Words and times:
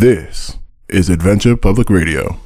This 0.00 0.56
is 0.88 1.10
Adventure 1.10 1.58
Public 1.58 1.90
Radio. 1.90 2.40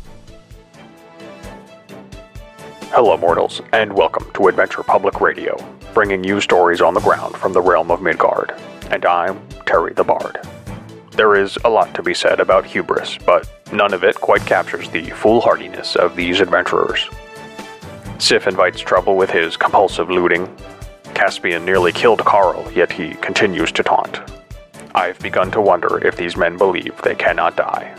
Hello, 2.91 3.17
mortals, 3.17 3.63
and 3.73 3.93
welcome 3.93 4.29
to 4.33 4.49
Adventure 4.49 4.83
Public 4.83 5.21
Radio, 5.21 5.57
bringing 5.93 6.25
you 6.25 6.41
stories 6.41 6.81
on 6.81 6.95
the 6.95 7.01
ground 7.01 7.37
from 7.37 7.53
the 7.53 7.61
realm 7.61 7.93
of 7.93 8.03
Midgard. 8.03 8.53
And 8.91 9.07
I'm 9.07 9.41
Terry 9.67 9.93
the 9.93 10.03
Bard. 10.03 10.41
There 11.13 11.37
is 11.37 11.57
a 11.65 11.71
lot 11.71 11.95
to 11.95 12.03
be 12.03 12.13
said 12.13 12.41
about 12.41 12.67
hubris, 12.67 13.19
but 13.19 13.49
none 13.73 13.95
of 13.95 14.03
it 14.03 14.17
quite 14.17 14.45
captures 14.45 14.91
the 14.91 15.11
foolhardiness 15.11 15.95
of 15.95 16.17
these 16.17 16.41
adventurers. 16.41 17.09
Sif 18.19 18.49
invites 18.49 18.81
trouble 18.81 19.17
with 19.17 19.31
his 19.31 19.57
compulsive 19.57 20.11
looting. 20.11 20.53
Caspian 21.15 21.65
nearly 21.65 21.93
killed 21.93 22.19
Carl, 22.25 22.69
yet 22.73 22.91
he 22.91 23.15
continues 23.15 23.71
to 23.71 23.85
taunt. 23.85 24.44
I've 24.97 25.19
begun 25.19 25.51
to 25.51 25.61
wonder 25.61 25.99
if 26.07 26.17
these 26.17 26.37
men 26.37 26.57
believe 26.57 26.97
they 27.03 27.17
cannot 27.17 27.57
die. 27.57 27.93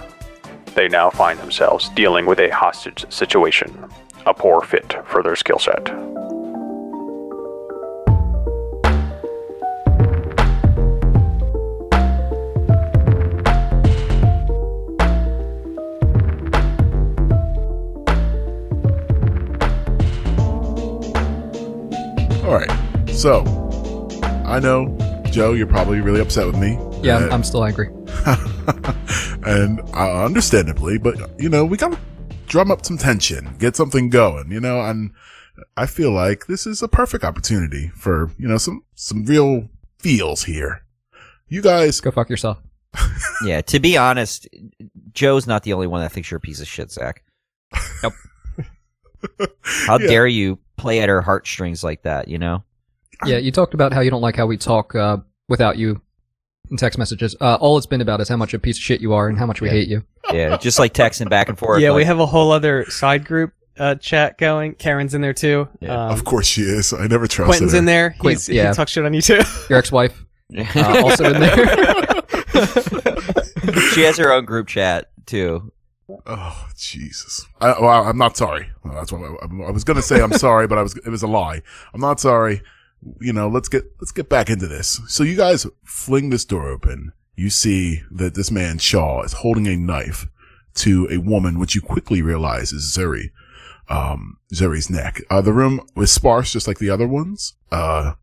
They 0.75 0.87
now 0.87 1.09
find 1.09 1.37
themselves 1.39 1.89
dealing 1.89 2.25
with 2.25 2.39
a 2.39 2.49
hostage 2.49 3.05
situation, 3.11 3.91
a 4.25 4.33
poor 4.33 4.61
fit 4.61 4.95
for 5.05 5.21
their 5.21 5.35
skill 5.35 5.59
set. 5.59 5.89
All 22.45 22.53
right. 22.53 22.71
So, 23.09 23.43
I 24.45 24.59
know, 24.59 24.95
Joe, 25.35 25.51
you're 25.51 25.67
probably 25.67 25.99
really 25.99 26.21
upset 26.21 26.47
with 26.47 26.55
me. 26.57 26.79
Yeah, 27.03 27.17
I'm, 27.17 27.23
Uh, 27.29 27.33
I'm 27.33 27.43
still 27.43 27.65
angry. 27.65 27.87
and 29.45 29.81
uh, 29.93 30.23
understandably, 30.23 30.97
but 30.97 31.29
you 31.37 31.49
know, 31.49 31.65
we 31.65 31.75
gotta 31.75 31.99
drum 32.47 32.71
up 32.71 32.85
some 32.85 32.97
tension, 32.97 33.53
get 33.59 33.75
something 33.75 34.09
going, 34.09 34.49
you 34.49 34.61
know, 34.61 34.79
and 34.79 35.11
I 35.75 35.87
feel 35.87 36.11
like 36.11 36.45
this 36.47 36.65
is 36.65 36.81
a 36.81 36.87
perfect 36.87 37.25
opportunity 37.25 37.89
for, 37.97 38.31
you 38.37 38.47
know, 38.47 38.57
some, 38.57 38.85
some 38.95 39.25
real 39.25 39.67
feels 39.99 40.43
here. 40.43 40.85
You 41.49 41.61
guys, 41.61 41.99
Go 41.99 42.11
fuck 42.11 42.29
yourself. 42.29 42.59
Yeah, 43.45 43.59
to 43.59 43.81
be 43.81 43.97
honest, 43.97 44.47
Joe's 45.11 45.47
not 45.47 45.63
the 45.63 45.73
only 45.73 45.87
one 45.87 45.99
that 45.99 46.13
thinks 46.13 46.31
you're 46.31 46.37
a 46.37 46.39
piece 46.39 46.61
of 46.61 46.67
shit, 46.67 46.91
Zach. 46.93 47.23
Nope. 48.01 48.13
How 49.85 49.99
Yeah. 49.99 50.07
dare 50.07 50.27
you 50.27 50.59
play 50.77 51.01
at 51.01 51.09
her 51.09 51.19
heartstrings 51.19 51.83
like 51.83 52.03
that, 52.03 52.29
you 52.29 52.37
know? 52.37 52.63
Yeah, 53.25 53.37
you 53.37 53.51
talked 53.51 53.73
about 53.73 53.93
how 53.93 54.01
you 54.01 54.11
don't 54.11 54.21
like 54.21 54.35
how 54.35 54.45
we 54.45 54.57
talk 54.57 54.93
uh, 54.93 55.17
without 55.47 55.77
you 55.77 56.01
in 56.71 56.77
text 56.77 56.97
messages. 56.97 57.35
Uh, 57.39 57.55
all 57.55 57.77
it's 57.77 57.85
been 57.85 58.01
about 58.01 58.21
is 58.21 58.29
how 58.29 58.37
much 58.37 58.53
a 58.53 58.59
piece 58.59 58.77
of 58.77 58.83
shit 58.83 59.01
you 59.01 59.13
are 59.13 59.27
and 59.27 59.37
how 59.37 59.45
much 59.45 59.61
we 59.61 59.69
hate 59.69 59.87
you. 59.87 60.03
Yeah, 60.31 60.57
just 60.57 60.79
like 60.79 60.93
texting 60.93 61.29
back 61.29 61.49
and 61.49 61.57
forth. 61.57 61.81
yeah, 61.81 61.91
we 61.91 61.97
like, 61.97 62.07
have 62.07 62.19
a 62.19 62.25
whole 62.25 62.51
other 62.51 62.85
side 62.85 63.25
group 63.25 63.53
uh, 63.77 63.95
chat 63.95 64.37
going. 64.37 64.75
Karen's 64.75 65.13
in 65.13 65.21
there 65.21 65.33
too. 65.33 65.67
Yeah. 65.79 66.07
Um, 66.07 66.11
of 66.11 66.25
course 66.25 66.47
she 66.47 66.61
is. 66.61 66.93
I 66.93 67.07
never 67.07 67.27
trusted 67.27 67.45
Quentin's 67.45 67.73
her. 67.73 67.77
in 67.77 67.85
there. 67.85 68.15
Quint- 68.19 68.39
He's, 68.39 68.49
yeah. 68.49 68.69
He 68.69 68.75
talks 68.75 68.91
shit 68.91 69.05
on 69.05 69.13
you 69.13 69.21
too. 69.21 69.41
Your 69.69 69.79
ex-wife 69.79 70.25
uh, 70.57 71.01
also 71.03 71.33
in 71.33 71.39
there. 71.39 71.55
she 73.93 74.01
has 74.01 74.17
her 74.17 74.31
own 74.31 74.45
group 74.45 74.67
chat 74.67 75.09
too. 75.25 75.71
Oh 76.27 76.67
Jesus! 76.77 77.47
I, 77.59 77.69
well, 77.81 78.07
I'm 78.07 78.17
not 78.17 78.37
sorry. 78.37 78.69
Well, 78.83 78.93
that's 78.93 79.11
what 79.11 79.21
I, 79.21 79.67
I 79.67 79.71
was 79.71 79.83
going 79.83 79.95
to 79.95 80.03
say. 80.03 80.21
I'm 80.21 80.33
sorry, 80.33 80.67
but 80.67 80.77
I 80.77 80.83
was. 80.83 80.95
It 80.97 81.09
was 81.09 81.23
a 81.23 81.27
lie. 81.27 81.63
I'm 81.95 82.01
not 82.01 82.19
sorry. 82.19 82.61
You 83.19 83.33
know, 83.33 83.47
let's 83.47 83.69
get 83.69 83.83
let's 83.99 84.11
get 84.11 84.29
back 84.29 84.49
into 84.49 84.67
this. 84.67 84.99
So 85.07 85.23
you 85.23 85.35
guys 85.35 85.65
fling 85.83 86.29
this 86.29 86.45
door 86.45 86.67
open. 86.69 87.13
You 87.35 87.49
see 87.49 88.01
that 88.11 88.35
this 88.35 88.49
man 88.51 88.77
Shaw 88.77 89.21
is 89.23 89.33
holding 89.33 89.67
a 89.67 89.75
knife 89.75 90.27
to 90.75 91.07
a 91.11 91.17
woman, 91.17 91.59
which 91.59 91.75
you 91.75 91.81
quickly 91.81 92.21
realize 92.21 92.71
is 92.71 92.95
Zuri. 92.97 93.31
Um, 93.89 94.37
Zuri's 94.53 94.89
neck. 94.89 95.21
Uh, 95.29 95.41
the 95.41 95.53
room 95.53 95.81
was 95.95 96.11
sparse, 96.11 96.51
just 96.53 96.67
like 96.67 96.79
the 96.79 96.89
other 96.89 97.07
ones. 97.07 97.53
Uh, 97.71 98.13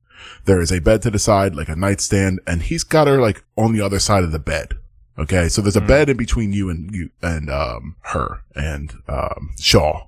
there 0.45 0.61
is 0.61 0.73
a 0.73 0.81
bed 0.81 1.03
to 1.03 1.11
the 1.11 1.19
side, 1.19 1.55
like 1.55 1.69
a 1.69 1.77
nightstand, 1.77 2.41
and 2.47 2.63
he's 2.63 2.85
got 2.85 3.07
her 3.07 3.21
like 3.21 3.45
on 3.57 3.73
the 3.73 3.81
other 3.81 3.99
side 3.99 4.25
of 4.25 4.33
the 4.33 4.39
bed. 4.39 4.73
Okay, 5.19 5.49
so 5.49 5.61
there's 5.61 5.77
a 5.77 5.81
bed 5.81 6.09
in 6.09 6.17
between 6.17 6.53
you 6.55 6.71
and 6.71 6.95
you 6.95 7.11
and 7.21 7.51
um 7.51 7.97
her 8.01 8.43
and 8.57 8.95
um 9.09 9.51
Shaw. 9.61 10.07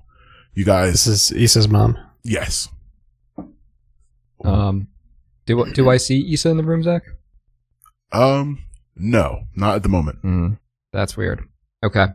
You 0.55 0.65
guys, 0.65 1.05
This 1.05 1.31
is 1.31 1.31
Issa's 1.31 1.67
mom. 1.69 1.97
yes. 2.23 2.69
Um, 4.45 4.87
do 5.45 5.71
do 5.73 5.89
I 5.89 5.97
see 5.97 6.33
Issa 6.33 6.49
in 6.49 6.57
the 6.57 6.63
room, 6.63 6.83
Zach? 6.83 7.03
Um, 8.11 8.63
no, 8.95 9.43
not 9.55 9.75
at 9.75 9.83
the 9.83 9.89
moment. 9.89 10.21
Mm, 10.23 10.59
that's 10.91 11.17
weird. 11.17 11.43
Okay. 11.83 12.07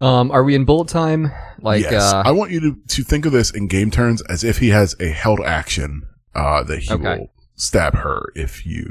Um, 0.00 0.30
are 0.32 0.42
we 0.42 0.54
in 0.54 0.64
bullet 0.64 0.88
time? 0.88 1.30
Like, 1.60 1.82
yes, 1.82 2.12
uh, 2.12 2.22
I 2.24 2.32
want 2.32 2.50
you 2.50 2.60
to 2.60 2.76
to 2.88 3.04
think 3.04 3.24
of 3.24 3.32
this 3.32 3.50
in 3.50 3.68
game 3.68 3.90
turns 3.90 4.20
as 4.22 4.42
if 4.44 4.58
he 4.58 4.70
has 4.70 4.96
a 5.00 5.08
held 5.08 5.40
action 5.40 6.02
uh 6.34 6.62
that 6.64 6.80
he 6.80 6.92
Okay. 6.92 7.18
will 7.18 7.32
stab 7.54 7.94
her 7.94 8.32
if 8.34 8.66
you 8.66 8.90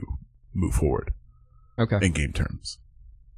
move 0.54 0.74
forward 0.74 1.12
okay. 1.78 1.98
in 2.02 2.12
game 2.14 2.32
terms. 2.34 2.78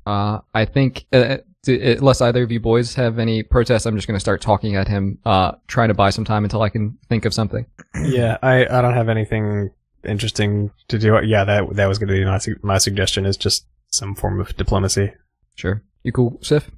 Uh, 0.05 0.39
I 0.53 0.65
think 0.65 1.05
uh, 1.13 1.37
d- 1.63 1.93
unless 1.93 2.21
either 2.21 2.43
of 2.43 2.51
you 2.51 2.59
boys 2.59 2.93
have 2.95 3.19
any 3.19 3.43
protests, 3.43 3.85
I'm 3.85 3.95
just 3.95 4.07
going 4.07 4.15
to 4.15 4.21
start 4.21 4.41
talking 4.41 4.75
at 4.75 4.87
him, 4.87 5.17
uh, 5.25 5.53
trying 5.67 5.87
to 5.89 5.93
buy 5.93 6.09
some 6.09 6.25
time 6.25 6.43
until 6.43 6.61
I 6.61 6.69
can 6.69 6.97
think 7.09 7.25
of 7.25 7.33
something. 7.33 7.65
Yeah, 8.03 8.37
I, 8.43 8.65
I 8.65 8.81
don't 8.81 8.93
have 8.93 9.09
anything 9.09 9.71
interesting 10.03 10.71
to 10.89 10.99
do. 10.99 11.19
Yeah, 11.23 11.43
that 11.45 11.75
that 11.75 11.87
was 11.87 11.97
going 11.97 12.09
to 12.09 12.13
be 12.13 12.25
my 12.25 12.37
su- 12.37 12.59
my 12.61 12.77
suggestion 12.77 13.25
is 13.25 13.37
just 13.37 13.65
some 13.91 14.15
form 14.15 14.39
of 14.39 14.55
diplomacy. 14.57 15.11
Sure. 15.55 15.83
You 16.03 16.11
cool, 16.11 16.37
Sif? 16.41 16.69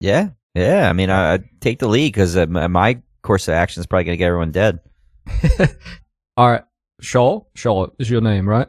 Yeah, 0.00 0.30
yeah. 0.54 0.88
I 0.88 0.92
mean, 0.92 1.10
I, 1.10 1.34
I'd 1.34 1.60
take 1.60 1.78
the 1.78 1.88
lead 1.88 2.12
because 2.12 2.36
uh, 2.36 2.46
my 2.46 2.66
my 2.68 3.02
course 3.22 3.48
of 3.48 3.54
action 3.54 3.80
is 3.80 3.86
probably 3.86 4.04
gonna 4.04 4.16
get 4.16 4.26
everyone 4.26 4.52
dead. 4.52 4.80
All 6.36 6.50
right. 6.50 6.62
Shaw? 7.00 7.40
Shaw 7.54 7.88
is 7.98 8.08
your 8.08 8.20
name, 8.20 8.48
right? 8.48 8.68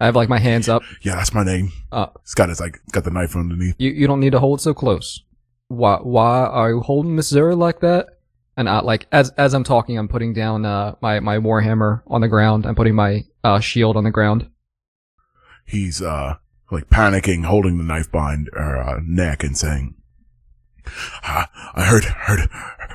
I 0.00 0.06
have 0.06 0.16
like 0.16 0.28
my 0.28 0.38
hands 0.38 0.68
up. 0.68 0.82
Yeah, 1.02 1.16
that's 1.16 1.34
my 1.34 1.44
name. 1.44 1.72
Uh, 1.92 2.06
got 2.34 2.48
his 2.48 2.60
like 2.60 2.80
got 2.92 3.04
the 3.04 3.10
knife 3.10 3.36
underneath. 3.36 3.74
you, 3.78 3.90
you 3.90 4.06
don't 4.06 4.20
need 4.20 4.32
to 4.32 4.40
hold 4.40 4.60
so 4.60 4.72
close. 4.72 5.22
Why, 5.68 5.98
why 5.98 6.46
are 6.46 6.70
you 6.70 6.80
holding 6.80 7.14
Miss 7.14 7.32
Zuri 7.32 7.56
like 7.56 7.80
that? 7.80 8.18
And 8.56 8.68
I, 8.68 8.80
like, 8.80 9.06
as, 9.12 9.30
as 9.38 9.54
I'm 9.54 9.62
talking, 9.62 9.96
I'm 9.96 10.08
putting 10.08 10.32
down, 10.32 10.66
uh, 10.66 10.96
my, 11.00 11.20
my 11.20 11.38
warhammer 11.38 12.02
on 12.08 12.20
the 12.20 12.28
ground. 12.28 12.66
I'm 12.66 12.74
putting 12.74 12.96
my, 12.96 13.24
uh, 13.44 13.60
shield 13.60 13.96
on 13.96 14.02
the 14.02 14.10
ground. 14.10 14.50
He's 15.64 16.02
uh 16.02 16.38
like 16.72 16.88
panicking, 16.88 17.44
holding 17.44 17.78
the 17.78 17.84
knife 17.84 18.10
behind 18.10 18.50
her 18.52 18.82
uh, 18.82 19.00
neck 19.04 19.44
and 19.44 19.56
saying, 19.56 19.94
I, 21.22 21.46
I 21.74 21.84
heard, 21.84 22.04
heard, 22.04 22.48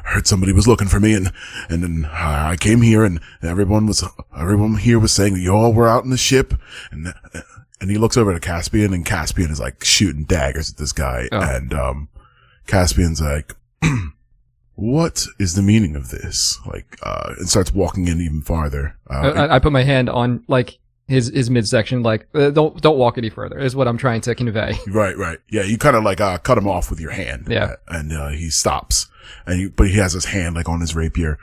heard 0.05 0.27
somebody 0.27 0.53
was 0.53 0.67
looking 0.67 0.87
for 0.87 0.99
me 0.99 1.13
and, 1.13 1.31
and 1.69 1.83
then 1.83 2.09
I 2.11 2.55
came 2.57 2.81
here 2.81 3.03
and 3.03 3.19
everyone 3.41 3.87
was, 3.87 4.03
everyone 4.37 4.75
here 4.77 4.99
was 4.99 5.11
saying 5.11 5.33
that 5.33 5.39
you 5.41 5.51
all 5.51 5.73
were 5.73 5.87
out 5.87 6.03
in 6.03 6.09
the 6.09 6.17
ship 6.17 6.53
and, 6.91 7.13
and 7.81 7.89
he 7.91 7.97
looks 7.97 8.15
over 8.17 8.33
to 8.33 8.39
Caspian 8.39 8.93
and 8.93 9.05
Caspian 9.05 9.51
is 9.51 9.59
like 9.59 9.83
shooting 9.83 10.23
daggers 10.23 10.71
at 10.71 10.77
this 10.77 10.91
guy 10.91 11.27
Oh. 11.31 11.39
and, 11.41 11.73
um, 11.73 12.09
Caspian's 12.67 13.21
like, 13.21 13.53
what 14.75 15.25
is 15.39 15.55
the 15.55 15.61
meaning 15.61 15.95
of 15.95 16.09
this? 16.09 16.59
Like, 16.65 16.97
uh, 17.03 17.33
and 17.37 17.47
starts 17.49 17.73
walking 17.73 18.07
in 18.07 18.19
even 18.21 18.41
farther. 18.41 18.97
Uh, 19.09 19.31
I, 19.35 19.55
I 19.55 19.59
put 19.59 19.71
my 19.71 19.83
hand 19.83 20.09
on, 20.09 20.43
like, 20.47 20.79
his, 21.07 21.27
his 21.27 21.49
midsection, 21.49 22.01
like, 22.01 22.27
uh, 22.33 22.49
don't, 22.49 22.81
don't 22.81 22.97
walk 22.97 23.17
any 23.17 23.29
further, 23.29 23.59
is 23.59 23.75
what 23.75 23.87
I'm 23.87 23.97
trying 23.97 24.21
to 24.21 24.35
convey. 24.35 24.73
Right, 24.87 25.17
right. 25.17 25.39
Yeah, 25.51 25.63
you 25.63 25.77
kind 25.77 25.95
of 25.95 26.03
like 26.03 26.19
uh, 26.21 26.37
cut 26.39 26.57
him 26.57 26.67
off 26.67 26.89
with 26.89 26.99
your 26.99 27.11
hand. 27.11 27.47
Yeah. 27.49 27.75
and 27.87 28.11
uh, 28.11 28.29
he 28.29 28.49
stops, 28.49 29.07
and 29.45 29.59
he, 29.59 29.67
but 29.67 29.87
he 29.89 29.97
has 29.97 30.13
his 30.13 30.25
hand 30.25 30.55
like 30.55 30.69
on 30.69 30.81
his 30.81 30.95
rapier. 30.95 31.37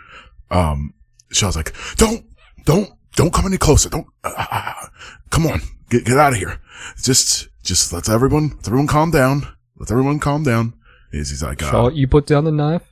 Um, 0.51 0.95
Shell's 1.31 1.57
like, 1.57 1.75
"Don't, 1.97 2.25
don't, 2.65 2.91
don't 3.17 3.33
come 3.33 3.47
any 3.47 3.57
closer. 3.59 3.89
Don't, 3.89 4.07
uh, 4.25 4.33
uh, 4.51 4.87
come 5.31 5.47
on, 5.47 5.61
get 5.91 6.05
get 6.05 6.19
out 6.19 6.33
of 6.33 6.39
here. 6.39 6.61
Just, 7.03 7.49
just 7.63 7.93
let's 7.93 8.09
everyone, 8.09 8.51
let 8.57 8.67
everyone 8.67 8.87
calm 8.87 9.11
down. 9.11 9.47
Let 9.77 9.91
everyone 9.91 10.19
calm 10.19 10.43
down." 10.43 10.75
Is 11.13 11.29
he's 11.29 11.43
like, 11.43 11.61
Shaw, 11.61 11.87
uh, 11.87 11.91
you 11.91 12.09
put 12.09 12.27
down 12.27 12.45
the 12.45 12.53
knife, 12.53 12.87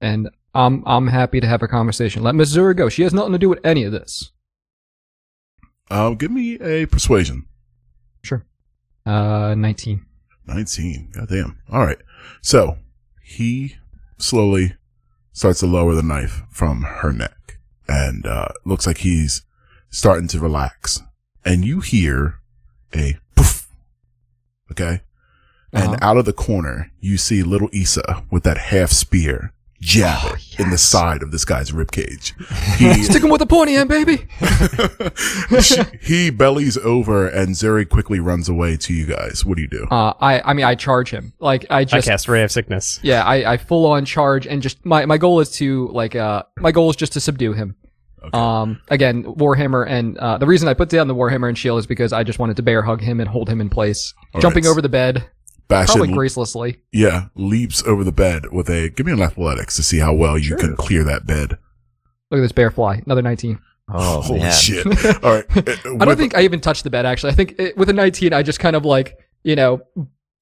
and 0.00 0.28
I'm, 0.54 0.82
I'm 0.86 1.06
happy 1.06 1.40
to 1.40 1.46
have 1.46 1.62
a 1.62 1.68
conversation. 1.68 2.22
Let 2.22 2.34
Miss 2.34 2.54
Zuri 2.54 2.76
go. 2.76 2.88
She 2.88 3.02
has 3.04 3.14
nothing 3.14 3.32
to 3.32 3.38
do 3.38 3.48
with 3.48 3.60
any 3.64 3.84
of 3.84 3.92
this. 3.92 4.32
Uh, 5.92 6.10
"Give 6.14 6.30
me 6.30 6.54
a 6.60 6.86
persuasion." 6.86 7.46
Sure. 8.22 8.44
Uh, 9.06 9.54
19. 9.54 10.04
19. 10.46 11.10
Goddamn. 11.12 11.58
All 11.70 11.84
right. 11.84 11.98
So 12.40 12.78
he 13.22 13.76
slowly 14.18 14.74
starts 15.32 15.60
to 15.60 15.66
lower 15.66 15.94
the 15.94 16.02
knife 16.02 16.42
from 16.50 16.82
her 16.82 17.12
neck 17.12 17.58
and, 17.88 18.26
uh, 18.26 18.48
looks 18.64 18.86
like 18.86 18.98
he's 18.98 19.42
starting 19.90 20.28
to 20.28 20.38
relax. 20.38 21.00
And 21.44 21.64
you 21.64 21.80
hear 21.80 22.36
a 22.94 23.16
poof. 23.34 23.66
Okay. 24.70 25.02
And 25.72 25.84
Uh-huh. 25.94 25.98
out 26.02 26.16
of 26.18 26.24
the 26.26 26.32
corner, 26.32 26.90
you 27.00 27.16
see 27.16 27.42
little 27.42 27.70
Issa 27.72 28.24
with 28.30 28.42
that 28.44 28.58
half 28.58 28.90
spear 28.90 29.52
jab 29.82 30.18
Oh, 30.24 30.34
it 30.34 30.60
in 30.60 30.70
the 30.70 30.78
side 30.78 31.22
of 31.22 31.32
this 31.32 31.44
guy's 31.44 31.72
rib 31.72 31.90
cage. 31.90 32.34
He 32.78 33.02
Stick 33.02 33.22
him 33.22 33.30
with 33.30 33.40
the 33.40 33.46
pointy 33.46 33.74
end, 33.76 33.88
baby. 33.88 34.26
he 36.00 36.30
bellies 36.30 36.76
over 36.78 37.28
and 37.28 37.50
Zuri 37.50 37.88
quickly 37.88 38.20
runs 38.20 38.48
away 38.48 38.76
to 38.78 38.94
you 38.94 39.06
guys. 39.06 39.44
What 39.44 39.56
do 39.56 39.62
you 39.62 39.68
do? 39.68 39.86
Uh, 39.90 40.14
I, 40.20 40.40
I 40.40 40.52
mean, 40.54 40.64
I 40.64 40.74
charge 40.74 41.10
him. 41.10 41.32
Like, 41.38 41.66
I 41.70 41.80
I 41.80 41.84
just, 41.84 42.06
cast 42.08 42.28
Ray 42.28 42.42
of 42.42 42.50
Sickness. 42.52 43.00
yeah, 43.02 43.24
I, 43.24 43.52
I 43.52 43.56
full 43.56 43.86
on 43.86 44.04
charge 44.04 44.46
and 44.46 44.62
just, 44.62 44.84
my, 44.84 45.04
my 45.06 45.18
goal 45.18 45.40
is 45.40 45.50
to, 45.52 45.88
like, 45.88 46.14
uh, 46.16 46.44
my 46.58 46.72
goal 46.72 46.88
is 46.90 46.96
just 46.96 47.12
to 47.14 47.20
subdue 47.20 47.52
him. 47.52 47.76
Okay. 48.24 48.38
Um, 48.38 48.80
again, 48.88 49.24
Warhammer, 49.24 49.84
and, 49.86 50.16
uh, 50.18 50.38
the 50.38 50.46
reason 50.46 50.68
I 50.68 50.74
put 50.74 50.88
down 50.88 51.08
the 51.08 51.14
Warhammer 51.14 51.48
and 51.48 51.58
shield 51.58 51.80
is 51.80 51.86
because 51.86 52.12
I 52.12 52.22
just 52.22 52.38
wanted 52.38 52.56
to 52.56 52.62
bear 52.62 52.82
hug 52.82 53.00
him 53.00 53.18
and 53.20 53.28
hold 53.28 53.48
him 53.48 53.60
in 53.60 53.68
place. 53.68 54.14
All 54.32 54.40
Jumping 54.40 54.64
right. 54.64 54.70
over 54.70 54.80
the 54.80 54.88
bed, 54.88 55.28
probably 55.72 56.08
Bastion, 56.08 56.16
gracelessly. 56.16 56.78
yeah, 56.92 57.26
leaps 57.34 57.82
over 57.84 58.04
the 58.04 58.12
bed 58.12 58.52
with 58.52 58.68
a 58.68 58.90
give 58.90 59.06
me 59.06 59.12
an 59.12 59.20
athletics 59.22 59.76
to 59.76 59.82
see 59.82 59.98
how 59.98 60.12
well 60.14 60.38
you 60.38 60.56
can 60.56 60.76
clear 60.76 61.04
that 61.04 61.26
bed. 61.26 61.58
Look 62.30 62.38
at 62.38 62.42
this 62.42 62.52
bear 62.52 62.70
fly. 62.70 63.02
Another 63.04 63.22
19. 63.22 63.58
Oh 63.88 64.20
Holy 64.22 64.40
man. 64.40 64.52
shit! 64.52 64.86
All 65.24 65.34
right, 65.34 65.44
I 66.00 66.04
don't 66.04 66.16
think 66.16 66.36
I 66.36 66.42
even 66.42 66.60
touched 66.60 66.84
the 66.84 66.90
bed, 66.90 67.04
actually. 67.04 67.32
I 67.32 67.34
think 67.34 67.56
it, 67.58 67.76
with 67.76 67.88
a 67.88 67.92
19, 67.92 68.32
I 68.32 68.42
just 68.42 68.60
kind 68.60 68.76
of 68.76 68.84
like, 68.84 69.18
you 69.42 69.56
know, 69.56 69.82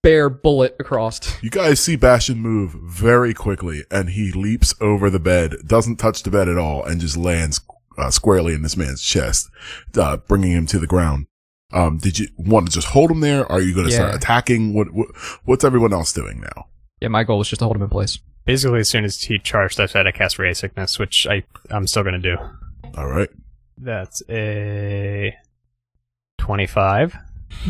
bear 0.03 0.29
bullet 0.29 0.77
across. 0.79 1.43
You 1.43 1.51
guys 1.51 1.81
see 1.81 1.97
Bastion 1.97 2.39
move 2.39 2.73
very 2.85 3.35
quickly, 3.35 3.85
and 3.91 4.11
he 4.11 4.31
leaps 4.31 4.75
over 4.81 5.11
the 5.11 5.19
bed, 5.19 5.55
doesn't 5.67 5.97
touch 5.97 6.23
the 6.23 6.31
bed 6.31 6.49
at 6.49 6.59
all, 6.59 6.85
and 6.85 7.01
just 7.01 7.17
lands 7.17 7.61
uh, 7.99 8.11
squarely 8.11 8.53
in 8.55 8.63
this 8.63 8.77
man's 8.77 9.03
chest, 9.03 9.51
uh, 9.97 10.19
bringing 10.19 10.53
him 10.53 10.67
to 10.67 10.79
the 10.79 10.87
ground. 10.87 11.27
Um, 11.73 11.99
did 11.99 12.19
you 12.19 12.29
want 12.37 12.67
to 12.67 12.73
just 12.73 12.89
hold 12.89 13.11
him 13.11 13.21
there? 13.21 13.51
Are 13.51 13.61
you 13.61 13.75
going 13.75 13.87
to 13.87 13.93
start 13.93 14.15
attacking? 14.15 14.75
What, 14.75 14.93
what 14.93 15.09
What's 15.45 15.65
everyone 15.65 15.93
else 15.93 16.13
doing 16.13 16.41
now? 16.41 16.67
Yeah, 17.01 17.09
my 17.09 17.25
goal 17.25 17.39
was 17.39 17.49
just 17.49 17.61
to 17.61 17.65
hold 17.65 17.77
him 17.77 17.83
in 17.83 17.89
place. 17.89 18.19
Basically, 18.45 18.81
as 18.81 18.89
soon 18.91 19.05
as 19.05 19.21
he 19.23 19.39
charged, 19.39 19.79
I 19.81 19.87
said 19.87 20.07
I 20.07 20.13
cast 20.13 20.39
Ray 20.39 20.53
Sickness, 20.55 20.99
which 20.99 21.27
I 21.29 21.45
I'm 21.71 21.87
still 21.87 22.03
gonna 22.03 22.19
do. 22.19 22.37
All 22.97 23.07
right. 23.07 23.29
That's 23.79 24.23
a 24.29 25.35
twenty-five. 26.39 27.15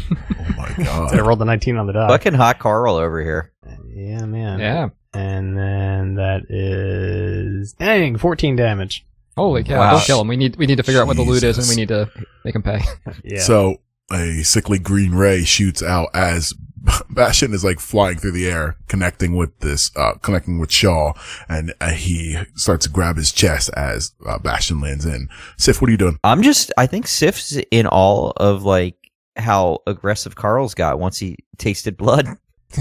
Oh 0.09 0.55
my 0.57 0.75
god! 0.85 1.15
I 1.15 1.21
rolled 1.21 1.43
a 1.43 1.45
nineteen 1.45 1.77
on 1.77 1.87
the 1.87 1.93
die. 1.93 2.09
Fucking 2.09 2.35
hot 2.35 2.59
Carl 2.59 2.97
over 2.97 3.21
here. 3.23 3.53
Yeah, 3.89 4.25
man. 4.27 4.59
Yeah. 4.61 4.89
And 5.13 5.57
then 5.59 6.15
that 6.15 6.43
is 6.49 7.73
dang 7.75 8.17
fourteen 8.17 8.57
damage. 8.57 9.05
Holy 9.37 9.65
cow! 9.65 9.79
Wow. 9.79 9.93
Don't 9.93 10.05
kill 10.05 10.21
him. 10.21 10.29
We 10.29 10.37
need 10.37 10.57
we 10.57 10.67
need 10.67 10.77
to 10.77 10.83
figure 10.83 11.01
out 11.01 11.07
what 11.09 11.17
the 11.17 11.23
loot 11.23 11.43
is, 11.43 11.59
and 11.59 11.69
we 11.69 11.77
need 11.77 11.89
to 11.89 12.11
make 12.45 12.55
him 12.55 12.63
pay. 12.63 12.81
Yeah. 13.25 13.41
So 13.41 13.81
a 14.13 14.43
sickly 14.43 14.79
green 14.79 15.13
ray 15.13 15.45
shoots 15.45 15.83
out 15.83 16.09
as 16.15 16.55
Bastion 17.11 17.53
is 17.53 17.63
like 17.63 17.79
flying 17.79 18.17
through 18.17 18.33
the 18.33 18.49
air, 18.49 18.77
connecting 18.89 19.37
with 19.37 19.59
this, 19.61 19.95
uh, 19.97 20.15
connecting 20.23 20.59
with 20.59 20.73
Shaw, 20.73 21.13
and 21.49 21.75
uh, 21.81 21.91
he 21.91 22.39
starts 22.55 22.87
to 22.87 22.91
grab 22.91 23.17
his 23.17 23.33
chest 23.33 23.69
as 23.77 24.13
uh, 24.27 24.39
Bastion 24.39 24.81
lands 24.81 25.05
in. 25.05 25.29
Sif, 25.59 25.81
what 25.83 25.89
are 25.89 25.93
you 25.93 25.99
doing? 25.99 26.19
I'm 26.25 26.43
just. 26.43 26.73
I 26.79 26.87
think 26.87 27.07
Sif's 27.07 27.59
in 27.71 27.87
all 27.87 28.31
of 28.39 28.63
like 28.65 28.97
how 29.37 29.81
aggressive 29.87 30.37
Carl's 30.37 30.75
got 30.75 30.99
once 30.99 31.19
he 31.19 31.37
tasted 31.59 31.97
blood. 31.99 32.29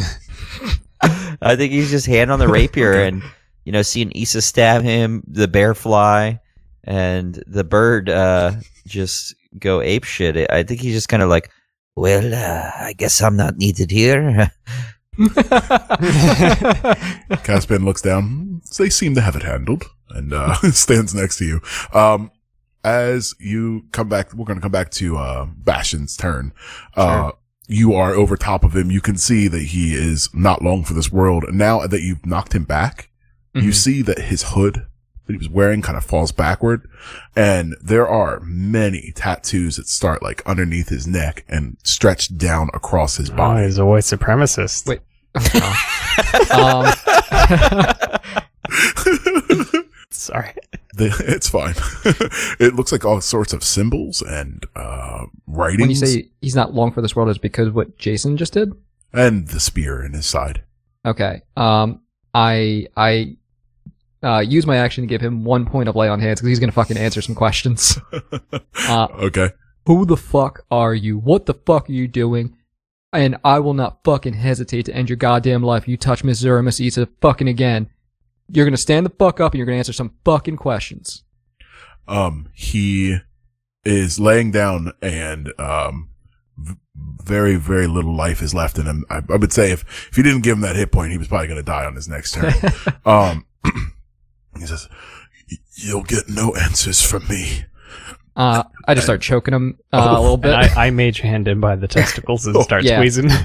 I 1.02 1.56
think 1.56 1.72
he's 1.72 1.90
just 1.90 2.06
hand 2.06 2.32
on 2.32 2.40
the 2.40 2.48
rapier 2.48 2.94
Okay. 2.94 3.08
and 3.08 3.24
you 3.66 3.72
know 3.72 3.82
seeing 3.82 4.12
Issa 4.14 4.42
stab 4.42 4.82
him, 4.82 5.24
the 5.28 5.48
bear 5.48 5.74
fly, 5.74 6.40
and 6.84 7.42
the 7.48 7.64
bird 7.64 8.10
uh, 8.10 8.54
just 8.88 9.36
go 9.58 9.82
ape 9.82 10.04
shit. 10.04 10.50
I 10.52 10.64
think 10.64 10.82
he's 10.82 10.94
just 10.94 11.10
kind 11.10 11.24
of 11.24 11.30
like, 11.30 11.50
well, 11.96 12.34
uh, 12.34 12.72
I 12.86 12.94
guess 12.98 13.22
I'm 13.22 13.36
not 13.36 13.58
needed 13.58 13.92
here. 13.92 14.52
Caspian 17.44 17.86
looks 17.86 18.02
down. 18.02 18.62
They 18.78 18.90
seem 18.90 19.16
to 19.16 19.22
have 19.22 19.36
it 19.36 19.44
handled, 19.44 19.84
and 20.10 20.34
uh, 20.34 20.54
stands 20.72 21.14
next 21.16 21.38
to 21.38 21.46
you. 21.46 21.62
Um, 21.94 22.32
as 22.84 23.34
you 23.40 23.84
come 23.92 24.08
back, 24.10 24.34
we're 24.34 24.46
going 24.46 24.58
to 24.58 24.62
come 24.62 24.72
back 24.72 24.90
to 24.92 25.18
uh, 25.18 25.46
Bastion's 25.46 26.16
turn. 26.16 26.54
Uh, 26.96 27.32
you 27.68 27.94
are 27.94 28.14
over 28.14 28.38
top 28.38 28.64
of 28.64 28.76
him. 28.76 28.90
You 28.90 29.02
can 29.02 29.18
see 29.18 29.48
that 29.48 29.62
he 29.64 29.94
is 29.94 30.30
not 30.34 30.62
long 30.62 30.84
for 30.84 30.94
this 30.94 31.12
world. 31.12 31.46
Now 31.52 31.86
that 31.86 32.02
you've 32.02 32.26
knocked 32.26 32.54
him 32.54 32.64
back, 32.64 33.10
you 33.54 33.72
Mhm. 33.72 33.76
see 33.76 34.02
that 34.04 34.20
his 34.20 34.44
hood 34.54 34.86
that 35.30 35.34
he 35.34 35.38
was 35.38 35.50
wearing 35.50 35.84
kind 35.84 35.96
of 35.96 36.04
falls 36.04 36.32
backward, 36.32 36.90
and 37.36 37.76
there 37.82 38.08
are 38.08 38.40
many 38.42 39.14
tattoos 39.16 39.78
that 39.78 39.88
start 39.88 40.24
like 40.24 40.42
underneath 40.46 40.90
his 40.90 41.06
neck 41.06 41.46
and 41.48 41.78
stretch 41.84 42.36
down 42.36 42.70
across 42.74 43.18
his 43.18 43.30
oh, 43.30 43.36
body. 43.36 43.66
he's 43.66 43.78
a 43.78 43.86
white 43.86 44.04
supremacist. 44.04 44.88
Wait. 44.88 45.02
um, 46.52 46.88
Sorry. 50.10 50.54
The- 50.96 51.24
it's 51.28 51.48
fine. 51.48 51.76
it 52.60 52.74
looks 52.74 52.92
like 52.92 53.06
all 53.06 53.22
sorts 53.22 53.54
of 53.54 53.64
symbols 53.64 54.24
and 54.24 54.66
uh, 54.76 55.26
writings, 55.46 55.82
when 55.82 55.90
you 55.92 55.96
say 55.96 56.30
he's 56.42 56.56
not 56.56 56.74
long 56.74 56.92
for 56.92 57.04
this 57.04 57.16
world, 57.16 57.30
is 57.30 57.38
because 57.38 57.70
what 57.70 58.00
Jason 58.00 58.36
just 58.36 58.54
did. 58.54 58.74
and 59.14 59.48
the 59.50 59.60
spear 59.60 60.04
in 60.04 60.14
his 60.14 60.26
side. 60.26 60.64
Okay. 61.06 61.44
Um, 61.56 62.02
I 62.34 62.88
I 62.98 63.38
uh, 64.24 64.40
use 64.40 64.66
my 64.66 64.78
action 64.78 65.04
to 65.04 65.08
give 65.08 65.22
him 65.22 65.44
one 65.44 65.66
point 65.66 65.90
of 65.90 65.96
lay 65.96 66.08
on 66.08 66.20
hands 66.20 66.40
because 66.40 66.50
he's 66.50 66.60
gonna 66.60 66.72
fucking 66.72 66.98
answer 66.98 67.22
some 67.22 67.36
questions. 67.36 67.98
Uh, 68.88 69.08
okay. 69.20 69.52
Who 69.86 70.06
the 70.06 70.18
fuck 70.18 70.66
are 70.72 70.96
you? 70.96 71.20
What 71.20 71.46
the 71.46 71.54
fuck 71.54 71.90
are 71.90 71.94
you 71.94 72.08
doing? 72.08 72.56
And 73.14 73.38
I 73.44 73.60
will 73.60 73.76
not 73.76 74.04
fucking 74.04 74.34
hesitate 74.34 74.86
to 74.86 74.96
end 74.96 75.10
your 75.10 75.18
goddamn 75.18 75.62
life 75.62 75.84
if 75.84 75.90
you 75.90 75.98
touch 75.98 76.24
Miss 76.24 76.42
Zuri 76.42 76.64
Miss 76.64 76.80
Issa 76.80 77.08
fucking 77.22 77.48
again. 77.48 77.90
You're 78.52 78.66
gonna 78.66 78.78
stand 78.78 79.06
the 79.06 79.12
fuck 79.12 79.40
up 79.40 79.52
and 79.52 79.60
you're 79.60 79.66
gonna 79.68 79.78
answer 79.78 79.94
some 79.94 80.14
fucking 80.26 80.58
questions. 80.58 81.24
Um, 82.08 82.50
he 82.54 83.20
is 83.86 84.20
laying 84.20 84.52
down, 84.52 84.94
and 85.02 85.54
um, 85.60 86.10
very, 86.96 87.56
very 87.56 87.88
little 87.88 88.16
life 88.16 88.42
is 88.42 88.54
left 88.54 88.78
in 88.78 88.86
him. 88.86 89.06
I, 89.10 89.22
I 89.30 89.36
would 89.36 89.54
say 89.54 89.72
if 89.72 89.84
if 90.10 90.18
you 90.18 90.24
didn't 90.24 90.42
give 90.42 90.58
him 90.58 90.62
that 90.62 90.76
hit 90.76 90.92
point, 90.92 91.12
he 91.12 91.18
was 91.18 91.28
probably 91.28 91.48
going 91.48 91.60
to 91.60 91.64
die 91.64 91.86
on 91.86 91.96
his 91.96 92.08
next 92.08 92.34
turn. 92.34 92.54
um, 93.06 93.46
he 94.60 94.68
says, 94.68 94.88
"You'll 95.76 96.04
get 96.04 96.30
no 96.30 96.54
answers 96.56 97.02
from 97.02 97.28
me." 97.28 97.66
Uh, 98.36 98.64
I 98.88 98.94
just 98.94 99.06
start 99.06 99.22
choking 99.22 99.54
him 99.54 99.78
uh, 99.92 100.16
a 100.18 100.22
little 100.22 100.38
bit. 100.38 100.54
And 100.54 100.62
I, 100.80 100.88
I 100.88 100.90
mage 100.92 101.20
hand 101.20 101.48
him 101.48 101.60
by 101.60 101.76
the 101.76 101.88
testicles 101.90 102.46
and 102.46 102.56
Oh, 102.56 102.62
start 102.62 102.84
yeah. 102.84 102.98
squeezing. 102.98 103.30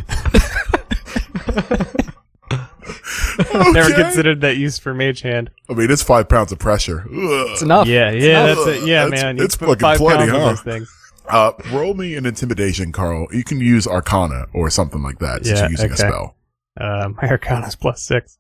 Never 3.73 3.93
considered 3.95 4.41
that 4.43 4.57
use 4.57 4.79
for 4.79 4.95
mage 4.95 5.23
hand. 5.23 5.51
I 5.69 5.75
mean, 5.75 5.91
it's 5.91 6.03
five 6.03 6.29
pounds 6.29 6.53
of 6.53 6.59
pressure. 6.59 7.05
It's 7.11 7.63
enough. 7.63 7.87
Yeah, 7.89 8.11
yeah, 8.13 8.45
enough. 8.45 8.65
that's 8.67 8.79
it. 8.83 8.87
Yeah, 8.87 9.07
It's- 9.07 9.23
man. 9.23 9.39
It's 9.41 9.57
fucking 9.57 9.77
five 9.79 9.99
plenty, 9.99 10.31
pounds 10.31 10.61
on 10.61 10.65
huh? 10.65 10.79
those. 10.79 10.91
Uh, 11.27 11.53
roll 11.73 11.95
me 11.95 12.15
an 12.17 12.27
intimidation, 12.27 12.93
Carl. 12.93 13.27
You 13.33 13.45
can 13.45 13.59
use 13.59 13.87
Arcana 13.87 14.47
or 14.53 14.69
something 14.71 15.03
like 15.03 15.19
that 15.21 15.45
since 15.45 15.59
Yeah, 15.59 15.65
you're 15.65 15.71
using 15.73 15.91
a 15.91 15.95
okay. 15.95 16.09
spell. 16.09 16.37
Uh, 16.79 17.09
my 17.23 17.29
Arcana's 17.29 17.75
plus 17.77 18.03
six. 18.03 18.39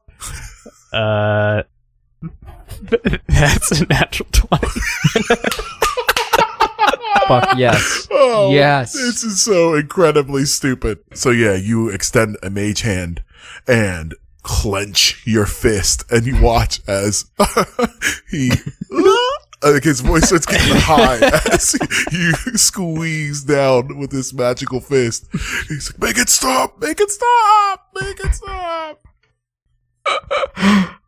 Uh, 0.92 1.62
that's 3.28 3.80
a 3.80 3.86
natural 3.86 4.28
twenty. 4.32 4.66
Fuck 7.28 7.56
yes. 7.56 8.06
Oh, 8.26 8.52
Yes. 8.52 8.92
This 8.92 9.22
is 9.24 9.40
so 9.42 9.74
incredibly 9.74 10.44
stupid. 10.44 10.98
So 11.14 11.30
yeah, 11.30 11.54
you 11.54 11.88
extend 11.88 12.36
a 12.42 12.50
mage 12.50 12.82
hand 12.82 13.22
and 13.66 14.14
clench 14.42 15.22
your 15.26 15.46
fist 15.46 16.04
and 16.10 16.26
you 16.26 16.40
watch 16.42 16.80
as 16.86 17.24
he 18.30 18.50
like 19.62 19.84
his 19.84 20.00
voice 20.00 20.26
starts 20.26 20.44
getting 20.44 20.76
high 20.76 21.16
as 21.52 21.74
you 22.12 22.32
squeeze 22.58 23.44
down 23.44 23.98
with 23.98 24.10
this 24.10 24.34
magical 24.34 24.80
fist. 24.80 25.26
He's 25.68 25.90
like, 25.92 26.00
make 26.02 26.18
it 26.18 26.28
stop, 26.28 26.78
make 26.82 27.00
it 27.00 27.10
stop, 27.10 27.88
make 27.98 28.20
it 28.20 28.34
stop. 28.34 29.00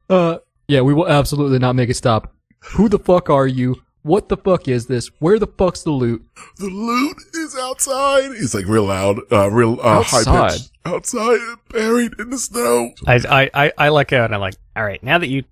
Uh, 0.09 0.39
yeah, 0.69 0.81
we 0.81 0.95
will 0.95 1.09
absolutely 1.09 1.59
not 1.59 1.75
make 1.77 1.89
it 1.91 1.95
stop. 1.95 2.33
Who 2.73 2.89
the 2.89 2.99
fuck 2.99 3.31
are 3.31 3.47
you? 3.47 3.83
What 4.03 4.29
the 4.29 4.37
fuck 4.37 4.69
is 4.69 4.87
this? 4.87 5.09
Where 5.19 5.39
the 5.39 5.49
fuck's 5.49 5.83
the 5.83 5.91
loot? 5.91 6.25
The 6.59 6.67
loot 6.67 7.17
is 7.35 7.57
outside. 7.61 8.31
He's 8.37 8.55
like 8.55 8.67
real 8.67 8.85
loud, 8.85 9.19
uh, 9.33 9.51
real 9.51 9.81
uh, 9.83 10.03
high 10.03 10.19
Outside? 10.19 10.51
pitched. 10.53 10.71
Outside, 10.85 11.41
buried 11.71 12.13
in 12.21 12.31
the 12.31 12.39
snow. 12.39 12.93
I, 13.07 13.17
I, 13.29 13.51
I, 13.53 13.73
I 13.77 13.89
let 13.89 14.07
go 14.07 14.25
and 14.25 14.33
I'm 14.33 14.41
like, 14.41 14.55
all 14.77 14.85
right, 14.85 15.03
now 15.03 15.19
that 15.19 15.27
you 15.27 15.43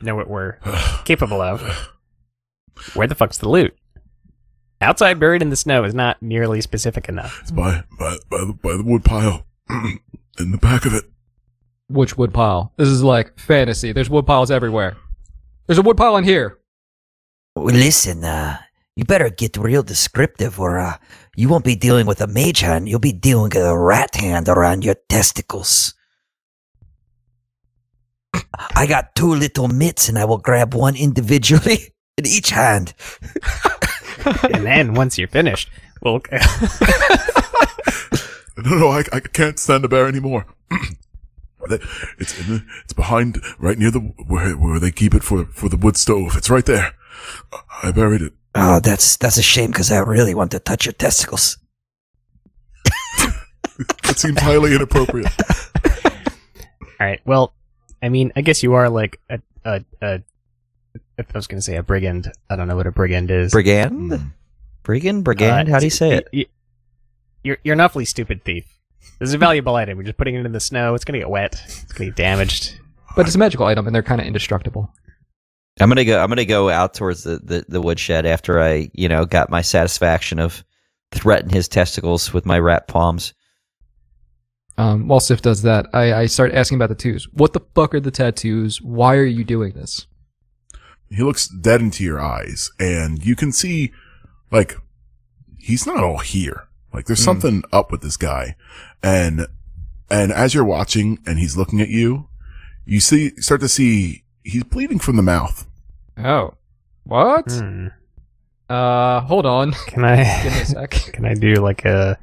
know 0.00 0.14
what 0.14 0.28
we're 0.28 0.58
capable 1.04 1.40
of, 1.40 1.60
where 2.94 3.08
the 3.08 3.16
fuck's 3.16 3.38
the 3.38 3.48
loot? 3.48 3.76
Outside, 4.80 5.18
buried 5.18 5.42
in 5.42 5.50
the 5.50 5.56
snow 5.56 5.82
is 5.82 5.94
not 5.94 6.22
nearly 6.22 6.60
specific 6.60 7.08
enough. 7.08 7.40
It's 7.42 7.50
by 7.50 7.82
by 7.98 8.18
by 8.28 8.38
the, 8.44 8.52
by 8.62 8.76
the 8.76 8.84
wood 8.84 9.04
pile 9.04 9.46
in 10.38 10.50
the 10.52 10.58
back 10.58 10.84
of 10.84 10.94
it. 10.94 11.04
Which 11.88 12.16
wood 12.16 12.32
pile? 12.32 12.72
This 12.76 12.88
is 12.88 13.02
like 13.02 13.38
fantasy. 13.38 13.92
There's 13.92 14.10
wood 14.10 14.26
piles 14.26 14.50
everywhere. 14.50 14.96
There's 15.66 15.78
a 15.78 15.82
wood 15.82 15.96
pile 15.96 16.16
in 16.16 16.24
here. 16.24 16.58
Well, 17.54 17.74
listen, 17.74 18.24
uh, 18.24 18.58
you 18.96 19.04
better 19.04 19.30
get 19.30 19.56
real 19.56 19.82
descriptive 19.82 20.58
or, 20.58 20.78
uh, 20.78 20.96
you 21.36 21.48
won't 21.48 21.64
be 21.64 21.76
dealing 21.76 22.06
with 22.06 22.20
a 22.20 22.26
mage 22.26 22.60
hand, 22.60 22.88
you'll 22.88 23.00
be 23.00 23.12
dealing 23.12 23.50
with 23.54 23.56
a 23.56 23.76
rat 23.78 24.14
hand 24.14 24.48
around 24.48 24.84
your 24.84 24.96
testicles. 25.08 25.94
I 28.76 28.86
got 28.86 29.14
two 29.14 29.34
little 29.34 29.68
mitts, 29.68 30.08
and 30.08 30.18
I 30.18 30.24
will 30.24 30.38
grab 30.38 30.74
one 30.74 30.96
individually 30.96 31.92
in 32.18 32.26
each 32.26 32.50
hand. 32.50 32.94
and 34.52 34.66
then 34.66 34.94
once 34.94 35.18
you're 35.18 35.28
finished, 35.28 35.70
we'll. 36.02 36.20
No, 38.56 38.78
no, 38.78 38.88
I, 38.88 39.02
I 39.12 39.20
can't 39.20 39.58
stand 39.58 39.82
the 39.84 39.88
bear 39.88 40.06
anymore. 40.06 40.46
They- 41.68 41.80
it's 42.18 42.38
in 42.40 42.46
the, 42.54 42.64
it's 42.84 42.92
behind, 42.92 43.40
right 43.58 43.78
near 43.78 43.90
the 43.90 44.00
where 44.00 44.52
where 44.52 44.78
they 44.80 44.90
keep 44.90 45.14
it 45.14 45.22
for 45.24 45.44
for 45.46 45.68
the 45.68 45.76
wood 45.76 45.96
stove. 45.96 46.34
It's 46.36 46.50
right 46.50 46.64
there. 46.66 46.92
I 47.82 47.90
buried 47.92 48.22
it. 48.22 48.32
Oh, 48.54 48.80
that's 48.80 49.16
that's 49.16 49.36
a 49.36 49.42
shame 49.42 49.70
because 49.70 49.90
I 49.92 49.98
really 49.98 50.34
want 50.34 50.50
to 50.52 50.58
touch 50.58 50.86
your 50.86 50.92
testicles. 50.92 51.58
It 54.04 54.18
seems 54.18 54.40
highly 54.40 54.74
inappropriate. 54.74 55.32
All 56.04 56.12
right. 57.00 57.20
Well, 57.24 57.52
I 58.00 58.08
mean, 58.08 58.32
I 58.36 58.40
guess 58.42 58.62
you 58.62 58.74
are 58.74 58.88
like 58.88 59.18
a 59.28 59.40
a 59.64 59.84
a. 60.00 60.22
If 61.18 61.26
I 61.34 61.38
was 61.38 61.46
going 61.48 61.58
to 61.58 61.62
say 61.62 61.74
a 61.76 61.82
brigand, 61.82 62.30
I 62.48 62.54
don't 62.56 62.68
know 62.68 62.76
what 62.76 62.86
a 62.86 62.92
brigand 62.92 63.30
is. 63.32 63.50
Brigand? 63.52 64.12
Hmm. 64.12 64.26
Brigand? 64.84 65.24
Brigand? 65.24 65.68
Uh, 65.68 65.72
How 65.72 65.78
do 65.80 65.86
you 65.86 65.90
say 65.90 66.08
y- 66.10 66.14
it? 66.16 66.28
y- 66.32 66.46
You're 67.42 67.58
you're 67.64 67.72
an 67.72 67.80
awfully 67.80 68.04
stupid 68.04 68.44
thief. 68.44 68.64
This 69.18 69.28
is 69.28 69.34
a 69.34 69.38
valuable 69.38 69.76
item. 69.76 69.96
We're 69.96 70.04
just 70.04 70.18
putting 70.18 70.34
it 70.34 70.44
in 70.44 70.52
the 70.52 70.60
snow. 70.60 70.94
It's 70.94 71.04
gonna 71.04 71.18
get 71.18 71.30
wet. 71.30 71.60
It's 71.64 71.92
gonna 71.92 72.10
get 72.10 72.16
damaged. 72.16 72.78
But 73.16 73.26
it's 73.26 73.34
a 73.34 73.38
magical 73.38 73.66
item, 73.66 73.86
and 73.86 73.94
they're 73.94 74.02
kind 74.02 74.20
of 74.20 74.26
indestructible. 74.26 74.92
I'm 75.80 75.88
gonna 75.88 76.04
go. 76.04 76.20
I'm 76.20 76.28
gonna 76.28 76.44
go 76.44 76.68
out 76.68 76.94
towards 76.94 77.24
the, 77.24 77.38
the, 77.38 77.64
the 77.68 77.80
woodshed 77.80 78.26
after 78.26 78.60
I, 78.60 78.90
you 78.92 79.08
know, 79.08 79.24
got 79.24 79.50
my 79.50 79.62
satisfaction 79.62 80.38
of 80.38 80.64
threaten 81.12 81.50
his 81.50 81.68
testicles 81.68 82.32
with 82.32 82.44
my 82.44 82.58
rat 82.58 82.88
palms. 82.88 83.34
Um, 84.76 85.06
while 85.06 85.20
Sif 85.20 85.42
does 85.42 85.62
that, 85.62 85.86
I, 85.92 86.12
I 86.12 86.26
start 86.26 86.52
asking 86.52 86.76
about 86.76 86.88
the 86.88 86.96
tattoos. 86.96 87.28
What 87.32 87.52
the 87.52 87.60
fuck 87.74 87.94
are 87.94 88.00
the 88.00 88.10
tattoos? 88.10 88.82
Why 88.82 89.14
are 89.14 89.24
you 89.24 89.44
doing 89.44 89.72
this? 89.72 90.06
He 91.08 91.22
looks 91.22 91.46
dead 91.46 91.80
into 91.80 92.02
your 92.02 92.20
eyes, 92.20 92.72
and 92.80 93.24
you 93.24 93.36
can 93.36 93.52
see, 93.52 93.92
like, 94.50 94.76
he's 95.58 95.86
not 95.86 96.02
all 96.02 96.18
here. 96.18 96.66
Like, 96.92 97.06
there's 97.06 97.22
something 97.22 97.62
up 97.72 97.92
with 97.92 98.00
this 98.02 98.16
guy, 98.16 98.56
and 99.04 99.46
and 100.10 100.32
as 100.32 100.54
you're 100.54 100.64
watching, 100.64 101.18
and 101.26 101.38
he's 101.38 101.56
looking 101.56 101.80
at 101.80 101.88
you, 101.88 102.28
you 102.86 103.00
see 103.00 103.30
start 103.36 103.60
to 103.60 103.68
see 103.68 104.24
he's 104.42 104.64
bleeding 104.64 104.98
from 104.98 105.16
the 105.16 105.22
mouth. 105.22 105.66
Oh, 106.18 106.54
what? 107.04 107.50
Hmm. 107.50 107.88
Uh, 108.68 109.20
hold 109.20 109.44
on. 109.46 109.72
Can 109.86 110.04
I 110.04 110.42
Give 110.42 110.52
me 110.52 110.60
a 110.60 110.64
sec. 110.64 110.90
can 111.12 111.26
I 111.26 111.34
do 111.34 111.54
like 111.56 111.84
a 111.84 112.18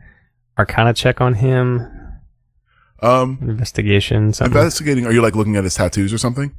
Arcana 0.58 0.94
check 0.94 1.22
on 1.22 1.36
him? 1.36 1.88
Um, 3.02 3.38
Investigation. 3.42 4.34
Something. 4.34 4.58
investigating. 4.58 5.06
Are 5.06 5.12
you 5.12 5.22
like 5.22 5.36
looking 5.36 5.56
at 5.56 5.64
his 5.64 5.76
tattoos 5.76 6.12
or 6.14 6.18
something? 6.18 6.56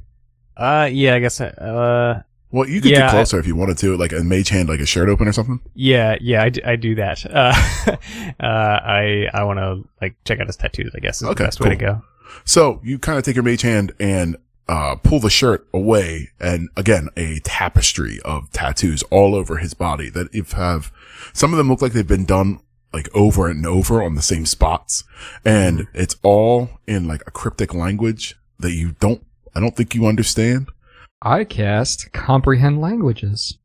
uh, 0.57 0.89
yeah. 0.91 1.15
I 1.15 1.19
guess. 1.19 1.41
Uh, 1.41 2.21
Well, 2.53 2.69
you 2.69 2.79
could 2.81 2.91
Yeah, 2.91 2.99
get 3.07 3.11
closer 3.11 3.39
if 3.39 3.47
you 3.47 3.55
wanted 3.55 3.77
to, 3.79 3.97
like 3.97 4.13
a 4.13 4.23
mage 4.23 4.49
hand, 4.49 4.69
like 4.69 4.79
a 4.79 4.85
shirt 4.85 5.09
open 5.09 5.27
or 5.27 5.33
something. 5.33 5.59
yeah, 5.73 6.15
yeah. 6.21 6.43
I, 6.43 6.49
do, 6.49 6.61
I 6.63 6.75
do 6.75 6.95
that. 6.95 7.25
Uh, 7.25 7.53
uh, 8.39 8.45
I 8.45 9.27
I 9.33 9.43
want 9.43 9.59
to 9.59 9.83
like 10.01 10.15
check 10.23 10.39
out 10.39 10.47
his 10.47 10.55
tattoos. 10.55 10.93
I 10.95 10.99
guess 10.99 11.21
is 11.21 11.27
Okay, 11.27 11.43
the 11.43 11.47
best 11.47 11.59
way 11.59 11.69
to 11.69 11.75
go. 11.75 12.01
So 12.45 12.79
you 12.83 12.99
kind 12.99 13.17
of 13.17 13.23
take 13.25 13.35
your 13.35 13.43
mage 13.43 13.63
hand 13.63 13.91
and 13.99 14.37
uh, 14.69 14.95
pull 14.95 15.19
the 15.19 15.29
shirt 15.29 15.67
away, 15.73 16.29
and 16.39 16.69
again, 16.77 17.09
a 17.17 17.39
tapestry 17.43 18.19
of 18.23 18.49
tattoos 18.51 19.03
all 19.11 19.35
over 19.35 19.57
his 19.57 19.73
body 19.73 20.09
that 20.11 20.27
if 20.33 20.51
have 20.53 20.91
some 21.33 21.53
of 21.53 21.57
them 21.57 21.67
look 21.69 21.81
like 21.81 21.93
they've 21.93 22.07
been 22.07 22.25
done 22.25 22.59
like 22.93 23.09
over 23.15 23.47
and 23.49 23.65
over 23.65 24.03
on 24.03 24.13
the 24.13 24.21
same 24.21 24.45
spots, 24.45 25.03
and 25.43 25.87
it's 25.93 26.15
all 26.21 26.69
in 26.85 27.07
like 27.07 27.23
a 27.25 27.31
cryptic 27.31 27.73
language 27.73 28.35
that 28.59 28.73
you 28.73 28.91
don't, 28.99 29.25
I 29.55 29.59
don't 29.59 29.75
think 29.75 29.95
you 29.95 30.05
understand. 30.05 30.69
I 31.25 31.43
cast 31.45 32.11
comprehend 32.11 32.81
languages 32.81 33.57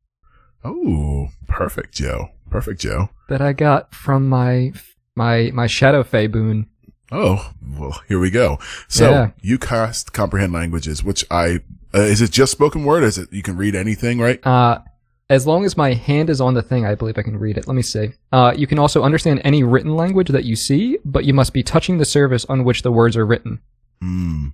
Oh, 0.65 1.29
perfect, 1.47 1.95
Joe. 1.95 2.31
Perfect, 2.51 2.81
Joe. 2.81 3.11
that 3.29 3.41
I 3.41 3.53
got 3.53 3.95
from 3.95 4.29
my 4.29 4.73
my 5.15 5.51
my 5.55 5.67
Shadow 5.67 6.03
Fey 6.03 6.27
boon. 6.27 6.67
Oh, 7.13 7.53
well, 7.79 8.01
here 8.09 8.19
we 8.19 8.31
go. 8.31 8.59
So 8.89 9.11
Yeah. 9.11 9.31
you 9.41 9.59
cast 9.59 10.13
comprehend 10.13 10.53
languages, 10.53 11.03
which 11.05 11.25
I, 11.31 11.61
uh, 11.95 12.01
is 12.01 12.21
it 12.21 12.31
just 12.33 12.53
spoken 12.53 12.85
word? 12.85 13.03
Is 13.03 13.17
it, 13.19 13.33
you 13.33 13.43
can 13.43 13.57
read 13.57 13.75
anything, 13.75 14.19
right? 14.21 14.45
Uh, 14.47 14.81
as 15.31 15.47
long 15.47 15.65
as 15.65 15.77
my 15.77 15.95
hand 15.95 16.29
is 16.29 16.41
on 16.41 16.55
the 16.55 16.63
thing, 16.63 16.85
I 16.85 16.95
believe 16.95 17.17
I 17.19 17.23
can 17.23 17.39
read 17.39 17.57
it. 17.57 17.67
Let 17.67 17.75
me 17.75 17.83
see. 17.83 18.11
Uh, 18.33 18.53
you 18.57 18.67
can 18.67 18.79
also 18.79 19.03
understand 19.05 19.41
any 19.45 19.63
written 19.63 19.95
language 19.97 20.29
that 20.29 20.45
you 20.45 20.55
see, 20.57 20.99
but 21.05 21.25
you 21.25 21.33
must 21.33 21.53
be 21.55 21.63
touching 21.63 21.97
the 21.99 22.05
surface 22.05 22.45
on 22.47 22.63
which 22.65 22.83
the 22.83 22.93
words 22.93 23.17
are 23.17 23.25
written. 23.27 23.61
Hmm. 24.03 24.49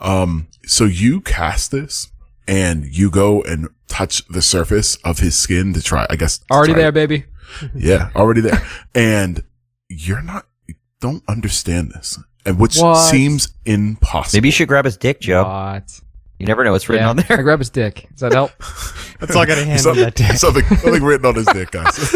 Um, 0.00 0.48
so 0.64 0.84
you 0.84 1.20
cast 1.20 1.70
this 1.70 2.10
and 2.48 2.84
you 2.86 3.10
go 3.10 3.42
and 3.42 3.68
touch 3.88 4.26
the 4.28 4.42
surface 4.42 4.96
of 5.04 5.18
his 5.18 5.36
skin 5.36 5.72
to 5.74 5.82
try, 5.82 6.06
I 6.10 6.16
guess. 6.16 6.40
Already 6.50 6.72
try- 6.72 6.82
there, 6.82 6.92
baby. 6.92 7.24
Yeah, 7.74 8.10
already 8.14 8.40
there. 8.42 8.62
and 8.94 9.42
you're 9.88 10.22
not, 10.22 10.46
you 10.68 10.76
don't 11.00 11.22
understand 11.28 11.90
this. 11.92 12.16
And 12.46 12.58
which 12.58 12.76
What? 12.78 12.94
seems 12.94 13.48
impossible. 13.66 14.36
Maybe 14.36 14.48
you 14.48 14.52
should 14.52 14.68
grab 14.68 14.84
his 14.84 14.96
dick, 14.96 15.20
Joe. 15.20 15.42
What? 15.44 16.00
You 16.38 16.46
never 16.46 16.62
know 16.64 16.72
what's 16.72 16.88
written 16.88 17.04
Yeah, 17.04 17.10
on 17.10 17.16
there. 17.16 17.26
I 17.38 17.42
grab 17.42 17.58
his 17.58 17.68
dick. 17.68 18.06
Does 18.12 18.20
that 18.20 18.32
help? 18.32 18.52
That's 19.20 19.34
all 19.36 19.42
I 19.42 19.46
got 19.46 19.58
a 19.58 19.64
hand 19.64 19.80
Some- 19.80 19.90
on 19.92 19.96
that 19.98 20.14
dick. 20.14 20.36
Something, 20.36 20.64
something 20.64 21.02
written 21.02 21.26
on 21.26 21.34
his 21.34 21.46
dick, 21.46 21.70
guys. 21.72 22.14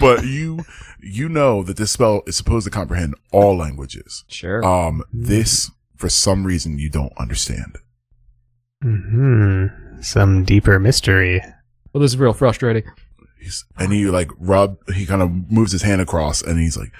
but 0.00 0.24
you, 0.24 0.64
you 1.00 1.28
know 1.28 1.62
that 1.62 1.76
this 1.76 1.90
spell 1.92 2.22
is 2.26 2.34
supposed 2.36 2.64
to 2.64 2.70
comprehend 2.70 3.14
all 3.30 3.56
languages. 3.56 4.24
sure. 4.28 4.64
Um, 4.64 5.02
this, 5.12 5.70
for 5.98 6.08
some 6.08 6.46
reason, 6.46 6.78
you 6.78 6.88
don't 6.88 7.12
understand. 7.18 7.76
Hmm. 8.82 9.66
Some 10.00 10.44
deeper 10.44 10.78
mystery. 10.78 11.42
well, 11.92 12.00
this 12.00 12.12
is 12.12 12.18
real 12.18 12.32
frustrating. 12.32 12.84
He's, 13.40 13.64
and 13.76 13.92
he 13.92 14.06
like 14.06 14.30
rub, 14.38 14.78
he 14.94 15.04
kind 15.06 15.22
of 15.22 15.30
moves 15.50 15.72
his 15.72 15.82
hand 15.82 16.00
across 16.00 16.40
and 16.40 16.58
he's 16.58 16.76
like, 16.76 16.92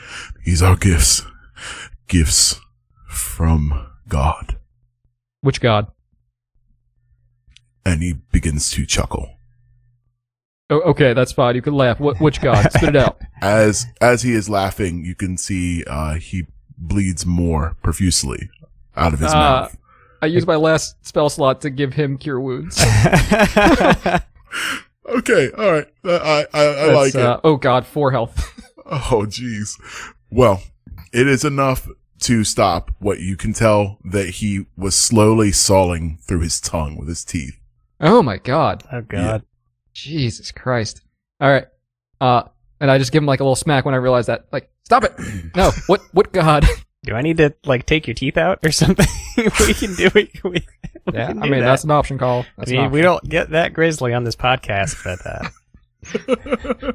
these 0.45 0.62
are 0.62 0.76
gifts, 0.76 1.23
gifts 2.09 2.61
from 3.09 3.87
God. 4.09 4.59
Which 5.40 5.61
god? 5.61 5.87
And 7.85 8.02
he 8.02 8.14
begins 8.33 8.71
to 8.73 8.85
chuckle. 8.85 9.37
Oh, 10.71 10.81
okay, 10.81 11.14
that's 11.14 11.33
fine. 11.33 11.55
You 11.55 11.62
can 11.62 11.75
laugh. 11.75 11.99
What? 11.99 12.21
Which 12.21 12.40
god? 12.43 12.71
Spit 12.73 12.90
it 12.90 12.97
out. 12.97 13.19
As, 13.40 13.87
as 14.00 14.23
he 14.23 14.33
is 14.33 14.50
laughing, 14.50 15.05
you 15.05 15.14
can 15.14 15.38
see, 15.38 15.85
uh, 15.87 16.14
he 16.14 16.47
bleeds 16.76 17.25
more 17.25 17.76
profusely 17.83 18.50
out 18.99 19.14
of 19.14 19.21
his 19.21 19.33
Uh, 19.33 19.37
mouth. 19.37 19.76
I 20.21 20.26
used 20.26 20.47
my 20.47 20.57
last 20.57 20.97
spell 21.07 21.28
slot 21.31 21.61
to 21.62 21.71
give 21.71 21.95
him 21.95 22.19
cure 22.19 22.40
wounds. 22.40 22.76
Okay. 25.09 25.50
All 25.57 25.73
right. 25.73 25.87
Uh, 26.05 26.17
I, 26.17 26.38
I, 26.52 26.61
I 26.61 26.64
That's, 26.87 26.95
like 26.95 27.14
it. 27.14 27.21
uh, 27.23 27.40
oh 27.43 27.57
god, 27.57 27.87
four 27.87 28.11
health. 28.12 28.55
Oh, 28.90 29.26
jeez. 29.28 29.78
Well, 30.31 30.62
it 31.12 31.26
is 31.28 31.45
enough 31.45 31.87
to 32.21 32.43
stop 32.43 32.90
what 33.00 33.21
you 33.21 33.37
can 33.37 33.52
tell 33.52 33.99
that 34.02 34.31
he 34.37 34.64
was 34.78 34.95
slowly 34.95 35.52
sawing 35.52 36.19
through 36.23 36.40
his 36.40 36.59
tongue 36.59 36.97
with 36.97 37.07
his 37.07 37.23
teeth. 37.23 37.59
Oh 38.00 38.23
my 38.23 38.38
god. 38.38 38.85
oh 38.90 39.02
God. 39.02 39.43
Jesus 39.93 40.52
Christ. 40.52 41.02
All 41.38 41.50
right. 41.50 41.67
Uh, 42.19 42.45
and 42.81 42.90
I 42.90 42.97
just 42.97 43.12
give 43.12 43.23
him 43.23 43.26
like 43.26 43.40
a 43.40 43.45
little 43.45 43.57
smack 43.57 43.85
when 43.85 43.93
I 43.95 43.99
realize 43.99 44.25
that. 44.26 44.47
Like, 44.52 44.71
stop 44.85 45.05
it. 45.05 45.12
No. 45.55 45.71
What? 45.87 46.00
What 46.12 46.33
god? 46.33 46.64
Do 47.05 47.14
I 47.14 47.23
need 47.23 47.37
to 47.38 47.55
like 47.64 47.87
take 47.87 48.07
your 48.07 48.14
teeth 48.14 48.37
out 48.37 48.59
or 48.64 48.71
something? 48.73 49.07
we 49.37 49.75
can 49.75 49.95
do 49.95 50.07
it. 50.14 50.43
We, 50.45 50.50
we 50.52 50.67
yeah. 51.12 51.28
can 51.28 51.38
I 51.43 51.49
mean, 51.49 51.61
that. 51.61 51.67
that's 51.67 51.85
an 51.85 51.90
option 51.90 52.19
call. 52.19 52.40
I 52.40 52.47
That's 52.59 52.71
an 52.71 52.76
mean, 52.76 52.85
option. 52.87 52.93
we 52.93 53.02
don't 53.02 53.25
get 53.28 53.50
that 53.50 53.73
grizzly 53.73 54.12
on 54.14 54.25
this 54.25 54.37
podcast, 54.37 55.02
but 55.05 55.25
uh, 55.25 55.49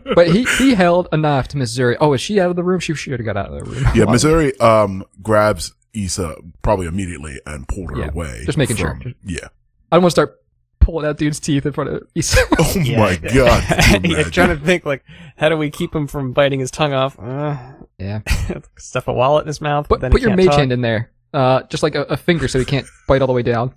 But 0.16 0.30
he 0.30 0.44
he 0.58 0.74
held 0.76 1.08
a 1.12 1.18
knife 1.18 1.48
to 1.50 1.58
Miss 1.58 1.78
Zuri. 1.78 1.96
Oh, 2.00 2.14
is 2.14 2.22
she 2.22 2.40
out 2.40 2.50
of 2.50 2.56
the 2.56 2.64
room? 2.64 2.80
She 2.80 2.94
should 2.94 3.20
have 3.20 3.26
got 3.26 3.38
out 3.38 3.52
of 3.54 3.64
the 3.66 3.72
room. 3.72 3.84
Yeah, 3.96 4.06
Miss 4.12 4.24
Zuri 4.24 4.60
um 4.62 5.04
grabs 5.22 5.74
Issa 5.94 6.36
probably 6.62 6.88
immediately 6.88 7.40
and 7.46 7.68
pulled 7.68 7.92
her 7.92 8.00
Yeah, 8.00 8.10
away. 8.10 8.44
just 8.46 8.58
making 8.58 8.76
from- 8.78 9.02
sure. 9.02 9.12
Yeah. 9.24 9.48
I 9.92 9.96
don't 9.98 10.04
want 10.04 10.12
to 10.12 10.22
start 10.22 10.42
pulling 10.84 11.04
that 11.06 11.18
dude's 11.18 11.40
teeth 11.40 11.66
in 11.66 11.74
front 11.74 11.90
of. 11.90 12.04
Issa. 12.16 12.42
Oh 12.60 12.74
yeah. 12.84 13.00
my 13.00 13.16
god. 13.16 13.64
Could 13.92 14.06
you 14.10 14.16
You're 14.18 14.30
trying 14.30 14.58
to 14.58 14.64
think 14.64 14.86
like, 14.86 15.04
how 15.38 15.50
do 15.50 15.58
we 15.58 15.70
keep 15.70 15.94
him 15.96 16.08
from 16.08 16.34
biting 16.34 16.60
his 16.60 16.70
tongue 16.72 16.94
off? 16.94 17.18
Uh, 17.20 17.58
yeah. 17.98 18.22
stuff 18.78 19.08
a 19.08 19.14
wallet 19.14 19.44
in 19.44 19.48
his 19.48 19.62
mouth. 19.62 19.88
Put 19.90 20.02
then 20.02 20.12
put 20.12 20.22
your 20.22 20.30
can't 20.32 20.38
mage 20.38 20.48
talk. 20.48 20.60
hand 20.60 20.72
in 20.72 20.82
there. 20.82 21.12
Uh, 21.34 21.64
just 21.64 21.82
like 21.84 21.96
a, 21.96 22.04
a 22.04 22.18
finger, 22.18 22.48
so 22.48 22.60
he 22.60 22.66
can't 22.66 22.86
bite 23.08 23.22
all 23.22 23.28
the 23.28 23.34
way 23.34 23.42
down. 23.42 23.74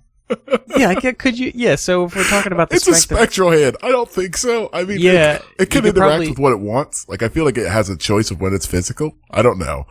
Yeah, 0.75 0.89
I 0.89 0.95
get, 0.95 1.17
could 1.17 1.39
you? 1.39 1.51
Yeah. 1.55 1.75
So 1.75 2.03
if 2.05 2.15
we're 2.15 2.23
talking 2.25 2.51
about 2.51 2.69
the 2.69 2.75
It's 2.75 2.87
a 2.87 2.93
strength 2.93 3.11
of 3.13 3.17
spectral 3.17 3.51
hand. 3.51 3.77
I 3.81 3.89
don't 3.89 4.09
think 4.09 4.35
so. 4.37 4.69
I 4.73 4.83
mean, 4.83 4.99
Yeah, 4.99 5.35
it, 5.35 5.41
it 5.59 5.69
can 5.69 5.85
interact 5.85 5.95
probably- 6.09 6.29
with 6.29 6.37
what 6.39 6.51
it 6.51 6.59
wants. 6.59 7.07
Like, 7.07 7.23
I 7.23 7.29
feel 7.29 7.45
like 7.45 7.57
it 7.57 7.67
has 7.71 7.89
a 7.89 7.95
choice 7.97 8.29
of 8.29 8.41
when 8.41 8.53
it's 8.53 8.65
physical. 8.65 9.13
I 9.31 9.41
don't 9.41 9.57
know. 9.57 9.85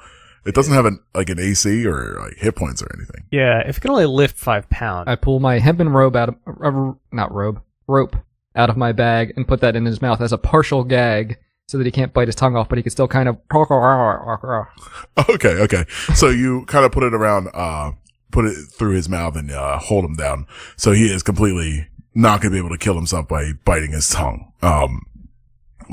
It 0.47 0.55
doesn't 0.55 0.73
have 0.73 0.87
an 0.87 1.01
like 1.15 1.29
an 1.29 1.39
AC 1.39 1.87
or 1.87 2.19
like 2.21 2.37
hit 2.37 2.57
points 2.57 2.83
or 2.83 2.89
anything. 2.97 3.25
Yeah, 3.31 3.61
if 3.67 3.79
it 3.79 3.81
can 3.81 3.91
only 3.91 4.07
lift 4.07 4.37
five 4.37 4.69
pounds. 4.71 5.09
I 5.09 5.17
pull 5.17 5.41
my 5.41 5.59
hempen 5.59 5.89
robe 5.89 6.17
out 6.17 6.29
of 6.31 6.37
uh, 6.47 6.93
not 7.13 7.33
robe 7.33 7.61
rope 7.87 8.17
out 8.55 8.71
of 8.71 8.77
my 8.77 8.93
bag 8.93 9.33
and 9.37 9.47
put 9.47 9.61
that 9.61 9.77
in 9.77 9.85
his 9.85 10.01
mouth 10.01 10.21
as 10.21 10.33
a 10.33 10.39
partial 10.39 10.85
gag, 10.85 11.39
so 11.69 11.79
that 11.79 11.85
he 11.85 11.91
can't 11.91 12.13
bite 12.13 12.29
his 12.29 12.35
tongue 12.35 12.57
off, 12.57 12.69
but 12.69 12.79
he 12.79 12.83
can 12.83 12.91
still 12.91 13.09
kind 13.09 13.29
of. 13.29 13.39
Okay, 15.29 15.61
okay. 15.63 15.85
So 16.15 16.29
you 16.29 16.65
kind 16.67 16.85
of 16.85 16.93
put 16.93 17.03
it 17.03 17.15
around 17.15 17.49
uh 17.53 17.93
put 18.31 18.45
it 18.45 18.55
through 18.71 18.93
his 18.93 19.09
mouth 19.09 19.35
and 19.37 19.51
uh, 19.51 19.79
hold 19.79 20.05
him 20.05 20.15
down. 20.15 20.47
So 20.77 20.93
he 20.93 21.07
is 21.07 21.23
completely 21.23 21.89
not 22.15 22.41
going 22.41 22.53
to 22.53 22.55
be 22.55 22.59
able 22.59 22.77
to 22.77 22.79
kill 22.79 22.95
himself 22.95 23.29
by 23.29 23.53
biting 23.65 23.93
his 23.93 24.11
tongue. 24.11 24.53
Um, 24.63 25.07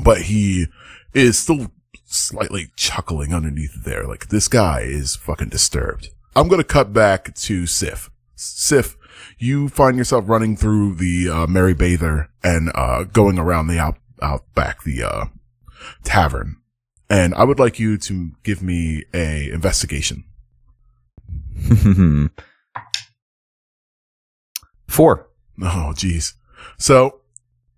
but 0.04 0.22
he 0.22 0.66
is 1.14 1.38
still 1.38 1.70
slightly 2.14 2.70
chuckling 2.76 3.34
underneath 3.34 3.84
there. 3.84 4.04
Like 4.04 4.28
this 4.28 4.48
guy 4.48 4.80
is 4.80 5.16
fucking 5.16 5.48
disturbed. 5.50 6.10
I'm 6.36 6.48
going 6.48 6.60
to 6.60 6.64
cut 6.66 6.92
back 6.92 7.34
to 7.34 7.66
Sif. 7.66 8.10
Sif, 8.34 8.96
you 9.38 9.68
find 9.68 9.96
yourself 9.96 10.28
running 10.28 10.56
through 10.56 10.94
the 10.96 11.28
uh, 11.28 11.46
Merry 11.46 11.74
Bather 11.74 12.30
and 12.42 12.72
uh, 12.74 13.04
going 13.04 13.38
around 13.38 13.68
the 13.68 13.78
out 13.78 13.98
out 14.22 14.42
back 14.54 14.82
the 14.82 15.02
uh, 15.02 15.26
tavern. 16.02 16.56
And 17.10 17.34
I 17.34 17.44
would 17.44 17.58
like 17.58 17.78
you 17.78 17.98
to 17.98 18.30
give 18.42 18.62
me 18.62 19.04
a 19.12 19.50
investigation. 19.50 20.24
Four. 24.88 25.28
Oh, 25.62 25.92
jeez. 25.94 26.32
So 26.78 27.20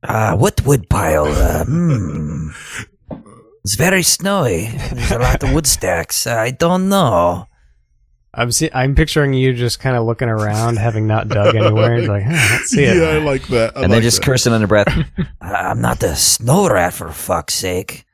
Uh, 0.02 0.36
what 0.36 0.64
woodpile? 0.64 1.26
Uh, 1.26 1.64
hmm. 1.68 2.48
It's 3.66 3.74
very 3.74 4.04
snowy. 4.04 4.68
There's 4.92 5.10
a 5.10 5.18
lot 5.18 5.42
of 5.42 5.52
wood 5.52 5.66
stacks. 5.66 6.28
I 6.28 6.52
don't 6.52 6.88
know. 6.88 7.48
I'm 8.32 8.52
see- 8.52 8.70
I'm 8.72 8.94
picturing 8.94 9.34
you 9.34 9.52
just 9.54 9.80
kind 9.80 9.96
of 9.96 10.06
looking 10.06 10.28
around, 10.28 10.76
having 10.78 11.08
not 11.08 11.26
dug 11.26 11.56
anywhere. 11.56 11.98
You're 11.98 12.12
like, 12.12 12.22
huh, 12.22 12.30
let's 12.52 12.70
see 12.70 12.84
it. 12.84 12.96
yeah, 12.96 13.08
I 13.08 13.18
like 13.18 13.48
that. 13.48 13.76
I 13.76 13.82
and 13.82 13.92
then 13.92 14.02
just 14.02 14.18
that. 14.18 14.24
cursing 14.24 14.52
under 14.52 14.68
breath. 14.68 14.86
I- 15.40 15.52
I'm 15.52 15.80
not 15.80 15.98
the 15.98 16.14
snow 16.14 16.70
rat 16.70 16.94
for 16.94 17.10
fuck's 17.10 17.54
sake. 17.54 18.04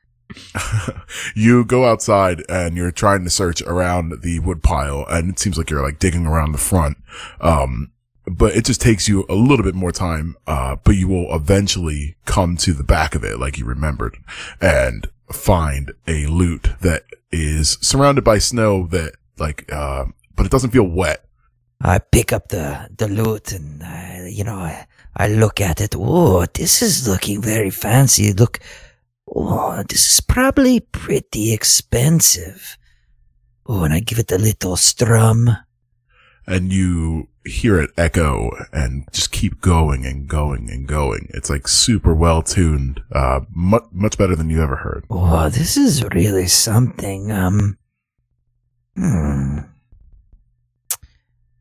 you 1.37 1.67
go 1.67 1.85
outside 1.85 2.43
and 2.49 2.75
you're 2.75 2.91
trying 2.91 3.23
to 3.25 3.29
search 3.31 3.61
around 3.61 4.23
the 4.23 4.39
wood 4.39 4.63
pile 4.63 5.05
and 5.11 5.29
it 5.29 5.39
seems 5.39 5.59
like 5.59 5.69
you're 5.69 5.83
like 5.83 5.99
digging 5.99 6.25
around 6.25 6.53
the 6.53 6.59
front. 6.59 6.97
Um, 7.43 7.93
but 8.27 8.57
it 8.57 8.65
just 8.65 8.81
takes 8.81 9.07
you 9.07 9.27
a 9.29 9.35
little 9.35 9.67
bit 9.67 9.75
more 9.75 9.93
time. 9.93 10.35
Uh, 10.47 10.77
but 10.83 10.93
you 10.93 11.09
will 11.09 11.27
eventually 11.37 12.17
come 12.25 12.57
to 12.57 12.73
the 12.73 12.85
back 12.85 13.15
of 13.15 13.23
it 13.23 13.39
like 13.39 13.59
you 13.59 13.67
remembered 13.67 14.17
and 14.59 15.11
find 15.31 15.93
a 16.07 16.27
lute 16.27 16.71
that 16.81 17.05
is 17.31 17.79
surrounded 17.81 18.25
by 18.25 18.39
snow 18.39 18.87
that 18.89 19.15
like, 19.39 19.71
uh, 19.73 20.05
but 20.37 20.47
it 20.47 20.53
doesn't 20.53 20.71
feel 20.71 20.85
wet. 20.89 21.25
I 21.81 21.99
pick 21.99 22.33
up 22.33 22.49
the, 22.49 22.89
the 22.97 23.09
lute 23.09 23.53
and, 23.53 23.83
uh, 23.83 24.25
you 24.27 24.45
know, 24.45 24.57
I, 24.57 24.87
I 25.17 25.29
look 25.29 25.61
at 25.61 25.81
it. 25.81 25.95
Oh, 25.97 26.45
this 26.55 26.81
is 26.83 27.09
looking 27.09 27.43
very 27.43 27.71
fancy. 27.71 28.33
Look, 28.33 28.61
oh, 29.27 29.83
this 29.89 30.13
is 30.13 30.21
probably 30.21 30.81
pretty 30.81 31.53
expensive. 31.53 32.77
Oh, 33.67 33.85
and 33.85 33.93
I 33.95 34.01
give 34.01 34.19
it 34.19 34.33
a 34.33 34.39
little 34.39 34.77
strum. 34.77 35.51
and 36.47 36.73
you 36.73 37.29
hear 37.45 37.81
it 37.81 37.91
echo 37.97 38.51
and 38.73 39.07
just 39.13 39.33
keep 39.33 39.61
going 39.61 40.07
and 40.07 40.29
going 40.29 40.71
and 40.71 40.87
going. 40.87 41.29
It's 41.35 41.51
like 41.51 41.67
super 41.67 42.15
well 42.15 42.43
tuned, 42.43 43.03
uh, 43.13 43.41
much, 43.51 43.85
much 43.93 44.19
better 44.19 44.37
than 44.37 44.51
you 44.51 44.63
ever 44.63 44.77
heard. 44.77 45.05
Oh, 45.11 45.49
this 45.49 45.77
is 45.77 46.05
really 46.05 46.47
something. 46.47 47.33
Um, 47.33 47.79
hmm. 48.97 49.59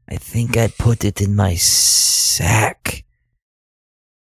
I 0.08 0.16
think 0.18 0.58
I'd 0.58 0.78
put 0.78 1.06
it 1.06 1.22
in 1.22 1.36
my 1.36 1.56
sack. 1.56 3.06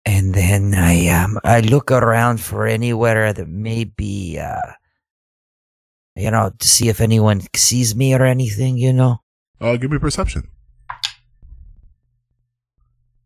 And 0.04 0.34
then 0.34 0.74
I, 0.74 1.08
um, 1.08 1.38
I 1.44 1.60
look 1.60 1.90
around 1.90 2.40
for 2.40 2.66
anywhere 2.66 3.32
that 3.32 3.48
may 3.48 3.84
be, 3.84 4.38
uh, 4.38 4.72
you 6.14 6.30
know, 6.30 6.52
to 6.56 6.68
see 6.68 6.88
if 6.88 7.00
anyone 7.00 7.42
sees 7.54 7.94
me 7.94 8.14
or 8.14 8.24
anything, 8.24 8.78
you 8.78 8.92
know. 8.92 9.18
Uh, 9.60 9.76
give 9.76 9.90
me 9.90 9.98
perception. 9.98 10.48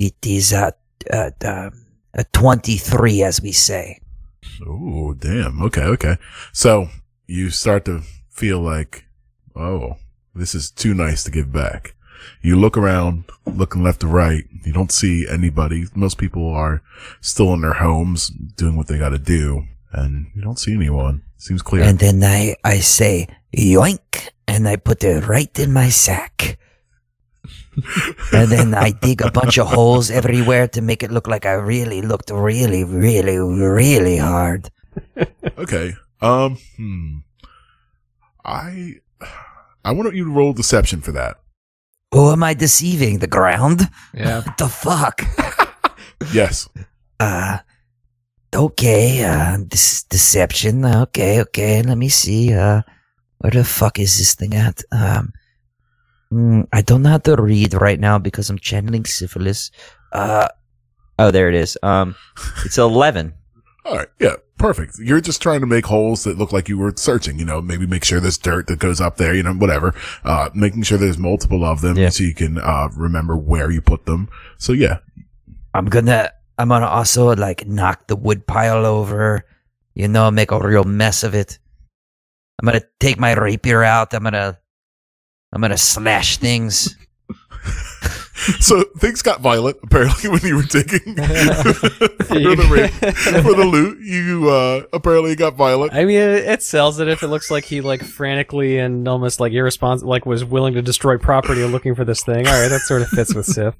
It 0.00 0.26
is 0.26 0.54
a, 0.54 0.72
a, 1.12 1.30
a, 1.42 1.72
a 2.14 2.24
23, 2.32 3.22
as 3.22 3.42
we 3.42 3.52
say. 3.52 4.00
Oh, 4.66 5.12
damn. 5.12 5.60
Okay. 5.60 5.82
Okay. 5.82 6.16
So 6.54 6.88
you 7.26 7.50
start 7.50 7.84
to 7.84 8.00
feel 8.30 8.60
like, 8.60 9.04
oh, 9.54 9.96
this 10.34 10.54
is 10.54 10.70
too 10.70 10.94
nice 10.94 11.22
to 11.24 11.30
give 11.30 11.52
back. 11.52 11.94
You 12.40 12.58
look 12.58 12.78
around, 12.78 13.24
looking 13.44 13.82
left 13.82 14.00
to 14.00 14.06
right. 14.06 14.44
You 14.64 14.72
don't 14.72 14.90
see 14.90 15.26
anybody. 15.28 15.84
Most 15.94 16.16
people 16.16 16.48
are 16.48 16.80
still 17.20 17.52
in 17.52 17.60
their 17.60 17.74
homes 17.74 18.28
doing 18.28 18.76
what 18.76 18.86
they 18.86 18.96
got 18.96 19.10
to 19.10 19.18
do, 19.18 19.66
and 19.92 20.30
you 20.34 20.40
don't 20.40 20.58
see 20.58 20.74
anyone. 20.74 21.22
Seems 21.36 21.60
clear. 21.60 21.82
And 21.84 21.98
then 21.98 22.22
I, 22.24 22.56
I 22.64 22.78
say, 22.80 23.28
yoink, 23.54 24.30
and 24.48 24.66
I 24.66 24.76
put 24.76 25.04
it 25.04 25.28
right 25.28 25.58
in 25.58 25.74
my 25.74 25.90
sack. 25.90 26.58
And 28.32 28.50
then 28.50 28.74
I 28.74 28.90
dig 28.90 29.20
a 29.22 29.30
bunch 29.30 29.58
of 29.58 29.68
holes 29.68 30.10
everywhere 30.10 30.68
to 30.68 30.82
make 30.82 31.02
it 31.02 31.10
look 31.10 31.26
like 31.26 31.46
I 31.46 31.52
really 31.52 32.02
looked 32.02 32.30
really, 32.30 32.84
really, 32.84 33.38
really 33.38 34.16
hard. 34.18 34.70
okay. 35.58 35.94
Um. 36.20 36.58
Hmm. 36.76 37.18
I. 38.44 38.94
I 39.84 39.92
want 39.92 40.14
you 40.14 40.24
to 40.24 40.30
roll 40.30 40.52
deception 40.52 41.00
for 41.00 41.12
that. 41.12 41.40
Who 42.12 42.30
am 42.32 42.42
I 42.42 42.54
deceiving? 42.54 43.20
The 43.20 43.26
ground? 43.26 43.88
Yeah. 44.12 44.42
What 44.42 44.58
the 44.58 44.68
fuck? 44.68 45.22
Yes. 46.32 46.68
Uh, 47.18 47.58
okay, 48.54 49.24
uh, 49.24 49.56
this 49.68 50.02
deception. 50.04 50.84
Okay, 50.84 51.40
okay, 51.40 51.82
let 51.82 51.96
me 51.96 52.08
see. 52.08 52.52
Uh, 52.52 52.82
where 53.38 53.50
the 53.50 53.64
fuck 53.64 53.98
is 53.98 54.18
this 54.18 54.34
thing 54.34 54.54
at? 54.54 54.82
Um, 54.92 55.32
mm, 56.32 56.66
I 56.72 56.82
don't 56.82 57.02
know 57.02 57.10
how 57.10 57.18
to 57.18 57.36
read 57.40 57.74
right 57.74 57.98
now 58.00 58.18
because 58.18 58.50
I'm 58.50 58.58
channeling 58.58 59.04
syphilis. 59.04 59.70
Uh, 60.12 60.48
Oh, 61.18 61.30
there 61.30 61.50
it 61.50 61.54
is. 61.54 61.76
Um, 61.82 62.16
it's 62.64 62.78
eleven. 62.90 63.34
All 63.84 63.94
right. 63.96 64.08
Yeah. 64.18 64.36
Perfect. 64.56 64.98
You're 64.98 65.20
just 65.20 65.42
trying 65.42 65.60
to 65.60 65.66
make 65.66 65.84
holes 65.84 66.24
that 66.24 66.38
look 66.38 66.50
like 66.50 66.66
you 66.66 66.78
were 66.78 66.94
searching, 66.96 67.38
you 67.38 67.44
know, 67.44 67.60
maybe 67.60 67.86
make 67.86 68.04
sure 68.04 68.20
there's 68.20 68.38
dirt 68.38 68.68
that 68.68 68.78
goes 68.78 69.02
up 69.02 69.18
there, 69.18 69.34
you 69.34 69.42
know, 69.42 69.52
whatever. 69.52 69.94
Uh, 70.24 70.48
making 70.54 70.82
sure 70.82 70.96
there's 70.96 71.18
multiple 71.18 71.62
of 71.62 71.82
them 71.82 71.98
Yeah. 71.98 72.08
so 72.08 72.24
you 72.24 72.32
can, 72.34 72.56
uh, 72.58 72.88
remember 72.96 73.36
where 73.36 73.70
you 73.70 73.82
put 73.82 74.06
them. 74.06 74.30
So 74.56 74.72
yeah. 74.72 74.98
I'm 75.74 75.84
gonna, 75.86 76.30
I'm 76.56 76.68
gonna 76.68 76.86
also 76.86 77.34
like 77.36 77.66
knock 77.66 78.06
the 78.06 78.16
wood 78.16 78.46
pile 78.46 78.86
over, 78.86 79.44
you 79.94 80.08
know, 80.08 80.30
make 80.30 80.52
a 80.52 80.58
real 80.58 80.84
mess 80.84 81.22
of 81.22 81.34
it. 81.34 81.58
I'm 82.60 82.66
gonna 82.66 82.80
take 82.98 83.18
my 83.18 83.34
rapier 83.34 83.82
out. 83.84 84.14
I'm 84.14 84.22
gonna, 84.24 84.58
I'm 85.52 85.60
gonna 85.60 85.76
slash 85.78 86.36
things. 86.38 86.96
so 88.60 88.82
things 88.98 89.20
got 89.22 89.40
violent 89.40 89.76
apparently 89.82 90.30
when 90.30 90.40
you 90.42 90.56
were 90.56 90.62
digging 90.62 91.14
for 91.16 92.38
the 92.38 92.68
rape, 92.70 93.14
for 93.42 93.54
the 93.54 93.64
loot. 93.64 93.98
You, 94.00 94.48
uh, 94.48 94.82
apparently 94.92 95.34
got 95.36 95.54
violent. 95.54 95.92
I 95.92 96.04
mean, 96.04 96.18
it, 96.18 96.44
it 96.44 96.62
sells 96.62 97.00
it 97.00 97.08
if 97.08 97.22
it 97.22 97.28
looks 97.28 97.50
like 97.50 97.64
he 97.64 97.80
like 97.80 98.02
frantically 98.02 98.78
and 98.78 99.06
almost 99.06 99.40
like 99.40 99.52
irresponsible, 99.52 100.08
like 100.08 100.24
was 100.24 100.44
willing 100.44 100.74
to 100.74 100.82
destroy 100.82 101.18
property 101.18 101.64
looking 101.64 101.94
for 101.94 102.04
this 102.04 102.22
thing. 102.22 102.46
All 102.46 102.52
right, 102.52 102.68
that 102.68 102.80
sort 102.80 103.02
of 103.02 103.08
fits 103.08 103.34
with 103.34 103.46
Sif. 103.46 103.74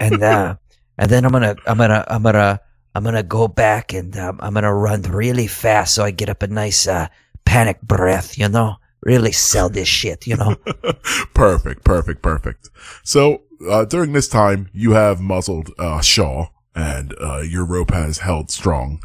and 0.00 0.22
uh, 0.22 0.56
and 0.98 1.10
then 1.10 1.24
I'm 1.24 1.32
gonna 1.32 1.56
I'm 1.66 1.78
gonna 1.78 2.04
I'm 2.08 2.22
gonna 2.22 2.60
I'm 2.94 3.04
gonna 3.04 3.22
go 3.22 3.48
back 3.48 3.92
and 3.92 4.16
um, 4.16 4.38
I'm 4.40 4.54
gonna 4.54 4.74
run 4.74 5.02
really 5.02 5.46
fast 5.46 5.94
so 5.94 6.04
I 6.04 6.10
get 6.10 6.28
up 6.28 6.42
a 6.42 6.46
nice 6.46 6.86
uh, 6.86 7.08
panic 7.44 7.80
breath, 7.82 8.38
you 8.38 8.48
know, 8.48 8.76
really 9.04 9.32
sell 9.32 9.68
this 9.68 9.88
shit, 9.88 10.26
you 10.26 10.36
know. 10.36 10.56
perfect, 11.34 11.84
perfect, 11.84 12.22
perfect. 12.22 12.70
So, 13.02 13.42
uh, 13.68 13.84
during 13.84 14.12
this 14.12 14.28
time, 14.28 14.68
you 14.72 14.92
have 14.92 15.20
muzzled, 15.20 15.70
uh, 15.78 16.00
Shaw 16.00 16.48
and, 16.74 17.14
uh, 17.20 17.40
your 17.40 17.64
rope 17.64 17.92
has 17.92 18.18
held 18.18 18.50
strong. 18.50 19.00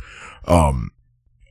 Um, 0.46 0.92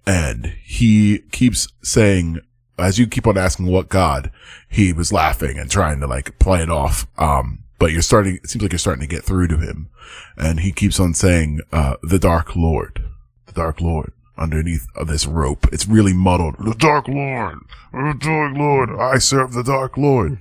and 0.06 0.54
he 0.64 1.20
keeps 1.30 1.68
saying, 1.82 2.40
as 2.78 2.98
you 2.98 3.06
keep 3.06 3.26
on 3.26 3.37
asking 3.37 3.66
what 3.66 3.88
God, 3.88 4.30
he 4.68 4.92
was 4.92 5.12
laughing 5.12 5.58
and 5.58 5.70
trying 5.70 6.00
to 6.00 6.06
like 6.06 6.38
play 6.38 6.62
it 6.62 6.70
off. 6.70 7.06
Um, 7.18 7.64
but 7.78 7.92
you're 7.92 8.02
starting, 8.02 8.37
it 8.37 8.48
seems 8.48 8.62
like 8.62 8.72
you're 8.72 8.78
starting 8.78 9.06
to 9.06 9.14
get 9.14 9.24
through 9.24 9.48
to 9.48 9.58
him. 9.58 9.90
And 10.37 10.61
he 10.61 10.72
keeps 10.72 10.98
on 10.98 11.14
saying, 11.14 11.61
uh, 11.72 11.96
the 12.02 12.18
Dark 12.18 12.56
Lord, 12.56 13.04
the 13.46 13.52
Dark 13.52 13.80
Lord 13.80 14.12
underneath 14.38 14.87
of 14.94 15.09
this 15.09 15.27
rope. 15.27 15.66
It's 15.72 15.87
really 15.87 16.12
muddled. 16.12 16.57
The 16.59 16.74
Dark 16.74 17.09
Lord, 17.09 17.59
the 17.92 18.14
Dark 18.18 18.57
Lord, 18.57 18.90
I 18.98 19.18
serve 19.18 19.53
the 19.53 19.62
Dark 19.62 19.96
Lord. 19.96 20.38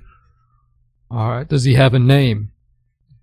All 1.09 1.29
right. 1.29 1.47
Does 1.47 1.63
he 1.63 1.75
have 1.75 1.93
a 1.93 1.99
name? 1.99 2.51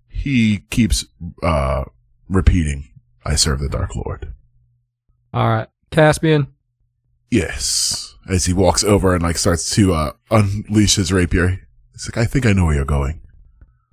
He 0.07 0.59
keeps, 0.69 1.05
uh, 1.43 1.85
repeating, 2.29 2.89
I 3.25 3.35
serve 3.35 3.59
the 3.59 3.69
Dark 3.69 3.95
Lord. 3.95 4.33
All 5.33 5.49
right. 5.49 5.67
Caspian. 5.91 6.47
Yes. 7.29 8.15
As 8.29 8.45
he 8.45 8.53
walks 8.53 8.83
over 8.83 9.13
and 9.13 9.23
like 9.23 9.37
starts 9.37 9.69
to, 9.75 9.93
uh, 9.93 10.11
unleash 10.31 10.95
his 10.95 11.13
rapier. 11.13 11.67
It's 11.93 12.07
like, 12.07 12.17
I 12.17 12.25
think 12.25 12.45
I 12.45 12.53
know 12.53 12.65
where 12.65 12.75
you're 12.75 12.85
going. 12.85 13.21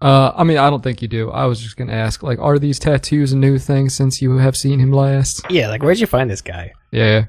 Uh, 0.03 0.33
I 0.35 0.43
mean, 0.43 0.59
I 0.59 0.69
don't 0.69 0.83
think 0.83 1.01
you 1.01 1.07
do. 1.07 1.31
I 1.31 1.47
was 1.47 1.61
just 1.61 1.77
gonna 1.77 1.93
ask, 1.93 2.25
like, 2.25 2.41
are 2.41 2.59
these 2.59 2.81
tattoos 2.81 3.33
a 3.33 3.37
new 3.37 3.57
thing 3.57 3.89
since 3.89 4.21
you 4.21 4.37
have 4.39 4.57
seen 4.57 4.81
him 4.81 4.91
last? 4.91 5.43
Yeah, 5.49 5.69
like 5.69 5.81
where'd 5.81 6.01
you 6.01 6.09
find 6.09 6.29
this 6.29 6.43
guy? 6.43 6.73
Yeah. 6.91 7.27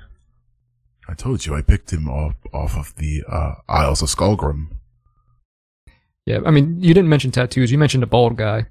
I 1.08 1.14
told 1.14 1.46
you 1.46 1.54
I 1.54 1.62
picked 1.62 1.94
him 1.94 2.10
off, 2.10 2.34
off 2.52 2.76
of 2.76 2.96
the, 2.96 3.24
uh, 3.30 3.56
Isles 3.70 4.02
of 4.02 4.10
Skullgrim. 4.10 4.70
Yeah, 6.26 6.40
I 6.46 6.50
mean, 6.50 6.82
you 6.82 6.96
didn't 6.96 7.10
mention 7.10 7.30
tattoos. 7.30 7.72
You 7.72 7.78
mentioned 7.78 8.02
a 8.04 8.08
bald 8.08 8.38
guy. 8.38 8.66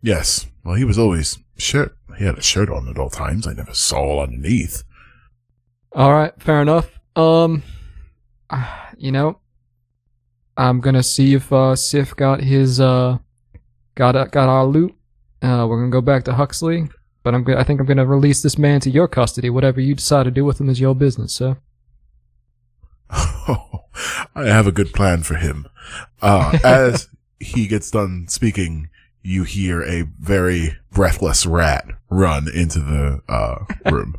Yes. 0.00 0.46
Well, 0.62 0.76
he 0.76 0.84
was 0.84 0.98
always 0.98 1.38
shirt. 1.56 1.96
He 2.16 2.24
had 2.26 2.38
a 2.38 2.42
shirt 2.42 2.68
on 2.68 2.88
at 2.88 2.98
all 2.98 3.10
times. 3.10 3.46
I 3.46 3.54
never 3.54 3.74
saw 3.74 4.22
underneath. 4.22 4.84
All 5.92 6.12
right, 6.12 6.32
fair 6.40 6.62
enough. 6.62 7.00
Um, 7.16 7.64
you 8.98 9.10
know, 9.10 9.40
I'm 10.58 10.80
gonna 10.80 11.04
see 11.04 11.34
if 11.34 11.52
uh 11.52 11.76
Sif 11.76 12.14
got 12.16 12.42
his 12.42 12.80
uh 12.80 13.18
got 13.94 14.16
uh, 14.16 14.26
got 14.26 14.48
our 14.48 14.66
loot. 14.66 14.94
Uh, 15.40 15.66
we're 15.68 15.78
gonna 15.78 15.90
go 15.90 16.00
back 16.00 16.24
to 16.24 16.34
Huxley, 16.34 16.88
but 17.22 17.32
I'm 17.32 17.46
I 17.56 17.62
think 17.62 17.80
I'm 17.80 17.86
gonna 17.86 18.04
release 18.04 18.42
this 18.42 18.58
man 18.58 18.80
to 18.80 18.90
your 18.90 19.06
custody. 19.06 19.50
Whatever 19.50 19.80
you 19.80 19.94
decide 19.94 20.24
to 20.24 20.32
do 20.32 20.44
with 20.44 20.60
him 20.60 20.68
is 20.68 20.80
your 20.80 20.96
business, 20.96 21.32
sir. 21.32 21.58
I 23.10 24.46
have 24.46 24.66
a 24.66 24.72
good 24.72 24.92
plan 24.92 25.22
for 25.22 25.36
him. 25.36 25.66
Uh, 26.20 26.58
as 26.64 27.08
he 27.38 27.68
gets 27.68 27.90
done 27.92 28.26
speaking, 28.28 28.88
you 29.22 29.44
hear 29.44 29.82
a 29.82 30.02
very 30.18 30.76
breathless 30.90 31.46
rat 31.46 31.86
run 32.10 32.48
into 32.52 32.80
the 32.80 33.20
uh, 33.28 33.64
room. 33.90 34.16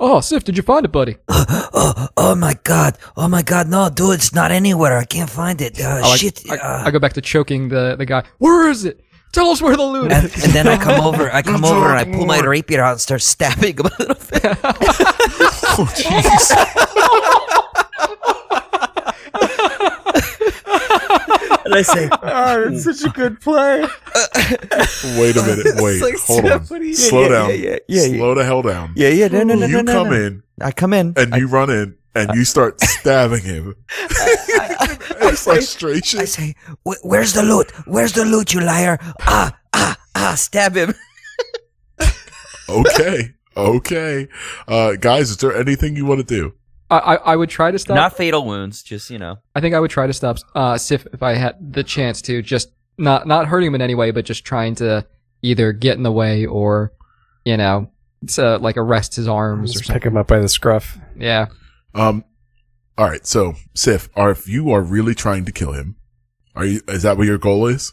Oh, 0.00 0.20
Sif, 0.20 0.42
did 0.44 0.56
you 0.56 0.62
find 0.62 0.84
it, 0.84 0.90
buddy? 0.92 1.16
oh, 1.28 2.08
oh 2.16 2.34
my 2.34 2.54
god. 2.64 2.98
Oh 3.16 3.28
my 3.28 3.42
god. 3.42 3.68
No, 3.68 3.88
dude, 3.88 4.14
it's 4.14 4.32
not 4.34 4.50
anywhere. 4.50 4.96
I 4.98 5.04
can't 5.04 5.30
find 5.30 5.60
it. 5.60 5.80
Uh, 5.80 6.00
Oh, 6.02 6.12
I- 6.12 6.16
shit. 6.16 6.42
I, 6.50 6.56
uh, 6.56 6.82
I 6.86 6.90
go 6.90 6.98
back 6.98 7.12
to 7.14 7.20
choking 7.20 7.68
the 7.68 7.94
the 7.96 8.04
guy. 8.06 8.24
Where 8.38 8.68
is 8.70 8.84
it? 8.84 9.00
Tell 9.32 9.48
us 9.48 9.62
where 9.62 9.76
the 9.76 9.82
loot 9.82 10.12
and, 10.12 10.26
is. 10.26 10.44
and 10.44 10.52
then 10.52 10.68
I 10.68 10.76
come 10.76 11.00
over, 11.00 11.30
I 11.32 11.40
come 11.52 11.64
over 11.64 11.86
and 11.96 11.98
I 11.98 12.04
pull 12.04 12.26
my 12.26 12.40
rapier 12.40 12.82
out 12.82 12.92
and 12.92 13.00
start 13.00 13.22
stabbing 13.22 13.78
him 13.78 13.86
a 13.86 13.90
little 13.98 14.14
bit. 14.16 14.44
Oh, 15.74 15.88
jeez. 15.96 16.52
And 21.72 21.78
I 21.78 21.82
say, 21.82 22.08
Oh, 22.12 22.68
that's 22.70 22.84
such 22.84 23.10
a 23.10 23.12
good 23.14 23.40
play. 23.40 23.80
Wait 25.18 25.36
a 25.36 25.42
minute. 25.42 25.66
Wait. 25.82 26.02
like 26.02 26.18
Hold 26.20 26.44
on. 26.44 26.64
somebody- 26.66 26.92
Slow 26.94 27.22
Yeah, 27.22 27.28
yeah, 27.28 27.32
down. 27.32 27.48
yeah, 27.48 27.54
yeah, 27.56 27.78
yeah, 27.88 28.02
yeah. 28.04 28.16
Slow 28.18 28.34
the 28.34 28.44
hell 28.44 28.62
down. 28.62 28.92
yeah, 28.96 29.08
yeah, 29.08 29.28
no, 29.28 29.42
no, 29.42 29.54
no, 29.54 29.66
you 29.66 29.76
no, 29.76 29.82
no, 29.82 29.92
come 29.92 30.10
no. 30.10 30.16
in 30.16 30.42
I 30.60 30.70
come 30.72 30.92
in. 30.92 31.14
and 31.16 31.34
I, 31.34 31.38
you 31.38 31.48
run 31.48 31.70
in 31.70 31.96
and 32.14 32.30
you 32.34 32.44
start 32.44 32.80
stabbing 33.00 33.42
him. 33.42 33.74
in 35.22 35.34
frustration. 35.36 36.20
I 36.20 36.24
say, 36.26 36.54
"Wh- 36.86 37.02
where's 37.04 37.32
the 37.32 37.42
loot? 37.42 37.70
Where's 37.86 38.12
the 38.12 38.24
loot, 38.26 38.52
you 38.52 38.60
liar? 38.60 38.98
Ah, 39.22 39.56
ah, 39.72 39.96
ah, 40.14 40.34
stab 40.36 40.76
him. 40.76 40.94
okay. 42.68 43.32
Okay. 43.56 44.28
Uh, 44.68 44.92
guys, 44.96 45.30
is 45.30 45.36
there 45.38 45.54
anything 45.56 45.96
you 45.96 46.06
want 46.06 46.20
to 46.20 46.24
do? 46.26 46.54
I, 46.92 46.98
I 46.98 47.14
I 47.32 47.36
would 47.36 47.48
try 47.50 47.70
to 47.70 47.78
stop. 47.78 47.94
Not 47.96 48.16
fatal 48.16 48.44
wounds, 48.44 48.82
just 48.82 49.10
you 49.10 49.18
know. 49.18 49.38
I 49.54 49.60
think 49.60 49.74
I 49.74 49.80
would 49.80 49.90
try 49.90 50.06
to 50.06 50.12
stop 50.12 50.38
uh, 50.54 50.76
Sif 50.78 51.06
if 51.12 51.22
I 51.22 51.34
had 51.34 51.72
the 51.72 51.82
chance 51.82 52.20
to. 52.22 52.42
Just 52.42 52.70
not 52.98 53.26
not 53.26 53.46
hurting 53.46 53.68
him 53.68 53.74
in 53.74 53.82
any 53.82 53.94
way, 53.94 54.10
but 54.10 54.24
just 54.24 54.44
trying 54.44 54.74
to 54.76 55.06
either 55.42 55.72
get 55.72 55.96
in 55.96 56.02
the 56.02 56.12
way 56.12 56.46
or, 56.46 56.92
you 57.44 57.56
know, 57.56 57.90
to 58.28 58.58
like 58.58 58.76
arrest 58.76 59.16
his 59.16 59.26
arms 59.26 59.70
or 59.70 59.72
Just 59.72 59.86
something. 59.86 59.94
pick 60.00 60.06
him 60.06 60.16
up 60.16 60.28
by 60.28 60.38
the 60.38 60.48
scruff. 60.48 60.98
Yeah. 61.16 61.46
Um, 61.94 62.24
all 62.96 63.08
right. 63.08 63.26
So, 63.26 63.54
Sif, 63.74 64.08
are 64.14 64.30
if 64.30 64.48
you 64.48 64.70
are 64.70 64.82
really 64.82 65.14
trying 65.14 65.44
to 65.46 65.52
kill 65.52 65.72
him, 65.72 65.96
are 66.54 66.64
you? 66.64 66.80
Is 66.88 67.02
that 67.02 67.16
what 67.16 67.26
your 67.26 67.38
goal 67.38 67.66
is, 67.66 67.92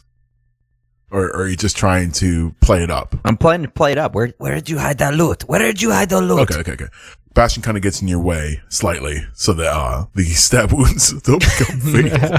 or, 1.10 1.24
or 1.30 1.42
are 1.42 1.48
you 1.48 1.56
just 1.56 1.76
trying 1.76 2.12
to 2.12 2.54
play 2.60 2.82
it 2.84 2.90
up? 2.90 3.16
I'm 3.24 3.36
playing 3.36 3.62
to 3.62 3.68
play 3.68 3.92
it 3.92 3.98
up. 3.98 4.14
Where 4.14 4.32
Where 4.38 4.54
did 4.54 4.68
you 4.68 4.78
hide 4.78 4.98
that 4.98 5.14
loot? 5.14 5.42
Where 5.48 5.58
did 5.60 5.80
you 5.82 5.90
hide 5.90 6.10
the 6.10 6.20
loot? 6.20 6.50
Okay, 6.50 6.60
okay, 6.60 6.72
okay. 6.72 6.88
Bastion 7.32 7.62
kind 7.62 7.76
of 7.76 7.82
gets 7.82 8.02
in 8.02 8.08
your 8.08 8.18
way 8.18 8.60
slightly 8.68 9.22
so 9.34 9.52
that 9.52 9.68
uh, 9.68 10.06
the 10.14 10.24
stab 10.24 10.72
wounds 10.72 11.12
don't 11.22 11.38
become 11.40 11.80
fatal. 11.80 12.38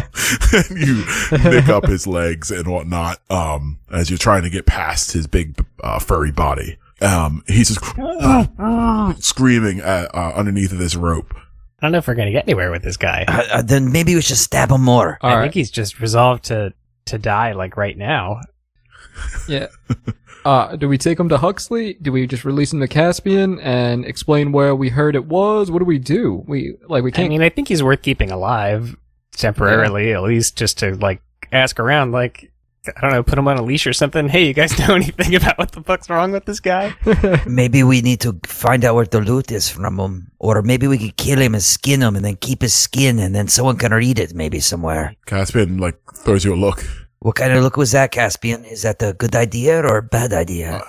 and 0.53 0.77
you 0.87 1.49
nick 1.49 1.69
up 1.69 1.85
his 1.87 2.05
legs 2.05 2.51
and 2.51 2.67
whatnot 2.67 3.19
um, 3.29 3.79
as 3.91 4.09
you're 4.09 4.19
trying 4.19 4.43
to 4.43 4.49
get 4.49 4.65
past 4.65 5.13
his 5.13 5.27
big 5.27 5.65
uh, 5.83 5.99
furry 5.99 6.31
body. 6.31 6.77
Um, 7.01 7.43
he's 7.47 7.69
just 7.69 7.79
screaming 9.23 9.79
at, 9.79 10.13
uh, 10.13 10.33
underneath 10.35 10.71
of 10.71 10.77
this 10.77 10.95
rope. 10.95 11.33
I 11.35 11.85
don't 11.87 11.93
know 11.93 11.97
if 11.97 12.07
we're 12.07 12.13
gonna 12.13 12.31
get 12.31 12.45
anywhere 12.45 12.69
with 12.69 12.83
this 12.83 12.97
guy. 12.97 13.25
Uh, 13.27 13.43
uh, 13.51 13.61
then 13.63 13.91
maybe 13.91 14.13
we 14.13 14.21
should 14.21 14.37
stab 14.37 14.69
him 14.69 14.83
more. 14.83 15.17
All 15.21 15.31
I 15.31 15.35
right. 15.35 15.41
think 15.43 15.55
he's 15.55 15.71
just 15.71 15.99
resolved 15.99 16.43
to 16.45 16.73
to 17.05 17.17
die 17.17 17.53
like 17.53 17.75
right 17.75 17.97
now. 17.97 18.41
Yeah. 19.47 19.67
Uh, 20.43 20.75
do 20.75 20.87
we 20.89 20.97
take 20.97 21.19
him 21.19 21.29
to 21.29 21.37
Huxley? 21.37 21.93
Do 22.01 22.11
we 22.11 22.25
just 22.25 22.43
release 22.45 22.73
him 22.73 22.79
to 22.79 22.87
Caspian 22.87 23.59
and 23.59 24.05
explain 24.05 24.51
where 24.51 24.75
we 24.75 24.89
heard 24.89 25.15
it 25.15 25.25
was? 25.25 25.69
What 25.69 25.79
do 25.79 25.85
we 25.85 25.99
do? 25.99 26.43
We 26.47 26.77
like 26.87 27.03
we 27.03 27.11
I 27.11 27.15
can't. 27.15 27.29
mean, 27.29 27.41
I 27.43 27.49
think 27.49 27.67
he's 27.67 27.83
worth 27.83 28.01
keeping 28.01 28.31
alive 28.31 28.95
temporarily, 29.33 30.13
at 30.13 30.23
least, 30.23 30.57
just 30.57 30.79
to 30.79 30.95
like 30.95 31.21
ask 31.51 31.79
around. 31.79 32.11
Like, 32.11 32.51
I 32.87 33.01
don't 33.01 33.11
know, 33.11 33.21
put 33.21 33.37
him 33.37 33.47
on 33.47 33.57
a 33.57 33.61
leash 33.61 33.85
or 33.85 33.93
something. 33.93 34.29
Hey, 34.29 34.47
you 34.47 34.53
guys 34.55 34.77
know 34.87 34.95
anything 34.95 35.35
about 35.35 35.59
what 35.59 35.71
the 35.73 35.83
fuck's 35.83 36.09
wrong 36.09 36.31
with 36.31 36.45
this 36.45 36.59
guy? 36.59 36.95
Maybe 37.45 37.83
we 37.83 38.01
need 38.01 38.21
to 38.21 38.39
find 38.45 38.83
out 38.83 38.95
where 38.95 39.05
the 39.05 39.21
loot 39.21 39.51
is 39.51 39.69
from 39.69 39.99
him. 39.99 40.31
Or 40.39 40.63
maybe 40.63 40.87
we 40.87 40.97
could 40.97 41.17
kill 41.17 41.37
him 41.37 41.53
and 41.53 41.61
skin 41.61 42.01
him 42.01 42.15
and 42.15 42.25
then 42.25 42.35
keep 42.37 42.63
his 42.63 42.73
skin 42.73 43.19
and 43.19 43.35
then 43.35 43.47
someone 43.47 43.77
can 43.77 43.93
read 43.93 44.17
it 44.17 44.33
maybe 44.33 44.59
somewhere. 44.59 45.15
Caspian 45.27 45.77
like 45.77 45.99
throws 46.15 46.43
you 46.43 46.55
a 46.55 46.55
look. 46.55 46.83
What 47.21 47.35
kind 47.35 47.53
of 47.53 47.61
look 47.63 47.77
was 47.77 47.91
that, 47.91 48.11
Caspian? 48.11 48.65
Is 48.65 48.81
that 48.81 49.01
a 49.03 49.13
good 49.13 49.35
idea 49.35 49.79
or 49.83 49.97
a 49.97 50.01
bad 50.03 50.33
idea? 50.33 50.81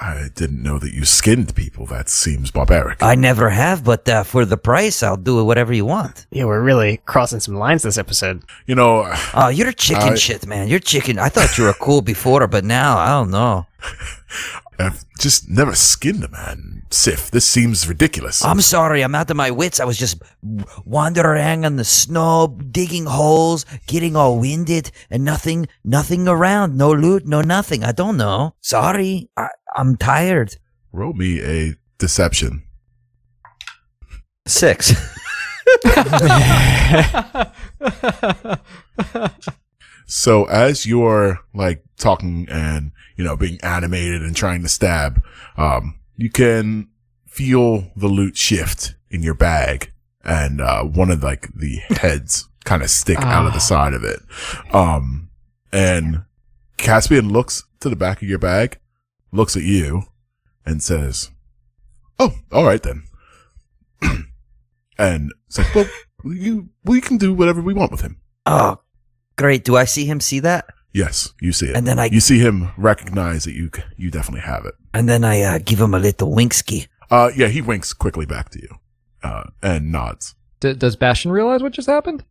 I 0.00 0.28
didn't 0.34 0.62
know 0.62 0.78
that 0.80 0.92
you 0.92 1.04
skinned 1.04 1.54
people. 1.54 1.86
That 1.86 2.08
seems 2.10 2.50
barbaric. 2.50 3.02
I 3.02 3.14
never 3.14 3.48
have, 3.50 3.82
but 3.84 4.06
uh, 4.08 4.24
for 4.24 4.44
the 4.44 4.56
price, 4.58 5.02
I'll 5.02 5.16
do 5.16 5.42
whatever 5.44 5.72
you 5.72 5.86
want. 5.86 6.26
Yeah, 6.30 6.44
we're 6.44 6.60
really 6.60 6.98
crossing 7.06 7.38
some 7.40 7.54
lines 7.54 7.82
this 7.84 7.96
episode. 7.98 8.42
you 8.66 8.74
know, 8.74 9.10
Oh, 9.32 9.48
you're 9.48 9.72
chicken 9.72 10.14
I- 10.14 10.16
shit, 10.16 10.44
man. 10.46 10.68
You're 10.68 10.80
chicken. 10.80 11.18
I 11.20 11.28
thought 11.28 11.56
you 11.56 11.64
were 11.64 11.72
cool 11.74 12.02
before, 12.02 12.46
but 12.48 12.64
now 12.64 12.98
I 12.98 13.08
don't 13.10 13.30
know. 13.30 13.66
I've 14.78 15.04
just 15.18 15.48
never 15.48 15.74
skinned 15.74 16.24
a 16.24 16.28
man. 16.28 16.82
Sif, 16.90 17.30
this 17.30 17.46
seems 17.46 17.88
ridiculous. 17.88 18.44
I'm 18.44 18.60
sorry. 18.60 19.02
I'm 19.02 19.14
out 19.14 19.30
of 19.30 19.36
my 19.36 19.50
wits. 19.50 19.80
I 19.80 19.84
was 19.84 19.98
just 19.98 20.22
wandering 20.84 21.64
on 21.64 21.76
the 21.76 21.84
snow, 21.84 22.58
digging 22.70 23.06
holes, 23.06 23.64
getting 23.86 24.16
all 24.16 24.38
winded, 24.38 24.90
and 25.10 25.24
nothing, 25.24 25.68
nothing 25.84 26.28
around. 26.28 26.76
No 26.76 26.92
loot, 26.92 27.26
no 27.26 27.40
nothing. 27.40 27.84
I 27.84 27.92
don't 27.92 28.16
know. 28.16 28.54
Sorry. 28.60 29.28
I, 29.36 29.48
I'm 29.74 29.96
tired. 29.96 30.56
Roll 30.92 31.12
me 31.12 31.40
a 31.40 31.74
deception. 31.98 32.62
six. 34.46 34.94
So 40.06 40.44
as 40.44 40.86
you're 40.86 41.40
like 41.52 41.82
talking 41.98 42.46
and, 42.48 42.92
you 43.16 43.24
know, 43.24 43.36
being 43.36 43.58
animated 43.62 44.22
and 44.22 44.34
trying 44.36 44.62
to 44.62 44.68
stab, 44.68 45.22
um, 45.56 45.98
you 46.16 46.30
can 46.30 46.88
feel 47.26 47.90
the 47.96 48.08
loot 48.08 48.36
shift 48.36 48.94
in 49.10 49.22
your 49.22 49.34
bag 49.34 49.92
and, 50.24 50.60
uh, 50.60 50.82
one 50.82 51.10
of 51.10 51.22
like 51.22 51.48
the 51.54 51.76
heads 51.88 52.48
kind 52.64 52.82
of 52.82 52.90
stick 52.90 53.18
out 53.20 53.46
of 53.46 53.52
the 53.52 53.58
Ah. 53.58 53.60
side 53.60 53.94
of 53.94 54.02
it. 54.04 54.20
Um, 54.74 55.30
and 55.72 56.24
Caspian 56.78 57.28
looks 57.30 57.64
to 57.80 57.88
the 57.88 57.96
back 57.96 58.22
of 58.22 58.28
your 58.28 58.38
bag, 58.38 58.78
looks 59.32 59.56
at 59.56 59.62
you 59.62 60.02
and 60.64 60.82
says, 60.82 61.30
Oh, 62.18 62.32
all 62.50 62.64
right 62.64 62.82
then. 62.82 63.04
and 64.98 65.32
it's 65.46 65.58
like, 65.58 65.74
well, 65.74 65.86
you, 66.24 66.70
we 66.84 67.00
can 67.00 67.18
do 67.18 67.32
whatever 67.34 67.60
we 67.60 67.74
want 67.74 67.90
with 67.92 68.00
him. 68.00 68.20
Oh, 68.46 68.80
Great. 69.36 69.64
Do 69.64 69.76
I 69.76 69.84
see 69.84 70.06
him 70.06 70.18
see 70.20 70.40
that? 70.40 70.64
Yes, 70.96 71.34
you 71.42 71.52
see 71.52 71.66
it. 71.66 71.76
and 71.76 71.86
then 71.86 71.98
I, 71.98 72.06
you 72.06 72.20
see 72.20 72.38
him 72.38 72.70
recognize 72.78 73.44
that 73.44 73.52
you 73.52 73.70
you 73.98 74.10
definitely 74.10 74.40
have 74.52 74.64
it. 74.64 74.74
and 74.94 75.08
then 75.08 75.24
I 75.24 75.42
uh, 75.42 75.58
give 75.62 75.78
him 75.80 75.92
a 75.94 75.98
little 75.98 76.30
winksky. 76.34 76.88
Uh, 77.10 77.30
yeah, 77.36 77.48
he 77.48 77.60
winks 77.60 77.92
quickly 77.92 78.24
back 78.24 78.48
to 78.50 78.58
you, 78.60 78.68
uh, 79.22 79.44
and 79.62 79.92
nods. 79.92 80.34
D- 80.60 80.72
does 80.74 80.96
Bastion 80.96 81.30
realize 81.30 81.62
what 81.62 81.72
just 81.72 81.88
happened? 81.88 82.24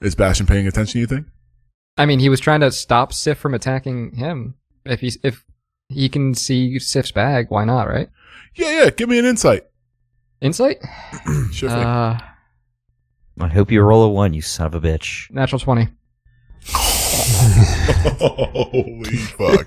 Is 0.00 0.14
Bastion 0.14 0.46
paying 0.46 0.68
attention? 0.68 1.00
You 1.00 1.06
think? 1.06 1.26
I 1.98 2.06
mean, 2.06 2.20
he 2.20 2.28
was 2.28 2.38
trying 2.40 2.60
to 2.60 2.70
stop 2.70 3.12
Sif 3.12 3.38
from 3.38 3.54
attacking 3.54 4.14
him. 4.14 4.54
If 4.86 5.00
he's 5.00 5.18
if 5.24 5.44
he 5.88 6.08
can 6.08 6.34
see 6.34 6.78
Sif's 6.78 7.10
bag, 7.12 7.46
why 7.50 7.64
not? 7.64 7.88
Right? 7.88 8.08
Yeah, 8.54 8.84
yeah. 8.84 8.90
Give 8.90 9.08
me 9.08 9.18
an 9.18 9.24
insight. 9.24 9.64
Insight. 10.40 10.78
Sure 11.52 11.68
thing. 11.70 11.78
Uh, 11.84 12.18
I 13.40 13.48
hope 13.48 13.70
you 13.72 13.82
roll 13.82 14.04
a 14.04 14.08
one, 14.08 14.32
you 14.32 14.42
son 14.42 14.66
of 14.68 14.74
a 14.74 14.80
bitch. 14.80 15.30
natural 15.30 15.58
twenty. 15.58 15.88
Holy 18.18 19.16
fuck! 19.16 19.66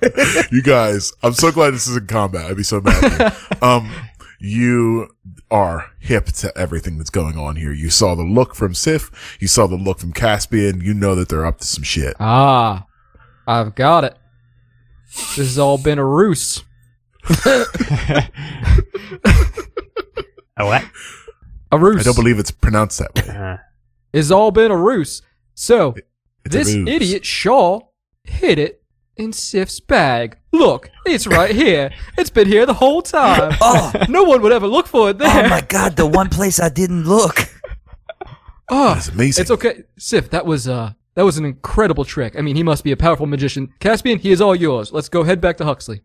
you 0.52 0.62
guys, 0.62 1.12
I'm 1.24 1.34
so 1.34 1.52
glad 1.52 1.72
this 1.74 1.88
isn't 1.88 2.08
combat. 2.08 2.46
I'd 2.46 2.58
be 2.58 2.64
so 2.64 2.82
mad. 2.82 3.36
You. 3.62 3.68
Um, 3.68 3.92
you 4.40 5.08
are 5.50 5.92
hip 6.00 6.26
to 6.28 6.56
everything 6.58 6.98
that's 6.98 7.10
going 7.10 7.38
on 7.38 7.56
here. 7.56 7.72
You 7.72 7.90
saw 7.90 8.16
the 8.16 8.24
look 8.24 8.54
from 8.56 8.74
Sif. 8.76 9.38
You 9.40 9.48
saw 9.48 9.66
the 9.68 9.76
look 9.78 10.00
from 10.00 10.12
Caspian. 10.14 10.82
You 10.82 10.94
know 10.94 11.16
that 11.16 11.30
they're 11.30 11.46
up 11.46 11.60
to 11.60 11.68
some 11.68 11.84
shit. 11.84 12.16
Ah, 12.20 12.86
I've 13.48 13.76
got 13.76 14.04
it. 14.04 14.18
This 15.16 15.38
has 15.38 15.58
all 15.60 15.78
been 15.78 15.98
a 16.00 16.06
ruse. 16.06 16.64
A 20.58 20.66
what? 20.66 20.84
A 21.72 21.78
ruse. 21.78 22.02
I 22.02 22.04
don't 22.04 22.16
believe 22.16 22.40
it's 22.40 22.52
pronounced 22.52 23.00
that 23.00 23.16
way. 23.16 23.36
Uh, 23.36 23.58
It's 24.14 24.32
all 24.32 24.52
been 24.52 24.72
a 24.72 24.78
ruse. 24.78 25.22
So, 25.54 25.96
It's 26.46 26.54
this 26.56 26.74
idiot 26.76 27.26
Shaw 27.26 27.82
hid 28.24 28.60
it 28.60 28.82
in 29.18 29.34
Sif's 29.34 29.80
bag. 29.80 30.38
Look, 30.52 30.90
it's 31.06 31.26
right 31.28 31.54
here. 31.64 31.92
It's 32.18 32.30
been 32.30 32.48
here 32.48 32.66
the 32.66 32.74
whole 32.74 33.02
time. 33.02 33.56
Oh, 33.62 33.92
No 34.10 34.24
one 34.24 34.42
would 34.42 34.52
ever 34.52 34.68
look 34.68 34.88
for 34.88 35.10
it 35.10 35.18
there. 35.18 35.46
oh 35.46 35.50
my 35.50 35.62
God! 35.62 35.96
The 35.96 36.06
one 36.06 36.30
place 36.30 36.60
I 36.60 36.70
didn't 36.70 37.06
look. 37.06 37.50
Ah, 38.68 38.96
That's 38.96 39.10
amazing. 39.10 39.42
it's 39.44 39.52
okay, 39.52 39.84
Sif. 40.00 40.32
That 40.32 40.46
was 40.48 40.68
uh, 40.68 40.94
that 41.14 41.22
was 41.24 41.38
an 41.38 41.46
incredible 41.46 42.04
trick. 42.04 42.36
I 42.36 42.42
mean, 42.42 42.56
he 42.56 42.64
must 42.64 42.84
be 42.84 42.92
a 42.92 42.98
powerful 42.98 43.28
magician. 43.28 43.72
Caspian, 43.80 44.18
he 44.18 44.32
is 44.32 44.42
all 44.42 44.56
yours. 44.56 44.92
Let's 44.92 45.08
go 45.08 45.22
head 45.24 45.40
back 45.40 45.58
to 45.58 45.66
Huxley. 45.66 46.02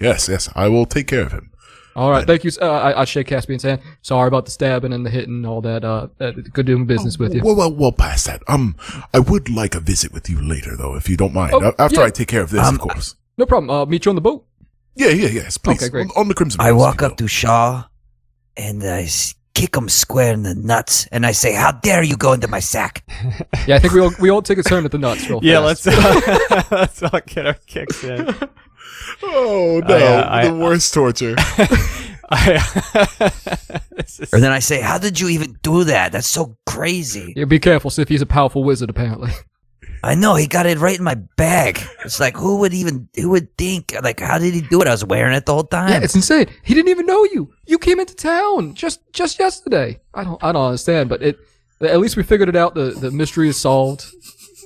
Yes, 0.00 0.28
yes, 0.28 0.48
I 0.54 0.68
will 0.68 0.86
take 0.86 1.08
care 1.08 1.22
of 1.22 1.32
him. 1.32 1.50
All 1.96 2.10
right, 2.10 2.26
thank 2.26 2.44
you. 2.44 2.50
Uh, 2.60 2.66
I, 2.66 3.02
I 3.02 3.04
shake 3.04 3.28
Caspian's 3.28 3.62
hand. 3.62 3.80
Sorry 4.02 4.26
about 4.26 4.44
the 4.46 4.50
stabbing 4.50 4.92
and 4.92 5.06
the 5.06 5.10
hitting 5.10 5.34
and 5.36 5.46
all 5.46 5.60
that. 5.60 5.84
Uh, 5.84 6.08
uh 6.20 6.32
good 6.52 6.66
doing 6.66 6.86
business 6.86 7.18
with 7.18 7.34
you. 7.34 7.42
Well, 7.44 7.54
well, 7.54 7.72
well, 7.72 7.92
past 7.92 8.26
that. 8.26 8.42
Um, 8.48 8.76
I 9.12 9.20
would 9.20 9.48
like 9.48 9.74
a 9.74 9.80
visit 9.80 10.12
with 10.12 10.28
you 10.28 10.40
later, 10.40 10.76
though, 10.76 10.96
if 10.96 11.08
you 11.08 11.16
don't 11.16 11.32
mind. 11.32 11.52
Oh, 11.54 11.72
After 11.78 12.00
yeah. 12.00 12.06
I 12.06 12.10
take 12.10 12.28
care 12.28 12.42
of 12.42 12.50
this, 12.50 12.66
Um, 12.66 12.74
of 12.76 12.80
course. 12.80 13.14
No 13.38 13.46
problem. 13.46 13.70
I'll 13.70 13.86
meet 13.86 14.04
you 14.04 14.10
on 14.10 14.16
the 14.16 14.20
boat. 14.20 14.44
Yeah, 14.96 15.08
yeah, 15.08 15.28
yes, 15.28 15.56
please. 15.58 15.82
Okay, 15.82 15.88
great. 15.88 16.06
On, 16.10 16.22
on 16.22 16.28
the 16.28 16.34
Crimson. 16.34 16.60
I 16.60 16.70
Rose, 16.70 16.78
walk 16.80 16.94
if 16.96 17.00
you 17.00 17.06
up 17.08 17.16
to 17.18 17.28
Shaw, 17.28 17.84
and 18.56 18.82
I 18.84 19.08
kick 19.54 19.76
him 19.76 19.88
square 19.88 20.32
in 20.32 20.42
the 20.42 20.54
nuts, 20.54 21.06
and 21.10 21.26
I 21.26 21.32
say, 21.32 21.52
"How 21.52 21.72
dare 21.72 22.02
you 22.02 22.16
go 22.16 22.32
into 22.32 22.46
my 22.48 22.60
sack?" 22.60 23.04
Yeah, 23.66 23.76
I 23.76 23.78
think 23.80 23.92
we 23.92 24.00
all 24.00 24.12
we 24.20 24.30
all 24.30 24.42
take 24.42 24.58
a 24.58 24.62
turn 24.62 24.84
at 24.84 24.92
the 24.92 24.98
nuts 24.98 25.28
real 25.28 25.40
Yeah, 25.42 25.66
fast. 25.66 25.86
let's 25.86 26.70
let's 26.70 27.02
all 27.02 27.20
get 27.26 27.46
our 27.46 27.54
kicks 27.66 28.04
in. 28.04 28.26
will. 29.22 29.30
Oh 29.34 29.80
no, 29.86 29.94
I, 29.96 30.02
uh, 30.02 30.28
I- 30.30 30.48
the 30.48 30.54
worst 30.56 30.92
torture. 30.94 31.34
I, 32.30 32.58
this 33.96 34.20
is- 34.20 34.32
Or 34.32 34.40
then 34.40 34.50
I 34.52 34.58
say, 34.58 34.80
"How 34.80 34.98
did 34.98 35.20
you 35.20 35.28
even 35.28 35.58
do 35.62 35.84
that? 35.84 36.12
That's 36.12 36.26
so 36.26 36.56
crazy." 36.66 37.32
Yeah, 37.36 37.44
be 37.44 37.58
careful, 37.58 37.90
Sif. 37.90 38.08
He's 38.08 38.22
a 38.22 38.26
powerful 38.26 38.64
wizard, 38.64 38.90
apparently. 38.90 39.30
I 40.02 40.14
know 40.14 40.34
he 40.34 40.46
got 40.46 40.66
it 40.66 40.78
right 40.78 40.98
in 40.98 41.04
my 41.04 41.14
bag. 41.36 41.80
It's 42.04 42.20
like 42.20 42.36
who 42.36 42.58
would 42.58 42.74
even 42.74 43.08
who 43.16 43.30
would 43.30 43.56
think 43.56 43.94
like 44.02 44.20
how 44.20 44.38
did 44.38 44.52
he 44.52 44.60
do 44.60 44.80
it? 44.82 44.86
I 44.88 44.90
was 44.90 45.04
wearing 45.04 45.34
it 45.34 45.46
the 45.46 45.54
whole 45.54 45.64
time. 45.64 45.90
Yeah, 45.90 46.00
it's 46.02 46.14
insane. 46.14 46.46
He 46.62 46.74
didn't 46.74 46.90
even 46.90 47.06
know 47.06 47.24
you. 47.24 47.52
You 47.66 47.78
came 47.78 47.98
into 48.00 48.14
town 48.14 48.74
just 48.74 49.00
just 49.12 49.38
yesterday. 49.38 50.00
I 50.12 50.24
don't 50.24 50.42
I 50.44 50.52
don't 50.52 50.66
understand, 50.66 51.08
but 51.08 51.22
it 51.22 51.38
at 51.80 52.00
least 52.00 52.16
we 52.18 52.22
figured 52.22 52.48
it 52.50 52.56
out. 52.56 52.74
The 52.74 52.90
the 52.90 53.10
mystery 53.10 53.48
is 53.48 53.56
solved. 53.56 54.04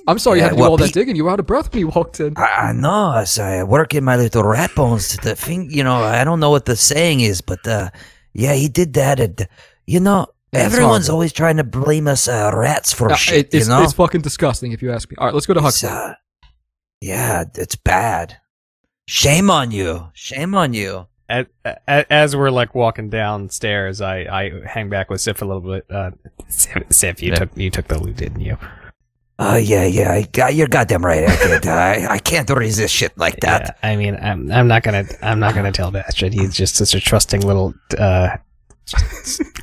I'm 0.07 0.19
sorry 0.19 0.39
you 0.39 0.43
had 0.43 0.49
to 0.51 0.55
do 0.55 0.61
well, 0.61 0.71
all 0.71 0.77
that 0.77 0.85
Pete- 0.85 0.93
digging. 0.93 1.15
You 1.15 1.25
were 1.25 1.31
out 1.31 1.39
of 1.39 1.45
breath 1.45 1.71
when 1.71 1.79
you 1.81 1.87
walked 1.89 2.19
in. 2.19 2.33
I, 2.37 2.69
I 2.69 2.71
know. 2.73 3.13
As 3.13 3.37
I 3.39 3.63
work 3.63 3.93
in 3.93 4.03
my 4.03 4.15
little 4.15 4.43
rat 4.43 4.71
bones, 4.75 5.15
the 5.17 5.35
thing, 5.35 5.69
you 5.71 5.83
know, 5.83 5.95
I 6.03 6.23
don't 6.23 6.39
know 6.39 6.49
what 6.49 6.65
the 6.65 6.75
saying 6.75 7.21
is, 7.21 7.41
but 7.41 7.65
uh, 7.67 7.89
yeah, 8.33 8.53
he 8.53 8.67
did 8.69 8.93
that. 8.93 9.19
And 9.19 9.47
you 9.85 9.99
know, 9.99 10.27
Yeah, 10.53 10.61
everyone's 10.61 11.09
always 11.09 11.31
trying 11.33 11.57
to 11.57 11.63
blame 11.63 12.07
us 12.07 12.27
uh, 12.27 12.51
rats 12.53 12.91
for 12.93 13.11
Uh, 13.11 13.15
shit. 13.15 13.35
it- 13.37 13.53
it's, 13.57 13.67
you 13.67 13.73
know, 13.73 13.83
it's 13.83 13.93
fucking 13.93 14.21
disgusting 14.21 14.71
if 14.71 14.81
you 14.81 14.91
ask 14.91 15.09
me. 15.11 15.15
All 15.19 15.25
right, 15.27 15.33
let's 15.33 15.45
go 15.45 15.53
to 15.53 15.59
It's, 15.65 15.81
Huxley. 15.81 15.89
uh, 15.89 16.13
yeah, 17.01 17.43
it's 17.55 17.75
bad. 17.75 18.37
Shame 19.07 19.49
on 19.51 19.71
you. 19.71 20.09
Shame 20.13 20.53
on 20.55 20.73
you. 20.73 21.07
as, 21.29 21.45
as 21.87 22.35
we're 22.35 22.49
like 22.49 22.73
walking 22.73 23.09
downstairs, 23.09 24.01
I, 24.01 24.21
I 24.21 24.51
hang 24.67 24.89
back 24.89 25.09
with 25.11 25.21
Sif 25.21 25.41
a 25.41 25.45
little 25.45 25.61
bit. 25.61 25.85
Uh, 25.89 26.11
Sif, 26.47 26.83
Sif, 26.89 27.21
you 27.21 27.29
Yeah. 27.29 27.35
took 27.35 27.49
you 27.55 27.69
took 27.69 27.87
the 27.87 27.99
loot, 27.99 28.17
didn't 28.17 28.41
you? 28.41 28.57
Oh 29.41 29.55
yeah, 29.55 29.85
yeah. 29.85 30.11
I 30.43 30.49
you're 30.49 30.67
goddamn 30.67 31.03
right. 31.05 31.27
I 31.27 31.35
can't. 31.37 31.67
I, 31.67 32.07
I 32.15 32.19
can't 32.19 32.49
resist 32.49 32.93
shit 32.93 33.17
like 33.17 33.39
that. 33.39 33.77
Yeah, 33.81 33.89
I 33.89 33.95
mean, 33.95 34.17
I'm 34.21 34.51
I'm 34.51 34.67
not 34.67 34.83
gonna 34.83 35.05
I'm 35.21 35.39
not 35.39 35.55
gonna 35.55 35.71
tell 35.71 35.91
Bastion. 35.91 36.33
He's 36.33 36.53
just 36.53 36.75
such 36.75 36.93
a 36.93 36.99
trusting 36.99 37.41
little 37.41 37.73
uh, 37.97 38.35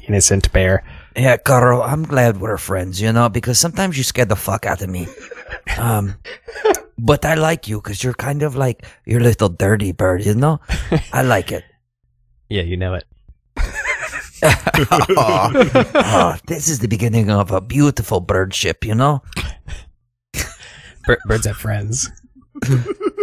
innocent 0.08 0.50
bear. 0.52 0.82
Yeah, 1.14 1.36
Carl, 1.36 1.82
I'm 1.82 2.04
glad 2.04 2.40
we're 2.40 2.56
friends, 2.58 3.00
you 3.00 3.12
know, 3.12 3.28
because 3.28 3.58
sometimes 3.58 3.96
you 3.96 4.04
scare 4.04 4.26
the 4.26 4.36
fuck 4.36 4.66
out 4.66 4.82
of 4.82 4.88
me. 4.88 5.08
Um, 5.78 6.14
but 6.98 7.24
I 7.24 7.34
like 7.34 7.68
you 7.68 7.80
because 7.80 8.04
you're 8.04 8.14
kind 8.14 8.42
of 8.42 8.54
like 8.54 8.84
your 9.06 9.20
little 9.20 9.48
dirty 9.48 9.92
bird, 9.92 10.26
you 10.26 10.34
know? 10.34 10.60
I 11.12 11.22
like 11.22 11.52
it. 11.52 11.64
Yeah, 12.48 12.62
you 12.62 12.76
know 12.76 12.94
it. 12.94 13.02
Oh, 14.90 15.50
oh, 15.94 16.36
this 16.46 16.68
is 16.68 16.78
the 16.80 16.88
beginning 16.88 17.30
of 17.30 17.50
a 17.50 17.60
beautiful 17.60 18.20
birdship, 18.20 18.84
you 18.84 18.94
know? 18.94 19.22
Bir- 21.06 21.18
birds 21.26 21.46
have 21.46 21.56
friends. 21.56 22.10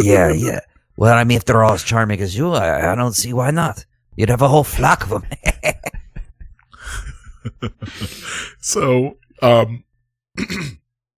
Yeah, 0.02 0.32
yeah. 0.32 0.60
Well, 0.98 1.18
I 1.18 1.24
mean, 1.24 1.38
if 1.38 1.46
they're 1.46 1.64
all 1.64 1.74
as 1.74 1.84
charming 1.84 2.22
as 2.22 2.36
you, 2.36 2.52
I, 2.52 2.92
I 2.92 2.96
don't 2.96 3.14
see 3.14 3.34
why 3.34 3.52
not. 3.52 3.86
You'd 4.16 4.30
have 4.30 4.42
a 4.42 4.48
whole 4.48 4.64
flock 4.64 5.04
of 5.04 5.10
them. 5.10 5.24
So, 8.60 9.18
um, 9.42 9.84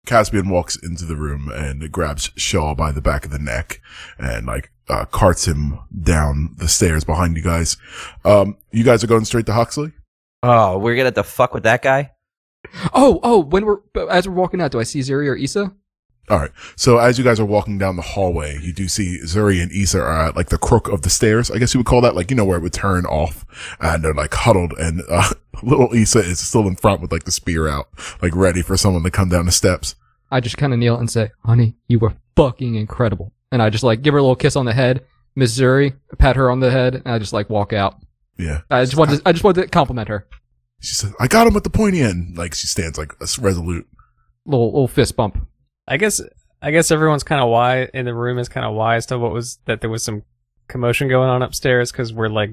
Caspian 0.07 0.49
walks 0.49 0.77
into 0.77 1.05
the 1.05 1.17
room 1.17 1.51
and 1.53 1.93
grabs 1.93 2.31
Shaw 2.37 2.75
by 2.75 2.93
the 2.93 3.03
back 3.03 3.25
of 3.27 3.31
the 3.31 3.39
neck 3.39 3.81
and 4.19 4.47
like, 4.47 4.73
uh, 4.89 5.05
carts 5.07 5.47
him 5.47 5.79
down 6.03 6.55
the 6.59 6.69
stairs 6.69 7.05
behind 7.05 7.37
you 7.37 7.43
guys. 7.43 7.77
Um, 8.25 8.57
you 8.71 8.85
guys 8.85 9.03
are 9.03 9.09
going 9.09 9.25
straight 9.25 9.47
to 9.47 9.53
Huxley? 9.53 9.93
Oh, 10.43 10.79
we're 10.79 10.95
gonna 10.95 11.07
have 11.07 11.15
to 11.15 11.23
fuck 11.23 11.55
with 11.55 11.63
that 11.63 11.83
guy. 11.83 12.13
Oh, 12.93 13.21
oh, 13.23 13.41
when 13.41 13.65
we're 13.65 13.79
as 14.11 14.29
we're 14.29 14.35
walking 14.35 14.61
out, 14.61 14.73
do 14.73 14.81
I 14.81 14.85
see 14.85 15.01
Zuri 15.01 15.29
or 15.29 15.37
Issa? 15.37 15.73
All 16.31 16.39
right. 16.39 16.51
So 16.77 16.97
as 16.99 17.19
you 17.19 17.25
guys 17.25 17.39
are 17.39 17.45
walking 17.45 17.77
down 17.77 17.97
the 17.97 18.03
hallway, 18.03 18.59
you 18.63 18.73
do 18.73 18.89
see 18.89 19.21
Zuri 19.25 19.63
and 19.63 19.71
Issa 19.71 20.01
are 20.01 20.29
at 20.29 20.37
like 20.37 20.49
the 20.49 20.57
crook 20.57 20.89
of 20.89 21.03
the 21.03 21.11
stairs. 21.11 21.51
I 21.51 21.59
guess 21.59 21.75
you 21.75 21.81
would 21.81 21.87
call 21.87 22.01
that 22.01 22.17
like, 22.17 22.31
you 22.31 22.37
know, 22.37 22.47
where 22.47 22.57
it 22.57 22.63
would 22.63 22.73
turn 22.73 23.05
off 23.05 23.45
and 23.79 24.03
they're 24.03 24.15
like 24.15 24.33
huddled 24.33 24.73
and, 24.79 25.03
uh, 25.11 25.35
little 25.63 25.93
Issa 25.93 26.21
is 26.21 26.39
still 26.39 26.67
in 26.67 26.77
front 26.77 27.03
with 27.03 27.13
like 27.13 27.25
the 27.25 27.31
spear 27.31 27.69
out, 27.69 27.89
like 28.23 28.35
ready 28.35 28.63
for 28.63 28.77
someone 28.77 29.03
to 29.03 29.11
come 29.11 29.29
down 29.29 29.45
the 29.45 29.53
steps. 29.53 29.97
I 30.31 30.41
just 30.41 30.57
kind 30.57 30.73
of 30.73 30.79
kneel 30.79 30.97
and 30.97 31.11
say, 31.11 31.31
"Honey, 31.45 31.77
you 31.89 31.99
were 31.99 32.15
fucking 32.37 32.75
incredible." 32.75 33.33
And 33.55 33.63
I 33.63 33.71
just 33.71 33.85
like 33.85 34.03
give 34.03 34.15
her 34.15 34.19
a 34.19 34.21
little 34.21 34.35
kiss 34.35 34.57
on 34.57 34.67
the 34.67 34.73
head, 34.73 35.05
Missouri, 35.37 35.95
pat 36.19 36.35
her 36.35 36.51
on 36.51 36.59
the 36.59 36.73
head, 36.73 36.97
and 36.97 37.07
I 37.07 37.21
just 37.21 37.33
like 37.33 37.49
walk 37.49 37.73
out. 37.73 37.95
Yeah. 38.37 38.63
I 38.69 38.85
just 38.85 38.97
wanted, 38.97 39.19
to, 39.19 39.29
I 39.29 39.31
just 39.31 39.45
wanted 39.45 39.63
to 39.63 39.69
compliment 39.69 40.09
her. 40.09 40.27
She 40.81 40.97
says, 40.97 41.15
I 41.21 41.29
got 41.29 41.47
him 41.47 41.57
at 41.57 41.63
the 41.63 41.71
pointy 41.71 42.01
end. 42.01 42.37
Like 42.37 42.53
she 42.53 42.67
stands 42.67 42.99
like 42.99 43.13
a 43.13 43.27
resolute. 43.41 43.87
Little 44.45 44.73
little 44.73 44.89
fist 44.89 45.15
bump. 45.15 45.47
I 45.87 45.99
guess 45.99 46.21
I 46.61 46.73
guess 46.73 46.91
everyone's 46.91 47.23
kind 47.23 47.41
of 47.41 47.49
wise 47.49 47.91
in 47.95 48.07
the 48.07 48.13
room 48.13 48.41
is 48.41 48.49
kind 48.49 48.67
of 48.67 48.75
wise 48.75 49.07
to 49.07 49.21
what 49.21 49.33
was 49.33 49.61
that 49.67 49.81
there 49.81 49.89
was 49.89 50.03
some 50.03 50.25
commotion 50.67 51.07
going 51.07 51.31
on 51.31 51.41
upstairs 51.41 51.93
because 51.93 52.13
we're 52.13 52.29
like 52.29 52.51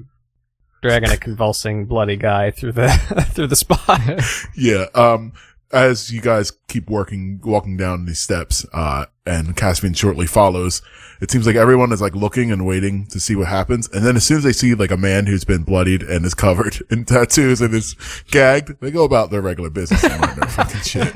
dragging 0.82 1.10
a 1.10 1.16
convulsing 1.16 1.86
bloody 1.86 2.16
guy 2.16 2.52
through 2.52 2.72
the 2.72 2.88
through 3.34 3.48
the 3.48 3.56
spot. 3.56 4.00
Yeah. 4.56 4.86
Um, 4.94 5.32
as 5.72 6.12
you 6.12 6.20
guys 6.20 6.52
keep 6.68 6.88
working, 6.90 7.40
walking 7.42 7.76
down 7.76 8.04
these 8.04 8.20
steps, 8.20 8.66
uh, 8.72 9.06
and 9.24 9.56
Caspian 9.56 9.94
shortly 9.94 10.26
follows, 10.26 10.82
it 11.20 11.30
seems 11.30 11.46
like 11.46 11.54
everyone 11.56 11.92
is 11.92 12.00
like 12.00 12.14
looking 12.14 12.50
and 12.50 12.66
waiting 12.66 13.06
to 13.06 13.20
see 13.20 13.36
what 13.36 13.46
happens. 13.46 13.88
And 13.90 14.04
then 14.04 14.16
as 14.16 14.24
soon 14.24 14.38
as 14.38 14.44
they 14.44 14.52
see 14.52 14.74
like 14.74 14.90
a 14.90 14.96
man 14.96 15.26
who's 15.26 15.44
been 15.44 15.62
bloodied 15.62 16.02
and 16.02 16.26
is 16.26 16.34
covered 16.34 16.82
in 16.90 17.04
tattoos 17.04 17.60
and 17.60 17.72
is 17.72 17.94
gagged, 18.30 18.80
they 18.80 18.90
go 18.90 19.04
about 19.04 19.30
their 19.30 19.40
regular 19.40 19.70
business 19.70 20.02
and 20.04 20.20
learn 20.20 20.36
their 20.36 20.48
fucking 20.48 20.80
shit. 20.80 21.14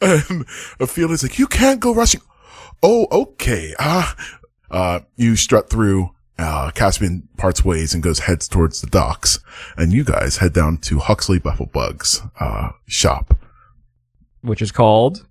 and 0.00 0.46
Ophelia's 0.80 1.22
like, 1.22 1.38
you 1.38 1.46
can't 1.46 1.80
go 1.80 1.94
rushing. 1.94 2.20
Oh, 2.82 3.06
okay. 3.10 3.74
Ah, 3.78 4.14
uh, 4.70 5.00
you 5.16 5.36
strut 5.36 5.70
through, 5.70 6.10
uh, 6.40 6.70
Caspian 6.72 7.28
parts 7.36 7.64
ways 7.64 7.94
and 7.94 8.02
goes 8.02 8.20
heads 8.20 8.48
towards 8.48 8.80
the 8.80 8.86
docks. 8.88 9.38
And 9.76 9.92
you 9.92 10.04
guys 10.04 10.38
head 10.38 10.52
down 10.52 10.78
to 10.78 10.98
Huxley 10.98 11.38
Bufflebug's, 11.38 12.22
uh, 12.38 12.70
shop. 12.86 13.36
Which 14.42 14.62
is 14.62 14.72
called. 14.72 15.26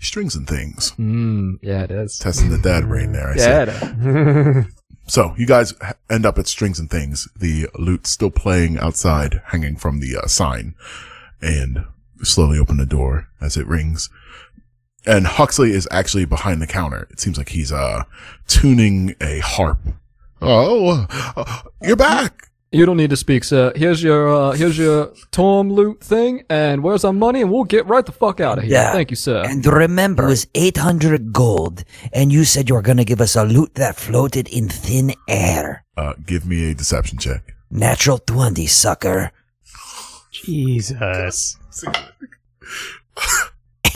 Strings 0.00 0.34
and 0.36 0.46
things. 0.46 0.92
Mm, 0.92 1.58
yeah, 1.60 1.82
it 1.82 1.90
is. 1.90 2.18
Testing 2.18 2.50
the 2.50 2.58
dad 2.58 2.88
brain 2.88 3.12
there. 3.12 3.30
I. 3.30 3.36
Yeah. 3.36 4.64
So 5.08 5.34
you 5.38 5.46
guys 5.46 5.72
end 6.10 6.26
up 6.26 6.38
at 6.38 6.46
Strings 6.46 6.78
and 6.78 6.90
Things. 6.90 7.28
The 7.34 7.66
lute 7.78 8.06
still 8.06 8.30
playing 8.30 8.78
outside, 8.78 9.40
hanging 9.46 9.76
from 9.76 10.00
the 10.00 10.18
uh, 10.18 10.26
sign, 10.26 10.74
and 11.40 11.86
slowly 12.22 12.58
open 12.58 12.76
the 12.76 12.84
door 12.84 13.28
as 13.40 13.56
it 13.56 13.66
rings. 13.66 14.10
And 15.06 15.26
Huxley 15.26 15.72
is 15.72 15.88
actually 15.90 16.24
behind 16.24 16.60
the 16.60 16.66
counter. 16.66 17.06
It 17.10 17.20
seems 17.20 17.38
like 17.38 17.50
he's 17.50 17.72
uh 17.72 18.04
tuning 18.46 19.14
a 19.20 19.40
harp. 19.40 19.78
Oh, 20.40 21.06
uh, 21.36 21.62
you're 21.82 21.96
back. 21.96 22.48
You 22.70 22.84
don't 22.84 22.98
need 22.98 23.08
to 23.10 23.16
speak, 23.16 23.44
sir. 23.44 23.72
Here's 23.74 24.02
your 24.02 24.28
uh, 24.28 24.52
here's 24.52 24.76
your 24.76 25.14
Tom 25.30 25.70
loot 25.72 26.00
thing, 26.02 26.44
and 26.50 26.82
where's 26.82 27.02
our 27.02 27.14
money, 27.14 27.40
and 27.40 27.50
we'll 27.50 27.64
get 27.64 27.86
right 27.86 28.04
the 28.04 28.12
fuck 28.12 28.40
out 28.40 28.58
of 28.58 28.64
here. 28.64 28.74
Yeah. 28.74 28.92
Thank 28.92 29.10
you, 29.10 29.16
sir. 29.16 29.42
And 29.46 29.64
remember, 29.64 30.24
it 30.24 30.28
was 30.28 30.46
800 30.54 31.32
gold, 31.32 31.84
and 32.12 32.30
you 32.30 32.44
said 32.44 32.68
you 32.68 32.74
were 32.74 32.82
going 32.82 32.98
to 32.98 33.06
give 33.06 33.22
us 33.22 33.36
a 33.36 33.44
loot 33.44 33.74
that 33.76 33.96
floated 33.96 34.48
in 34.48 34.68
thin 34.68 35.14
air. 35.26 35.86
Uh, 35.96 36.12
give 36.26 36.44
me 36.44 36.70
a 36.70 36.74
deception 36.74 37.16
check. 37.16 37.54
Natural 37.70 38.18
20, 38.18 38.66
sucker. 38.66 39.32
Jesus. 40.30 41.56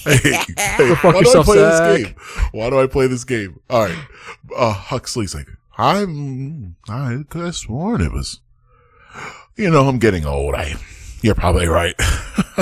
Hey, 0.05 0.33
hey, 0.59 0.95
fuck 0.97 1.15
why 1.15 1.21
yourself, 1.21 1.47
do 1.47 1.53
I 1.53 1.55
play 1.55 1.59
Zach. 1.59 1.99
this 1.99 2.07
game? 2.07 2.15
Why 2.53 2.71
do 2.71 2.81
I 2.81 2.87
play 2.87 3.07
this 3.07 3.25
game? 3.25 3.61
All 3.71 3.85
right. 3.85 3.99
Uh, 4.57 4.73
Huxley's 4.73 5.35
like, 5.35 5.49
I'm, 5.79 6.77
I 6.89 7.25
could 7.29 7.45
have 7.45 7.57
sworn 7.57 8.01
it 8.01 8.13
was, 8.13 8.41
you 9.57 9.71
know, 9.71 9.89
I'm 9.89 9.99
getting 9.99 10.27
old. 10.27 10.55
I, 10.55 10.75
you're 11.23 11.35
probably 11.35 11.67
right. 11.67 11.95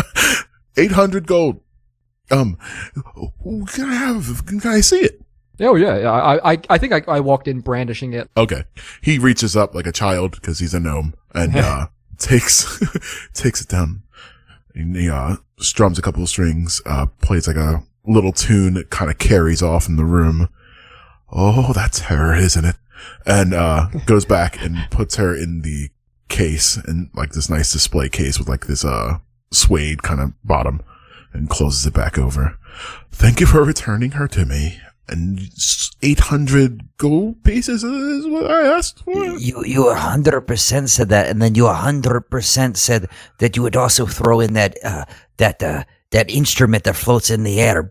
800 0.76 1.26
gold. 1.26 1.60
Um, 2.30 2.56
can 3.68 3.90
I 3.90 3.94
have? 3.94 4.46
Can 4.46 4.60
I 4.64 4.80
see 4.80 5.00
it? 5.00 5.20
Oh 5.62 5.74
yeah, 5.74 6.10
I 6.10 6.52
I 6.52 6.58
I 6.70 6.78
think 6.78 6.92
I, 6.92 7.02
I 7.06 7.20
walked 7.20 7.46
in 7.48 7.60
brandishing 7.60 8.14
it. 8.14 8.30
Okay. 8.36 8.64
He 9.02 9.18
reaches 9.18 9.56
up 9.56 9.74
like 9.74 9.86
a 9.86 9.92
child 9.92 10.32
because 10.32 10.58
he's 10.58 10.72
a 10.72 10.80
gnome 10.80 11.14
and 11.34 11.54
uh 11.56 11.88
takes 12.18 12.80
takes 13.34 13.60
it 13.60 13.68
down. 13.68 14.02
And 14.74 14.96
he 14.96 15.10
uh 15.10 15.36
strums 15.60 15.98
a 15.98 16.02
couple 16.02 16.22
of 16.22 16.28
strings, 16.28 16.80
uh 16.86 17.06
plays 17.22 17.46
like 17.46 17.56
a 17.56 17.82
little 18.06 18.32
tune 18.32 18.74
that 18.74 18.90
kind 18.90 19.10
of 19.10 19.18
carries 19.18 19.62
off 19.62 19.88
in 19.88 19.96
the 19.96 20.04
room. 20.04 20.48
Oh, 21.32 21.72
that's 21.72 22.00
her, 22.00 22.34
isn't 22.34 22.64
it? 22.64 22.76
And 23.26 23.54
uh 23.54 23.88
goes 24.06 24.24
back 24.24 24.60
and 24.62 24.76
puts 24.90 25.16
her 25.16 25.34
in 25.34 25.62
the 25.62 25.90
case 26.28 26.76
and 26.76 27.10
like 27.14 27.32
this 27.32 27.50
nice 27.50 27.72
display 27.72 28.08
case 28.08 28.38
with 28.38 28.48
like 28.48 28.66
this 28.66 28.84
uh 28.84 29.18
suede 29.52 30.02
kind 30.02 30.20
of 30.20 30.32
bottom 30.44 30.80
and 31.32 31.50
closes 31.50 31.86
it 31.86 31.94
back 31.94 32.18
over. 32.18 32.58
Thank 33.10 33.40
you 33.40 33.46
for 33.46 33.62
returning 33.64 34.12
her 34.12 34.28
to 34.28 34.44
me. 34.44 34.80
And 35.10 35.40
800 36.02 36.96
gold 36.96 37.42
pieces 37.42 37.82
is 37.82 38.26
what 38.26 38.50
I 38.50 38.78
asked 38.78 39.02
for. 39.04 39.12
You 39.36 39.64
you 39.64 39.90
a 39.90 39.94
hundred 39.94 40.42
percent 40.42 40.88
said 40.88 41.08
that, 41.08 41.28
and 41.28 41.42
then 41.42 41.54
you 41.54 41.66
a 41.66 41.74
hundred 41.74 42.30
percent 42.30 42.76
said 42.78 43.08
that 43.38 43.56
you 43.56 43.62
would 43.62 43.76
also 43.76 44.06
throw 44.06 44.40
in 44.40 44.54
that 44.54 44.78
uh, 44.84 45.04
that 45.38 45.62
uh, 45.62 45.84
that 46.10 46.30
instrument 46.30 46.84
that 46.84 46.94
floats 46.94 47.28
in 47.28 47.42
the 47.42 47.60
air, 47.60 47.90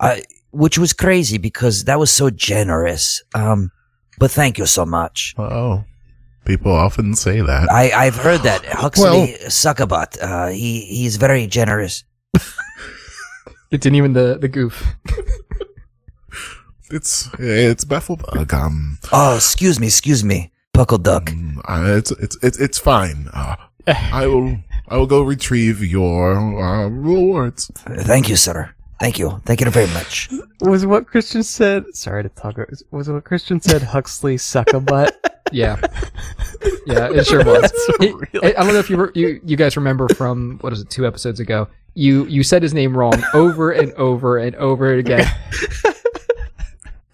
uh, 0.00 0.16
which 0.52 0.78
was 0.78 0.92
crazy 0.92 1.36
because 1.36 1.84
that 1.84 1.98
was 1.98 2.10
so 2.10 2.30
generous. 2.30 3.22
Um, 3.34 3.72
but 4.18 4.30
thank 4.30 4.56
you 4.56 4.66
so 4.66 4.86
much. 4.86 5.34
Oh, 5.36 5.84
people 6.44 6.72
often 6.72 7.14
say 7.14 7.40
that. 7.40 7.70
I 7.70 7.90
I've 7.90 8.16
heard 8.16 8.42
that 8.42 8.64
Huxley 8.66 9.34
Suckabutt. 9.50 10.22
Uh, 10.22 10.48
he 10.48 10.86
he's 10.86 11.16
very 11.16 11.46
generous. 11.46 12.04
It 13.72 13.80
didn't 13.80 13.96
even 13.96 14.12
the 14.12 14.36
the 14.38 14.48
goof. 14.48 14.84
It's 16.92 17.28
it's 17.38 17.84
Beffelbug. 17.84 18.52
Um, 18.52 18.98
Oh, 19.12 19.36
excuse 19.36 19.80
me, 19.80 19.86
excuse 19.86 20.22
me, 20.22 20.52
Puckle 20.74 21.02
Duck. 21.02 21.26
mm, 21.26 21.58
uh, 21.68 21.96
it's 21.96 22.10
it's 22.12 22.36
it's 22.42 22.58
it's 22.58 22.78
fine. 22.78 23.28
Uh, 23.32 23.56
I 23.86 24.26
will 24.26 24.56
I 24.88 24.96
will 24.96 25.06
go 25.06 25.22
retrieve 25.22 25.82
your 25.82 26.34
uh, 26.36 26.88
rewards. 26.88 27.70
Thank 27.76 28.28
you, 28.28 28.36
sir. 28.36 28.74
Thank 29.00 29.18
you. 29.18 29.40
Thank 29.46 29.60
you 29.60 29.68
very 29.70 29.88
much. 29.88 30.28
Was 30.60 30.86
what 30.86 31.06
Christian 31.08 31.42
said? 31.42 31.84
Sorry 31.94 32.22
to 32.22 32.28
talk. 32.28 32.56
Was 32.92 33.08
what 33.10 33.24
Christian 33.24 33.60
said? 33.60 33.82
Huxley 33.82 34.36
suck 34.38 34.72
a 34.72 34.80
butt. 34.80 35.18
Yeah, 35.52 35.76
yeah, 36.86 37.10
it 37.12 37.26
sure 37.26 37.44
was. 37.44 37.60
That's 37.60 37.96
He- 38.00 38.14
I 38.42 38.54
I 38.56 38.64
don't 38.64 38.72
know 38.72 38.78
if 38.78 38.88
you 38.88 38.96
were, 38.96 39.12
you 39.14 39.38
you 39.44 39.54
guys 39.54 39.76
remember 39.76 40.08
from 40.08 40.56
what 40.62 40.72
is 40.72 40.80
it 40.80 40.88
two 40.88 41.06
episodes 41.06 41.40
ago. 41.40 41.68
You 41.92 42.24
you 42.24 42.42
said 42.42 42.62
his 42.62 42.72
name 42.72 42.96
wrong 42.96 43.22
over 43.34 43.70
and 43.70 43.92
over 43.94 44.38
and 44.38 44.56
over 44.56 44.94
again. 44.94 45.26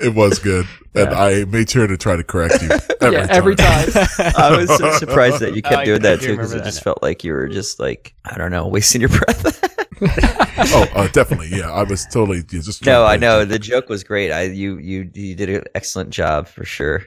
It 0.00 0.14
was 0.14 0.38
good, 0.38 0.66
and 0.94 1.08
I 1.10 1.44
made 1.44 1.68
sure 1.70 1.86
to 1.86 1.96
try 1.96 2.14
to 2.16 2.22
correct 2.22 2.62
you 2.62 2.68
every 3.00 3.16
yeah, 3.18 3.26
time. 3.26 3.36
every 3.36 3.56
time. 3.56 3.88
I 4.36 4.56
was 4.56 4.68
so 4.76 4.92
surprised 4.92 5.40
that 5.40 5.56
you 5.56 5.62
kept 5.70 5.76
I- 5.78 5.84
doing 5.84 6.02
that 6.02 6.20
too 6.20 6.36
because 6.36 6.54
it 6.54 6.62
just 6.64 6.82
felt 6.84 7.02
like 7.02 7.24
you 7.24 7.32
were 7.32 7.48
just 7.48 7.80
like 7.80 8.14
I 8.24 8.36
don't 8.38 8.50
know 8.52 8.66
wasting 8.68 9.00
your 9.00 9.10
breath. 9.10 9.64
Oh, 10.00 10.86
uh, 10.94 11.08
definitely. 11.08 11.48
Yeah, 11.50 11.72
I 11.72 11.82
was 11.82 12.06
totally 12.06 12.38
yeah, 12.50 12.60
just. 12.60 12.86
no, 12.86 13.02
I 13.04 13.16
trying 13.16 13.20
to- 13.20 13.26
know 13.26 13.44
the 13.44 13.58
joke 13.58 13.88
was 13.88 14.04
great. 14.04 14.30
I 14.30 14.42
you 14.42 14.78
you 14.78 15.10
you 15.14 15.34
did 15.34 15.48
an 15.50 15.64
excellent 15.74 16.10
job 16.10 16.46
for 16.46 16.64
sure. 16.64 17.04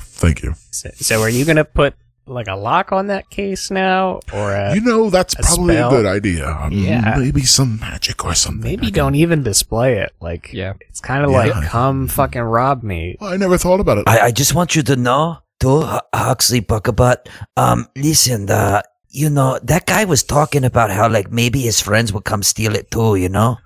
Thank 0.00 0.42
you. 0.42 0.54
so, 0.72 0.90
so 0.96 1.20
are 1.22 1.28
you 1.28 1.44
gonna 1.44 1.64
put 1.64 1.94
like 2.28 2.46
a 2.48 2.54
lock 2.56 2.92
on 2.92 3.06
that 3.08 3.28
case 3.30 3.70
now, 3.70 4.20
or 4.32 4.54
uh, 4.54 4.74
you 4.74 4.80
know, 4.80 5.10
that's 5.10 5.34
a 5.34 5.42
probably 5.42 5.74
spell? 5.74 5.88
a 5.88 5.90
good 5.90 6.06
idea. 6.06 6.46
Um, 6.48 6.72
Yeah. 6.72 7.14
maybe 7.18 7.42
some 7.42 7.78
magic 7.80 8.24
or 8.24 8.34
something. 8.34 8.62
Maybe 8.62 8.86
can- 8.86 8.94
don't 8.94 9.14
even 9.14 9.42
display 9.42 9.98
it? 9.98 10.12
Like, 10.20 10.52
Yeah. 10.52 10.74
it's 10.88 11.00
kind 11.00 11.24
of 11.24 11.30
Yeah. 11.30 11.38
like 11.58 11.64
come 11.68 12.08
fucking 12.08 12.42
rob 12.42 12.82
me. 12.82 13.16
Well, 13.20 13.32
I 13.32 13.36
never 13.36 13.58
thought 13.58 13.80
about 13.80 13.98
it. 13.98 14.04
I, 14.08 14.26
I 14.26 14.30
just 14.30 14.54
want 14.54 14.76
you 14.76 14.82
to 14.84 14.96
know, 14.96 15.38
too, 15.60 15.82
Hu- 15.82 15.98
Huxley 16.14 16.60
Buckabutt. 16.60 17.28
Um, 17.56 17.88
listen, 17.96 18.50
uh, 18.50 18.82
you 19.10 19.30
know, 19.30 19.58
that 19.62 19.86
guy 19.86 20.04
was 20.04 20.22
talking 20.22 20.64
about 20.64 20.90
how, 20.90 21.08
like, 21.08 21.32
maybe 21.32 21.60
his 21.62 21.80
friends 21.80 22.12
would 22.12 22.24
come 22.24 22.42
steal 22.42 22.74
it 22.74 22.90
too, 22.90 23.16
you 23.16 23.28
know? 23.28 23.56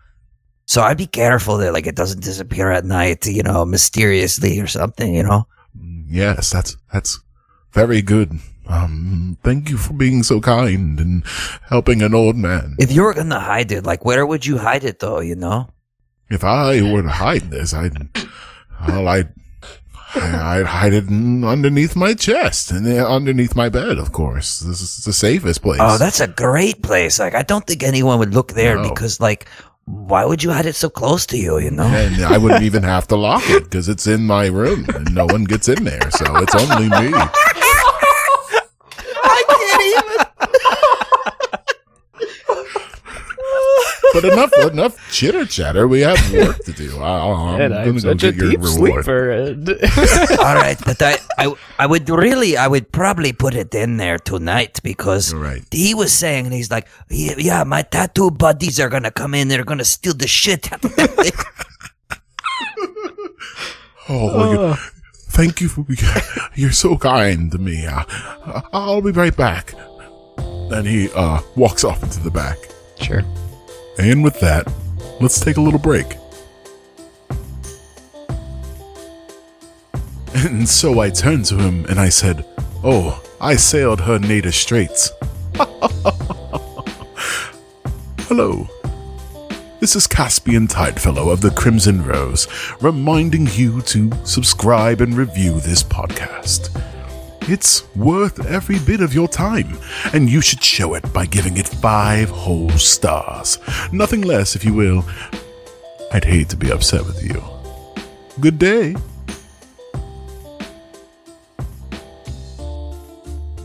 So 0.67 0.81
I'd 0.83 0.97
be 0.97 1.07
careful 1.07 1.59
that, 1.59 1.73
like, 1.73 1.87
it 1.89 1.97
doesn't 1.97 2.23
disappear 2.23 2.71
at 2.71 2.85
night, 2.85 3.27
you 3.27 3.43
know, 3.43 3.65
mysteriously 3.65 4.61
or 4.61 4.67
something, 4.69 5.13
you 5.15 5.23
know? 5.25 5.47
yes, 6.09 6.51
that's 6.51 6.77
that's 6.93 7.19
very 7.73 8.03
good. 8.03 8.39
Um, 8.69 9.37
thank 9.43 9.69
you 9.71 9.77
for 9.77 9.93
being 9.93 10.23
so 10.23 10.41
kind 10.41 10.99
and 11.01 11.25
helping 11.69 12.01
an 12.03 12.15
old 12.15 12.37
man. 12.37 12.77
If 12.79 12.93
you 12.93 13.03
were 13.03 13.15
gonna 13.15 13.41
hide 13.41 13.73
it, 13.73 13.85
like, 13.85 14.05
where 14.05 14.25
would 14.25 14.47
you 14.47 14.59
hide 14.59 14.85
it, 14.85 14.99
though, 15.01 15.21
you 15.21 15.35
know? 15.35 15.69
If 16.31 16.45
I 16.45 16.81
were 16.81 17.03
to 17.03 17.09
hide 17.11 17.51
this, 17.51 17.75
I'd, 17.75 18.09
well, 18.89 19.09
I'd, 19.09 19.29
I'd 20.15 20.67
hide 20.67 20.93
it 20.95 21.09
underneath 21.09 21.97
my 21.97 22.15
chest 22.15 22.71
and 22.71 22.87
underneath 22.87 23.55
my 23.57 23.69
bed, 23.69 23.99
of 23.99 24.13
course. 24.13 24.61
This 24.61 24.81
is 24.81 25.05
the 25.05 25.13
safest 25.13 25.63
place. 25.63 25.81
Oh, 25.83 25.99
that's 25.99 26.21
a 26.21 26.29
great 26.29 26.83
place. 26.83 27.19
Like, 27.19 27.35
I 27.35 27.43
don't 27.43 27.67
think 27.67 27.83
anyone 27.83 28.19
would 28.19 28.33
look 28.35 28.53
there 28.53 28.77
No. 28.77 28.89
because, 28.89 29.21
like, 29.21 29.47
why 29.85 30.25
would 30.25 30.43
you 30.43 30.51
hide 30.53 30.67
it 30.67 30.77
so 30.77 30.89
close 30.89 31.27
to 31.27 31.37
you, 31.37 31.59
you 31.59 31.71
know? 31.71 31.83
and 31.85 32.23
I 32.25 32.39
wouldn't 32.39 32.63
even 32.63 32.85
have 32.85 33.09
to 33.09 33.17
lock 33.17 33.43
it 33.47 33.65
because 33.65 33.89
it's 33.89 34.07
in 34.07 34.25
my 34.27 34.47
room 34.47 34.87
and 34.95 35.13
no 35.15 35.27
one 35.27 35.45
gets 35.45 35.69
in 35.69 35.83
there. 35.85 36.11
So 36.13 36.25
it's 36.37 36.55
only 36.55 36.89
me. 36.89 37.13
But 44.13 44.25
enough, 44.25 44.53
enough 44.71 45.13
chitter 45.13 45.47
chatter. 45.47 45.89
We 45.89 46.01
have 46.01 46.19
work 46.33 46.59
to 46.65 46.73
do. 46.73 46.99
I, 47.01 47.55
I'm 47.55 47.71
gonna 47.71 47.85
go 47.93 47.99
such 47.99 48.23
a 48.25 48.33
get 48.33 48.37
your 48.37 48.51
deep 48.51 48.61
reward. 48.63 49.05
sleeper. 49.05 49.31
and- 49.31 49.69
All 50.39 50.55
right, 50.55 50.77
but 50.85 51.01
I, 51.01 51.17
I, 51.39 51.55
I 51.79 51.87
would 51.87 52.09
really, 52.11 52.57
I 52.57 52.67
would 52.69 52.93
probably 52.93 53.33
put 53.33 53.55
it 53.55 53.75
in 53.75 53.97
there 53.97 54.19
tonight 54.19 54.81
because 54.83 55.33
All 55.33 55.41
right. 55.41 55.63
he 55.71 55.95
was 55.95 56.13
saying, 56.13 56.45
and 56.47 56.55
he's 56.55 56.71
like, 56.71 56.89
yeah, 57.11 57.35
yeah, 57.39 57.65
my 57.65 57.83
tattoo 57.83 58.31
buddies 58.31 58.79
are 58.81 58.89
gonna 58.91 59.11
come 59.11 59.35
in, 59.35 59.49
they're 59.49 59.65
gonna 59.65 59.85
steal 59.85 60.15
the 60.15 60.29
shit 60.29 60.73
out 60.73 60.85
of 60.85 60.95
that. 60.97 61.47
Oh, 64.09 64.37
well, 64.37 64.71
you, 64.71 64.77
thank 65.31 65.61
you 65.61 65.69
for 65.69 65.87
you're 66.57 66.73
so 66.73 66.99
kind 66.99 67.51
to 67.53 67.59
me. 67.59 67.87
Uh, 67.87 68.03
I'll 68.73 69.01
be 69.01 69.13
right 69.13 69.35
back. 69.35 69.75
Then 70.71 70.85
he 70.85 71.09
uh, 71.15 71.41
walks 71.57 71.85
off 71.85 72.03
into 72.03 72.19
the 72.21 72.31
back. 72.31 72.59
Sure. 73.01 73.23
And 73.99 74.25
with 74.25 74.41
that, 74.41 74.73
let's 75.21 75.39
take 75.41 75.57
a 75.57 75.61
little 75.61 75.81
break. 75.81 76.17
And 80.35 80.67
so 80.67 80.99
I 80.99 81.11
turned 81.11 81.45
to 81.47 81.57
him 81.57 81.85
and 81.85 82.01
I 82.01 82.09
said, 82.09 82.45
Oh, 82.83 83.23
I 83.41 83.55
sailed 83.57 84.01
her 84.01 84.19
native 84.19 84.55
straits. 84.55 85.13
Hello. 88.29 88.67
This 89.79 89.95
is 89.95 90.07
Caspian 90.07 90.69
Tidefellow 90.69 91.31
of 91.33 91.43
the 91.43 91.51
Crimson 91.51 92.05
Rose, 92.05 92.49
reminding 92.81 93.47
you 93.53 93.83
to 93.83 94.11
subscribe 94.25 95.01
and 95.01 95.15
review 95.15 95.61
this 95.61 95.83
podcast. 95.83 96.71
It's 97.49 97.93
worth 97.97 98.47
every 98.47 98.79
bit 98.79 99.01
of 99.01 99.13
your 99.13 99.27
time, 99.27 99.77
and 100.13 100.31
you 100.31 100.41
should 100.41 100.63
show 100.63 100.95
it 100.95 101.13
by 101.13 101.27
giving 101.27 101.57
it 101.57 101.67
five 101.67 102.31
whole 102.31 102.71
stars. 102.71 103.59
Nothing 103.93 104.23
less, 104.23 104.55
if 104.55 104.65
you 104.65 104.73
will. 104.73 105.05
I'd 106.13 106.25
hate 106.25 106.49
to 106.51 106.57
be 106.57 106.71
upset 106.71 107.05
with 107.05 107.23
you. 107.23 107.43
Good 108.41 108.59
day. 108.61 108.95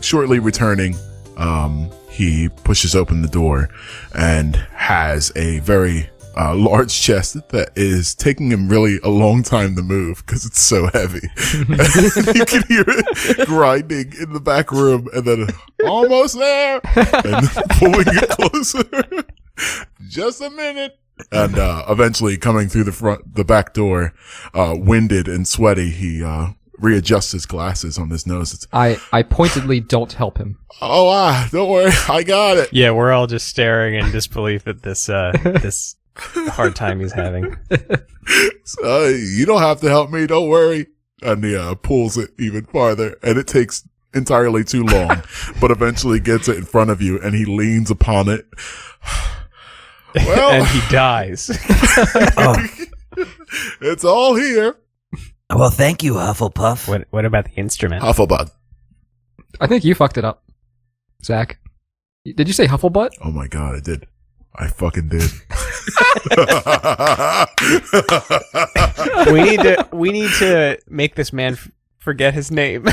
Shortly 0.00 0.40
returning, 0.40 0.96
um, 1.36 1.90
he 2.10 2.48
pushes 2.48 2.96
open 2.96 3.22
the 3.22 3.28
door 3.28 3.68
and 4.12 4.56
has 4.72 5.30
a 5.36 5.60
very 5.60 6.10
uh, 6.38 6.54
large 6.54 6.98
chest 7.00 7.36
that 7.48 7.70
is 7.74 8.14
taking 8.14 8.50
him 8.50 8.68
really 8.68 8.98
a 9.02 9.08
long 9.08 9.42
time 9.42 9.74
to 9.74 9.82
move 9.82 10.24
because 10.24 10.46
it's 10.46 10.60
so 10.60 10.86
heavy. 10.92 11.28
you 12.34 12.44
can 12.44 12.62
hear 12.68 12.84
it 12.86 13.46
grinding 13.46 14.12
in 14.20 14.32
the 14.32 14.40
back 14.40 14.70
room 14.70 15.08
and 15.12 15.24
then 15.24 15.48
almost 15.84 16.38
there 16.38 16.80
and 16.84 17.48
pulling 17.70 18.06
it 18.06 18.28
closer. 18.30 18.84
Just 20.08 20.40
a 20.40 20.50
minute. 20.50 20.98
And 21.32 21.58
uh, 21.58 21.84
eventually 21.88 22.36
coming 22.36 22.68
through 22.68 22.84
the 22.84 22.92
front, 22.92 23.34
the 23.34 23.44
back 23.44 23.74
door, 23.74 24.14
uh, 24.54 24.74
winded 24.76 25.26
and 25.26 25.48
sweaty, 25.48 25.90
he 25.90 26.22
uh, 26.22 26.50
readjusts 26.78 27.32
his 27.32 27.44
glasses 27.46 27.98
on 27.98 28.10
his 28.10 28.24
nose. 28.26 28.54
It's, 28.54 28.68
I 28.72 28.98
I 29.12 29.22
pointedly 29.24 29.80
don't 29.80 30.12
help 30.12 30.38
him. 30.38 30.58
oh, 30.80 31.08
ah, 31.08 31.48
don't 31.50 31.68
worry, 31.68 31.90
I 32.08 32.22
got 32.22 32.56
it. 32.56 32.72
yeah, 32.72 32.92
we're 32.92 33.10
all 33.10 33.26
just 33.26 33.48
staring 33.48 33.96
in 33.96 34.12
disbelief 34.12 34.68
at 34.68 34.82
this 34.82 35.08
uh, 35.08 35.32
this 35.42 35.96
hard 36.50 36.74
time 36.74 37.00
he's 37.00 37.12
having. 37.12 37.56
uh, 37.70 39.04
you 39.06 39.46
don't 39.46 39.62
have 39.62 39.80
to 39.80 39.88
help 39.88 40.10
me. 40.10 40.26
Don't 40.26 40.48
worry. 40.48 40.86
And 41.22 41.42
he 41.42 41.56
uh, 41.56 41.74
pulls 41.74 42.16
it 42.16 42.30
even 42.38 42.64
farther, 42.66 43.16
and 43.22 43.38
it 43.38 43.46
takes 43.46 43.88
entirely 44.14 44.64
too 44.64 44.84
long, 44.84 45.22
but 45.60 45.70
eventually 45.70 46.20
gets 46.20 46.48
it 46.48 46.56
in 46.56 46.64
front 46.64 46.90
of 46.90 47.02
you, 47.02 47.20
and 47.20 47.34
he 47.34 47.44
leans 47.44 47.90
upon 47.90 48.28
it. 48.28 48.46
Well, 50.14 50.50
and 50.50 50.66
he 50.66 50.80
dies. 50.90 51.50
Oh, 52.36 52.56
it's 53.80 54.04
all 54.04 54.34
here. 54.34 54.76
well, 55.54 55.70
thank 55.70 56.02
you, 56.02 56.14
Hufflepuff. 56.14 56.88
what 56.88 57.06
What 57.10 57.24
about 57.24 57.44
the 57.46 57.52
instrument? 57.52 58.02
Hufflepuff. 58.02 58.50
I 59.60 59.66
think 59.66 59.84
you 59.84 59.94
fucked 59.94 60.18
it 60.18 60.24
up, 60.24 60.44
Zach. 61.22 61.58
Did 62.24 62.48
you 62.48 62.54
say 62.54 62.66
Hufflebutt? 62.66 63.10
Oh 63.22 63.30
my 63.30 63.48
god, 63.48 63.76
I 63.76 63.80
did. 63.80 64.06
I 64.54 64.68
fucking 64.68 65.08
did. 65.08 65.30
we 69.32 69.42
need 69.42 69.60
to 69.60 69.88
We 69.92 70.10
need 70.10 70.30
to 70.38 70.78
make 70.88 71.14
this 71.14 71.32
man 71.32 71.52
f- 71.54 71.70
forget 71.98 72.34
his 72.34 72.50
name. 72.50 72.86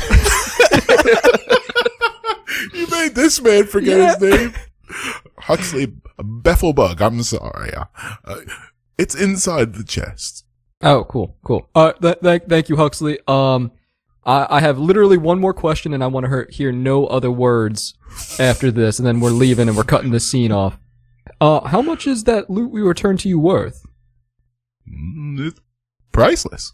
you 2.74 2.88
made 2.92 3.16
this 3.16 3.42
man 3.42 3.66
forget 3.66 4.20
his 4.20 4.32
name. 4.32 4.54
Huxley 5.40 5.88
Beffelbug. 6.20 7.02
I'm 7.02 7.24
sorry. 7.24 7.74
Uh, 7.74 7.86
uh, 8.24 8.42
it's 8.98 9.16
inside 9.16 9.74
the 9.74 9.84
chest. 9.84 10.46
Oh, 10.82 11.04
cool, 11.06 11.36
cool. 11.44 11.68
Uh, 11.74 11.94
th- 11.94 12.20
th- 12.22 12.44
thank 12.48 12.70
you, 12.70 12.78
Huxley. 12.78 13.20
Um, 13.28 13.72
I, 14.26 14.48
I 14.50 14.60
have 14.60 14.78
literally 14.78 15.18
one 15.18 15.40
more 15.40 15.54
question, 15.54 15.94
and 15.94 16.04
I 16.04 16.08
want 16.08 16.26
to 16.26 16.46
hear 16.50 16.72
no 16.72 17.08
other 17.08 17.32
words 17.32 17.96
after 18.40 18.72
this, 18.72 19.00
and 19.00 19.08
then 19.08 19.20
we're 19.20 19.32
leaving 19.32 19.68
and 19.68 19.78
we're 19.78 19.84
cutting 19.84 20.12
the 20.12 20.20
scene 20.20 20.52
off. 20.52 20.78
Uh, 21.42 21.62
how 21.68 21.82
much 21.82 22.08
is 22.08 22.24
that 22.26 22.50
lute 22.50 22.72
we 22.72 22.82
returned 22.82 23.20
to 23.22 23.30
you 23.30 23.40
worth? 23.40 23.86
Mm, 24.90 25.48
It's 25.48 25.60
priceless. 26.12 26.74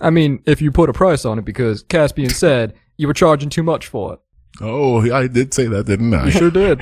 I 0.00 0.10
mean, 0.10 0.42
if 0.46 0.60
you 0.60 0.72
put 0.72 0.90
a 0.90 0.92
price 0.92 1.24
on 1.24 1.38
it, 1.38 1.44
because 1.44 1.82
Caspian 1.84 2.30
said 2.30 2.74
you 2.96 3.06
were 3.06 3.14
charging 3.14 3.48
too 3.50 3.62
much 3.62 3.86
for 3.86 4.14
it. 4.14 4.20
Oh, 4.60 5.00
I 5.12 5.28
did 5.28 5.54
say 5.54 5.66
that, 5.66 5.86
didn't 5.86 6.12
I? 6.12 6.26
You 6.26 6.30
sure 6.32 6.50
did. 6.50 6.80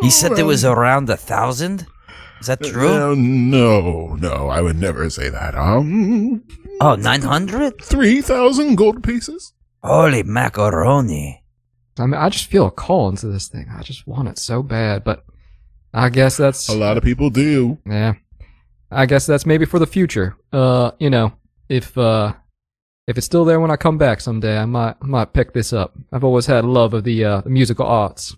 He 0.00 0.10
said 0.10 0.32
there 0.36 0.44
was 0.46 0.64
around 0.64 1.08
a 1.08 1.16
thousand. 1.16 1.86
Is 2.40 2.46
that 2.48 2.62
true? 2.62 2.88
Uh, 2.88 3.14
no, 3.16 4.14
no, 4.16 4.48
I 4.48 4.60
would 4.60 4.76
never 4.76 5.08
say 5.10 5.28
that. 5.28 5.54
Um, 5.54 6.44
Oh, 6.80 6.94
900? 6.94 7.82
three 7.82 8.20
thousand 8.20 8.76
gold 8.76 9.02
pieces. 9.02 9.52
Holy 9.82 10.22
macaroni. 10.22 11.42
I 11.98 12.02
mean, 12.06 12.14
I 12.14 12.28
just 12.28 12.46
feel 12.46 12.66
a 12.66 12.70
call 12.70 13.08
into 13.08 13.26
this 13.26 13.48
thing. 13.48 13.66
I 13.76 13.82
just 13.82 14.06
want 14.06 14.28
it 14.28 14.38
so 14.38 14.62
bad, 14.62 15.02
but 15.02 15.24
I 15.94 16.08
guess 16.10 16.36
that's 16.36 16.68
A 16.68 16.76
lot 16.76 16.96
of 16.96 17.02
people 17.02 17.30
do. 17.30 17.78
Yeah. 17.86 18.14
I 18.90 19.06
guess 19.06 19.26
that's 19.26 19.46
maybe 19.46 19.64
for 19.64 19.78
the 19.78 19.86
future. 19.86 20.36
Uh, 20.52 20.92
you 20.98 21.10
know, 21.10 21.32
if 21.68 21.96
uh 21.98 22.32
if 23.06 23.16
it's 23.16 23.26
still 23.26 23.44
there 23.44 23.60
when 23.60 23.70
I 23.70 23.76
come 23.76 23.98
back 23.98 24.20
someday, 24.20 24.58
I 24.58 24.64
might 24.66 24.96
I 25.02 25.06
might 25.06 25.32
pick 25.32 25.52
this 25.52 25.72
up. 25.72 25.94
I've 26.12 26.24
always 26.24 26.46
had 26.46 26.64
a 26.64 26.68
love 26.68 26.94
of 26.94 27.04
the 27.04 27.24
uh 27.24 27.40
the 27.42 27.50
musical 27.50 27.86
arts. 27.86 28.36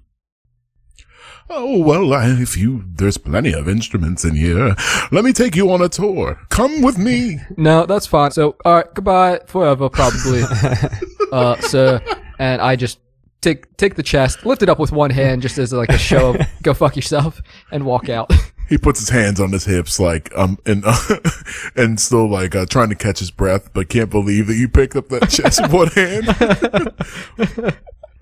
Oh 1.52 1.78
well, 1.78 2.14
I, 2.14 2.28
if 2.40 2.56
you 2.56 2.84
there's 2.94 3.18
plenty 3.18 3.52
of 3.52 3.68
instruments 3.68 4.24
in 4.24 4.36
here. 4.36 4.74
Let 5.10 5.24
me 5.24 5.32
take 5.32 5.56
you 5.56 5.70
on 5.72 5.82
a 5.82 5.88
tour. 5.88 6.38
Come 6.48 6.82
with 6.82 6.98
me. 6.98 7.38
No, 7.56 7.84
that's 7.86 8.06
fine. 8.06 8.30
So, 8.30 8.56
all 8.64 8.74
right, 8.76 8.94
goodbye 8.94 9.40
forever 9.46 9.88
probably. 9.88 10.42
uh 11.32 11.56
sir, 11.60 12.00
and 12.38 12.60
I 12.62 12.76
just 12.76 13.00
take 13.40 13.76
take 13.76 13.94
the 13.94 14.02
chest, 14.02 14.44
lift 14.46 14.62
it 14.62 14.68
up 14.68 14.78
with 14.78 14.92
one 14.92 15.10
hand 15.10 15.42
just 15.42 15.58
as 15.58 15.72
like 15.72 15.88
a 15.88 15.98
show 15.98 16.34
of 16.34 16.40
go 16.62 16.74
fuck 16.74 16.96
yourself 16.96 17.40
and 17.70 17.84
walk 17.84 18.08
out. 18.08 18.30
He 18.70 18.78
puts 18.78 19.00
his 19.00 19.08
hands 19.08 19.40
on 19.40 19.50
his 19.50 19.64
hips, 19.64 19.98
like 19.98 20.30
um, 20.38 20.56
and 20.64 20.84
and 21.74 21.98
still 21.98 22.30
like 22.30 22.54
uh, 22.54 22.66
trying 22.66 22.88
to 22.90 22.94
catch 22.94 23.18
his 23.18 23.32
breath, 23.32 23.72
but 23.72 23.88
can't 23.88 24.10
believe 24.10 24.46
that 24.46 24.54
you 24.54 24.68
picked 24.68 24.94
up 24.94 25.08
that 25.08 25.28
chest 25.28 25.60
with 25.60 25.72
one 25.72 25.88
hand. 25.88 27.74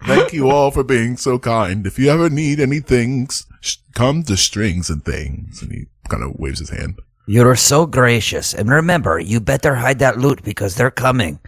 Thank 0.06 0.32
you 0.32 0.48
all 0.48 0.70
for 0.70 0.82
being 0.82 1.18
so 1.18 1.38
kind. 1.38 1.86
If 1.86 1.98
you 1.98 2.08
ever 2.08 2.30
need 2.30 2.60
anything, 2.60 3.24
s- 3.24 3.44
sh- 3.60 3.76
come 3.94 4.22
to 4.22 4.38
Strings 4.38 4.88
and 4.88 5.04
Things. 5.04 5.60
And 5.60 5.70
he 5.70 5.86
kind 6.08 6.22
of 6.22 6.36
waves 6.38 6.60
his 6.60 6.70
hand. 6.70 6.98
You're 7.26 7.56
so 7.56 7.84
gracious. 7.84 8.54
And 8.54 8.70
remember, 8.70 9.18
you 9.18 9.40
better 9.40 9.74
hide 9.74 9.98
that 9.98 10.16
lute 10.18 10.42
because 10.42 10.76
they're 10.76 10.90
coming. 10.90 11.40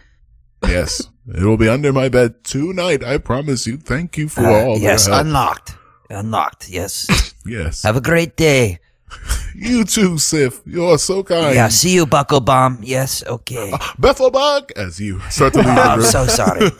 Yes, 0.67 1.09
it 1.27 1.43
will 1.43 1.57
be 1.57 1.67
under 1.69 1.91
my 1.93 2.09
bed 2.09 2.43
tonight. 2.43 3.03
I 3.03 3.17
promise 3.17 3.67
you. 3.67 3.77
Thank 3.77 4.17
you 4.17 4.27
for 4.29 4.41
Uh, 4.45 4.63
all. 4.65 4.77
yes, 4.79 5.05
the 5.05 5.13
help. 5.13 5.25
unlocked. 5.25 5.75
Unlocked, 6.09 6.69
yes. 6.69 7.07
yes. 7.45 7.83
Have 7.83 7.95
a 7.97 8.01
great 8.01 8.35
day. 8.37 8.79
You 9.53 9.83
too, 9.83 10.17
Sif. 10.17 10.61
You're 10.65 10.97
so 10.97 11.23
kind. 11.23 11.53
Yeah, 11.53 11.67
see 11.67 11.93
you, 11.93 12.05
Buckle 12.05 12.39
Bomb. 12.39 12.79
Yes, 12.81 13.21
okay. 13.27 13.69
Bethelbach, 13.99 14.71
as 14.77 14.97
you 14.97 15.19
start 15.29 15.51
to 15.53 15.59
leave 15.59 15.67
the 15.67 15.81
I'm 15.81 16.01
so 16.01 16.25
sorry. 16.25 16.71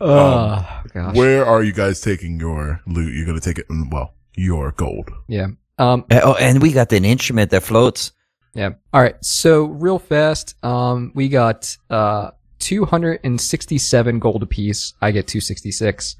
Oh 0.00 0.66
gosh. 0.94 1.14
Where 1.14 1.44
are 1.44 1.62
you 1.62 1.72
guys 1.72 2.00
taking 2.00 2.40
your 2.40 2.80
loot? 2.86 3.14
You're 3.14 3.26
going 3.26 3.38
to 3.38 3.44
take 3.44 3.58
it, 3.58 3.68
mm, 3.68 3.90
well, 3.92 4.14
your 4.36 4.72
gold. 4.72 5.10
Yeah. 5.28 5.48
Um 5.78 6.04
Uh, 6.10 6.20
oh, 6.24 6.34
and 6.40 6.62
we 6.62 6.72
got 6.72 6.92
an 6.92 7.04
instrument 7.04 7.50
that 7.50 7.62
floats. 7.62 8.12
Yeah. 8.54 8.70
All 8.92 9.02
right. 9.02 9.16
So 9.22 9.64
real 9.66 9.98
fast, 9.98 10.54
um, 10.64 11.12
we 11.14 11.28
got 11.28 11.76
uh 11.90 12.30
267 12.60 14.18
gold 14.18 14.42
apiece. 14.42 14.94
I 15.00 15.10
get 15.10 15.26
266, 15.26 16.16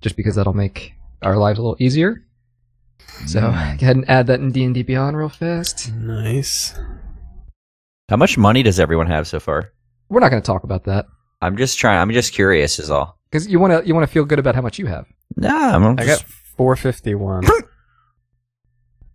just 0.00 0.16
because 0.16 0.34
that'll 0.36 0.52
make 0.54 0.94
our 1.22 1.36
lives 1.36 1.58
a 1.58 1.62
little 1.62 1.76
easier. 1.80 2.24
So 3.26 3.40
go 3.40 3.46
ahead 3.48 3.96
and 3.96 4.08
add 4.08 4.26
that 4.28 4.40
in 4.40 4.52
D 4.52 4.64
and 4.64 4.74
D 4.74 4.82
Beyond 4.82 5.16
real 5.16 5.28
fast. 5.28 5.92
nice. 5.94 6.74
How 8.08 8.16
much 8.16 8.36
money 8.36 8.62
does 8.62 8.80
everyone 8.80 9.06
have 9.06 9.26
so 9.28 9.38
far? 9.38 9.72
We're 10.08 10.20
not 10.20 10.30
going 10.30 10.42
to 10.42 10.46
talk 10.46 10.64
about 10.64 10.84
that 10.84 11.06
I'm 11.42 11.56
just 11.56 11.78
trying. 11.78 11.98
I'm 12.00 12.10
just 12.10 12.32
curious, 12.34 12.78
is 12.78 12.90
all. 12.90 13.18
because 13.30 13.46
you 13.48 13.58
want 13.60 13.72
to 13.82 13.86
you 13.86 13.94
want 13.94 14.06
to 14.06 14.12
feel 14.12 14.24
good 14.24 14.38
about 14.38 14.54
how 14.54 14.60
much 14.62 14.78
you 14.78 14.86
have. 14.86 15.06
Nah, 15.36 15.74
I'm 15.76 15.84
I 15.98 16.04
just, 16.04 16.22
got 16.24 16.30
451. 16.56 17.44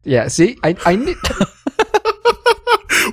Yeah. 0.08 0.28
See, 0.28 0.58
I 0.64 0.76
I 0.86 0.96
knew. 0.96 1.16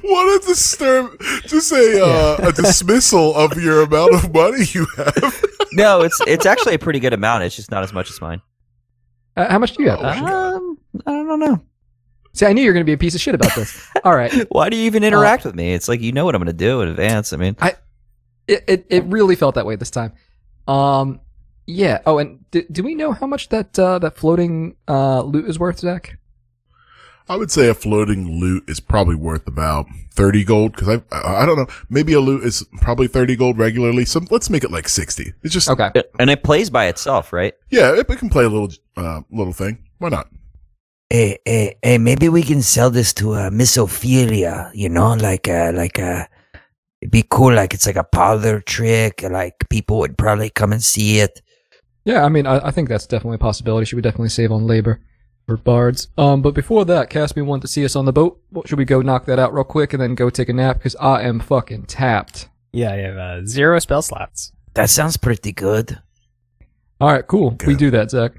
what 0.03 0.43
a 0.43 0.47
disturb, 0.47 1.21
just 1.47 1.73
a, 1.73 2.05
uh, 2.05 2.49
a 2.49 2.53
dismissal 2.53 3.35
of 3.35 3.61
your 3.63 3.83
amount 3.83 4.15
of 4.15 4.33
money 4.33 4.65
you 4.73 4.87
have. 4.97 5.45
no. 5.73 6.03
It's 6.03 6.21
it's 6.27 6.47
actually 6.47 6.75
a 6.75 6.79
pretty 6.79 7.01
good 7.01 7.13
amount. 7.13 7.45
It's 7.45 7.57
just 7.57 7.71
not 7.71 7.83
as 7.83 7.93
much 7.93 8.11
as 8.11 8.21
mine. 8.21 8.41
Uh, 9.37 9.51
how 9.51 9.59
much 9.59 9.77
do 9.77 9.83
you 9.83 9.91
have? 9.91 10.01
Um, 10.01 10.79
I 11.07 11.11
don't 11.13 11.41
know. 11.41 11.63
See, 12.35 12.47
I 12.47 12.53
knew 12.53 12.63
you 12.63 12.69
were 12.69 12.75
going 12.75 12.85
to 12.85 12.89
be 12.89 12.95
a 12.95 12.99
piece 12.99 13.15
of 13.15 13.21
shit 13.21 13.35
about 13.35 13.55
this. 13.55 13.89
All 14.05 14.15
right. 14.15 14.33
Why 14.51 14.71
do 14.71 14.77
you 14.77 14.85
even 14.85 15.05
interact 15.05 15.45
with 15.45 15.55
me? 15.55 15.75
It's 15.75 15.89
like 15.89 16.01
you 16.01 16.13
know 16.13 16.25
what 16.25 16.35
I'm 16.35 16.41
going 16.41 16.47
to 16.47 16.53
do 16.53 16.81
in 16.81 16.89
advance. 16.89 17.33
I 17.33 17.37
mean, 17.37 17.57
It, 18.47 18.65
it 18.67 18.87
it 18.89 19.05
really 19.05 19.37
felt 19.37 19.55
that 19.55 19.67
way 19.67 19.77
this 19.77 19.91
time. 19.91 20.13
Um. 20.67 21.21
Yeah. 21.67 22.01
Oh, 22.07 22.19
and 22.19 22.45
do, 22.51 22.63
do 22.71 22.83
we 22.83 22.95
know 22.95 23.13
how 23.13 23.27
much 23.27 23.49
that 23.51 23.79
uh, 23.79 23.99
that 24.01 24.17
floating 24.17 24.77
uh, 24.89 25.23
lute 25.23 25.49
is 25.49 25.59
worth, 25.59 25.79
Zach? 25.79 26.19
I 27.29 27.37
would 27.37 27.51
say 27.51 27.69
a 27.69 27.75
floating 27.75 28.41
lute 28.41 28.65
is 28.69 28.81
probably 28.81 29.15
worth 29.15 29.47
about 29.47 29.87
30 30.15 30.45
gold 30.45 30.73
because 30.73 30.89
I, 30.89 31.03
I, 31.17 31.43
I 31.43 31.47
don't 31.47 31.57
know. 31.57 31.67
Maybe 31.89 32.13
a 32.13 32.21
lute 32.21 32.45
is 32.45 32.65
probably 32.81 33.07
30 33.09 33.37
gold 33.37 33.59
regularly. 33.59 34.05
So 34.05 34.21
let's 34.31 34.51
make 34.51 34.65
it 34.65 34.71
like 34.71 34.89
60. 34.89 35.33
It's 35.43 35.55
just, 35.55 35.71
Okay. 35.71 35.91
and 36.19 36.29
it 36.31 36.43
plays 36.43 36.69
by 36.71 36.87
itself, 36.87 37.33
right? 37.33 37.55
yeah, 37.71 37.93
it, 37.95 38.09
it 38.11 38.19
can 38.19 38.29
play 38.29 38.45
a 38.45 38.49
little, 38.49 38.71
uh, 38.97 39.21
little 39.31 39.53
thing. 39.53 39.79
Why 39.99 40.09
not? 40.11 40.29
Hey, 41.11 41.39
hey, 41.45 41.77
hey, 41.83 41.99
maybe 41.99 42.29
we 42.29 42.43
can 42.43 42.63
sell 42.63 42.91
this 42.91 43.13
to 43.15 43.35
uh, 43.35 43.51
Miss 43.51 43.77
Ophelia, 43.77 44.71
you 44.75 44.89
know, 44.89 45.13
like, 45.15 45.47
uh, 45.47 45.71
like, 45.75 45.99
uh, 45.99 46.25
it'd 47.03 47.11
be 47.13 47.23
cool, 47.29 47.53
like 47.55 47.75
it's 47.75 47.87
like 47.87 47.97
a 47.97 48.05
parlor 48.05 48.61
trick, 48.61 49.23
like 49.23 49.55
people 49.69 49.99
would 49.99 50.17
probably 50.17 50.49
come 50.51 50.73
and 50.73 50.83
see 50.83 51.19
it. 51.21 51.41
Yeah, 52.05 52.25
I 52.25 52.29
mean, 52.31 52.47
I, 52.47 52.67
I 52.69 52.71
think 52.71 52.89
that's 52.89 53.07
definitely 53.07 53.37
a 53.37 53.39
possibility. 53.39 53.85
She 53.85 53.95
would 53.95 54.05
definitely 54.05 54.31
save 54.31 54.51
on 54.53 54.67
labor 54.67 55.01
for 55.47 55.57
bards. 55.57 56.09
Um, 56.17 56.43
but 56.43 56.55
before 56.55 56.85
that, 56.85 57.11
Caspian 57.11 57.47
wanted 57.47 57.63
to 57.63 57.69
see 57.69 57.85
us 57.85 57.97
on 57.97 58.05
the 58.05 58.13
boat. 58.13 58.41
What, 58.51 58.69
should 58.69 58.79
we 58.79 58.85
go 58.85 59.03
knock 59.03 59.27
that 59.27 59.39
out 59.39 59.53
real 59.53 59.65
quick 59.65 59.93
and 59.93 60.03
then 60.03 60.15
go 60.15 60.31
take 60.31 60.49
a 60.49 60.53
nap? 60.53 60.79
Because 60.79 60.97
I 60.97 61.23
am 61.23 61.41
fucking 61.41 61.85
tapped. 61.87 62.49
yeah, 62.73 62.93
I 62.93 62.97
have 62.97 63.17
uh, 63.17 63.47
zero 63.47 63.79
spell 63.79 64.03
slots. 64.03 64.53
That 64.75 64.89
sounds 64.91 65.17
pretty 65.17 65.53
good. 65.53 66.01
All 67.01 67.13
right, 67.13 67.27
cool. 67.27 67.57
We 67.67 67.75
do 67.75 67.91
that, 67.91 68.11
Zach. 68.11 68.33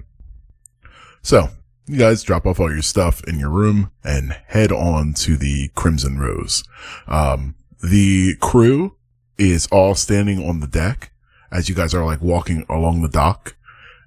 So 1.21 1.49
you 1.85 1.97
guys 1.97 2.23
drop 2.23 2.45
off 2.45 2.59
all 2.59 2.71
your 2.71 2.81
stuff 2.81 3.23
in 3.25 3.37
your 3.39 3.49
room 3.49 3.91
and 4.03 4.31
head 4.47 4.71
on 4.71 5.13
to 5.15 5.35
the 5.37 5.69
Crimson 5.75 6.17
Rose. 6.17 6.63
Um, 7.07 7.55
the 7.81 8.35
crew 8.39 8.95
is 9.37 9.67
all 9.67 9.95
standing 9.95 10.47
on 10.47 10.61
the 10.61 10.67
deck 10.67 11.11
as 11.51 11.67
you 11.67 11.75
guys 11.75 11.93
are 11.93 12.05
like 12.05 12.21
walking 12.21 12.65
along 12.69 13.01
the 13.01 13.09
dock 13.09 13.55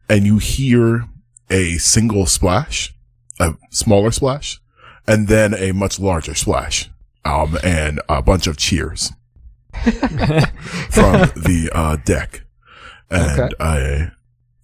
and 0.08 0.24
you 0.24 0.38
hear 0.38 1.06
a 1.50 1.78
single 1.78 2.26
splash, 2.26 2.94
a 3.40 3.54
smaller 3.70 4.10
splash, 4.10 4.60
and 5.06 5.28
then 5.28 5.54
a 5.54 5.72
much 5.72 5.98
larger 6.00 6.34
splash. 6.34 6.90
Um, 7.24 7.58
and 7.64 8.00
a 8.08 8.22
bunch 8.22 8.46
of 8.46 8.56
cheers 8.56 9.10
from 9.82 9.92
the, 11.34 11.68
uh, 11.74 11.96
deck. 12.04 12.42
And 13.10 13.40
Okay. 13.40 13.54
I, 13.58 14.10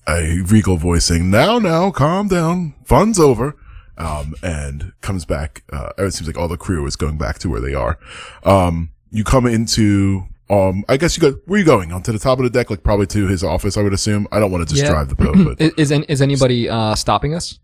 a 0.08 0.42
regal 0.42 0.76
voice 0.76 1.06
saying, 1.06 1.28
now, 1.28 1.58
now, 1.58 1.90
calm 1.90 2.28
down. 2.28 2.74
Fun's 2.84 3.18
over. 3.18 3.56
Um, 3.98 4.34
and 4.42 4.92
comes 5.00 5.24
back. 5.24 5.64
Uh, 5.72 5.90
it 5.98 6.12
seems 6.12 6.26
like 6.28 6.38
all 6.38 6.48
the 6.48 6.56
crew 6.56 6.86
is 6.86 6.96
going 6.96 7.18
back 7.18 7.38
to 7.40 7.48
where 7.48 7.60
they 7.60 7.74
are. 7.74 7.98
Um, 8.44 8.90
you 9.10 9.22
come 9.24 9.46
into, 9.46 10.24
um, 10.52 10.84
I 10.88 10.96
guess 10.98 11.16
you 11.16 11.20
go, 11.20 11.38
where 11.46 11.56
are 11.56 11.60
you 11.60 11.64
going? 11.64 11.92
Onto 11.92 12.12
the 12.12 12.18
top 12.18 12.38
of 12.38 12.44
the 12.44 12.50
deck, 12.50 12.68
like 12.70 12.82
probably 12.82 13.06
to 13.08 13.26
his 13.26 13.42
office, 13.42 13.76
I 13.76 13.82
would 13.82 13.92
assume. 13.94 14.26
I 14.30 14.38
don't 14.38 14.50
want 14.52 14.68
to 14.68 14.74
just 14.74 14.84
Yeah. 14.86 14.90
drive 14.92 15.08
the 15.08 15.14
boat, 15.14 15.36
but 15.58 15.60
Is 15.78 15.90
is, 15.90 16.04
is 16.08 16.22
anybody 16.22 16.68
uh, 16.68 16.94
stopping 16.94 17.34
us? 17.34 17.58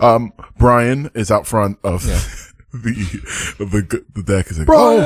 Um, 0.00 0.32
Brian 0.58 1.10
is 1.14 1.30
out 1.30 1.46
front 1.46 1.78
of 1.84 2.06
Yeah. 2.06 2.20
the 2.72 3.26
the 3.58 4.04
the 4.14 4.22
deck. 4.22 4.50
Is 4.50 4.58
like, 4.58 4.68
oh, 4.70 4.96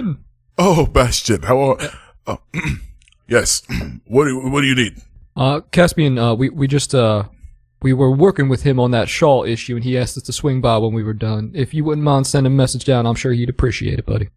Brian! 0.00 0.18
oh, 0.58 0.86
Bastion, 0.86 1.42
how 1.42 1.60
are? 1.60 1.78
Oh, 2.26 2.38
yes. 3.28 3.62
What 4.06 4.24
do 4.26 4.38
what 4.50 4.60
do 4.62 4.66
you 4.66 4.74
need? 4.74 5.00
Uh, 5.36 5.60
Caspian, 5.70 6.18
uh, 6.18 6.34
we, 6.34 6.50
we 6.50 6.66
just, 6.68 6.94
uh, 6.94 7.24
we 7.80 7.94
were 7.94 8.10
working 8.14 8.50
with 8.50 8.64
him 8.64 8.78
on 8.78 8.90
that 8.90 9.08
Shaw 9.08 9.44
issue 9.44 9.76
and 9.76 9.82
he 9.84 9.96
asked 9.96 10.14
us 10.18 10.22
to 10.24 10.32
swing 10.32 10.60
by 10.60 10.76
when 10.76 10.92
we 10.92 11.02
were 11.02 11.14
done. 11.14 11.52
If 11.54 11.72
you 11.72 11.84
wouldn't 11.84 12.04
mind 12.04 12.26
sending 12.26 12.52
a 12.52 12.54
message 12.56 12.84
down, 12.84 13.06
I'm 13.06 13.14
sure 13.14 13.32
he'd 13.32 13.48
appreciate 13.48 13.98
it, 13.98 14.04
buddy. 14.04 14.28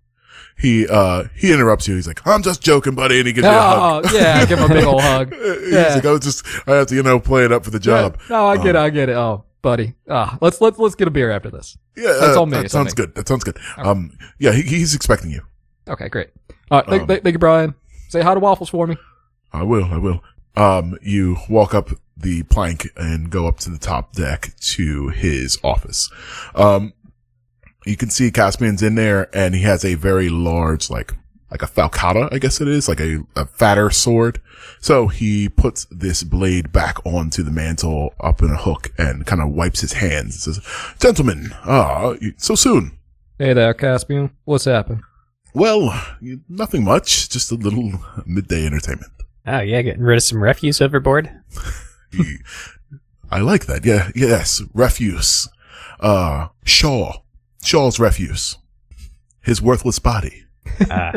He 0.57 0.87
uh 0.87 1.25
he 1.35 1.51
interrupts 1.51 1.87
you. 1.87 1.95
He's 1.95 2.07
like, 2.07 2.25
I'm 2.25 2.41
just 2.41 2.61
joking, 2.61 2.95
buddy, 2.95 3.17
and 3.19 3.27
he 3.27 3.33
gives 3.33 3.45
you 3.45 3.51
a 3.51 3.53
hug. 3.53 4.05
Oh, 4.07 4.17
yeah, 4.17 4.45
give 4.45 4.57
him 4.59 4.71
a 4.71 4.73
big 4.73 4.85
old 4.85 5.01
hug. 5.03 5.33
He's 5.33 5.73
Yeah. 5.73 5.95
like, 5.95 6.05
I 6.05 6.11
was 6.11 6.21
just 6.21 6.45
I 6.67 6.75
have 6.75 6.87
to 6.87 6.95
you 6.95 7.03
know 7.03 7.19
play 7.19 7.43
it 7.45 7.51
up 7.51 7.63
for 7.65 7.71
the 7.71 7.79
job. 7.79 8.17
Yeah. 8.21 8.25
No, 8.37 8.47
I 8.47 8.57
get 8.57 8.67
it, 8.67 8.75
I 8.77 8.89
get 8.89 9.09
it. 9.09 9.15
Oh, 9.17 9.43
buddy. 9.61 9.95
Ah, 10.09 10.37
let's, 10.41 10.61
let's, 10.61 10.77
let's 10.79 10.95
get 10.95 11.07
a 11.07 11.11
beer 11.11 11.29
after 11.31 11.49
this. 11.49 11.77
Yeah, 11.97 12.13
That's 12.21 12.37
uh, 12.37 12.39
all 12.39 12.45
me, 12.45 12.57
That 12.61 12.71
sounds 12.71 12.93
good. 12.93 13.15
That 13.15 13.27
sounds 13.27 13.43
good. 13.43 13.57
Um, 13.77 14.17
yeah, 14.39 14.51
he, 14.53 14.61
he's 14.61 14.95
expecting 14.95 15.29
you. 15.31 15.41
Okay, 15.87 16.07
great. 16.07 16.29
All 16.71 16.79
right, 16.79 16.87
thank, 16.89 17.01
Um, 17.01 17.07
thank 17.07 17.25
you, 17.33 17.39
Brian. 17.39 17.75
Say 18.09 18.21
hi 18.21 18.33
to 18.33 18.39
Waffles 18.39 18.69
for 18.69 18.87
me. 18.87 18.95
I 19.51 19.63
will. 19.63 19.85
I 19.85 19.97
will. 19.97 20.21
Um, 20.55 20.97
you 21.01 21.37
walk 21.49 21.73
up 21.73 21.89
the 22.15 22.43
plank 22.43 22.87
and 22.95 23.29
go 23.29 23.47
up 23.47 23.57
to 23.59 23.69
the 23.69 23.77
top 23.77 24.13
deck 24.13 24.53
to 24.59 25.09
his 25.09 25.57
office. 25.63 26.09
Um, 26.55 26.93
you 27.85 27.95
can 27.95 28.09
see 28.09 28.31
Caspian's 28.31 28.81
in 28.83 28.95
there 28.95 29.29
and 29.35 29.55
he 29.55 29.61
has 29.61 29.85
a 29.85 29.95
very 29.95 30.29
large, 30.29 30.89
like, 30.89 31.13
like 31.51 31.61
a 31.61 31.67
falcata, 31.67 32.27
I 32.31 32.39
guess 32.39 32.59
it 32.59 32.67
is, 32.67 32.89
like 32.89 32.99
a, 32.99 33.23
a 33.35 33.45
fatter 33.45 33.89
sword. 33.89 34.41
So 34.79 35.07
he 35.07 35.47
puts 35.47 35.85
this 35.91 36.23
blade 36.23 36.71
back 36.71 36.97
onto 37.05 37.43
the 37.43 37.51
mantle 37.51 38.13
up 38.19 38.41
in 38.41 38.49
a 38.49 38.57
hook 38.57 38.91
and 38.97 39.25
kind 39.25 39.41
of 39.41 39.51
wipes 39.51 39.81
his 39.81 39.93
hands 39.93 40.45
and 40.47 40.55
says, 40.55 40.95
gentlemen, 40.99 41.51
ah, 41.63 42.15
so 42.37 42.55
soon. 42.55 42.97
Hey 43.37 43.53
there, 43.53 43.73
Caspian. 43.73 44.31
What's 44.45 44.65
happened? 44.65 45.01
Well, 45.53 46.01
nothing 46.49 46.83
much, 46.83 47.29
just 47.29 47.51
a 47.51 47.55
little 47.55 47.93
midday 48.25 48.65
entertainment. 48.65 49.11
Oh 49.47 49.59
yeah, 49.59 49.81
getting 49.81 50.01
rid 50.01 50.17
of 50.17 50.23
some 50.23 50.41
refuse 50.41 50.81
overboard. 50.81 51.29
I 53.31 53.39
like 53.39 53.65
that. 53.65 53.85
Yeah. 53.85 54.11
Yes. 54.15 54.61
Refuse. 54.73 55.47
Uh, 55.99 56.47
Shaw. 56.63 57.21
Shaw's 57.65 57.99
refuse. 57.99 58.57
His 59.41 59.61
worthless 59.61 59.99
body. 59.99 60.43
Ah. 60.89 61.13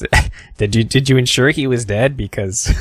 did 0.56 0.74
you 0.74 0.84
did 0.84 1.08
you 1.08 1.16
ensure 1.16 1.50
he 1.50 1.66
was 1.66 1.84
dead? 1.84 2.16
Because 2.16 2.72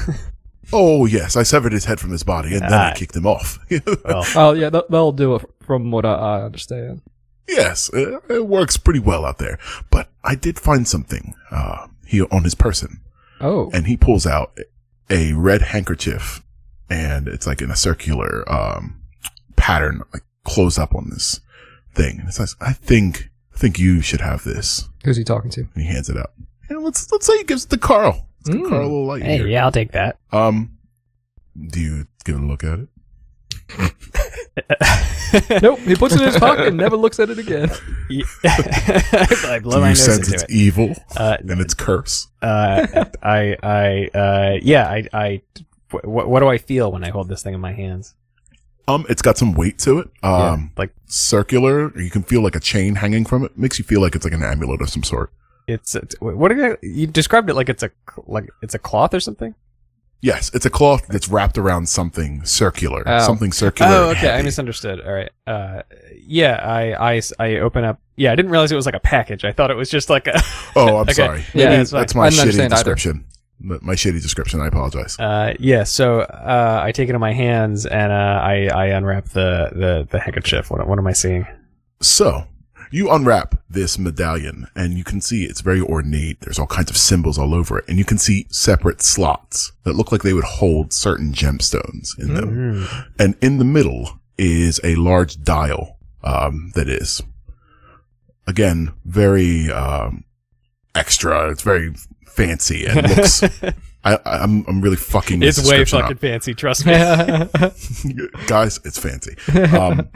Oh, 0.74 1.06
yes. 1.06 1.36
I 1.38 1.44
severed 1.44 1.72
his 1.72 1.86
head 1.86 2.00
from 2.00 2.12
his 2.12 2.24
body 2.24 2.54
and 2.54 2.62
then 2.62 2.74
I 2.74 2.92
Ah. 2.92 2.94
kicked 2.94 3.16
him 3.16 3.26
off. 3.26 3.58
well, 4.06 4.26
Oh, 4.36 4.52
yeah, 4.54 4.70
that, 4.70 4.90
that'll 4.92 5.14
do 5.14 5.36
it 5.36 5.46
from 5.62 5.92
what 5.92 6.06
I, 6.06 6.14
I 6.14 6.42
understand. 6.44 7.02
yes. 7.48 7.90
It, 7.94 8.22
it 8.30 8.46
works 8.48 8.76
pretty 8.78 9.00
well 9.00 9.26
out 9.26 9.38
there. 9.38 9.58
But 9.90 10.10
I 10.24 10.36
did 10.36 10.60
find 10.60 10.86
something, 10.88 11.34
uh, 11.52 11.88
here 12.06 12.26
on 12.32 12.44
his 12.44 12.56
person. 12.56 13.00
Oh. 13.40 13.70
And 13.74 13.88
he 13.88 13.96
pulls 13.98 14.26
out 14.28 14.58
a 15.10 15.32
red 15.34 15.62
handkerchief 15.62 16.44
and 16.90 17.28
it's 17.30 17.48
like 17.48 17.62
in 17.62 17.72
a 17.72 17.76
circular, 17.76 18.44
um, 18.52 19.02
pattern, 19.56 20.02
like 20.14 20.24
close 20.44 20.78
up 20.78 20.94
on 20.96 21.10
this 21.10 21.40
thing. 21.98 22.20
And 22.20 22.30
it 22.30 22.34
says, 22.34 22.56
I 22.62 22.72
think, 22.74 23.30
I 23.54 23.58
think 23.58 23.78
you 23.80 24.02
should 24.02 24.22
have 24.22 24.44
this. 24.44 24.88
Who's 25.04 25.18
he 25.18 25.24
talking 25.24 25.52
to? 25.52 25.62
and 25.62 25.84
he 25.84 25.86
hands 25.86 26.10
it 26.10 26.18
out. 26.18 26.32
And 26.70 26.84
let's 26.84 27.12
let's 27.12 27.26
say 27.26 27.38
he 27.38 27.44
gives 27.44 27.66
it 27.66 27.70
to 27.72 27.78
Carl. 27.78 28.28
Let's 28.46 28.50
give 28.58 28.66
Mm. 28.66 28.70
Carl 28.70 28.82
a 28.82 28.84
little 28.84 29.06
light 29.06 29.24
hey, 29.24 29.38
here. 29.38 29.48
yeah, 29.48 29.66
I'll 29.66 29.72
take 29.72 29.92
that. 29.94 30.18
Um, 30.32 30.78
do 31.72 31.80
you 31.80 32.08
give 32.26 32.36
it 32.36 32.42
a 32.42 32.46
look 32.46 32.64
at 32.64 32.80
it? 32.80 32.88
nope, 35.62 35.80
he 35.80 35.96
puts 35.96 36.14
it 36.16 36.22
in 36.22 36.28
his 36.28 36.38
pocket 36.38 36.68
and 36.68 36.78
never 36.78 36.96
looks 36.96 37.20
at 37.20 37.30
it 37.30 37.38
again. 37.38 37.70
I 38.46 39.60
blow 39.62 39.76
do 39.76 39.82
my 39.82 39.88
you 39.90 39.92
nose 39.92 40.04
sense 40.06 40.18
into 40.28 40.34
its 40.36 40.44
it. 40.44 40.50
evil 40.52 40.96
Uh, 41.16 41.38
and 41.40 41.60
its 41.60 41.74
curse? 41.74 42.28
uh, 42.42 43.06
I, 43.22 43.58
I, 43.62 44.08
uh, 44.18 44.60
yeah, 44.62 44.88
I, 44.90 45.08
I, 45.14 45.42
what, 46.04 46.28
what 46.30 46.40
do 46.40 46.48
I 46.48 46.58
feel 46.58 46.92
when 46.92 47.04
I 47.04 47.10
hold 47.10 47.28
this 47.30 47.44
thing 47.44 47.54
in 47.54 47.60
my 47.60 47.74
hands? 47.74 48.14
Um, 48.88 49.06
it's 49.10 49.22
got 49.22 49.38
some 49.38 49.54
weight 49.54 49.78
to 49.80 50.00
it. 50.00 50.10
Yeah, 50.24 50.52
Um, 50.52 50.72
like 50.78 50.92
circular. 51.08 51.92
You 52.00 52.10
can 52.10 52.24
feel 52.24 52.42
like 52.42 52.56
a 52.56 52.60
chain 52.60 52.96
hanging 52.96 53.26
from 53.26 53.44
it. 53.44 53.58
Makes 53.58 53.80
you 53.80 53.86
feel 53.86 54.02
like 54.02 54.16
it's 54.16 54.24
like 54.26 54.34
an 54.34 54.44
amulet 54.44 54.82
of 54.82 54.90
some 54.90 55.04
sort. 55.04 55.32
it's, 55.68 55.96
it's 55.96 56.16
what 56.22 56.52
are 56.52 56.56
you, 56.56 56.78
you 56.82 57.08
described 57.08 57.50
it 57.50 57.54
like 57.56 57.68
it's 57.70 57.84
a 57.84 57.92
like 58.26 58.50
it's 58.62 58.74
a 58.74 58.80
cloth 58.80 59.14
or 59.14 59.20
something. 59.20 59.54
Yes, 60.20 60.50
it's 60.56 60.66
a 60.66 60.70
cloth 60.72 61.06
that's 61.08 61.28
wrapped 61.30 61.60
around 61.60 61.88
something 61.90 62.44
circular. 62.44 63.04
Oh. 63.06 63.20
Something 63.20 63.52
circular. 63.52 63.92
Oh, 63.92 64.10
okay, 64.12 64.32
I 64.32 64.42
misunderstood. 64.42 65.00
All 65.02 65.14
right, 65.14 65.30
uh, 65.46 65.84
yeah, 66.26 66.56
I, 66.56 67.16
I, 67.18 67.22
I 67.40 67.58
open 67.58 67.84
up. 67.84 68.00
Yeah, 68.16 68.32
I 68.32 68.36
didn't 68.36 68.50
realize 68.52 68.72
it 68.72 68.76
was 68.76 68.88
like 68.88 68.96
a 68.96 69.00
package. 69.00 69.46
I 69.46 69.52
thought 69.52 69.70
it 69.70 69.76
was 69.78 69.92
just 69.92 70.10
like 70.10 70.26
a. 70.26 70.42
Oh, 70.76 70.88
I'm 70.98 71.02
Okay. 71.02 71.14
sorry. 71.14 71.44
Yeah, 71.54 71.82
it's 71.82 71.92
that's 71.92 72.14
fine. 72.14 72.22
my 72.24 72.30
shitty 72.30 72.40
understand 72.64 72.74
either. 72.74 72.96
My 73.60 73.96
shitty 73.96 74.22
description. 74.22 74.62
I 74.62 74.68
apologize. 74.68 75.18
Uh, 75.20 75.56
yeah, 75.60 75.84
so 75.84 76.20
uh, 76.20 76.80
I 76.84 76.92
take 76.92 77.10
it 77.10 77.16
in 77.16 77.22
my 77.22 77.34
hands 77.34 77.88
and 77.88 78.12
uh, 78.12 78.16
I, 78.16 78.68
I 78.68 78.86
unwrap 78.88 79.30
the, 79.30 79.72
the, 79.74 80.08
the 80.12 80.20
handkerchief. 80.20 80.70
What, 80.70 80.88
what 80.88 81.00
am 81.00 81.08
I 81.08 81.14
seeing? 81.14 81.48
So, 82.00 82.46
you 82.92 83.10
unwrap 83.10 83.60
this 83.68 83.98
medallion 83.98 84.68
and 84.76 84.94
you 84.94 85.04
can 85.04 85.22
see 85.22 85.44
it's 85.46 85.62
very 85.62 85.82
ornate. 85.82 86.42
There's 86.42 86.60
all 86.60 86.68
kinds 86.68 86.92
of 86.92 86.98
symbols 86.98 87.40
all 87.40 87.56
over 87.56 87.80
it. 87.80 87.86
And 87.88 87.98
you 87.98 88.06
can 88.06 88.20
see 88.20 88.46
separate 88.50 89.02
slots 89.02 89.72
that 89.84 89.96
look 89.96 90.12
like 90.12 90.22
they 90.22 90.34
would 90.34 90.44
hold 90.44 90.94
certain 90.94 91.34
gemstones 91.34 92.18
in 92.20 92.36
them. 92.36 92.84
Mm. 92.84 93.08
And 93.18 93.36
in 93.42 93.58
the 93.58 93.66
middle 93.66 94.20
is 94.38 94.80
a 94.84 94.96
large 94.96 95.42
dial, 95.42 95.98
um, 96.24 96.72
that 96.76 96.88
is, 96.88 97.24
again, 98.46 98.94
very, 99.04 99.72
um, 99.72 100.26
extra. 100.94 101.50
It's 101.50 101.62
very 101.64 101.94
fancy 102.28 102.86
and 102.86 103.08
looks, 103.10 103.44
I, 104.04 104.20
I'm, 104.26 104.66
I'm 104.68 104.82
really 104.82 104.96
fucking 104.96 105.40
this 105.40 105.58
It's 105.58 105.70
way 105.70 105.78
description 105.78 106.00
up 106.00 106.04
fucking 106.06 106.18
fancy. 106.18 106.54
Trust 106.54 106.86
me. 106.86 106.94
guys, 108.48 108.80
it's 108.86 109.00
fancy. 109.00 109.36
Um, 109.76 110.10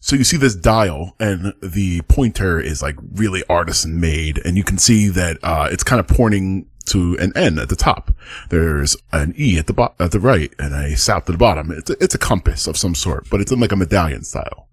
so 0.00 0.16
you 0.16 0.24
see 0.24 0.36
this 0.36 0.54
dial 0.54 1.16
and 1.18 1.54
the 1.62 2.02
pointer 2.02 2.60
is 2.60 2.82
like 2.82 2.96
really 3.14 3.42
artisan 3.48 4.00
made 4.00 4.44
and 4.44 4.56
you 4.56 4.64
can 4.64 4.78
see 4.78 5.08
that, 5.08 5.38
uh, 5.42 5.68
it's 5.70 5.84
kind 5.84 6.00
of 6.00 6.06
pointing 6.06 6.66
to 6.86 7.16
an 7.18 7.32
N 7.34 7.58
at 7.58 7.68
the 7.68 7.76
top. 7.76 8.12
There's 8.50 8.96
an 9.12 9.34
E 9.38 9.58
at 9.58 9.66
the 9.66 9.72
bo- 9.72 9.94
at 9.98 10.10
the 10.10 10.20
right 10.20 10.52
and 10.58 10.74
a 10.74 10.96
south 10.96 11.28
at 11.28 11.32
the 11.32 11.38
bottom. 11.38 11.70
It's 11.70 11.90
a, 11.90 11.96
it's 12.02 12.14
a 12.14 12.18
compass 12.18 12.66
of 12.66 12.76
some 12.76 12.94
sort, 12.94 13.28
but 13.30 13.40
it's 13.40 13.52
in 13.52 13.60
like 13.60 13.72
a 13.72 13.76
medallion 13.76 14.22
style. 14.24 14.68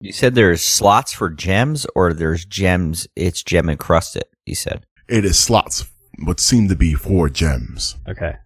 You 0.00 0.12
said 0.12 0.34
there's 0.34 0.62
slots 0.62 1.12
for 1.12 1.30
gems, 1.30 1.86
or 1.94 2.12
there's 2.12 2.44
gems. 2.44 3.08
It's 3.16 3.42
gem 3.42 3.68
encrusted. 3.68 4.24
You 4.44 4.54
said. 4.54 4.84
It 5.08 5.24
is 5.24 5.38
slots, 5.38 5.86
what 6.24 6.40
seem 6.40 6.68
to 6.68 6.76
be 6.76 6.94
four 6.94 7.28
gems. 7.28 7.96
Okay. 8.08 8.36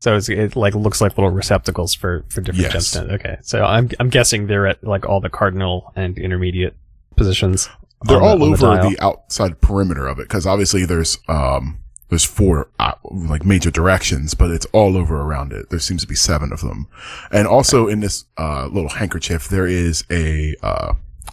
So 0.00 0.14
it's, 0.16 0.28
it 0.28 0.54
like 0.54 0.74
looks 0.74 1.00
like 1.00 1.18
little 1.18 1.30
receptacles 1.32 1.92
for, 1.94 2.24
for 2.28 2.40
different 2.40 2.72
Yes. 2.72 2.94
gemstones. 2.96 3.12
Okay. 3.14 3.36
So 3.42 3.64
I'm 3.64 3.90
I'm 3.98 4.08
guessing 4.10 4.46
they're 4.46 4.66
at 4.66 4.84
like 4.84 5.06
all 5.06 5.20
the 5.20 5.28
cardinal 5.30 5.92
and 5.96 6.16
intermediate 6.18 6.76
positions. 7.16 7.68
They're 8.06 8.16
on 8.22 8.38
the- 8.38 8.44
all 8.44 8.44
over 8.52 8.56
dial. 8.76 8.90
the, 8.90 9.00
outside 9.00 9.60
perimeter 9.60 10.06
of 10.06 10.18
it 10.20 10.28
because 10.28 10.46
obviously 10.46 10.84
there's 10.84 11.18
um 11.28 11.78
there's 12.10 12.24
four 12.24 12.70
uh, 12.78 12.92
like 13.10 13.44
major 13.44 13.70
directions, 13.70 14.32
but 14.34 14.50
it's 14.50 14.66
all 14.66 14.96
over 14.96 15.20
around 15.20 15.52
it. 15.52 15.68
There 15.70 15.78
seems 15.80 16.02
to 16.02 16.06
be 16.08 16.14
seven 16.14 16.52
of 16.52 16.60
them, 16.60 16.86
and 17.32 17.46
also 17.48 17.88
in 17.88 18.00
this 18.00 18.24
uh 18.38 18.66
little 18.72 18.88
handkerchief 18.90 19.48
there 19.48 19.66
is 19.66 20.04
a 20.10 20.54
uh 20.62 20.92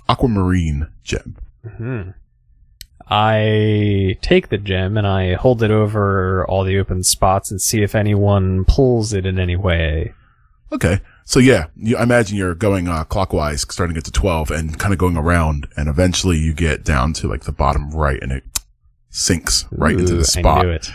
aquamarine 0.09 0.87
gem. 1.03 1.35
Mhm. 1.65 2.13
I 3.07 4.17
take 4.21 4.49
the 4.49 4.57
gem 4.57 4.97
and 4.97 5.05
I 5.05 5.33
hold 5.35 5.61
it 5.63 5.71
over 5.71 6.45
all 6.47 6.63
the 6.63 6.79
open 6.79 7.03
spots 7.03 7.51
and 7.51 7.61
see 7.61 7.83
if 7.83 7.93
anyone 7.95 8.65
pulls 8.65 9.13
it 9.13 9.25
in 9.25 9.39
any 9.39 9.55
way. 9.55 10.13
Okay, 10.71 10.99
so 11.23 11.39
yeah, 11.39 11.67
you, 11.75 11.95
I 11.95 12.03
imagine 12.03 12.35
you're 12.37 12.55
going 12.55 12.87
uh, 12.87 13.03
clockwise, 13.03 13.61
starting 13.61 13.95
at 13.95 14.05
to 14.05 14.11
twelve, 14.11 14.49
and 14.49 14.77
kind 14.79 14.91
of 14.93 14.97
going 14.97 15.15
around, 15.15 15.67
and 15.77 15.87
eventually 15.87 16.37
you 16.37 16.53
get 16.53 16.83
down 16.83 17.13
to 17.13 17.27
like 17.27 17.43
the 17.43 17.51
bottom 17.51 17.91
right, 17.91 18.19
and 18.21 18.31
it 18.31 18.43
sinks 19.09 19.65
right 19.71 19.97
into 19.97 20.15
the 20.15 20.25
spot. 20.25 20.59
I 20.59 20.63
knew 20.63 20.69
it. 20.71 20.89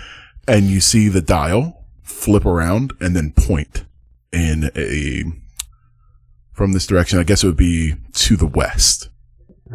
and 0.49 0.65
you 0.67 0.81
see 0.81 1.09
the 1.09 1.23
dial 1.23 1.85
flip 2.03 2.45
around 2.45 2.93
and 3.01 3.15
then 3.15 3.33
point 3.33 3.85
in 4.33 4.71
a 4.77 5.23
from 6.53 6.73
this 6.73 6.87
direction. 6.87 7.21
I 7.21 7.23
guess 7.23 7.45
it 7.45 7.47
would 7.47 7.57
be 7.57 7.95
to 8.15 8.37
the 8.37 8.47
west, 8.49 9.09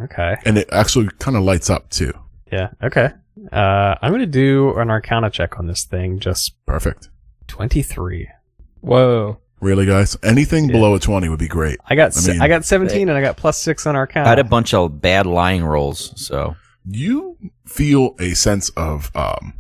Okay. 0.04 0.36
and 0.46 0.58
it 0.58 0.68
actually 0.72 1.08
kind 1.20 1.38
of 1.38 1.44
lights 1.44 1.70
up 1.70 1.90
too. 1.90 2.14
Yeah. 2.56 2.70
Okay. 2.88 3.10
Uh, 3.52 3.96
I'm 4.02 4.12
gonna 4.12 4.26
do 4.26 4.74
an 4.78 4.90
Arcana 4.90 5.30
check 5.30 5.60
on 5.60 5.68
this 5.68 5.84
thing. 5.84 6.20
Just 6.20 6.54
Perfect. 6.66 7.10
twenty 7.48 7.82
three. 7.82 8.30
Whoa. 8.82 9.40
Really, 9.62 9.86
guys? 9.86 10.16
Anything 10.24 10.66
Yeah. 10.66 10.74
below 10.74 10.96
a 10.96 11.00
twenty 11.00 11.28
would 11.30 11.40
be 11.40 11.48
great. 11.48 11.80
I 11.88 11.96
got 11.96 12.08
I 12.08 12.20
se- 12.20 12.32
mean- 12.34 12.42
I 12.42 12.48
got 12.48 12.64
seventeen 12.66 13.10
and 13.10 13.18
I 13.18 13.22
got 13.22 13.36
plus 13.38 13.58
six 13.58 13.86
on 13.86 13.96
Arcana. 13.96 14.26
I 14.26 14.30
had 14.30 14.40
a 14.40 14.44
bunch 14.44 14.74
of 14.74 15.02
bad 15.02 15.26
lying 15.26 15.64
rolls, 15.66 16.14
so 16.16 16.56
You 16.88 17.38
feel 17.66 18.16
a 18.20 18.36
sense 18.36 18.70
of 18.78 19.12
um, 19.16 19.54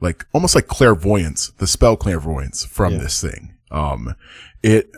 like 0.00 0.26
almost 0.34 0.54
like 0.54 0.66
clairvoyance, 0.68 1.52
the 1.58 1.66
spell 1.66 1.96
clairvoyance 1.96 2.64
from 2.66 2.92
Yeah. 2.94 2.98
this 3.00 3.20
thing. 3.20 3.54
Um, 3.70 4.14
it 4.62 4.90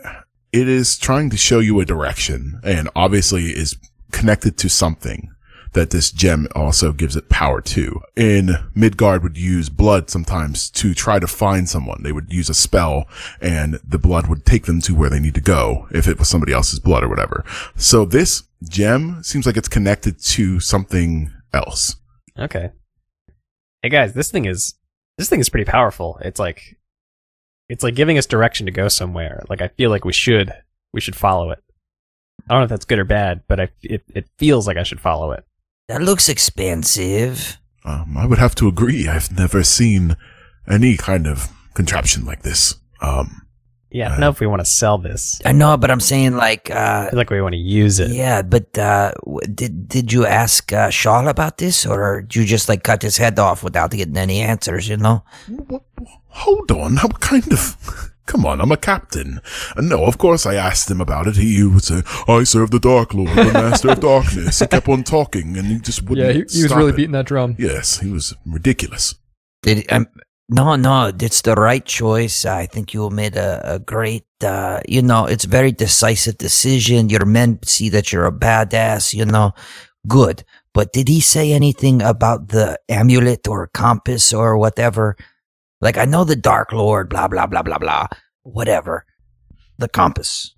it 0.52 0.68
is 0.68 0.98
trying 0.98 1.30
to 1.30 1.36
show 1.36 1.60
you 1.60 1.78
a 1.80 1.84
direction 1.84 2.60
and 2.64 2.88
obviously 2.96 3.44
is 3.46 3.76
connected 4.12 4.56
to 4.58 4.68
something 4.68 5.30
that 5.72 5.90
this 5.90 6.10
gem 6.10 6.48
also 6.54 6.92
gives 6.92 7.16
it 7.16 7.28
power 7.28 7.60
to. 7.60 8.00
In 8.16 8.56
Midgard 8.74 9.22
would 9.22 9.36
use 9.36 9.68
blood 9.68 10.10
sometimes 10.10 10.70
to 10.70 10.94
try 10.94 11.18
to 11.18 11.26
find 11.26 11.68
someone. 11.68 12.02
They 12.02 12.12
would 12.12 12.32
use 12.32 12.48
a 12.48 12.54
spell 12.54 13.06
and 13.40 13.78
the 13.86 13.98
blood 13.98 14.26
would 14.26 14.46
take 14.46 14.66
them 14.66 14.80
to 14.82 14.94
where 14.94 15.10
they 15.10 15.20
need 15.20 15.34
to 15.34 15.40
go 15.40 15.86
if 15.90 16.08
it 16.08 16.18
was 16.18 16.28
somebody 16.28 16.52
else's 16.52 16.80
blood 16.80 17.04
or 17.04 17.08
whatever. 17.08 17.44
So 17.76 18.04
this 18.04 18.44
gem 18.68 19.22
seems 19.22 19.46
like 19.46 19.56
it's 19.56 19.68
connected 19.68 20.18
to 20.20 20.60
something 20.60 21.32
else. 21.52 21.96
Okay. 22.38 22.70
Hey 23.82 23.88
guys, 23.88 24.14
this 24.14 24.30
thing 24.30 24.46
is 24.46 24.74
this 25.18 25.28
thing 25.28 25.40
is 25.40 25.48
pretty 25.48 25.64
powerful. 25.64 26.18
It's 26.22 26.40
like 26.40 26.76
it's 27.68 27.82
like 27.82 27.94
giving 27.94 28.18
us 28.18 28.26
direction 28.26 28.66
to 28.66 28.72
go 28.72 28.88
somewhere. 28.88 29.42
Like 29.48 29.60
I 29.60 29.68
feel 29.68 29.90
like 29.90 30.04
we 30.04 30.12
should 30.12 30.52
we 30.92 31.00
should 31.00 31.16
follow 31.16 31.50
it. 31.50 31.62
I 32.48 32.54
don't 32.54 32.60
know 32.60 32.64
if 32.64 32.70
that's 32.70 32.84
good 32.84 32.98
or 32.98 33.04
bad, 33.04 33.42
but 33.48 33.60
I, 33.60 33.68
it 33.82 34.04
it 34.14 34.28
feels 34.38 34.66
like 34.66 34.76
I 34.76 34.82
should 34.82 35.00
follow 35.00 35.32
it. 35.32 35.44
That 35.88 36.02
looks 36.02 36.28
expensive. 36.28 37.58
Um, 37.84 38.16
I 38.16 38.26
would 38.26 38.38
have 38.38 38.56
to 38.56 38.66
agree. 38.66 39.06
I've 39.06 39.30
never 39.36 39.62
seen 39.62 40.16
any 40.68 40.96
kind 40.96 41.26
of 41.28 41.48
contraption 41.74 42.24
like 42.24 42.42
this. 42.42 42.74
Um, 43.00 43.42
Yeah, 43.92 44.06
I 44.06 44.08
don't 44.10 44.20
know 44.20 44.30
if 44.30 44.40
we 44.40 44.48
want 44.48 44.60
to 44.60 44.70
sell 44.70 44.98
this. 44.98 45.40
I 45.44 45.52
know, 45.52 45.76
but 45.76 45.92
I'm 45.92 46.00
saying 46.00 46.36
like, 46.36 46.70
uh, 46.70 47.10
like 47.12 47.30
we 47.30 47.40
want 47.40 47.52
to 47.52 47.58
use 47.60 48.00
it. 48.00 48.10
yeah, 48.10 48.42
but 48.42 48.76
uh, 48.76 49.12
w- 49.24 49.46
did 49.54 49.86
did 49.88 50.12
you 50.12 50.26
ask 50.26 50.72
uh, 50.72 50.90
Shaw 50.90 51.24
about 51.28 51.58
this, 51.58 51.86
or 51.86 52.22
did 52.22 52.34
you 52.34 52.44
just 52.44 52.68
like 52.68 52.82
cut 52.82 53.02
his 53.02 53.16
head 53.16 53.38
off 53.38 53.62
without 53.62 53.92
getting 53.92 54.16
any 54.16 54.40
answers? 54.40 54.88
You 54.88 54.96
know? 54.96 55.22
what, 55.46 55.82
hold 56.28 56.70
on. 56.72 56.96
How 56.96 57.08
kind 57.08 57.46
of? 57.52 57.76
Come 58.26 58.44
on, 58.44 58.60
I'm 58.60 58.72
a 58.72 58.76
captain. 58.76 59.40
Uh, 59.76 59.82
no, 59.82 60.04
of 60.04 60.18
course 60.18 60.46
I 60.46 60.54
asked 60.54 60.90
him 60.90 61.00
about 61.00 61.28
it. 61.28 61.36
He 61.36 61.62
would 61.64 61.84
say, 61.84 62.02
"I 62.26 62.44
serve 62.44 62.70
the 62.70 62.80
Dark 62.80 63.14
Lord, 63.14 63.30
the 63.30 63.52
Master 63.52 63.90
of 63.90 64.00
Darkness." 64.00 64.58
He 64.58 64.66
kept 64.66 64.88
on 64.88 65.04
talking, 65.04 65.56
and 65.56 65.66
he 65.66 65.78
just 65.78 66.02
wouldn't. 66.02 66.26
Yeah, 66.26 66.32
he, 66.32 66.38
he 66.38 66.62
was 66.62 66.66
stop 66.66 66.78
really 66.78 66.90
it. 66.90 66.96
beating 66.96 67.12
that 67.12 67.26
drum. 67.26 67.54
Yes, 67.58 67.98
he 68.00 68.10
was 68.10 68.34
ridiculous. 68.44 69.14
Did 69.62 69.90
um, 69.92 70.06
no, 70.48 70.76
no, 70.76 71.12
it's 71.18 71.42
the 71.42 71.54
right 71.54 71.84
choice. 71.84 72.44
I 72.44 72.66
think 72.66 72.94
you 72.94 73.10
made 73.10 73.36
a, 73.36 73.74
a 73.74 73.78
great, 73.80 74.26
uh, 74.44 74.80
you 74.88 75.02
know, 75.02 75.26
it's 75.26 75.44
very 75.44 75.72
decisive 75.72 76.38
decision. 76.38 77.08
Your 77.08 77.24
men 77.24 77.58
see 77.64 77.88
that 77.88 78.12
you're 78.12 78.26
a 78.26 78.32
badass, 78.32 79.12
you 79.12 79.24
know, 79.24 79.54
good. 80.06 80.44
But 80.72 80.92
did 80.92 81.08
he 81.08 81.20
say 81.20 81.52
anything 81.52 82.00
about 82.00 82.48
the 82.48 82.78
amulet 82.88 83.48
or 83.48 83.66
compass 83.68 84.32
or 84.32 84.56
whatever? 84.56 85.16
Like, 85.80 85.98
I 85.98 86.04
know 86.04 86.24
the 86.24 86.36
Dark 86.36 86.72
Lord, 86.72 87.08
blah, 87.10 87.28
blah, 87.28 87.46
blah, 87.46 87.62
blah, 87.62 87.78
blah, 87.78 88.06
whatever. 88.42 89.04
The 89.78 89.88
compass. 89.88 90.54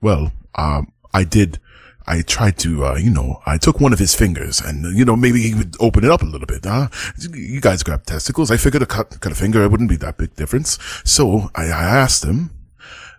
Well, 0.00 0.32
um, 0.54 0.92
I 1.12 1.24
did. 1.24 1.58
I 2.06 2.22
tried 2.22 2.58
to, 2.60 2.84
uh, 2.86 2.94
you 2.96 3.10
know, 3.10 3.40
I 3.46 3.58
took 3.58 3.78
one 3.78 3.92
of 3.92 3.98
his 3.98 4.14
fingers, 4.14 4.58
and 4.58 4.96
you 4.96 5.04
know, 5.04 5.16
maybe 5.16 5.42
he 5.42 5.54
would 5.54 5.76
open 5.80 6.04
it 6.04 6.10
up 6.10 6.22
a 6.22 6.26
little 6.26 6.46
bit. 6.46 6.64
Huh? 6.64 6.88
You 7.32 7.60
guys 7.60 7.82
grab 7.82 8.06
testicles. 8.06 8.50
I 8.50 8.56
figured 8.56 8.82
a 8.82 8.86
cut, 8.86 9.20
cut 9.20 9.32
a 9.32 9.34
finger, 9.34 9.62
it 9.62 9.70
wouldn't 9.70 9.90
be 9.90 9.96
that 9.96 10.16
big 10.16 10.34
difference. 10.34 10.78
So 11.04 11.50
I, 11.54 11.66
I 11.66 11.84
asked 11.84 12.24
him, 12.24 12.50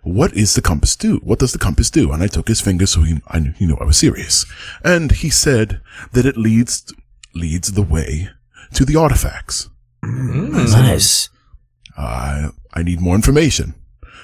"What 0.02 0.34
is 0.34 0.56
the 0.56 0.62
compass 0.62 0.96
do? 0.96 1.18
What 1.18 1.40
does 1.40 1.54
the 1.54 1.60
compass 1.60 1.90
do?" 1.92 2.12
And 2.12 2.24
I 2.24 2.28
took 2.28 2.48
his 2.48 2.60
finger, 2.60 2.88
so 2.88 3.04
he, 3.04 3.22
I, 3.28 3.54
knew 3.60 3.78
I 3.80 3.86
was 3.86 3.98
serious. 3.98 4.46
And 4.84 5.12
he 5.12 5.30
said 5.30 5.80
that 6.14 6.26
it 6.26 6.36
leads 6.36 6.92
leads 7.34 7.74
the 7.74 7.84
way 7.84 8.30
to 8.74 8.84
the 8.84 8.96
artifacts. 8.96 9.70
Nice. 10.04 11.30
I 11.98 12.50
I 12.74 12.84
need 12.84 13.02
more 13.02 13.16
information. 13.16 13.76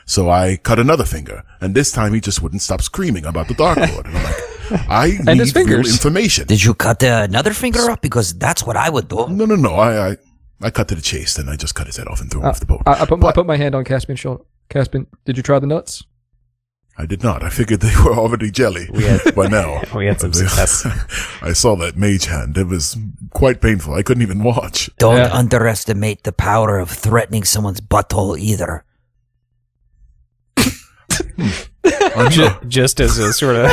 So 0.05 0.30
I 0.30 0.57
cut 0.63 0.80
another 0.80 1.03
finger, 1.05 1.43
and 1.59 1.75
this 1.75 1.91
time 1.91 2.13
he 2.13 2.21
just 2.21 2.41
wouldn't 2.41 2.61
stop 2.61 2.82
screaming 2.82 3.25
about 3.25 3.47
the 3.49 3.53
Dark 3.53 3.78
Lord. 3.78 4.05
And 4.05 4.17
I'm 4.17 4.23
like, 4.23 4.89
I 4.89 5.09
his 5.09 5.25
need 5.25 5.38
real 5.38 5.45
fingers. 5.65 5.91
information. 5.91 6.47
Did 6.47 6.63
you 6.63 6.73
cut 6.73 7.03
uh, 7.03 7.25
another 7.30 7.51
finger 7.53 7.89
up? 7.91 8.01
Because 8.01 8.34
that's 8.34 8.63
what 8.65 8.78
I 8.78 8.89
would 8.89 9.09
do. 9.09 9.28
No, 9.28 9.45
no, 9.45 9.55
no. 9.55 9.73
I, 9.75 10.11
I, 10.11 10.17
I 10.61 10.69
cut 10.69 10.88
to 10.89 10.95
the 10.95 11.01
chase, 11.01 11.38
and 11.38 11.49
I 11.49 11.57
just 11.57 11.75
cut 11.75 11.88
his 11.88 11.97
head 11.97 12.07
off 12.07 12.21
and 12.21 12.32
threw 12.32 12.39
him 12.39 12.45
Uh, 12.47 12.49
off 12.51 12.59
the 12.61 12.65
boat. 12.65 12.84
I, 12.86 13.01
I, 13.01 13.05
put, 13.05 13.19
my- 13.19 13.28
I 13.30 13.32
put 13.34 13.45
my 13.45 13.57
hand 13.57 13.75
on 13.75 13.84
Caspian's 13.84 14.21
shoulder. 14.21 14.43
Caspian, 14.69 15.07
did 15.25 15.36
you 15.36 15.43
try 15.43 15.59
the 15.59 15.67
nuts? 15.67 16.03
I 17.00 17.06
did 17.06 17.22
not. 17.22 17.43
I 17.43 17.50
figured 17.50 17.82
they 17.82 17.93
were 18.04 18.14
already 18.18 18.50
jelly 18.52 18.89
We 18.91 19.04
had- 19.04 19.36
by 19.36 19.48
now. 19.48 19.82
we 19.95 20.08
had 20.08 20.20
some 20.20 20.32
uh, 20.32 20.34
success. 20.34 20.86
I 21.43 21.54
saw 21.54 21.76
that 21.78 21.95
mage 21.95 22.26
hand. 22.26 22.58
It 22.58 22.66
was 22.68 22.98
quite 23.34 23.62
painful. 23.62 23.93
I 23.93 24.02
couldn't 24.04 24.24
even 24.24 24.43
watch. 24.43 24.89
Don't 24.98 25.18
Yeah. 25.18 25.30
underestimate 25.32 26.24
the 26.24 26.32
power 26.32 26.80
of 26.80 26.89
threatening 26.89 27.43
someone's 27.43 27.82
butthole 27.82 28.38
either. 28.39 28.84
Hmm. 30.58 31.50
I'm 32.16 32.32
Ju- 32.32 32.41
not- 32.45 32.68
just 32.68 33.00
as 33.00 33.18
a 33.20 33.32
sort 33.32 33.56
of 33.56 33.72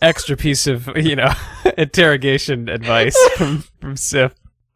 extra 0.00 0.36
piece 0.36 0.66
of 0.66 0.88
you 0.96 1.14
know 1.14 1.30
interrogation 1.78 2.68
advice 2.68 3.16
from 3.36 3.64
from 3.80 3.96
Sif. 3.96 4.34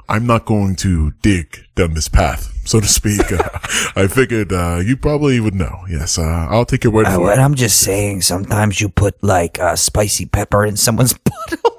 I'm 0.08 0.26
not 0.26 0.44
going 0.46 0.76
to 0.76 1.12
dig 1.22 1.64
down 1.74 1.94
this 1.94 2.08
path, 2.08 2.52
so 2.64 2.80
to 2.80 2.86
speak. 2.86 3.32
Uh, 3.32 3.48
I 3.96 4.06
figured 4.06 4.52
uh, 4.52 4.80
you 4.84 4.96
probably 4.96 5.40
would 5.40 5.54
know. 5.54 5.84
Yes, 5.88 6.18
uh, 6.18 6.22
I'll 6.50 6.64
take 6.64 6.84
your 6.84 6.92
word 6.92 7.06
Uh, 7.06 7.14
for 7.16 7.20
what 7.20 7.38
it. 7.38 7.42
I'm 7.42 7.54
just 7.54 7.80
saying, 7.80 8.22
sometimes 8.22 8.80
you 8.80 8.88
put 8.88 9.22
like 9.22 9.58
uh, 9.58 9.76
spicy 9.76 10.26
pepper 10.26 10.64
in 10.64 10.76
someone's 10.76 11.14
butthole. 11.26 11.72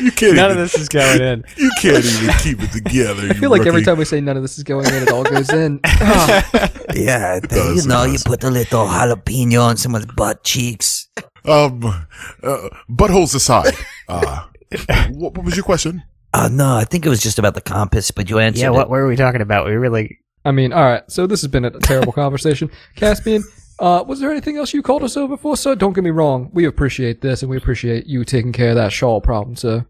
You 0.00 0.10
can't. 0.10 0.34
None 0.36 0.50
of 0.50 0.56
this 0.56 0.74
is 0.76 0.88
going 0.88 1.20
in. 1.20 1.44
You 1.56 1.70
can't 1.80 2.04
even 2.04 2.34
keep 2.38 2.60
it 2.62 2.72
together. 2.72 3.22
I 3.30 3.34
feel 3.34 3.50
like 3.50 3.66
every 3.66 3.82
time 3.84 3.98
we 3.98 4.04
say 4.04 4.20
none 4.20 4.36
of 4.36 4.42
this 4.42 4.58
is 4.58 4.64
going 4.64 4.86
in, 4.86 4.94
it 5.04 5.10
all 5.12 5.22
goes 5.22 5.50
in. 5.50 5.78
Ah, 5.84 6.70
yeah, 6.94 7.38
the- 7.40 7.46
does, 7.48 7.74
you 7.76 7.82
it 7.82 7.86
know, 7.94 8.04
you 8.04 8.18
put 8.24 8.42
a 8.42 8.50
little 8.50 8.86
jalapeno 8.86 9.62
on 9.62 9.76
someone's 9.76 10.06
butt 10.06 10.42
cheeks. 10.44 11.08
Um, 11.44 11.84
uh, 12.42 12.68
buttholes 12.90 13.34
aside, 13.34 13.74
uh, 14.08 14.44
what, 15.10 15.34
what 15.34 15.44
was 15.44 15.56
your 15.56 15.64
question? 15.64 16.02
Uh, 16.34 16.48
no, 16.50 16.76
I 16.76 16.84
think 16.84 17.04
it 17.04 17.08
was 17.10 17.20
just 17.20 17.38
about 17.38 17.54
the 17.54 17.60
compass, 17.60 18.10
but 18.10 18.30
you 18.30 18.38
answered 18.38 18.62
Yeah, 18.62 18.68
it. 18.68 18.72
what 18.72 18.88
were 18.88 19.06
we 19.06 19.16
talking 19.16 19.42
about? 19.42 19.66
We 19.66 19.72
really 19.72 20.18
I 20.44 20.50
mean, 20.50 20.72
all 20.72 20.82
right. 20.82 21.02
So 21.10 21.26
this 21.26 21.40
has 21.42 21.50
been 21.50 21.64
a 21.64 21.70
terrible 21.70 22.12
conversation. 22.12 22.70
Caspian, 22.96 23.44
uh, 23.78 24.04
was 24.06 24.20
there 24.20 24.30
anything 24.30 24.56
else 24.56 24.72
you 24.74 24.82
called 24.82 25.04
us 25.04 25.16
over 25.16 25.36
for, 25.36 25.56
sir? 25.56 25.74
Don't 25.74 25.92
get 25.92 26.04
me 26.04 26.10
wrong. 26.10 26.50
We 26.52 26.64
appreciate 26.64 27.20
this, 27.20 27.42
and 27.42 27.50
we 27.50 27.56
appreciate 27.56 28.06
you 28.06 28.24
taking 28.24 28.52
care 28.52 28.70
of 28.70 28.76
that 28.76 28.92
Shaw 28.92 29.20
problem, 29.20 29.56
sir. 29.56 29.86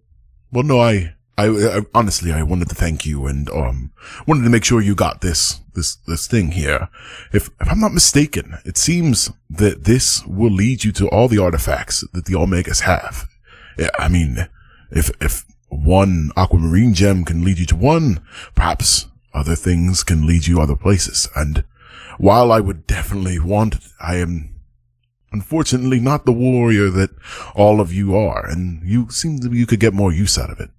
Well, 0.51 0.65
no, 0.65 0.79
I, 0.81 1.15
I, 1.39 1.47
I 1.47 1.81
honestly, 1.95 2.33
I 2.33 2.43
wanted 2.43 2.69
to 2.69 2.75
thank 2.75 3.07
you 3.07 3.27
and 3.27 3.49
um, 3.51 3.93
wanted 4.27 4.45
to 4.45 4.51
make 4.51 4.65
sure 4.65 4.83
you 4.83 4.95
got 4.95 5.23
this, 5.23 5.61
this, 5.75 5.97
this 6.07 6.27
thing 6.27 6.51
here. 6.53 6.89
If, 7.33 7.49
if 7.61 7.71
I'm 7.71 7.81
not 7.81 7.95
mistaken, 7.95 8.59
it 8.67 8.77
seems 8.77 9.31
that 9.49 9.85
this 9.85 10.25
will 10.27 10.51
lead 10.51 10.85
you 10.85 10.93
to 10.93 11.09
all 11.09 11.29
the 11.29 11.43
artifacts 11.43 12.05
that 12.13 12.27
the 12.27 12.35
Omegas 12.35 12.81
have. 12.83 13.27
Yeah, 13.79 13.89
I 13.99 14.09
mean, 14.09 14.49
if 14.93 15.11
if 15.21 15.45
one 15.69 16.31
aquamarine 16.37 16.95
gem 16.95 17.25
can 17.25 17.45
lead 17.45 17.59
you 17.59 17.67
to 17.67 17.77
one, 17.77 18.21
perhaps 18.55 19.07
other 19.35 19.55
things 19.55 20.05
can 20.05 20.27
lead 20.27 20.47
you 20.47 20.61
other 20.61 20.77
places. 20.77 21.29
And 21.35 21.65
while 22.19 22.53
I 22.53 22.61
would 22.61 22.87
definitely 22.87 23.39
want 23.39 23.75
it, 23.77 23.85
I 24.01 24.17
am 24.17 24.55
unfortunately 25.33 25.99
not 25.99 26.27
the 26.27 26.33
warrior 26.33 26.91
that 26.91 27.11
all 27.55 27.81
of 27.81 27.93
you 27.93 28.15
are, 28.15 28.47
and 28.47 28.83
you 28.85 29.09
seem 29.11 29.41
to 29.41 29.51
you 29.51 29.67
could 29.67 29.81
get 29.81 29.95
more 29.95 30.13
use 30.13 30.39
out 30.39 30.51
of 30.51 30.61
it. 30.61 30.71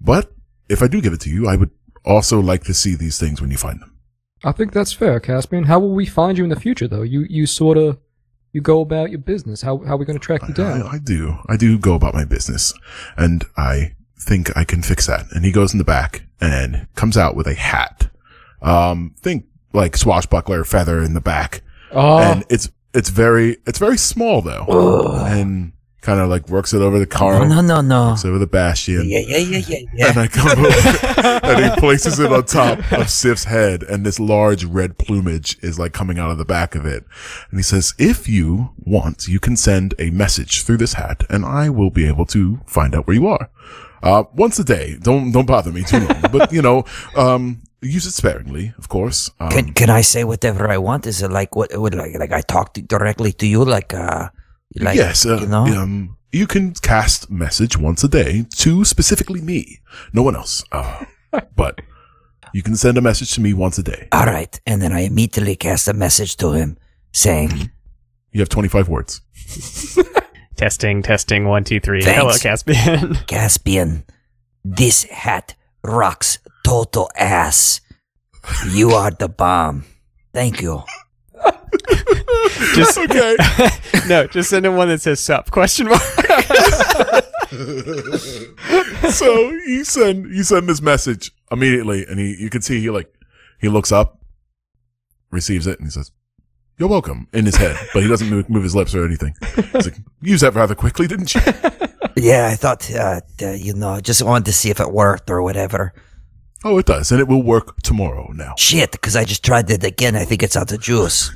But 0.00 0.32
if 0.68 0.82
I 0.82 0.88
do 0.88 1.02
give 1.02 1.12
it 1.12 1.20
to 1.22 1.30
you, 1.30 1.46
I 1.46 1.56
would 1.56 1.70
also 2.04 2.40
like 2.40 2.64
to 2.64 2.74
see 2.74 2.94
these 2.94 3.18
things 3.18 3.40
when 3.40 3.50
you 3.50 3.58
find 3.58 3.80
them. 3.80 3.94
I 4.42 4.52
think 4.52 4.72
that's 4.72 4.94
fair, 4.94 5.20
Caspian. 5.20 5.64
How 5.64 5.78
will 5.78 5.94
we 5.94 6.06
find 6.06 6.38
you 6.38 6.44
in 6.44 6.50
the 6.50 6.58
future, 6.58 6.88
though? 6.88 7.02
You 7.02 7.26
you 7.28 7.46
sort 7.46 7.76
of 7.76 7.98
you 8.52 8.60
go 8.60 8.80
about 8.80 9.10
your 9.10 9.18
business. 9.18 9.62
How 9.62 9.78
how 9.78 9.94
are 9.94 9.96
we 9.96 10.04
going 10.04 10.18
to 10.18 10.24
track 10.24 10.46
you 10.48 10.54
down? 10.54 10.82
I, 10.82 10.92
I 10.92 10.98
do. 10.98 11.38
I 11.48 11.56
do 11.56 11.78
go 11.78 11.94
about 11.94 12.14
my 12.14 12.24
business, 12.24 12.72
and 13.16 13.44
I 13.56 13.94
think 14.18 14.56
I 14.56 14.64
can 14.64 14.82
fix 14.82 15.06
that. 15.06 15.26
And 15.32 15.44
he 15.44 15.52
goes 15.52 15.72
in 15.72 15.78
the 15.78 15.84
back 15.84 16.26
and 16.40 16.86
comes 16.94 17.16
out 17.16 17.36
with 17.36 17.46
a 17.46 17.54
hat. 17.54 18.10
Um, 18.62 19.14
think 19.18 19.46
like 19.72 19.96
swashbuckler 19.96 20.64
feather 20.64 21.02
in 21.02 21.14
the 21.14 21.20
back, 21.20 21.62
oh, 21.92 22.18
and 22.18 22.44
it's 22.50 22.68
it's 22.92 23.08
very 23.10 23.58
it's 23.66 23.78
very 23.78 23.96
small 23.96 24.42
though, 24.42 24.66
and 25.26 25.72
kind 26.00 26.18
of 26.20 26.28
like 26.30 26.48
works 26.48 26.72
it 26.72 26.80
over 26.80 26.98
the 26.98 27.06
car, 27.06 27.34
Oh, 27.34 27.44
no, 27.46 27.60
no, 27.60 27.80
no. 27.80 28.08
works 28.10 28.24
over 28.24 28.38
the 28.38 28.46
bastion. 28.46 29.02
Yeah, 29.08 29.20
yeah, 29.26 29.36
yeah, 29.38 29.58
yeah, 29.68 29.78
yeah. 29.94 30.08
And 30.10 30.18
I 30.18 30.26
come 30.28 30.48
over 30.48 31.46
and 31.46 31.64
he 31.74 31.80
places 31.80 32.18
it 32.18 32.32
on 32.32 32.44
top 32.46 32.78
of 32.92 33.10
Sif's 33.10 33.44
head, 33.44 33.82
and 33.82 34.04
this 34.06 34.18
large 34.18 34.64
red 34.64 34.98
plumage 34.98 35.58
is 35.62 35.78
like 35.78 35.92
coming 35.92 36.18
out 36.18 36.30
of 36.30 36.38
the 36.38 36.44
back 36.44 36.74
of 36.74 36.86
it. 36.86 37.04
And 37.50 37.58
he 37.58 37.62
says, 37.62 37.94
"If 37.98 38.28
you 38.28 38.70
want, 38.78 39.28
you 39.28 39.40
can 39.40 39.56
send 39.56 39.94
a 39.98 40.10
message 40.10 40.62
through 40.64 40.78
this 40.78 40.94
hat, 40.94 41.24
and 41.28 41.44
I 41.44 41.68
will 41.68 41.90
be 41.90 42.06
able 42.06 42.26
to 42.26 42.60
find 42.66 42.94
out 42.94 43.06
where 43.06 43.14
you 43.16 43.26
are. 43.26 43.50
Uh, 44.02 44.24
once 44.34 44.58
a 44.58 44.64
day. 44.64 44.96
Don't 45.02 45.30
don't 45.32 45.46
bother 45.46 45.70
me 45.70 45.82
too 45.82 45.98
long, 46.00 46.22
but 46.32 46.50
you 46.52 46.62
know, 46.62 46.84
um, 47.16 47.60
use 47.82 48.06
it 48.06 48.12
sparingly, 48.12 48.72
of 48.78 48.88
course. 48.88 49.30
Um, 49.38 49.50
Can 49.50 49.72
can 49.74 49.90
I 49.90 50.00
say 50.00 50.24
whatever 50.24 50.70
I 50.70 50.78
want? 50.78 51.06
Is 51.06 51.20
it 51.20 51.30
like 51.30 51.54
what 51.54 51.68
would 51.78 51.94
like 51.94 52.14
like 52.18 52.32
I 52.32 52.40
talk 52.40 52.72
to, 52.74 52.80
directly 52.82 53.32
to 53.34 53.46
you 53.46 53.62
like 53.62 53.92
uh 53.92 54.30
like 54.78 54.96
yes, 54.96 55.26
uh, 55.26 55.40
you 55.40 55.46
know? 55.46 55.64
um, 55.64 56.16
you 56.32 56.46
can 56.46 56.74
cast 56.74 57.30
message 57.30 57.76
once 57.76 58.04
a 58.04 58.08
day 58.08 58.46
to 58.56 58.84
specifically 58.84 59.40
me, 59.40 59.80
no 60.12 60.22
one 60.22 60.36
else. 60.36 60.62
Uh, 60.70 61.04
but 61.56 61.80
You 62.52 62.62
can 62.62 62.76
send 62.76 62.98
a 62.98 63.00
message 63.00 63.32
to 63.34 63.40
me 63.40 63.52
once 63.54 63.78
a 63.78 63.82
day. 63.82 64.08
All 64.12 64.26
right. 64.26 64.60
And 64.66 64.82
then 64.82 64.92
I 64.92 65.00
immediately 65.00 65.56
cast 65.56 65.88
a 65.88 65.92
message 65.94 66.36
to 66.38 66.52
him 66.52 66.78
saying, 67.12 67.70
You 68.32 68.40
have 68.40 68.48
25 68.48 68.88
words. 68.88 69.20
Testing, 70.56 71.02
testing, 71.02 71.46
one, 71.46 71.64
two, 71.64 71.80
three. 71.80 72.02
Thanks. 72.02 72.20
Hello, 72.20 72.34
Caspian. 72.36 73.14
Caspian, 73.26 74.04
this 74.62 75.04
hat 75.04 75.54
rocks 75.82 76.38
total 76.64 77.10
ass. 77.16 77.80
You 78.68 78.90
are 78.90 79.10
the 79.10 79.28
bomb. 79.28 79.84
Thank 80.34 80.60
you. 80.60 80.82
just 82.74 82.98
okay. 82.98 83.36
no, 84.08 84.26
just 84.26 84.50
send 84.50 84.66
him 84.66 84.76
one 84.76 84.88
that 84.88 85.00
says 85.00 85.20
"sup?" 85.20 85.50
question 85.50 85.88
mark. 85.88 86.00
so 89.12 89.50
you 89.50 89.84
send 89.84 90.34
you 90.34 90.42
send 90.42 90.68
this 90.68 90.80
message 90.80 91.32
immediately, 91.50 92.04
and 92.06 92.18
he 92.18 92.36
you 92.38 92.50
can 92.50 92.62
see 92.62 92.80
he 92.80 92.90
like 92.90 93.12
he 93.60 93.68
looks 93.68 93.92
up, 93.92 94.20
receives 95.30 95.66
it, 95.66 95.78
and 95.78 95.86
he 95.86 95.90
says, 95.90 96.10
"You're 96.78 96.88
welcome" 96.88 97.28
in 97.32 97.46
his 97.46 97.56
head, 97.56 97.76
but 97.92 98.02
he 98.02 98.08
doesn't 98.08 98.30
move, 98.30 98.48
move 98.48 98.62
his 98.62 98.74
lips 98.74 98.94
or 98.94 99.04
anything. 99.04 99.34
He's 99.72 99.86
like, 99.86 99.96
"You 100.20 100.32
used 100.32 100.42
that 100.42 100.54
rather 100.54 100.74
quickly, 100.74 101.06
didn't 101.06 101.34
you?" 101.34 101.40
Yeah, 102.16 102.48
I 102.48 102.56
thought, 102.56 102.92
uh, 102.92 103.20
uh, 103.40 103.50
you 103.52 103.72
know, 103.72 104.00
just 104.00 104.22
wanted 104.22 104.46
to 104.46 104.52
see 104.52 104.70
if 104.70 104.80
it 104.80 104.92
worked 104.92 105.30
or 105.30 105.42
whatever. 105.42 105.94
Oh, 106.62 106.76
it 106.76 106.86
does, 106.86 107.10
and 107.10 107.20
it 107.20 107.28
will 107.28 107.42
work 107.42 107.80
tomorrow 107.82 108.30
now. 108.32 108.54
Shit, 108.58 108.92
because 108.92 109.16
I 109.16 109.24
just 109.24 109.42
tried 109.42 109.70
it 109.70 109.82
again. 109.82 110.14
I 110.14 110.24
think 110.24 110.42
it's 110.42 110.56
out 110.56 110.72
of 110.72 110.80
juice. 110.80 111.34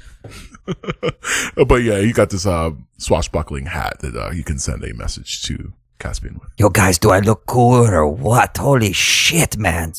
but 1.67 1.83
yeah, 1.83 1.99
you 1.99 2.13
got 2.13 2.31
this 2.31 2.47
uh, 2.47 2.71
swashbuckling 2.99 3.67
hat 3.67 3.99
that 4.01 4.17
uh, 4.17 4.31
you 4.31 4.45
can 4.45 4.59
send 4.59 4.85
a 4.85 4.95
message 4.95 5.43
to 5.43 5.73
Caspian 5.99 6.35
with. 6.41 6.51
Yo, 6.59 6.69
guys, 6.69 6.99
do 6.99 7.11
I 7.11 7.21
look 7.21 7.47
cool 7.47 7.87
or 7.87 8.07
what? 8.07 8.57
Holy 8.57 8.93
shit, 8.93 9.57
man. 9.57 9.93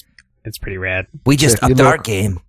it's 0.44 0.58
pretty 0.58 0.78
rad. 0.78 1.08
We 1.26 1.36
just 1.38 1.58
Yeah, 1.62 1.68
you 1.70 1.74
upped 1.74 1.82
our 1.82 1.92
look- 1.98 2.04
game. 2.04 2.40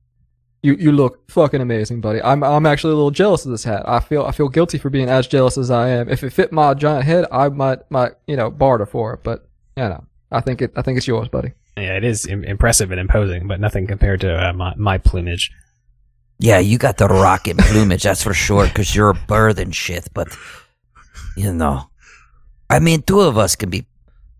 You 0.62 0.74
you 0.74 0.90
look 0.90 1.30
fucking 1.30 1.60
amazing, 1.60 2.00
buddy. 2.00 2.20
I'm 2.22 2.42
I'm 2.42 2.66
actually 2.66 2.92
a 2.94 2.96
little 2.96 3.12
jealous 3.12 3.44
of 3.44 3.52
this 3.52 3.62
hat. 3.62 3.88
I 3.88 4.00
feel 4.00 4.24
I 4.24 4.32
feel 4.32 4.48
guilty 4.48 4.78
for 4.78 4.90
being 4.90 5.08
as 5.08 5.28
jealous 5.28 5.56
as 5.56 5.70
I 5.70 5.90
am. 5.90 6.08
If 6.08 6.24
it 6.24 6.30
fit 6.32 6.50
my 6.50 6.74
giant 6.74 7.04
head, 7.04 7.24
I 7.30 7.50
might 7.50 7.88
might 7.88 8.12
you 8.26 8.34
know 8.36 8.50
barter 8.50 8.86
for 8.86 9.12
it. 9.14 9.20
But 9.22 9.46
you 9.76 9.84
know, 9.84 10.04
I 10.32 10.40
think 10.40 10.62
it 10.62 10.72
I 10.74 10.82
think 10.82 10.96
it's 10.98 11.06
yours, 11.06 11.28
buddy. 11.28 11.52
Yeah, 11.76 11.96
it 11.96 12.02
is 12.02 12.26
Im- 12.26 12.42
impressive 12.42 12.90
and 12.90 12.98
imposing, 12.98 13.46
but 13.46 13.60
nothing 13.60 13.86
compared 13.86 14.22
to 14.22 14.48
uh, 14.48 14.52
my, 14.54 14.74
my 14.76 14.98
plumage. 14.98 15.52
Yeah, 16.38 16.58
you 16.58 16.76
got 16.78 16.98
the 16.98 17.08
rocket 17.08 17.56
plumage, 17.58 18.02
that's 18.02 18.22
for 18.22 18.34
sure, 18.34 18.66
because 18.66 18.94
you're 18.94 19.10
a 19.10 19.14
bird 19.14 19.58
and 19.58 19.74
shit, 19.74 20.08
but, 20.12 20.28
you 21.36 21.52
know. 21.52 21.88
I 22.68 22.78
mean, 22.78 23.02
two 23.02 23.20
of 23.20 23.38
us 23.38 23.56
can 23.56 23.70
be, 23.70 23.86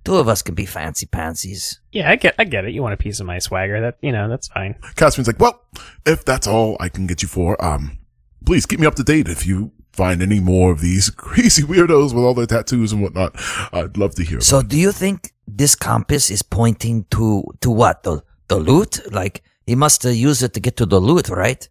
two 0.04 0.16
of 0.16 0.28
us 0.28 0.42
can 0.42 0.54
be 0.54 0.66
fancy 0.66 1.06
pansies. 1.06 1.80
Yeah, 1.92 2.10
I 2.10 2.16
get, 2.16 2.34
I 2.38 2.44
get 2.44 2.64
it. 2.64 2.72
You 2.72 2.82
want 2.82 2.94
a 2.94 2.98
piece 2.98 3.20
of 3.20 3.26
my 3.26 3.38
swagger? 3.38 3.80
That 3.80 3.96
you 4.02 4.12
know, 4.12 4.28
that's 4.28 4.48
fine. 4.48 4.74
Caspian's 4.96 5.28
like, 5.28 5.40
"Well, 5.40 5.62
if 6.04 6.24
that's 6.24 6.46
all 6.46 6.76
I 6.80 6.88
can 6.88 7.06
get 7.06 7.22
you 7.22 7.28
for, 7.28 7.62
um, 7.64 7.98
please 8.44 8.66
keep 8.66 8.80
me 8.80 8.86
up 8.86 8.96
to 8.96 9.04
date 9.04 9.28
if 9.28 9.46
you." 9.46 9.72
Find 9.92 10.20
any 10.20 10.40
more 10.40 10.72
of 10.72 10.82
these 10.82 11.08
crazy 11.16 11.62
weirdos 11.62 12.12
with 12.12 12.22
all 12.22 12.34
their 12.34 12.44
tattoos 12.44 12.92
and 12.92 13.00
whatnot? 13.00 13.32
I'd 13.72 13.96
love 13.96 14.14
to 14.16 14.24
hear. 14.24 14.42
So 14.42 14.60
do 14.60 14.78
you 14.78 14.92
think 14.92 15.32
this 15.48 15.74
compass 15.74 16.30
is 16.30 16.42
pointing 16.42 17.06
to, 17.12 17.42
to 17.62 17.70
what? 17.70 18.02
The, 18.02 18.22
the 18.48 18.56
loot? 18.56 19.10
Like, 19.10 19.42
he 19.66 19.74
must 19.74 20.02
have 20.02 20.14
used 20.14 20.42
it 20.42 20.52
to 20.52 20.60
get 20.60 20.76
to 20.76 20.84
the 20.84 21.00
loot, 21.00 21.30
right? 21.30 21.66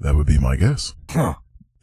That 0.00 0.14
would 0.16 0.26
be 0.26 0.38
my 0.38 0.56
guess. 0.56 0.94
Huh. 1.10 1.34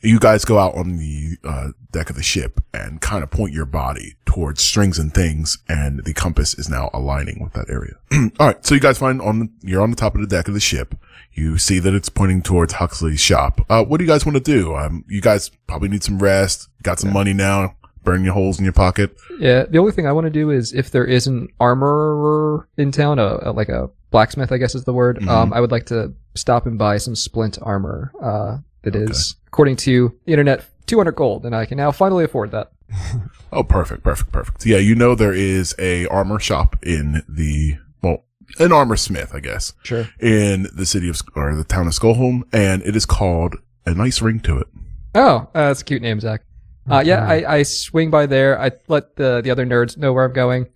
You 0.04 0.20
guys 0.20 0.46
go 0.46 0.58
out 0.58 0.74
on 0.76 0.98
the 0.98 1.38
uh, 1.44 1.68
deck 1.92 2.10
of 2.10 2.16
the 2.16 2.24
ship 2.24 2.60
and 2.74 3.00
kind 3.02 3.24
of 3.24 3.30
point 3.30 3.54
your 3.54 3.68
body 3.68 4.16
towards 4.26 4.62
strings 4.64 4.98
and 4.98 5.14
things, 5.14 5.60
and 5.70 6.04
the 6.04 6.14
compass 6.14 6.56
is 6.56 6.68
now 6.70 6.90
aligning 6.92 7.40
with 7.44 7.54
that 7.54 7.70
area. 7.70 7.94
All 8.40 8.48
right, 8.48 8.66
so 8.66 8.74
you 8.74 8.82
guys 8.82 8.98
find 8.98 9.22
on 9.22 9.40
the, 9.40 9.50
you're 9.62 9.82
on 9.82 9.92
the 9.92 9.96
top 9.96 10.16
of 10.16 10.22
the 10.22 10.28
deck 10.28 10.48
of 10.48 10.56
the 10.56 10.60
ship. 10.60 10.96
You 11.34 11.60
see 11.60 11.78
that 11.80 11.94
it's 11.94 12.10
pointing 12.10 12.42
towards 12.42 12.74
Huxley's 12.74 13.20
shop. 13.20 13.62
Uh, 13.70 13.84
what 13.86 13.98
do 14.00 14.04
you 14.04 14.10
guys 14.10 14.26
want 14.26 14.36
to 14.38 14.44
do? 14.44 14.76
Um, 14.76 15.06
you 15.08 15.22
guys 15.22 15.50
probably 15.68 15.88
need 15.90 16.04
some 16.04 16.18
rest. 16.18 16.68
Got 16.82 17.00
some 17.00 17.14
money 17.14 17.34
now. 17.34 17.76
Burn 18.04 18.24
your 18.24 18.34
holes 18.34 18.58
in 18.58 18.64
your 18.66 18.74
pocket. 18.74 19.16
Yeah, 19.40 19.66
the 19.70 19.78
only 19.78 19.92
thing 19.92 20.08
I 20.08 20.12
want 20.14 20.26
to 20.26 20.32
do 20.32 20.50
is 20.50 20.74
if 20.74 20.90
there 20.90 21.06
is 21.06 21.28
an 21.28 21.48
armorer 21.60 22.68
in 22.78 22.92
town, 22.92 23.20
a, 23.20 23.38
a- 23.44 23.52
like 23.52 23.70
a 23.70 23.90
blacksmith, 24.10 24.52
I 24.52 24.58
guess 24.58 24.74
is 24.76 24.84
the 24.84 24.94
word. 24.94 25.20
Mhm. 25.20 25.28
Um, 25.28 25.54
I 25.54 25.62
would 25.62 25.72
like 25.72 25.86
to 25.88 26.14
stop 26.36 26.66
and 26.66 26.78
buy 26.78 26.98
some 26.98 27.16
splint 27.16 27.58
armor. 27.62 28.12
Uh, 28.22 28.58
that 28.84 28.96
is 28.96 29.36
according 29.48 29.76
to 29.78 30.18
the 30.26 30.32
internet, 30.32 30.66
200 30.88 31.12
gold, 31.12 31.46
and 31.46 31.56
I 31.56 31.66
can 31.66 31.78
now 31.78 31.92
finally 31.92 32.24
afford 32.24 32.52
that. 32.52 32.72
Oh, 33.54 33.64
perfect, 33.64 34.02
perfect, 34.02 34.32
perfect. 34.32 34.66
Yeah, 34.66 34.78
you 34.78 34.96
know 34.96 35.14
there 35.14 35.34
is 35.34 35.76
a 35.78 36.06
armor 36.08 36.40
shop 36.40 36.78
in 36.84 37.22
the 37.28 37.76
well, 38.02 38.24
an 38.60 38.72
armor 38.72 38.96
smith, 38.96 39.36
I 39.36 39.42
guess. 39.42 39.74
Sure. 39.84 40.08
in 40.22 40.68
the 40.74 40.86
city 40.86 41.10
of 41.10 41.22
or 41.36 41.54
the 41.54 41.66
town 41.66 41.88
of 41.88 41.92
Skullholm, 41.92 42.44
and 42.54 42.82
it 42.84 42.96
is 42.96 43.06
called 43.06 43.56
a 43.86 43.94
nice 43.94 44.22
ring 44.22 44.40
to 44.42 44.58
it. 44.58 44.68
Oh, 45.16 45.50
uh, 45.54 45.68
that's 45.68 45.82
a 45.82 45.84
cute 45.84 46.02
name, 46.02 46.22
Zach. 46.22 46.44
Uh, 46.90 47.04
yeah, 47.06 47.28
I, 47.28 47.58
I 47.58 47.64
swing 47.64 48.10
by 48.10 48.26
there. 48.26 48.58
I 48.58 48.72
let 48.88 49.18
the 49.18 49.42
the 49.44 49.52
other 49.52 49.66
nerds 49.66 49.98
know 49.98 50.14
where 50.14 50.24
I'm 50.24 50.32
going, 50.34 50.68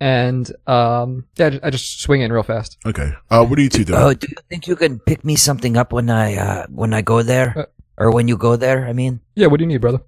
and 0.00 0.50
um, 0.66 1.26
yeah, 1.36 1.58
I 1.62 1.70
just, 1.70 2.00
swing 2.00 2.22
in 2.22 2.32
real 2.32 2.42
fast. 2.42 2.78
Okay. 2.86 3.12
Uh, 3.30 3.44
what 3.44 3.58
are 3.58 3.62
you 3.62 3.68
two 3.68 3.84
doing? 3.84 4.00
Oh, 4.00 4.12
do 4.14 4.26
you 4.28 4.36
think 4.48 4.66
you 4.66 4.74
can 4.76 4.98
pick 4.98 5.24
me 5.24 5.36
something 5.36 5.76
up 5.76 5.92
when 5.92 6.08
I, 6.10 6.36
uh, 6.36 6.66
when 6.68 6.94
I 6.94 7.02
go 7.02 7.22
there? 7.22 7.56
Uh, 7.56 7.64
or 7.98 8.10
when 8.10 8.26
you 8.28 8.36
go 8.38 8.56
there, 8.56 8.86
I 8.88 8.94
mean? 8.94 9.20
Yeah, 9.36 9.48
what 9.48 9.58
do 9.58 9.64
you 9.64 9.68
need, 9.68 9.82
brother? 9.82 10.00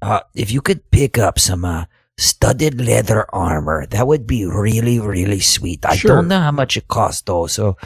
Uh, 0.00 0.20
if 0.34 0.52
you 0.52 0.60
could 0.62 0.88
pick 0.92 1.18
up 1.18 1.38
some 1.38 1.64
uh, 1.64 1.84
studded 2.16 2.80
leather 2.80 3.26
armor, 3.34 3.86
that 3.86 4.06
would 4.06 4.26
be 4.26 4.46
really, 4.46 5.00
really 5.00 5.40
sweet. 5.40 5.84
I 5.84 5.96
Sure. 5.96 6.14
don't 6.16 6.28
know 6.28 6.38
how 6.40 6.52
much 6.52 6.76
it 6.76 6.86
costs 6.86 7.22
though, 7.22 7.48
so 7.48 7.76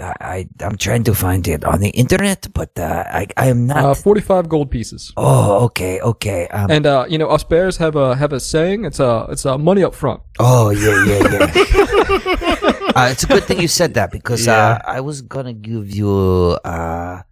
I, 0.00 0.14
I 0.20 0.48
I'm 0.64 0.76
trying 0.76 1.04
to 1.04 1.14
find 1.14 1.46
it 1.46 1.64
on 1.64 1.80
the 1.80 1.90
internet, 1.90 2.48
but 2.52 2.76
uh, 2.78 3.04
I 3.06 3.26
I 3.36 3.46
am 3.48 3.66
not. 3.66 3.84
Uh, 3.84 3.94
45 3.94 4.48
gold 4.48 4.70
pieces. 4.70 5.12
oh, 5.16 5.64
okay, 5.66 6.00
okay. 6.00 6.48
Um, 6.48 6.70
And 6.70 6.86
uh, 6.86 7.06
you 7.08 7.18
know, 7.18 7.28
us 7.28 7.44
bears 7.44 7.76
have 7.78 7.94
a 7.96 8.14
have 8.16 8.32
a 8.32 8.40
saying. 8.40 8.84
It's 8.84 8.98
uh, 8.98 9.26
it's 9.30 9.46
uh, 9.46 9.56
money 9.58 9.84
up 9.84 9.94
front. 9.94 10.20
oh 10.40 10.70
yeah, 10.70 10.98
yeah, 11.06 11.20
yeah. 11.30 12.92
uh, 12.98 13.08
it's 13.12 13.22
a 13.22 13.26
good 13.28 13.44
thing 13.44 13.60
you 13.60 13.68
said 13.68 13.94
that 13.94 14.10
because 14.10 14.48
uh, 14.48 14.78
I 14.84 15.00
was 15.00 15.22
gonna 15.22 15.54
give 15.54 15.90
you 15.94 16.58
uh. 16.64 17.22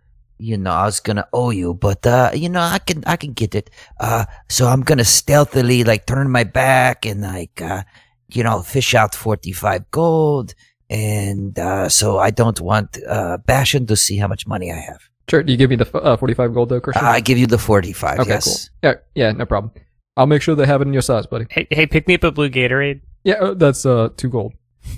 You 0.43 0.59
know, 0.59 0.73
I 0.75 0.87
was 0.91 0.99
gonna 0.99 1.29
owe 1.33 1.51
you, 1.55 1.71
but 1.73 2.03
uh, 2.05 2.31
you 2.35 2.49
know, 2.49 2.63
I 2.63 2.81
can, 2.83 3.05
I 3.07 3.15
can 3.15 3.31
get 3.33 3.55
it. 3.55 3.71
Uh, 4.01 4.25
so 4.51 4.67
I'm 4.67 4.83
gonna 4.83 5.05
stealthily 5.07 5.85
like 5.85 6.05
turn 6.05 6.27
my 6.35 6.43
back 6.43 7.07
and 7.07 7.23
like, 7.23 7.63
uh, 7.63 7.85
you 8.27 8.43
know, 8.43 8.59
fish 8.61 8.93
out 8.93 9.15
45 9.15 9.89
gold. 9.93 10.55
And, 10.93 11.59
uh, 11.59 11.88
so 11.88 12.18
I 12.18 12.30
don't 12.30 12.61
want, 12.61 12.99
uh, 13.09 13.38
Bastion 13.38 13.86
to 13.86 13.97
see 13.97 14.16
how 14.16 14.28
much 14.28 14.47
money 14.47 14.70
I 14.70 14.76
have. 14.76 15.01
Sure. 15.28 15.43
Do 15.43 15.53
you 15.53 15.57
give 15.57 15.70
me 15.70 15.76
the 15.76 15.97
uh, 15.97 16.16
45 16.16 16.53
gold 16.53 16.68
though, 16.68 16.80
Christian? 16.80 17.05
I 17.05 17.20
give 17.20 17.38
you 17.38 17.47
the 17.47 17.59
45. 17.59 18.20
okay, 18.20 18.28
yes. 18.28 18.45
cool. 18.45 18.90
Yeah, 18.90 18.95
yeah, 19.14 19.32
no 19.32 19.47
problem. 19.47 19.72
I'll 20.16 20.26
make 20.26 20.43
sure 20.43 20.55
they 20.55 20.66
have 20.66 20.82
it 20.82 20.88
in 20.88 20.93
your 20.93 21.03
size, 21.03 21.26
buddy. 21.26 21.47
Hey, 21.49 21.66
hey, 21.70 21.86
pick 21.86 22.07
me 22.07 22.14
up 22.14 22.24
a 22.24 22.30
blue 22.30 22.51
Gatorade. 22.51 23.01
Yeah, 23.24 23.34
uh, 23.34 23.55
that's 23.55 23.86
uh 23.86 24.11
two 24.16 24.28
gold. 24.28 24.53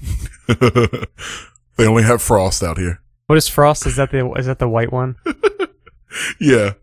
they 0.48 1.86
only 1.86 2.02
have 2.02 2.20
frost 2.20 2.62
out 2.62 2.78
here. 2.78 3.00
What 3.26 3.38
is 3.38 3.48
Frost? 3.48 3.86
Is 3.86 3.96
that 3.96 4.10
the 4.10 4.28
is 4.32 4.46
that 4.46 4.58
the 4.58 4.68
white 4.68 4.92
one? 4.92 5.16
Yeah. 6.40 6.74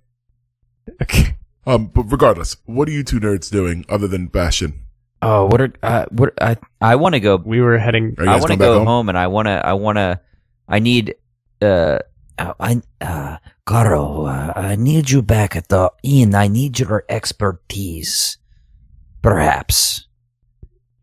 Okay. 1.01 1.35
Um, 1.65 1.87
but 1.87 2.03
regardless, 2.03 2.57
what 2.65 2.87
are 2.87 2.91
you 2.91 3.03
two 3.03 3.19
nerds 3.19 3.49
doing 3.49 3.85
other 3.87 4.07
than 4.07 4.27
Bastion? 4.27 4.81
Oh, 5.21 5.45
what 5.45 5.61
are 5.61 5.73
uh, 5.83 6.05
what 6.09 6.33
I 6.41 6.57
I 6.81 6.95
want 6.95 7.13
to 7.13 7.19
go. 7.19 7.35
We 7.35 7.61
were 7.61 7.77
heading. 7.77 8.15
I 8.17 8.37
want 8.37 8.47
to 8.47 8.57
go 8.57 8.79
home? 8.79 8.87
home? 8.87 9.09
and 9.09 9.17
I 9.17 9.27
want 9.27 9.47
to. 9.47 9.65
I 9.65 9.73
want 9.73 9.97
to. 9.97 10.19
I 10.67 10.79
need. 10.79 11.15
Uh, 11.61 11.99
Uh, 12.41 12.53
I, 12.59 12.81
uh, 13.01 13.37
Garo, 13.67 14.25
uh, 14.25 14.53
I 14.57 14.75
need 14.75 15.11
you 15.11 15.21
back 15.21 15.55
at 15.55 15.67
the 15.69 15.91
inn. 16.01 16.33
I 16.33 16.47
need 16.47 16.79
your 16.79 17.03
expertise. 17.07 18.39
Perhaps. 19.21 20.07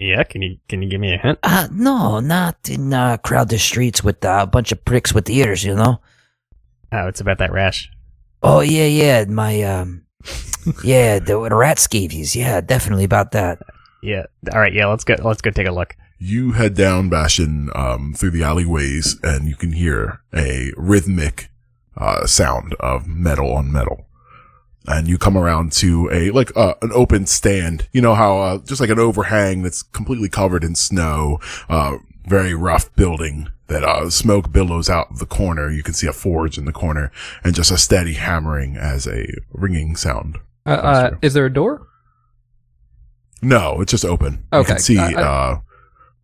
Yeah. 0.01 0.25
Can 0.25 0.43
you 0.43 0.59
can 0.67 0.83
you 0.83 0.89
give 0.89 1.01
me 1.01 1.15
a 1.15 1.19
hint? 1.19 1.39
Uh, 1.45 1.69
no, 1.71 2.19
not 2.19 2.57
in, 2.69 2.91
uh, 2.93 3.19
crowded 3.19 3.61
streets 3.61 4.03
with 4.03 4.25
uh, 4.25 4.41
a 4.43 4.47
bunch 4.51 4.73
of 4.73 4.83
pricks 4.85 5.15
with 5.15 5.31
ears, 5.31 5.63
you 5.63 5.77
know? 5.77 6.01
Oh, 6.91 7.07
it's 7.07 7.21
about 7.21 7.39
that 7.39 7.53
rash. 7.53 7.87
Oh, 8.43 8.61
yeah, 8.61 8.87
yeah, 8.87 9.25
my, 9.29 9.63
um, 9.63 10.07
yeah, 10.83 11.21
the 11.21 11.39
rat 11.39 11.79
scabies. 11.79 12.35
Yeah, 12.35 12.61
definitely 12.63 13.05
about 13.05 13.31
that. 13.33 13.63
Yeah. 14.03 14.27
All 14.53 14.61
right. 14.61 14.73
Yeah. 14.73 14.87
Let's 14.87 15.05
go. 15.05 15.17
Let's 15.23 15.41
go 15.41 15.51
take 15.51 15.67
a 15.67 15.73
look. 15.73 15.97
You 16.19 16.53
head 16.53 16.75
down 16.75 17.09
Bastion 17.09 17.71
um, 17.75 18.13
through 18.17 18.33
the 18.33 18.43
alleyways, 18.43 19.19
and 19.23 19.49
you 19.49 19.55
can 19.55 19.73
hear 19.73 20.21
a 20.35 20.73
rhythmic 20.77 21.51
uh, 21.97 22.27
sound 22.27 22.75
of 22.81 23.07
metal 23.07 23.53
on 23.53 23.73
metal. 23.73 24.07
And 24.87 25.07
you 25.07 25.19
come 25.19 25.37
around 25.37 25.73
to 25.75 26.09
a 26.11 26.31
like 26.31 26.57
uh, 26.57 26.75
an 26.81 26.91
open 26.93 27.27
stand. 27.27 27.89
You 27.93 28.01
know 28.01 28.15
how 28.15 28.39
uh, 28.39 28.59
just 28.59 28.81
like 28.81 28.91
an 28.91 28.99
overhang 28.99 29.63
that's 29.63 29.83
completely 29.83 30.29
covered 30.29 30.65
in 30.65 30.75
snow. 30.75 31.41
Uh, 31.69 31.99
very 32.27 32.55
rough 32.55 32.95
building 32.95 33.49
that 33.69 33.85
uh, 33.85 34.11
smoke 34.11 34.53
billows 34.53 34.89
out 34.89 35.11
of 35.11 35.19
the 35.19 35.27
corner. 35.27 35.71
You 35.71 35.83
can 35.83 35.95
see 35.95 36.07
a 36.07 36.13
forge 36.13 36.59
in 36.59 36.65
the 36.65 36.73
corner, 36.73 37.13
and 37.45 37.55
just 37.55 37.71
a 37.71 37.79
steady 37.79 38.15
hammering 38.15 38.77
as 38.77 39.07
a 39.07 39.27
ringing 39.53 39.95
sound. 39.95 40.39
Uh, 40.67 40.71
uh, 40.71 41.17
is 41.23 41.35
there 41.35 41.47
a 41.47 41.53
door? 41.53 41.88
No, 43.43 43.81
it's 43.81 43.91
just 43.91 44.05
open. 44.05 44.45
You 44.53 44.65
can 44.65 44.79
see 44.79 44.99
I- 44.99 45.13
I- 45.13 45.23
uh, 45.23 45.61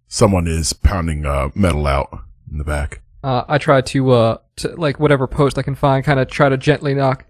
someone 0.09 0.47
is 0.47 0.73
pounding 0.73 1.25
uh, 1.27 1.49
metal 1.55 1.87
out 1.87 2.11
in 2.51 2.59
the 2.59 2.65
back. 2.65 3.01
Uh, 3.23 3.45
I 3.49 3.59
try 3.59 3.81
to, 3.81 4.11
uh, 4.11 4.37
to, 4.57 4.69
like, 4.77 5.01
whatever 5.01 5.27
post 5.27 5.57
I 5.57 5.63
can 5.63 5.75
find, 5.75 6.05
kind 6.05 6.21
of 6.21 6.29
try 6.29 6.49
to 6.49 6.57
gently 6.59 6.95
knock. 6.95 7.25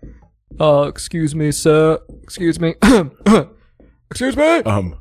Uh, 0.60 0.86
excuse 0.88 1.34
me, 1.34 1.52
sir. 1.52 1.98
Excuse 2.22 2.58
me. 2.60 2.74
excuse 4.10 4.36
me. 4.36 4.58
Um, 4.64 4.96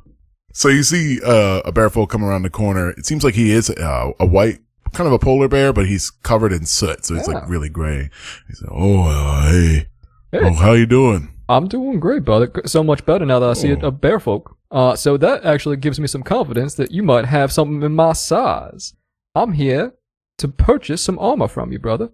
so 0.52 0.68
you 0.68 0.82
see 0.82 1.20
uh, 1.24 1.62
a 1.64 1.72
bearfoot 1.72 2.08
come 2.08 2.24
around 2.24 2.42
the 2.42 2.50
corner. 2.50 2.90
It 2.90 3.06
seems 3.06 3.24
like 3.24 3.34
he 3.34 3.50
is 3.50 3.70
uh, 3.70 4.12
a 4.20 4.26
white, 4.26 4.58
kind 4.92 5.06
of 5.08 5.12
a 5.12 5.18
polar 5.18 5.48
bear, 5.48 5.72
but 5.72 5.86
he's 5.86 6.10
covered 6.10 6.52
in 6.52 6.64
soot, 6.66 7.04
so 7.04 7.14
Yeah. 7.14 7.22
like 7.22 7.48
really 7.48 7.68
gray. 7.68 8.08
He's 8.46 8.62
like, 8.62 8.70
"Oh, 8.72 9.02
uh, 9.08 9.50
hey, 9.50 9.88
Hey. 10.30 10.38
oh, 10.42 10.54
how 10.54 10.72
you 10.72 10.86
doing?" 10.86 11.33
I'm 11.48 11.68
doing 11.68 12.00
great, 12.00 12.24
brother. 12.24 12.50
So 12.66 12.82
much 12.82 13.04
better 13.04 13.26
now 13.26 13.38
that 13.38 13.50
I 13.50 13.52
see 13.52 13.74
Oh. 13.74 13.86
a 13.88 13.90
bear 13.90 14.18
folk. 14.18 14.56
Uh, 14.70 14.96
so 14.96 15.16
that 15.18 15.44
actually 15.44 15.76
gives 15.76 16.00
me 16.00 16.06
some 16.06 16.22
confidence 16.22 16.74
that 16.74 16.90
you 16.90 17.02
might 17.02 17.26
have 17.26 17.52
something 17.52 17.82
in 17.82 17.94
my 17.94 18.12
size. 18.12 18.94
I'm 19.34 19.52
here 19.52 19.94
to 20.38 20.48
purchase 20.48 21.02
some 21.02 21.18
armor 21.18 21.48
from 21.48 21.70
you, 21.70 21.78
brother. 21.78 22.10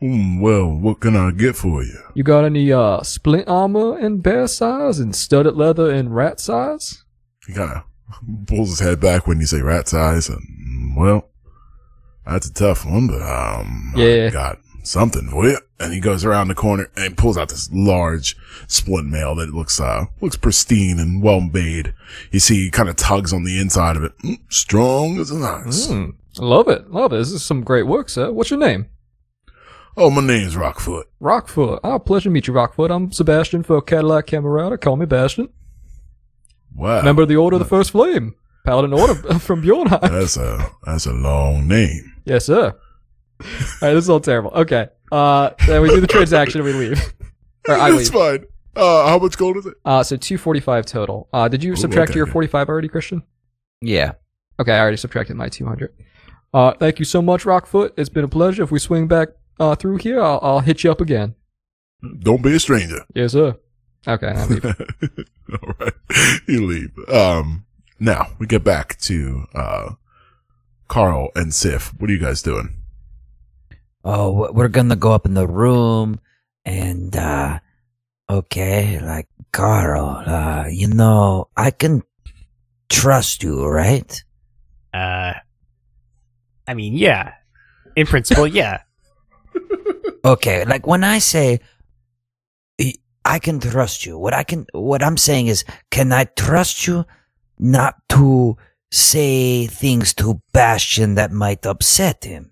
Hmm, 0.00 0.40
well, 0.40 0.68
what 0.68 1.00
can 1.00 1.14
I 1.16 1.30
get 1.30 1.54
for 1.54 1.82
you? 1.84 1.96
You 2.14 2.24
got 2.24 2.44
any 2.44 2.72
uh 2.72 3.02
splint 3.02 3.46
armor 3.48 3.98
in 3.98 4.18
bear 4.18 4.46
size 4.48 4.98
and 4.98 5.14
studded 5.14 5.54
leather 5.56 5.92
in 5.92 6.12
rat 6.12 6.40
size? 6.40 7.04
He 7.46 7.52
kind 7.54 7.70
of 7.70 8.46
pulls 8.46 8.70
his 8.70 8.80
head 8.80 9.00
back 9.00 9.26
when 9.28 9.38
you 9.40 9.46
say 9.46 9.62
rat 9.62 9.88
size, 9.88 10.28
and 10.28 10.40
mm, 10.40 10.96
well, 11.00 11.30
that's 12.26 12.48
a 12.48 12.52
tough 12.52 12.84
one, 12.84 13.06
but 13.06 13.22
um, 13.22 13.92
Yeah. 13.96 14.26
I 14.26 14.30
got 14.30 14.58
something 14.82 15.28
for 15.28 15.46
you. 15.48 15.58
And 15.80 15.92
he 15.92 16.00
goes 16.00 16.24
around 16.24 16.48
the 16.48 16.54
corner 16.54 16.90
and 16.96 17.16
pulls 17.16 17.36
out 17.36 17.48
this 17.48 17.68
large 17.72 18.36
splint 18.68 19.08
mail 19.08 19.34
that 19.36 19.52
looks 19.54 19.80
uh 19.80 20.04
looks 20.20 20.36
pristine 20.36 20.98
and 20.98 21.22
well 21.22 21.40
made. 21.40 21.94
You 22.30 22.40
see, 22.40 22.64
he 22.64 22.70
kind 22.70 22.88
of 22.88 22.96
tugs 22.96 23.32
on 23.32 23.44
the 23.44 23.58
inside 23.60 23.96
of 23.96 24.04
it, 24.04 24.16
Mm, 24.18 24.38
strong 24.48 25.18
as 25.18 25.30
an 25.30 25.42
ice. 25.42 25.88
Hmm. 25.88 26.10
Love 26.38 26.68
it, 26.68 26.90
love 26.90 27.12
it. 27.12 27.16
This 27.16 27.32
is 27.32 27.44
some 27.44 27.62
great 27.62 27.86
work, 27.86 28.08
sir. 28.08 28.30
What's 28.32 28.50
your 28.50 28.60
name? 28.60 28.86
Oh, 29.96 30.08
my 30.08 30.22
name's 30.22 30.54
Rockfoot. 30.56 31.04
Rockfoot. 31.20 31.80
Ah, 31.84 31.98
pleasure 31.98 32.24
to 32.24 32.30
meet 32.30 32.46
you, 32.46 32.54
Rockfoot. 32.54 32.90
I'm 32.90 33.12
Sebastian 33.12 33.62
for 33.62 33.82
Cadillac 33.82 34.26
Camerata. 34.26 34.80
Call 34.80 34.96
me 34.96 35.04
Bastion. 35.04 35.50
Wow, 36.74 37.02
Member 37.02 37.22
of 37.22 37.28
the 37.28 37.36
Order 37.36 37.56
of 37.56 37.60
the 37.60 37.68
First 37.68 37.90
Flame. 37.90 38.34
Paladin 38.64 38.94
Order 38.94 39.14
from 39.40 39.60
Bjornheim. 39.62 40.00
that's 40.00 40.36
a 40.38 40.70
that's 40.86 41.04
a 41.06 41.12
long 41.12 41.68
name. 41.68 42.14
Yes, 42.24 42.46
sir. 42.46 42.74
All 43.42 43.88
right, 43.88 43.94
this 43.94 44.04
is 44.04 44.10
all 44.10 44.20
terrible. 44.20 44.50
Okay. 44.50 44.88
Uh, 45.10 45.50
then 45.66 45.82
we 45.82 45.88
do 45.88 46.00
the 46.00 46.06
transaction 46.06 46.60
and 46.60 46.68
we 46.68 46.74
leave. 46.74 47.14
or 47.68 47.74
I 47.74 47.88
it's 47.90 48.12
leave. 48.12 48.40
fine. 48.40 48.46
Uh, 48.74 49.06
how 49.08 49.18
much 49.18 49.36
gold 49.36 49.58
is 49.58 49.66
it? 49.66 49.74
Uh, 49.84 50.02
so 50.02 50.16
245 50.16 50.86
total. 50.86 51.28
Uh, 51.32 51.48
did 51.48 51.62
you 51.62 51.72
Ooh, 51.72 51.76
subtract 51.76 52.10
okay. 52.10 52.16
your 52.16 52.26
45 52.26 52.68
already, 52.68 52.88
Christian? 52.88 53.22
Yeah. 53.80 54.12
Okay, 54.58 54.72
I 54.72 54.80
already 54.80 54.96
subtracted 54.96 55.36
my 55.36 55.48
200. 55.48 55.92
Uh, 56.54 56.72
thank 56.72 56.98
you 56.98 57.04
so 57.04 57.20
much, 57.20 57.44
Rockfoot. 57.44 57.92
It's 57.96 58.08
been 58.08 58.24
a 58.24 58.28
pleasure. 58.28 58.62
If 58.62 58.70
we 58.70 58.78
swing 58.78 59.08
back 59.08 59.28
uh, 59.60 59.74
through 59.74 59.98
here, 59.98 60.22
I'll, 60.22 60.38
I'll 60.42 60.60
hit 60.60 60.84
you 60.84 60.90
up 60.90 61.00
again. 61.00 61.34
Don't 62.20 62.42
be 62.42 62.54
a 62.54 62.60
stranger. 62.60 63.04
Yes, 63.14 63.32
sir. 63.32 63.56
Okay, 64.06 64.28
I 64.28 64.44
leave. 64.46 64.64
All 65.52 65.74
right. 65.78 65.92
You 66.48 66.66
leave. 66.66 66.90
Um, 67.08 67.66
now 68.00 68.28
we 68.38 68.46
get 68.46 68.64
back 68.64 68.98
to, 69.00 69.46
uh, 69.54 69.90
Carl 70.88 71.30
and 71.34 71.54
Sif. 71.54 71.94
What 71.98 72.10
are 72.10 72.12
you 72.12 72.18
guys 72.18 72.42
doing? 72.42 72.74
Oh, 74.04 74.50
we're 74.52 74.68
gonna 74.68 74.96
go 74.96 75.12
up 75.12 75.26
in 75.26 75.34
the 75.34 75.46
room 75.46 76.18
and, 76.64 77.14
uh, 77.16 77.60
okay, 78.28 78.98
like, 79.00 79.28
Carl, 79.52 80.22
uh, 80.26 80.66
you 80.68 80.88
know, 80.88 81.48
I 81.56 81.70
can 81.70 82.02
trust 82.88 83.42
you, 83.42 83.64
right? 83.66 84.10
Uh, 84.92 85.34
I 86.66 86.74
mean, 86.74 86.94
yeah. 86.94 87.34
In 87.96 88.06
principle, 88.06 88.46
yeah. 88.46 88.82
Okay, 90.24 90.64
like 90.64 90.86
when 90.86 91.02
I 91.04 91.18
say 91.18 91.58
"I- 92.80 92.94
I 93.24 93.38
can 93.40 93.58
trust 93.58 94.06
you, 94.06 94.16
what 94.18 94.32
I 94.34 94.44
can, 94.44 94.66
what 94.72 95.02
I'm 95.02 95.16
saying 95.16 95.48
is, 95.48 95.64
can 95.90 96.12
I 96.12 96.24
trust 96.24 96.86
you 96.86 97.04
not 97.58 97.96
to 98.10 98.56
say 98.92 99.66
things 99.66 100.14
to 100.14 100.40
Bastion 100.52 101.16
that 101.16 101.32
might 101.32 101.66
upset 101.66 102.22
him? 102.24 102.51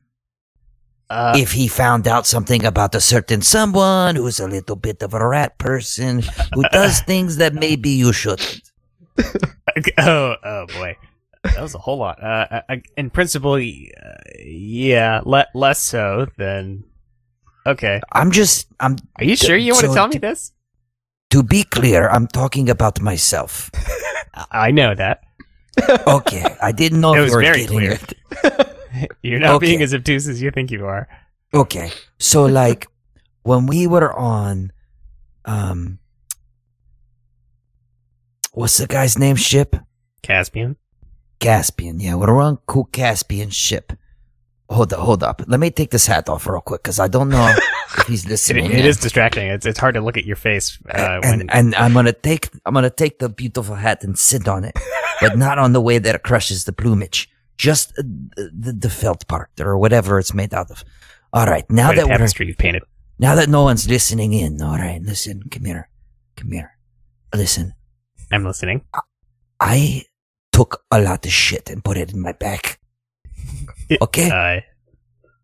Uh, 1.10 1.34
if 1.36 1.52
he 1.52 1.66
found 1.66 2.06
out 2.06 2.24
something 2.24 2.64
about 2.64 2.94
a 2.94 3.00
certain 3.00 3.42
someone 3.42 4.14
who's 4.14 4.38
a 4.38 4.46
little 4.46 4.76
bit 4.76 5.02
of 5.02 5.12
a 5.12 5.26
rat 5.26 5.58
person 5.58 6.22
who 6.54 6.62
does 6.70 7.00
things 7.06 7.36
that 7.36 7.52
maybe 7.52 7.90
you 7.90 8.12
shouldn't. 8.12 8.62
oh, 9.98 10.36
oh 10.44 10.66
boy, 10.66 10.96
that 11.42 11.60
was 11.60 11.74
a 11.74 11.78
whole 11.78 11.98
lot. 11.98 12.22
Uh, 12.22 12.62
I, 12.68 12.82
in 12.96 13.10
principle, 13.10 13.54
uh, 13.54 13.58
yeah, 14.38 15.20
le- 15.24 15.50
less 15.54 15.82
so 15.82 16.26
than. 16.38 16.84
Okay, 17.66 18.00
I'm 18.12 18.30
just, 18.30 18.68
I'm, 18.78 18.96
are 19.16 19.24
you 19.24 19.36
sure 19.36 19.56
you 19.56 19.74
want 19.74 19.86
to 19.86 19.92
tell 19.92 20.08
me 20.08 20.16
this? 20.16 20.52
to 21.30 21.42
be 21.42 21.62
clear, 21.64 22.08
I'm 22.08 22.26
talking 22.26 22.68
about 22.68 23.00
myself. 23.00 23.70
I 24.50 24.70
know 24.70 24.94
that 24.94 25.22
Okay, 26.06 26.44
I 26.62 26.72
didn't 26.72 27.00
know 27.00 27.14
It 27.14 27.20
was 27.20 27.30
you 27.30 27.36
were 27.36 27.42
very 27.42 27.60
getting 27.60 27.78
clear. 27.78 27.98
it. 28.42 29.16
you're 29.22 29.38
not 29.40 29.54
Okay. 29.56 29.66
being 29.66 29.82
as 29.82 29.94
obtuse 29.94 30.28
as 30.28 30.40
you 30.42 30.50
think 30.50 30.70
you 30.70 30.86
are. 30.86 31.08
Okay, 31.54 31.90
so 32.18 32.44
like 32.46 32.86
when 33.42 33.66
we 33.66 33.86
were 33.86 34.12
on, 34.16 34.72
um, 35.44 35.98
what's 38.52 38.76
the 38.78 38.86
guy's 38.86 39.18
name? 39.18 39.36
Ship 39.36 39.76
Caspian. 40.22 40.76
Caspian. 41.38 42.00
Yeah, 42.00 42.16
we're 42.16 42.40
on 42.42 42.58
cool 42.66 42.84
Caspian 42.92 43.50
ship. 43.50 43.92
Hold 44.70 44.92
up, 44.92 45.00
hold 45.00 45.22
up. 45.24 45.42
Let 45.48 45.58
me 45.58 45.70
take 45.70 45.90
this 45.90 46.06
hat 46.06 46.28
off 46.28 46.46
real 46.46 46.60
quick 46.60 46.82
because 46.84 47.00
I 47.00 47.08
don't 47.08 47.28
know 47.28 47.54
if 47.98 48.06
he's 48.06 48.24
It, 48.24 48.30
listening. 48.34 48.70
it 48.70 48.84
is 48.86 48.98
distracting. 48.98 49.48
It's 49.48 49.66
it's 49.66 49.78
hard 49.80 49.94
to 49.94 50.00
look 50.00 50.16
at 50.16 50.24
your 50.24 50.36
face 50.36 50.78
uh, 50.88 51.20
and, 51.24 51.38
when. 51.40 51.50
and 51.50 51.74
I'm 51.74 51.92
gonna 51.92 52.12
take 52.12 52.48
I'm 52.64 52.72
gonna 52.74 52.88
take 52.88 53.18
the 53.18 53.28
beautiful 53.28 53.74
hat 53.74 54.04
and 54.04 54.16
sit 54.16 54.46
on 54.46 54.62
it, 54.64 54.78
but 55.20 55.36
not 55.36 55.58
on 55.58 55.72
the 55.72 55.80
way 55.80 55.98
that 55.98 56.14
it 56.14 56.22
crushes 56.22 56.64
the 56.64 56.72
plumage. 56.72 57.28
Just 57.58 57.90
uh, 57.98 58.02
the, 58.36 58.72
the 58.78 58.88
felt 58.90 59.26
part 59.26 59.50
or 59.60 59.76
whatever 59.76 60.18
it's 60.20 60.32
made 60.34 60.54
out 60.54 60.70
of. 60.70 60.84
All 61.32 61.46
right, 61.46 61.68
now 61.68 61.92
that 61.92 62.06
tapestry 62.06 62.46
you've 62.46 62.56
painted. 62.58 62.82
now 63.18 63.34
that 63.34 63.48
no 63.48 63.64
one's 63.64 63.88
listening 63.88 64.32
in. 64.34 64.62
All 64.62 64.78
right, 64.78 65.02
listen, 65.02 65.42
come 65.50 65.64
here, 65.64 65.88
come 66.36 66.52
here, 66.52 66.78
listen. 67.34 67.74
I'm 68.32 68.44
listening. 68.44 68.82
I 69.60 70.04
took 70.52 70.84
a 70.92 71.00
lot 71.00 71.26
of 71.26 71.32
shit 71.32 71.68
and 71.70 71.84
put 71.84 71.96
it 71.96 72.12
in 72.12 72.20
my 72.22 72.32
bag. 72.32 72.76
Okay, 74.02 74.30
Uh, 74.30 74.60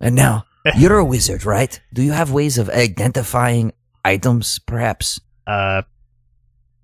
and 0.01 0.15
now 0.15 0.45
you're 0.77 0.99
a 0.99 1.05
wizard, 1.05 1.45
right? 1.45 1.81
Do 1.93 2.03
you 2.03 2.13
have 2.13 2.31
ways 2.31 2.59
of 2.59 2.69
identifying 2.71 3.73
items, 4.05 4.59
perhaps? 4.61 5.21
uh, 5.47 5.83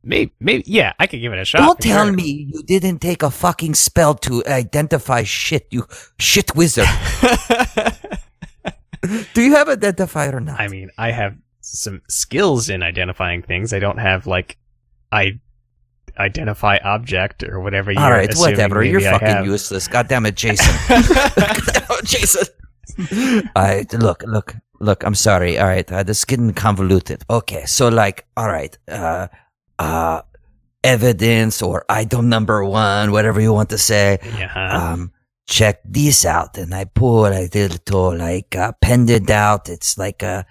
maybe, 0.03 0.33
maybe, 0.41 0.65
yeah, 0.67 0.93
I 0.99 1.07
could 1.07 1.21
give 1.21 1.33
it 1.33 1.39
a 1.39 1.45
shot. 1.45 1.59
Don't 1.59 1.79
tell 1.81 2.07
sure. 2.07 2.13
me 2.13 2.49
you 2.53 2.63
didn't 2.65 2.99
take 2.99 3.23
a 3.23 3.31
fucking 3.31 3.75
spell 3.75 4.15
to 4.27 4.43
identify 4.47 5.23
shit, 5.25 5.67
you 5.71 5.87
shit 6.19 6.55
wizard. 6.55 6.87
Do 9.35 9.43
you 9.43 9.55
have 9.57 9.67
identifier 9.67 10.35
or 10.35 10.41
not? 10.41 10.61
I 10.61 10.69
mean, 10.69 10.91
I 10.97 11.11
have 11.11 11.35
some 11.61 12.03
skills 12.09 12.69
in 12.69 12.83
identifying 12.83 13.43
things. 13.43 13.73
I 13.73 13.81
don't 13.81 13.99
have 13.99 14.27
like, 14.29 14.59
I 15.11 15.41
identify 16.19 16.79
object 16.85 17.43
or 17.43 17.61
whatever. 17.61 17.93
You're 17.93 18.03
All 18.03 18.11
right, 18.11 18.31
whatever. 18.35 18.83
You're 18.83 19.01
I 19.01 19.13
fucking 19.13 19.29
have. 19.29 19.47
useless. 19.47 19.89
God 19.89 20.09
damn 20.09 20.27
it, 20.27 20.37
Jason. 20.37 20.75
It, 20.89 22.05
Jason. 22.05 22.47
Right, 23.57 23.93
look, 23.95 24.23
look, 24.25 24.55
look. 24.81 25.05
I'm 25.05 25.15
sorry. 25.15 25.59
All 25.59 25.67
right, 25.67 25.91
uh, 25.91 26.03
this 26.03 26.19
is 26.19 26.25
getting 26.25 26.53
convoluted. 26.53 27.23
Okay, 27.31 27.65
so 27.65 27.89
like, 27.89 28.27
all 28.37 28.49
right, 28.49 28.77
uh, 28.89 29.29
uh, 29.79 30.23
evidence 30.85 31.63
or 31.63 31.85
item 31.89 32.29
number 32.29 32.65
one, 32.65 33.13
whatever 33.13 33.41
you 33.41 33.53
want 33.53 33.71
to 33.71 33.79
say. 33.79 34.19
Yeah. 34.37 34.93
um, 34.93 35.13
check 35.47 35.81
this 35.85 36.25
out. 36.25 36.57
And 36.57 36.75
I 36.75 36.85
pull 36.85 37.27
a 37.27 37.49
little, 37.53 38.17
like, 38.17 38.55
uh, 38.57 38.73
pendant 38.81 39.31
out. 39.31 39.69
It's 39.69 39.99
like, 39.99 40.23
uh, 40.23 40.45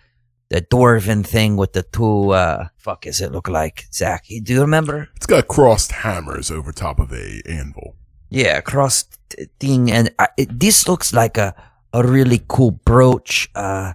the 0.51 0.61
dwarven 0.61 1.23
thing 1.25 1.55
with 1.55 1.71
the 1.71 1.83
two, 1.83 2.31
uh, 2.35 2.67
fuck 2.77 3.07
is 3.07 3.21
it 3.21 3.31
look 3.31 3.47
like? 3.47 3.87
Zach, 3.93 4.25
do 4.27 4.53
you 4.53 4.59
remember? 4.61 5.07
It's 5.15 5.25
got 5.25 5.47
crossed 5.47 5.91
hammers 6.03 6.51
over 6.51 6.73
top 6.73 6.99
of 6.99 7.13
a 7.13 7.41
anvil. 7.47 7.95
Yeah, 8.29 8.59
cross 8.59 9.05
t- 9.29 9.47
thing. 9.59 9.89
And 9.91 10.11
uh, 10.19 10.27
it, 10.37 10.59
this 10.59 10.87
looks 10.89 11.13
like 11.13 11.37
a, 11.37 11.55
a 11.93 12.03
really 12.03 12.41
cool 12.49 12.71
brooch. 12.71 13.49
Uh, 13.55 13.93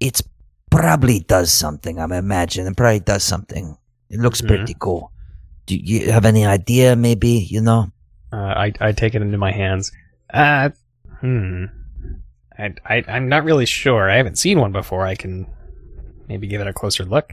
it's 0.00 0.22
probably 0.70 1.20
does 1.20 1.52
something, 1.52 2.00
I'm 2.00 2.10
imagining. 2.10 2.66
It 2.72 2.76
probably 2.76 2.98
does 3.00 3.22
something. 3.22 3.78
It 4.10 4.18
looks 4.18 4.40
Mhm. 4.42 4.48
pretty 4.48 4.74
cool. 4.78 5.12
Do 5.66 5.76
you 5.76 6.10
have 6.10 6.24
any 6.26 6.44
idea, 6.44 6.96
maybe, 6.96 7.46
you 7.48 7.60
know? 7.60 7.92
Uh, 8.32 8.36
I 8.66 8.72
I 8.80 8.90
take 8.92 9.14
it 9.14 9.22
into 9.22 9.38
my 9.38 9.52
hands. 9.52 9.92
Uh, 10.34 10.70
hmm. 11.20 11.66
I, 12.58 12.74
I 12.84 13.04
I'm 13.06 13.28
not 13.28 13.44
really 13.44 13.66
sure. 13.66 14.10
I 14.10 14.16
haven't 14.16 14.38
seen 14.38 14.58
one 14.58 14.72
before. 14.72 15.06
I 15.06 15.14
can 15.14 15.46
maybe 16.28 16.46
give 16.46 16.60
it 16.60 16.66
a 16.66 16.72
closer 16.72 17.04
look. 17.04 17.32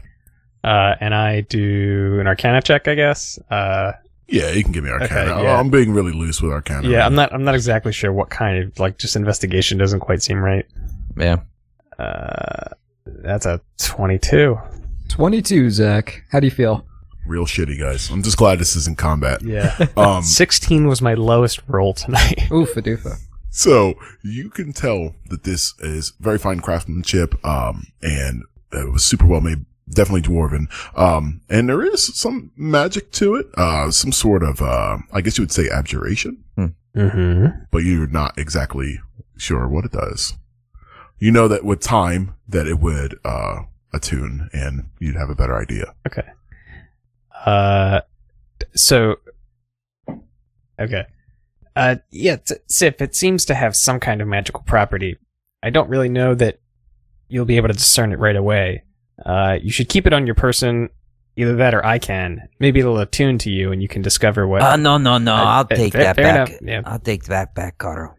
Uh, 0.62 0.94
and 1.00 1.14
I 1.14 1.40
do 1.42 2.18
an 2.20 2.26
Arcana 2.26 2.60
check, 2.62 2.86
I 2.88 2.94
guess. 2.94 3.38
Uh, 3.50 3.92
Yeah, 4.28 4.50
you 4.50 4.62
can 4.62 4.72
give 4.72 4.84
me 4.84 4.90
Arcana. 4.90 5.32
Okay, 5.32 5.42
yeah. 5.44 5.58
I'm 5.58 5.70
being 5.70 5.92
really 5.92 6.12
loose 6.12 6.40
with 6.42 6.52
Arcana. 6.52 6.88
yeah, 6.88 7.04
I'm 7.06 7.14
not 7.14 7.32
I'm 7.32 7.44
not 7.44 7.54
exactly 7.54 7.92
sure 7.92 8.12
what 8.12 8.30
kind 8.30 8.62
of 8.62 8.78
like 8.78 8.98
just 8.98 9.16
investigation 9.16 9.78
doesn't 9.78 10.00
quite 10.00 10.22
seem 10.22 10.38
right. 10.38 10.66
Yeah. 11.16 11.36
Uh, 11.98 12.68
that's 13.06 13.46
a 13.46 13.60
22. 13.78 14.56
22, 15.08 15.70
Zach. 15.70 16.22
How 16.30 16.40
do 16.40 16.46
you 16.46 16.50
feel? 16.50 16.86
Real 17.26 17.44
shitty, 17.44 17.78
guys. 17.78 18.08
I'm 18.10 18.22
just 18.22 18.36
glad 18.36 18.58
this 18.58 18.76
isn't 18.76 18.98
combat. 18.98 19.42
Yeah. 19.42 19.76
Um, 19.96 20.22
16 20.22 20.86
was 20.86 21.02
my 21.02 21.14
lowest 21.14 21.60
roll 21.66 21.92
tonight. 21.94 22.38
Oofa 22.50 22.82
doofa. 22.82 23.16
so 23.50 23.94
you 24.22 24.48
can 24.50 24.72
tell 24.72 25.14
that 25.28 25.42
this 25.44 25.74
is 25.80 26.12
very 26.20 26.38
fine 26.38 26.60
craftsmanship, 26.60 27.34
um, 27.44 27.86
and 28.02 28.44
it 28.72 28.92
was 28.92 29.04
super 29.04 29.26
well 29.26 29.40
made. 29.40 29.64
Definitely 29.92 30.22
dwarven. 30.22 30.68
Um, 30.96 31.40
and 31.48 31.68
there 31.68 31.82
is 31.82 32.16
some 32.16 32.52
magic 32.54 33.10
to 33.12 33.34
it. 33.34 33.46
Uh, 33.56 33.90
some 33.90 34.12
sort 34.12 34.44
of, 34.44 34.62
uh, 34.62 34.98
I 35.12 35.20
guess 35.20 35.36
you 35.36 35.42
would 35.42 35.50
say 35.50 35.68
abjuration, 35.68 36.44
mm-hmm. 36.56 37.46
but 37.72 37.78
you're 37.78 38.06
not 38.06 38.38
exactly 38.38 39.00
sure 39.36 39.66
what 39.66 39.84
it 39.84 39.90
does. 39.90 40.34
You 41.18 41.32
know 41.32 41.48
that 41.48 41.64
with 41.64 41.80
time 41.80 42.36
that 42.46 42.68
it 42.68 42.78
would, 42.78 43.18
uh, 43.24 43.62
attune 43.92 44.48
and 44.52 44.90
you'd 45.00 45.16
have 45.16 45.28
a 45.28 45.34
better 45.34 45.58
idea. 45.58 45.92
Okay. 46.06 46.28
Uh, 47.44 48.02
so, 48.74 49.16
okay. 50.78 51.06
Uh, 51.74 51.96
yeah, 52.10 52.36
t- 52.36 52.54
Sif, 52.68 53.00
it 53.00 53.16
seems 53.16 53.44
to 53.46 53.54
have 53.54 53.74
some 53.74 53.98
kind 53.98 54.20
of 54.20 54.28
magical 54.28 54.62
property. 54.62 55.18
I 55.62 55.70
don't 55.70 55.88
really 55.88 56.08
know 56.08 56.34
that 56.36 56.60
you'll 57.30 57.44
be 57.44 57.56
able 57.56 57.68
to 57.68 57.74
discern 57.74 58.12
it 58.12 58.18
right 58.18 58.36
away. 58.36 58.84
Uh, 59.24 59.58
you 59.62 59.70
should 59.70 59.88
keep 59.88 60.06
it 60.06 60.12
on 60.12 60.26
your 60.26 60.34
person. 60.34 60.88
Either 61.36 61.56
that 61.56 61.74
or 61.74 61.84
I 61.86 61.98
can. 61.98 62.48
Maybe 62.58 62.80
it'll 62.80 62.98
attune 62.98 63.38
to 63.38 63.50
you 63.50 63.72
and 63.72 63.80
you 63.80 63.88
can 63.88 64.02
discover 64.02 64.46
what. 64.46 64.62
Uh, 64.62 64.76
no, 64.76 64.98
no, 64.98 65.16
no. 65.16 65.34
Uh, 65.34 65.44
I'll 65.44 65.60
uh, 65.60 65.64
take 65.64 65.92
that 65.94 66.16
back. 66.16 66.58
yeah. 66.60 66.82
I'll 66.84 66.98
take 66.98 67.24
that 67.24 67.54
back, 67.54 67.78
Carl. 67.78 68.16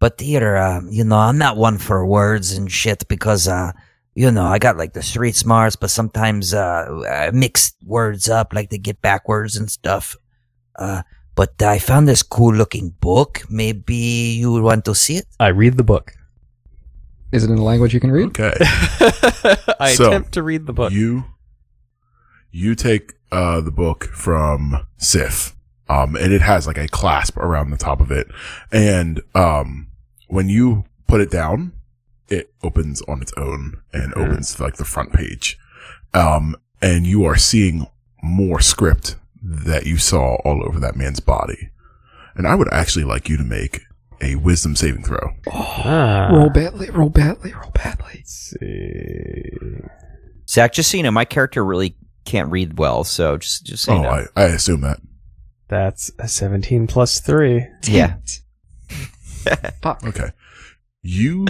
But 0.00 0.20
here, 0.20 0.56
uh, 0.56 0.80
you 0.90 1.04
know, 1.04 1.16
I'm 1.16 1.38
not 1.38 1.56
one 1.56 1.78
for 1.78 2.04
words 2.04 2.52
and 2.52 2.70
shit 2.70 3.06
because, 3.08 3.46
uh, 3.46 3.72
you 4.14 4.30
know, 4.30 4.44
I 4.44 4.58
got 4.58 4.76
like 4.76 4.92
the 4.92 5.02
street 5.02 5.36
smarts, 5.36 5.76
but 5.76 5.90
sometimes, 5.90 6.52
uh, 6.52 7.04
I 7.08 7.30
mix 7.32 7.74
words 7.84 8.28
up, 8.28 8.52
like 8.52 8.70
they 8.70 8.78
get 8.78 9.00
backwards 9.00 9.56
and 9.56 9.70
stuff. 9.70 10.16
Uh, 10.76 11.02
but 11.36 11.62
I 11.62 11.78
found 11.78 12.08
this 12.08 12.22
cool 12.22 12.54
looking 12.54 12.90
book. 13.00 13.42
Maybe 13.48 14.36
you 14.36 14.52
would 14.52 14.62
want 14.62 14.84
to 14.86 14.94
see 14.94 15.16
it? 15.16 15.26
I 15.38 15.48
read 15.48 15.76
the 15.76 15.84
book. 15.84 16.12
Is 17.32 17.44
it 17.44 17.50
in 17.50 17.58
a 17.58 17.64
language 17.64 17.94
you 17.94 18.00
can 18.00 18.10
read? 18.10 18.28
Okay. 18.28 18.54
I 19.80 19.94
So, 19.94 20.08
attempt 20.08 20.32
to 20.32 20.42
read 20.42 20.66
the 20.66 20.72
book. 20.72 20.92
You 20.92 21.24
you 22.50 22.74
take 22.74 23.14
uh 23.30 23.60
the 23.60 23.70
book 23.70 24.04
from 24.12 24.86
Sif. 24.98 25.54
Um 25.88 26.16
and 26.16 26.32
it 26.32 26.42
has 26.42 26.66
like 26.66 26.78
a 26.78 26.88
clasp 26.88 27.36
around 27.36 27.70
the 27.70 27.76
top 27.76 28.00
of 28.00 28.10
it. 28.10 28.26
And 28.72 29.20
um 29.34 29.88
when 30.28 30.48
you 30.48 30.84
put 31.06 31.20
it 31.20 31.30
down, 31.30 31.72
it 32.28 32.52
opens 32.62 33.02
on 33.02 33.22
its 33.22 33.32
own 33.36 33.80
and 33.92 34.12
Mhm. 34.12 34.26
opens 34.26 34.54
to 34.54 34.62
like 34.62 34.76
the 34.76 34.84
front 34.84 35.12
page. 35.12 35.58
Um 36.14 36.56
and 36.82 37.06
you 37.06 37.24
are 37.24 37.36
seeing 37.36 37.86
more 38.22 38.60
script 38.60 39.16
that 39.42 39.86
you 39.86 39.96
saw 39.96 40.34
all 40.44 40.62
over 40.66 40.80
that 40.80 40.96
man's 40.96 41.20
body. 41.20 41.70
And 42.34 42.46
I 42.46 42.54
would 42.54 42.72
actually 42.72 43.04
like 43.04 43.28
you 43.28 43.36
to 43.36 43.44
make 43.44 43.82
a 44.20 44.36
wisdom 44.36 44.76
saving 44.76 45.02
throw. 45.04 45.30
Ah. 45.50 46.28
Roll 46.32 46.50
badly, 46.50 46.90
roll 46.90 47.08
badly, 47.10 47.52
roll 47.52 47.70
badly. 47.70 48.12
Let's 48.16 48.54
see. 48.60 49.50
Zach, 50.48 50.72
just 50.72 50.90
so 50.90 50.96
you 50.96 51.02
know, 51.02 51.10
my 51.10 51.24
character 51.24 51.64
really 51.64 51.96
can't 52.24 52.50
read 52.50 52.78
well, 52.78 53.04
so 53.04 53.36
just 53.38 53.64
just 53.64 53.84
so 53.84 53.92
you 53.94 53.98
oh, 54.00 54.02
know. 54.02 54.26
I, 54.36 54.42
I 54.42 54.44
assume 54.46 54.80
that. 54.82 55.00
That's 55.68 56.10
a 56.18 56.26
17 56.28 56.86
plus 56.88 57.20
3. 57.20 57.66
yeah. 57.84 58.16
Fuck. 59.82 60.04
Okay. 60.04 60.30
You 61.02 61.46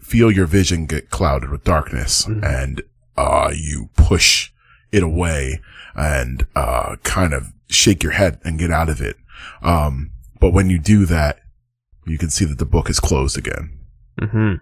feel 0.00 0.30
your 0.30 0.46
vision 0.46 0.86
get 0.86 1.10
clouded 1.10 1.50
with 1.50 1.62
darkness 1.62 2.24
Mhm. 2.24 2.42
and 2.44 2.82
uh 3.16 3.52
you 3.54 3.90
push 3.94 4.50
it 4.90 5.02
away 5.02 5.60
and 5.94 6.46
uh 6.56 6.96
kind 7.04 7.32
of 7.34 7.52
shake 7.68 8.02
your 8.02 8.12
head 8.12 8.40
and 8.42 8.58
get 8.58 8.70
out 8.72 8.88
of 8.88 9.00
it. 9.00 9.16
Um 9.62 10.10
but 10.40 10.50
when 10.52 10.68
you 10.70 10.78
do 10.78 11.04
that, 11.06 11.38
you 12.06 12.18
can 12.18 12.30
see 12.30 12.44
that 12.44 12.58
the 12.58 12.64
book 12.64 12.90
is 12.90 13.00
closed 13.00 13.38
again. 13.38 13.78
Mm-hmm. 14.20 14.54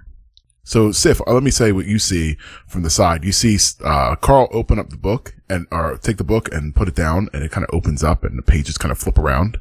So 0.62 0.92
Sif, 0.92 1.20
uh, 1.26 1.32
let 1.32 1.42
me 1.42 1.50
say 1.50 1.72
what 1.72 1.86
you 1.86 1.98
see 1.98 2.36
from 2.66 2.82
the 2.82 2.90
side. 2.90 3.24
You 3.24 3.32
see 3.32 3.58
uh 3.82 4.14
Carl 4.16 4.48
open 4.52 4.78
up 4.78 4.90
the 4.90 4.96
book 4.96 5.34
and 5.48 5.66
or 5.70 5.96
take 5.98 6.18
the 6.18 6.24
book 6.24 6.52
and 6.52 6.74
put 6.74 6.88
it 6.88 6.94
down 6.94 7.28
and 7.32 7.42
it 7.42 7.50
kind 7.50 7.66
of 7.66 7.74
opens 7.74 8.04
up 8.04 8.22
and 8.24 8.38
the 8.38 8.42
pages 8.42 8.78
kind 8.78 8.92
of 8.92 8.98
flip 8.98 9.18
around 9.18 9.58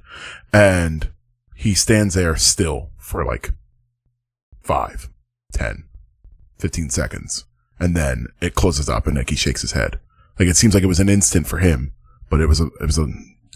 and 0.54 1.10
he 1.56 1.74
stands 1.74 2.14
there 2.14 2.36
still 2.36 2.92
for 2.98 3.26
like 3.26 3.54
five, 4.62 5.10
ten, 5.52 5.86
fifteen 6.58 6.90
seconds. 6.90 7.46
And 7.80 7.96
then 7.96 8.28
it 8.42 8.56
closes 8.56 8.90
up 8.90 9.08
and 9.08 9.16
like 9.16 9.30
he 9.30 9.36
shakes 9.36 9.62
his 9.62 9.72
head. 9.72 10.00
Like 10.38 10.50
it 10.50 10.58
seems 10.58 10.74
like 10.74 10.84
it 10.84 10.88
was 10.88 11.00
an 11.00 11.10
instant 11.10 11.48
for 11.48 11.60
him, 11.60 11.94
but 12.30 12.42
it 12.42 12.48
was 12.48 12.60
a, 12.60 12.68
it 12.82 12.86
was 12.86 12.98
a 12.98 13.08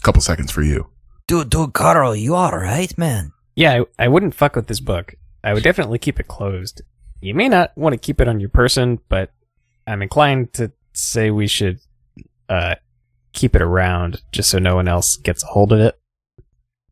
couple 0.02 0.22
seconds 0.22 0.50
for 0.50 0.62
you. 0.62 0.88
Dude, 1.26 1.50
dude, 1.50 1.72
Carl, 1.72 2.16
you 2.16 2.34
alright, 2.34 2.96
man? 2.98 3.32
Yeah, 3.56 3.82
I, 3.98 4.04
I 4.04 4.08
wouldn't 4.08 4.34
fuck 4.34 4.56
with 4.56 4.66
this 4.66 4.80
book. 4.80 5.14
I 5.42 5.52
would 5.52 5.62
definitely 5.62 5.98
keep 5.98 6.18
it 6.18 6.28
closed. 6.28 6.82
You 7.20 7.34
may 7.34 7.48
not 7.48 7.76
want 7.76 7.92
to 7.92 7.98
keep 7.98 8.20
it 8.20 8.28
on 8.28 8.40
your 8.40 8.48
person, 8.48 8.98
but 9.08 9.30
I'm 9.86 10.02
inclined 10.02 10.52
to 10.54 10.72
say 10.92 11.30
we 11.30 11.46
should 11.46 11.78
uh, 12.48 12.74
keep 13.32 13.54
it 13.54 13.62
around 13.62 14.22
just 14.32 14.50
so 14.50 14.58
no 14.58 14.74
one 14.76 14.88
else 14.88 15.16
gets 15.16 15.42
a 15.42 15.46
hold 15.46 15.72
of 15.72 15.80
it. 15.80 15.98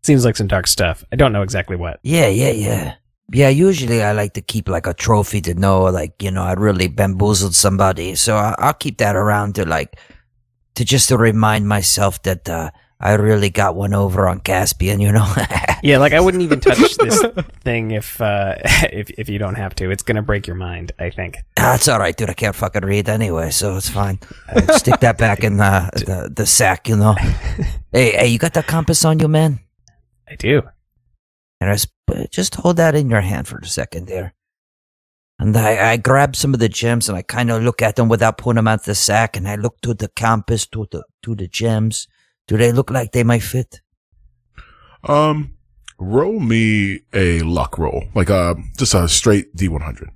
Seems 0.02 0.24
like 0.24 0.36
some 0.36 0.48
dark 0.48 0.66
stuff. 0.66 1.04
I 1.12 1.16
don't 1.16 1.32
know 1.32 1.42
exactly 1.42 1.76
what. 1.76 2.00
Yeah, 2.02 2.26
yeah, 2.28 2.50
yeah. 2.50 2.94
Yeah, 3.32 3.48
usually 3.48 4.02
I 4.02 4.12
like 4.12 4.34
to 4.34 4.40
keep 4.42 4.68
like 4.68 4.86
a 4.86 4.92
trophy 4.94 5.40
to 5.42 5.54
know, 5.54 5.84
like, 5.84 6.20
you 6.22 6.30
know, 6.30 6.42
I 6.42 6.52
really 6.52 6.88
bamboozled 6.88 7.54
somebody. 7.54 8.14
So 8.14 8.36
I- 8.36 8.54
I'll 8.58 8.74
keep 8.74 8.98
that 8.98 9.16
around 9.16 9.54
to 9.54 9.64
like, 9.64 9.96
to 10.74 10.84
just 10.84 11.08
to 11.08 11.16
remind 11.16 11.66
myself 11.68 12.22
that, 12.24 12.48
uh, 12.48 12.70
I 13.02 13.14
really 13.14 13.50
got 13.50 13.74
one 13.74 13.94
over 13.94 14.28
on 14.28 14.38
Caspian, 14.40 15.00
you 15.00 15.12
know? 15.12 15.30
Yeah, 15.84 15.98
like 15.98 16.12
I 16.12 16.20
wouldn't 16.20 16.44
even 16.44 16.60
touch 16.60 16.96
this 16.96 17.24
thing 17.64 17.90
if 17.90 18.20
uh, 18.20 18.54
if 18.92 19.10
if 19.18 19.28
you 19.28 19.40
don't 19.40 19.56
have 19.56 19.74
to. 19.74 19.90
It's 19.90 20.04
gonna 20.04 20.22
break 20.22 20.46
your 20.46 20.54
mind. 20.54 20.92
I 21.00 21.10
think. 21.10 21.38
That's 21.56 21.88
alright, 21.88 22.16
dude. 22.16 22.30
I 22.30 22.34
can't 22.34 22.54
fucking 22.54 22.84
read 22.84 23.08
anyway, 23.08 23.50
so 23.50 23.76
it's 23.76 23.88
fine. 23.88 24.20
Uh, 24.48 24.76
stick 24.76 25.00
that 25.00 25.16
back 25.16 25.42
in 25.42 25.56
the, 25.56 25.90
the, 25.94 26.30
the 26.30 26.46
sack, 26.46 26.86
you 26.86 26.94
know? 26.94 27.14
hey, 27.90 28.12
hey, 28.12 28.26
you 28.26 28.38
got 28.38 28.52
the 28.52 28.62
compass 28.62 29.02
on 29.02 29.18
you, 29.18 29.26
man? 29.26 29.58
I 30.28 30.36
do. 30.36 30.62
And 31.58 31.70
I 31.70 31.76
sp- 31.80 32.28
just 32.30 32.56
hold 32.56 32.76
that 32.76 32.94
in 32.94 33.08
your 33.08 33.22
hand 33.22 33.48
for 33.48 33.56
a 33.58 33.66
second 33.66 34.08
there. 34.08 34.34
And 35.38 35.56
I, 35.56 35.92
I 35.92 35.96
grab 35.96 36.36
some 36.36 36.52
of 36.52 36.60
the 36.60 36.68
gems 36.68 37.08
and 37.08 37.16
I 37.16 37.22
kind 37.22 37.50
of 37.50 37.62
look 37.62 37.80
at 37.80 37.96
them 37.96 38.08
without 38.08 38.36
putting 38.36 38.56
them 38.56 38.68
out 38.68 38.84
the 38.84 38.94
sack. 38.94 39.36
And 39.36 39.48
I 39.48 39.56
look 39.56 39.80
to 39.80 39.94
the 39.94 40.08
compass, 40.08 40.66
to 40.66 40.86
the 40.90 41.04
to 41.22 41.34
the 41.34 41.48
gems. 41.48 42.06
Do 42.46 42.56
they 42.56 42.72
look 42.72 42.90
like 42.90 43.12
they 43.12 43.24
might 43.24 43.42
fit? 43.42 43.80
Um, 45.04 45.54
roll 45.98 46.40
me 46.40 47.00
a 47.12 47.40
luck 47.40 47.78
roll, 47.78 48.04
like 48.14 48.30
uh 48.30 48.54
just 48.78 48.94
a 48.94 49.08
straight 49.08 49.54
D 49.56 49.68
one 49.68 49.82
hundred. 49.82 50.10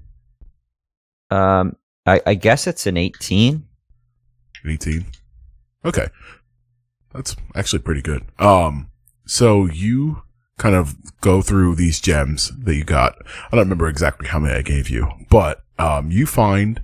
Um, 1.31 1.77
I, 2.07 2.21
I 2.25 2.35
guess 2.35 2.67
it's 2.67 2.87
an 2.87 2.97
18. 2.97 3.67
18. 4.65 5.07
Okay. 5.85 6.07
That's 7.13 7.35
actually 7.55 7.81
pretty 7.81 8.03
good. 8.03 8.23
Um, 8.39 8.91
so 9.27 9.67
you 9.67 10.23
kind 10.59 10.75
of 10.75 10.97
go 11.21 11.43
through 11.43 11.75
these 11.75 12.01
gems 12.01 12.53
that 12.57 12.75
you 12.77 12.85
got. 12.85 13.17
I 13.47 13.57
don't 13.57 13.67
remember 13.67 13.89
exactly 13.89 14.29
how 14.29 14.39
many 14.39 14.55
I 14.55 14.63
gave 14.63 14.89
you, 14.89 15.09
but, 15.31 15.65
um, 15.79 16.11
you 16.11 16.27
find 16.27 16.81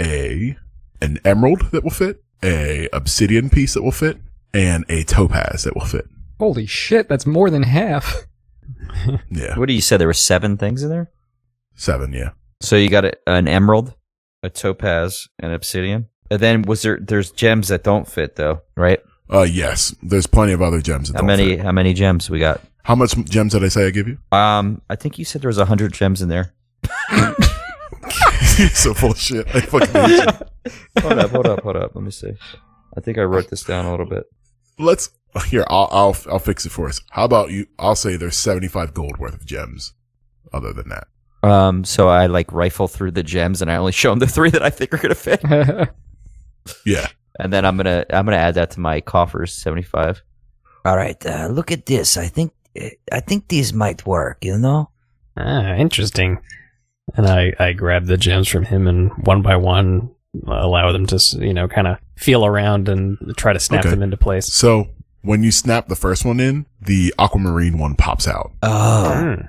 a, 0.00 0.56
an 1.00 1.18
emerald 1.24 1.70
that 1.70 1.84
will 1.84 1.90
fit, 1.90 2.22
a 2.42 2.88
obsidian 2.92 3.50
piece 3.50 3.74
that 3.74 3.82
will 3.82 3.92
fit, 3.92 4.18
and 4.54 4.84
a 4.88 5.04
topaz 5.04 5.64
that 5.64 5.74
will 5.74 5.84
fit. 5.84 6.06
Holy 6.38 6.66
shit, 6.66 7.08
that's 7.08 7.26
more 7.26 7.50
than 7.50 7.62
half. 7.64 8.24
Yeah. 9.30 9.56
What 9.58 9.66
do 9.68 9.74
you 9.74 9.80
say? 9.80 9.96
There 9.96 10.08
were 10.08 10.12
seven 10.14 10.56
things 10.56 10.82
in 10.82 10.88
there? 10.90 11.10
Seven, 11.74 12.12
yeah. 12.12 12.30
So 12.60 12.74
you 12.76 12.88
got 12.88 13.04
a, 13.04 13.12
an 13.26 13.46
emerald, 13.46 13.94
a 14.42 14.50
topaz, 14.50 15.28
an 15.38 15.52
obsidian. 15.52 16.06
And 16.30 16.40
then 16.40 16.62
was 16.62 16.82
there, 16.82 16.98
there's 17.00 17.30
gems 17.30 17.68
that 17.68 17.84
don't 17.84 18.08
fit 18.08 18.36
though, 18.36 18.62
right? 18.76 18.98
Uh, 19.32 19.42
yes. 19.42 19.94
There's 20.02 20.26
plenty 20.26 20.52
of 20.52 20.62
other 20.62 20.80
gems 20.80 21.08
that 21.08 21.14
How 21.14 21.20
don't 21.20 21.26
many, 21.28 21.56
fit. 21.56 21.64
how 21.64 21.72
many 21.72 21.92
gems 21.94 22.28
we 22.28 22.38
got? 22.40 22.60
How 22.82 22.94
much 22.94 23.14
gems 23.24 23.52
did 23.52 23.62
I 23.62 23.68
say 23.68 23.86
I 23.86 23.90
give 23.90 24.08
you? 24.08 24.18
Um, 24.32 24.82
I 24.90 24.96
think 24.96 25.18
you 25.18 25.24
said 25.24 25.42
there 25.42 25.48
was 25.48 25.58
a 25.58 25.66
hundred 25.66 25.92
gems 25.92 26.20
in 26.22 26.28
there. 26.28 26.54
so 28.72 28.94
full 28.94 29.12
of 29.12 29.18
shit. 29.18 29.46
I 29.54 29.60
fucking 29.60 29.92
hate 29.92 30.10
you. 30.10 30.72
hold 31.02 31.18
up, 31.18 31.30
hold 31.30 31.46
up, 31.46 31.62
hold 31.62 31.76
up. 31.76 31.94
Let 31.94 32.02
me 32.04 32.10
see. 32.10 32.32
I 32.96 33.00
think 33.00 33.18
I 33.18 33.22
wrote 33.22 33.48
this 33.50 33.62
down 33.62 33.84
a 33.84 33.90
little 33.90 34.06
bit. 34.06 34.24
Let's 34.78 35.10
here 35.46 35.64
I'll, 35.68 35.88
I'll 35.92 36.16
i'll 36.30 36.38
fix 36.38 36.64
it 36.66 36.70
for 36.70 36.88
us 36.88 37.00
how 37.10 37.24
about 37.24 37.50
you 37.50 37.66
i'll 37.78 37.94
say 37.94 38.16
there's 38.16 38.36
75 38.36 38.94
gold 38.94 39.18
worth 39.18 39.34
of 39.34 39.44
gems 39.46 39.92
other 40.52 40.72
than 40.72 40.88
that 40.88 41.06
Um, 41.42 41.84
so 41.84 42.08
I 42.08 42.26
like 42.26 42.50
rifle 42.52 42.88
through 42.88 43.12
the 43.12 43.22
gems 43.22 43.62
and 43.62 43.70
I 43.70 43.76
only 43.76 43.92
show 43.92 44.10
them 44.10 44.18
the 44.18 44.26
three 44.26 44.50
that 44.50 44.62
I 44.62 44.70
think 44.70 44.92
are 44.92 44.98
gonna 44.98 45.14
fit. 45.14 45.40
yeah 46.86 47.06
And 47.38 47.52
then 47.52 47.64
I'm 47.64 47.76
gonna 47.76 48.04
I'm 48.10 48.24
gonna 48.24 48.36
add 48.36 48.54
that 48.54 48.70
to 48.72 48.80
my 48.80 49.00
coffers, 49.00 49.52
seventy 49.54 49.82
five. 49.82 50.22
All 50.84 50.96
right, 50.96 51.24
uh, 51.26 51.46
look 51.48 51.70
at 51.70 51.86
this. 51.86 52.16
I 52.16 52.26
think 52.26 52.52
I 53.12 53.20
think 53.20 53.46
these 53.48 53.72
might 53.72 54.06
work. 54.06 54.44
You 54.44 54.58
know? 54.58 54.90
Ah, 55.36 55.74
interesting. 55.74 56.38
And 57.14 57.26
I, 57.26 57.54
I 57.58 57.72
grab 57.72 58.06
the 58.06 58.16
gems 58.16 58.48
from 58.48 58.64
him 58.64 58.86
and 58.88 59.10
one 59.26 59.42
by 59.42 59.56
one 59.56 60.10
allow 60.46 60.92
them 60.92 61.06
to, 61.06 61.18
you 61.38 61.54
know, 61.54 61.68
kind 61.68 61.86
of 61.86 61.98
feel 62.16 62.44
around 62.44 62.88
and 62.88 63.16
try 63.36 63.52
to 63.52 63.58
snap 63.60 63.80
Okay. 63.80 63.90
them 63.90 64.02
into 64.02 64.16
place. 64.16 64.52
So 64.52 64.88
when 65.22 65.42
you 65.42 65.50
snap 65.50 65.88
the 65.88 65.96
first 65.96 66.24
one 66.24 66.40
in, 66.40 66.66
the 66.80 67.14
aquamarine 67.18 67.78
one 67.78 67.94
pops 67.94 68.28
out. 68.28 68.52
Oh, 68.62 69.12
Mm. 69.14 69.48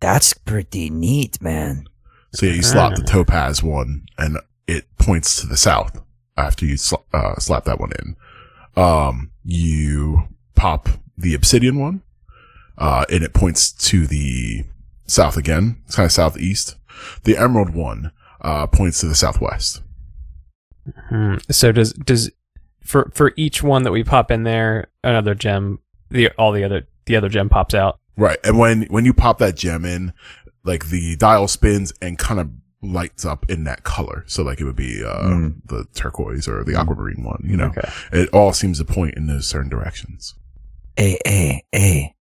that's 0.00 0.32
pretty 0.34 0.90
neat, 0.90 1.40
man. 1.42 1.84
So 2.32 2.46
yeah, 2.46 2.52
you 2.52 2.62
slap 2.62 2.94
the 2.94 3.02
topaz 3.02 3.62
one, 3.62 4.06
and 4.16 4.38
it 4.66 4.86
points 4.98 5.40
to 5.40 5.46
the 5.48 5.56
south 5.56 6.00
after 6.36 6.64
you 6.64 6.76
sl- 6.76 7.04
uh, 7.12 7.34
slap 7.38 7.64
that 7.64 7.80
one 7.80 7.90
in. 7.98 8.16
Um, 8.80 9.32
you 9.44 10.28
pop 10.54 10.88
the 11.18 11.34
obsidian 11.34 11.78
one, 11.78 12.02
uh, 12.78 13.04
and 13.10 13.24
it 13.24 13.34
points 13.34 13.72
to 13.88 14.06
the 14.06 14.64
south 15.06 15.36
again. 15.36 15.82
It's 15.86 15.96
kind 15.96 16.06
of 16.06 16.12
southeast. 16.12 16.76
The 17.24 17.36
emerald 17.36 17.70
one 17.70 18.12
uh, 18.42 18.66
points 18.66 19.00
to 19.00 19.06
the 19.06 19.14
southwest. 19.14 19.82
Hmm. 21.08 21.36
So 21.50 21.72
does 21.72 21.92
does 21.92 22.30
for 22.82 23.10
for 23.14 23.32
each 23.36 23.62
one 23.62 23.82
that 23.84 23.92
we 23.92 24.02
pop 24.04 24.30
in 24.30 24.42
there, 24.44 24.88
another 25.04 25.34
gem, 25.34 25.78
the 26.10 26.30
all 26.38 26.52
the 26.52 26.64
other 26.64 26.86
the 27.06 27.16
other 27.16 27.28
gem 27.28 27.48
pops 27.48 27.74
out. 27.74 27.98
Right. 28.16 28.38
And 28.44 28.58
when, 28.58 28.82
when 28.84 29.04
you 29.06 29.14
pop 29.14 29.38
that 29.38 29.56
gem 29.56 29.84
in, 29.84 30.12
like 30.64 30.86
the 30.90 31.16
dial 31.16 31.48
spins 31.48 31.92
and 32.02 32.18
kind 32.18 32.38
of 32.38 32.50
lights 32.82 33.24
up 33.24 33.48
in 33.50 33.64
that 33.64 33.82
color. 33.82 34.24
So 34.26 34.42
like 34.42 34.60
it 34.60 34.64
would 34.64 34.76
be, 34.76 35.02
uh, 35.02 35.22
Mm. 35.22 35.54
the 35.66 35.86
turquoise 35.94 36.46
or 36.46 36.62
the 36.64 36.78
aquamarine 36.78 37.22
one, 37.24 37.42
you 37.46 37.56
know, 37.56 37.66
Okay. 37.68 37.88
it 38.12 38.28
all 38.30 38.52
seems 38.52 38.78
to 38.78 38.84
point 38.84 39.14
in 39.14 39.26
those 39.26 39.46
certain 39.46 39.70
directions. 39.70 40.34
Hey, 40.96 41.18
hey, 41.24 41.64
hey. 41.72 42.14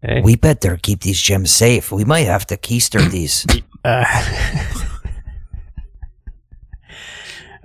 Hey. 0.00 0.20
We 0.22 0.36
better 0.36 0.76
keep 0.80 1.00
these 1.00 1.20
gems 1.20 1.50
safe. 1.50 1.90
We 1.90 2.04
might 2.04 2.26
have 2.26 2.46
to 2.48 2.56
keister 2.56 3.08
these. 3.10 3.46
Uh, 3.84 4.04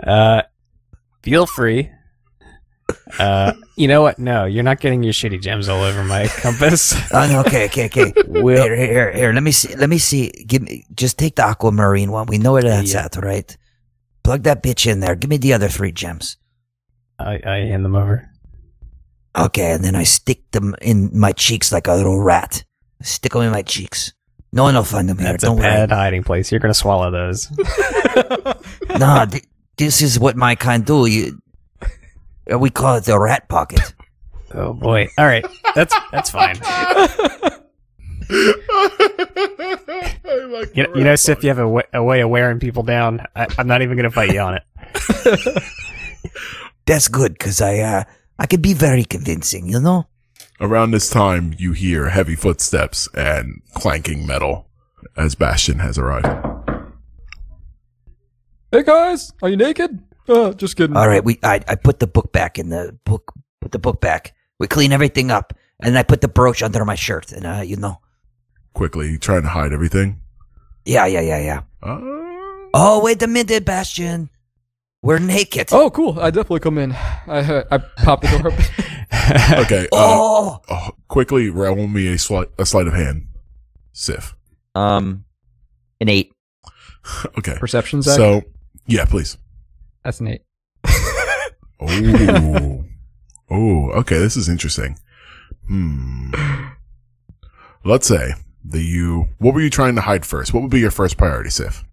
uh, 0.04 0.42
feel 1.24 1.46
free. 1.46 1.92
Uh, 3.20 3.54
you 3.76 3.88
know 3.88 4.02
what? 4.02 4.18
No, 4.18 4.46
you're 4.46 4.64
not 4.64 4.80
getting 4.80 5.04
your 5.04 5.12
shitty 5.14 5.42
gems 5.42 5.68
all 5.68 5.84
over 5.84 6.04
my 6.04 6.28
compass. 6.42 6.96
Oh, 7.14 7.28
no, 7.30 7.40
okay, 7.42 7.66
okay, 7.66 7.86
okay. 7.88 8.14
here, 8.32 8.76
here, 8.76 8.76
here, 8.76 9.12
here. 9.12 9.34
Let 9.34 9.44
me 9.44 9.52
see. 9.52 9.76
Let 9.76 9.90
me 9.90 9.98
see. 9.98 10.32
Give 10.48 10.62
me. 10.62 10.86
Just 10.94 11.18
take 11.18 11.36
the 11.36 11.44
aquamarine 11.46 12.12
one. 12.12 12.28
We 12.28 12.38
know 12.38 12.54
where 12.54 12.64
that's 12.64 12.94
Yeah. 12.94 13.06
at, 13.06 13.16
right? 13.18 13.56
Plug 14.24 14.44
that 14.44 14.64
bitch 14.64 14.90
in 14.90 15.00
there. 15.02 15.16
Give 15.16 15.30
me 15.30 15.38
the 15.38 15.54
other 15.54 15.68
three 15.68 15.92
gems. 15.92 16.38
I, 17.20 17.40
I 17.46 17.56
hand 17.68 17.84
them 17.84 17.96
over. 17.96 18.30
Okay, 19.38 19.72
and 19.72 19.84
then 19.84 19.96
I 19.96 20.04
stick 20.04 20.50
them 20.52 20.74
in 20.82 21.10
my 21.14 21.32
cheeks 21.32 21.72
like 21.72 21.88
a 21.88 21.94
little 21.94 22.22
rat. 22.22 22.64
Stick 23.02 23.34
them 23.34 23.42
in 23.44 23.52
my 23.52 23.62
cheeks. 23.64 24.14
No 24.54 24.64
one 24.64 24.76
will 24.76 24.84
find 24.84 25.08
them 25.10 25.18
here. 25.18 25.28
That's 25.32 25.44
a 25.44 25.48
Don't 25.48 25.58
bad 25.60 25.92
hiding 25.92 26.24
place. 26.24 26.52
You're 26.52 26.60
gonna 26.60 26.74
swallow 26.74 27.12
those. 27.12 27.50
worry. 27.52 28.54
Nah, 28.98 29.26
th- 29.26 29.44
this 29.78 30.02
is 30.02 30.20
what 30.20 30.36
my 30.36 30.56
kind 30.56 30.86
do. 30.86 31.06
You, 31.06 31.40
uh, 32.52 32.58
we 32.60 32.70
call 32.70 32.96
it 32.96 33.06
the 33.06 33.20
rat 33.20 33.48
pocket. 33.50 33.94
Oh 34.54 34.72
boy. 34.72 35.10
All 35.18 35.26
right. 35.26 35.46
That's 35.76 35.94
that's 36.10 36.30
fine. 36.30 36.56
You, 40.74 40.86
you 40.96 41.04
know, 41.04 41.16
Sif, 41.16 41.44
you 41.44 41.50
have 41.50 41.60
a, 41.60 41.68
wa- 41.68 41.84
a 41.94 42.02
way 42.04 42.22
of 42.22 42.30
wearing 42.30 42.60
people 42.60 42.84
down. 42.84 43.22
I, 43.36 43.48
I'm 43.58 43.68
not 43.68 43.82
even 43.82 43.98
gonna 43.98 44.10
fight 44.12 44.34
you 44.34 44.40
on 44.40 44.56
it. 44.56 45.64
That's 46.86 47.08
good 47.10 47.34
because 47.34 47.60
I, 47.62 47.80
uh, 47.80 48.04
I 48.40 48.46
could 48.46 48.62
be 48.62 48.74
very 48.74 49.04
convincing. 49.04 49.68
You 49.68 49.80
know. 49.80 50.08
Around 50.60 50.92
this 50.92 51.10
time, 51.10 51.54
you 51.58 51.74
hear 51.74 52.10
heavy 52.10 52.36
footsteps 52.36 53.08
and 53.14 53.62
clanking 53.74 54.26
metal 54.26 54.68
as 55.16 55.36
Bastion 55.36 55.80
has 55.80 55.98
arrived. 55.98 56.28
Hey 58.72 58.84
guys, 58.84 59.32
are 59.42 59.50
you 59.50 59.56
naked? 59.58 60.00
Uh, 60.28 60.52
just 60.54 60.76
kidding. 60.76 60.98
All 60.98 61.08
right, 61.08 61.24
we 61.24 61.40
I, 61.44 61.62
I 61.68 61.76
put 61.76 62.00
the 62.00 62.08
book 62.08 62.32
back 62.34 62.60
in 62.60 62.70
the 62.70 62.98
book. 63.06 63.32
Put 63.62 63.72
the 63.72 63.80
book 63.80 64.02
back. 64.02 64.36
We 64.60 64.68
clean 64.68 64.92
everything 64.92 65.32
up, 65.32 65.54
and 65.80 65.96
then 65.96 65.98
I 66.00 66.04
put 66.04 66.22
the 66.22 66.28
brooch 66.28 66.62
under 66.62 66.84
my 66.84 66.96
shirt, 66.96 67.32
and 67.32 67.46
uh, 67.46 67.62
you 67.66 67.78
know, 67.78 68.02
Quickly, 68.74 69.18
trying 69.18 69.44
to 69.44 69.48
hide 69.50 69.72
everything. 69.74 70.20
yeah, 70.86 71.06
yeah, 71.06 71.22
yeah, 71.22 71.40
yeah. 71.40 71.62
Uh, 71.82 72.00
Oh, 72.74 73.02
wait 73.02 73.22
a 73.24 73.28
minute, 73.28 73.64
Bastion. 73.66 74.30
We're 75.02 75.20
naked. 75.20 75.70
Oh, 75.72 75.90
cool. 75.90 76.20
I 76.20 76.30
definitely 76.30 76.60
come 76.60 76.78
in. 76.78 76.92
I 76.92 77.40
uh, 77.40 77.64
I 77.72 77.78
pop 78.04 78.22
the 78.22 78.28
door 78.28 78.52
open. 78.52 78.66
okay. 79.66 79.86
Uh, 79.86 79.88
Oh, 79.94 80.60
oh, 80.70 80.90
quickly, 81.08 81.50
roll 81.50 81.88
me 81.88 82.08
a 82.14 82.18
sleight, 82.18 82.50
a 82.60 82.66
sleight 82.66 82.88
of 82.88 82.94
hand. 82.94 83.28
Sif. 83.94 84.36
Um, 84.76 85.24
an 86.02 86.10
eight. 86.10 86.34
Okay. 87.38 87.56
Perception, 87.58 88.02
Zach? 88.02 88.18
So, 88.18 88.44
yeah, 88.88 89.06
please. 89.06 89.38
That's 90.04 90.22
neat. 90.22 90.42
Oh. 91.80 92.84
oh, 93.52 93.90
okay. 93.92 94.18
This 94.18 94.36
is 94.36 94.50
interesting. 94.50 94.98
Hmm. 95.68 96.32
Let's 97.86 98.08
say 98.08 98.34
that 98.66 98.82
you, 98.82 99.28
what 99.38 99.54
were 99.54 99.62
you 99.62 99.70
trying 99.70 99.94
to 99.94 100.02
hide 100.02 100.26
first? 100.26 100.54
What 100.56 100.62
would 100.64 100.72
be 100.72 100.80
your 100.80 100.90
first 100.90 101.18
priority, 101.18 101.52
Sif? 101.52 101.84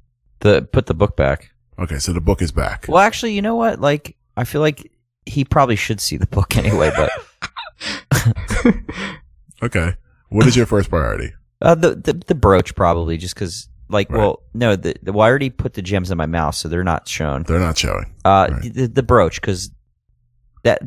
The 0.41 0.63
put 0.63 0.87
the 0.87 0.95
book 0.95 1.17
back. 1.17 1.51
Okay, 1.79 1.99
so 1.99 2.15
the 2.15 2.21
book 2.23 2.41
is 2.41 2.51
back. 2.51 2.87
Well, 2.89 2.99
actually, 2.99 3.35
you 3.35 3.43
know 3.43 3.57
what? 3.57 3.79
Like, 3.79 4.17
I 4.39 4.45
feel 4.45 4.63
like 4.63 4.91
he 5.27 5.45
probably 5.45 5.77
should 5.77 6.01
see 6.01 6.17
the 6.17 6.27
book 6.27 6.57
anyway. 6.65 6.91
But 6.97 7.11
Okay. 9.63 9.95
What 10.31 10.47
is 10.47 10.57
your 10.57 10.67
first 10.67 10.89
priority? 10.89 11.33
uh, 11.61 11.75
the, 11.75 11.95
the 11.95 12.13
the 12.27 12.35
brooch 12.35 12.75
probably 12.75 13.17
just 13.19 13.35
because. 13.35 13.69
Like, 13.89 14.11
Right. 14.11 14.19
well, 14.19 14.43
no, 14.55 14.77
the, 14.77 14.95
the 15.03 15.13
well, 15.13 15.27
I 15.27 15.29
already 15.29 15.51
put 15.51 15.75
the 15.75 15.83
gems 15.83 16.11
in 16.11 16.17
my 16.19 16.27
mouth, 16.27 16.55
so 16.55 16.69
they're 16.69 16.85
not 16.85 17.07
shown. 17.09 17.43
They're 17.45 17.59
not 17.61 17.77
showing. 17.79 18.07
Uh, 18.25 18.49
Right. 18.51 18.73
the, 18.75 18.87
the 18.87 19.03
brooch 19.03 19.41
because 19.41 19.71
that 20.63 20.81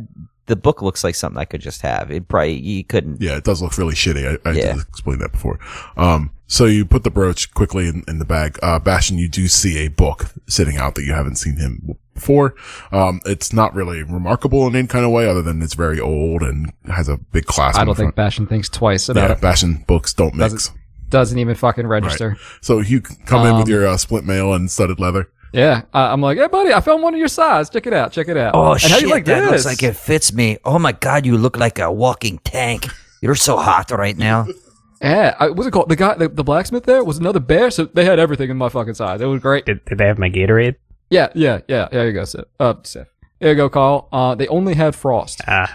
the 0.47 0.55
book 0.55 0.81
looks 0.81 1.03
like 1.03 1.13
something 1.13 1.37
I 1.37 1.45
could 1.45 1.61
just 1.61 1.81
have. 1.81 2.09
It 2.09 2.27
probably 2.27 2.53
you 2.53 2.83
couldn't. 2.83 3.21
Yeah, 3.21 3.35
it 3.37 3.43
does 3.43 3.61
look 3.61 3.77
really 3.77 3.93
shitty. 3.95 4.39
I, 4.45 4.49
I 4.49 4.53
Yeah. 4.53 4.73
did 4.73 4.81
explain 4.87 5.19
that 5.19 5.31
before. 5.33 5.59
Um, 5.97 6.31
so 6.47 6.63
you 6.65 6.85
put 6.85 7.03
the 7.03 7.11
brooch 7.11 7.53
quickly 7.53 7.87
in, 7.89 8.03
in 8.07 8.19
the 8.19 8.25
bag. 8.25 8.57
Uh, 8.63 8.79
Bastion, 8.79 9.17
you 9.17 9.27
do 9.27 9.47
see 9.49 9.79
a 9.79 9.89
book 9.89 10.31
sitting 10.47 10.77
out 10.77 10.95
that 10.95 11.03
you 11.03 11.11
haven't 11.13 11.35
seen 11.35 11.57
him 11.57 11.97
before. 12.13 12.55
Um, 12.93 13.19
it's 13.25 13.51
not 13.51 13.75
really 13.75 14.01
remarkable 14.03 14.65
in 14.67 14.75
any 14.75 14.87
kind 14.87 15.03
of 15.03 15.11
way 15.11 15.27
other 15.27 15.41
than 15.41 15.61
it's 15.61 15.73
very 15.73 15.99
old 15.99 16.41
and 16.41 16.71
has 16.87 17.09
a 17.09 17.17
big 17.17 17.45
class. 17.45 17.75
I 17.75 17.83
don't 17.83 17.95
think 17.95 18.05
front. 18.07 18.15
Bastion 18.15 18.47
thinks 18.47 18.69
twice 18.69 19.09
about 19.09 19.29
Yeah, 19.29 19.35
it. 19.35 19.41
Bastion 19.41 19.83
books 19.85 20.13
don't 20.13 20.33
mix. 20.35 20.53
Doesn't- 20.53 20.77
Doesn't 21.09 21.39
even 21.39 21.55
fucking 21.55 21.87
register. 21.87 22.35
So 22.61 22.79
you 22.79 23.01
can 23.01 23.15
come 23.25 23.45
in 23.47 23.53
with 23.55 23.63
Um, 23.65 23.69
your 23.69 23.87
uh, 23.87 23.97
splint 23.97 24.25
mail 24.25 24.53
and 24.53 24.69
studded 24.69 24.99
leather. 24.99 25.29
Yeah, 25.53 25.83
I, 25.93 26.11
I'm 26.11 26.21
like, 26.21 26.37
hey 26.37 26.47
buddy, 26.47 26.73
I 26.73 26.81
found 26.81 27.01
one 27.01 27.13
of 27.13 27.19
your 27.19 27.29
size. 27.29 27.69
Check 27.69 27.87
it 27.87 27.93
out. 27.93 28.11
Check 28.11 28.27
it 28.27 28.35
out. 28.35 28.53
oh 28.53 28.73
and 28.73 28.81
shit! 28.81 28.91
how 28.91 28.97
you 28.97 29.09
like 29.09 29.25
that 29.25 29.39
this? 29.41 29.51
looks 29.51 29.65
like 29.65 29.81
it 29.83 29.95
fits 29.95 30.33
me. 30.33 30.57
Oh 30.65 30.77
my 30.77 30.91
god, 30.91 31.25
you 31.25 31.37
look 31.37 31.55
like 31.57 31.79
a 31.79 31.89
walking 31.91 32.39
tank. 32.39 32.87
You're 33.21 33.35
so 33.35 33.57
hot 33.57 33.89
right 33.91 34.17
now. 34.17 34.47
Yeah, 34.99 35.35
I, 35.39 35.49
what's 35.51 35.67
it 35.67 35.71
called? 35.71 35.89
The 35.89 35.95
guy, 35.95 36.15
the, 36.15 36.27
the 36.27 36.43
blacksmith 36.43 36.85
there 36.85 37.03
was 37.03 37.19
another 37.19 37.39
bear, 37.39 37.69
so 37.69 37.85
they 37.85 38.03
had 38.03 38.17
everything 38.17 38.49
in 38.49 38.57
my 38.57 38.67
fucking 38.67 38.95
size. 38.95 39.21
It 39.21 39.25
was 39.27 39.39
great. 39.43 39.67
Did, 39.67 39.85
did 39.85 39.99
they 39.99 40.07
have 40.07 40.17
my 40.17 40.27
Gatorade? 40.27 40.73
Yeah, 41.11 41.27
yeah, 41.35 41.59
yeah. 41.67 41.87
There 41.91 42.07
you 42.07 42.13
go, 42.13 42.25
Sif. 42.25 42.45
Uh, 42.59 42.73
Sif. 42.81 43.07
There 43.39 43.51
you 43.51 43.55
go, 43.55 43.69
Carl. 43.69 44.09
Uh, 44.11 44.33
they 44.33 44.47
only 44.47 44.73
had 44.73 44.95
frost. 44.95 45.41
Ah, 45.47 45.71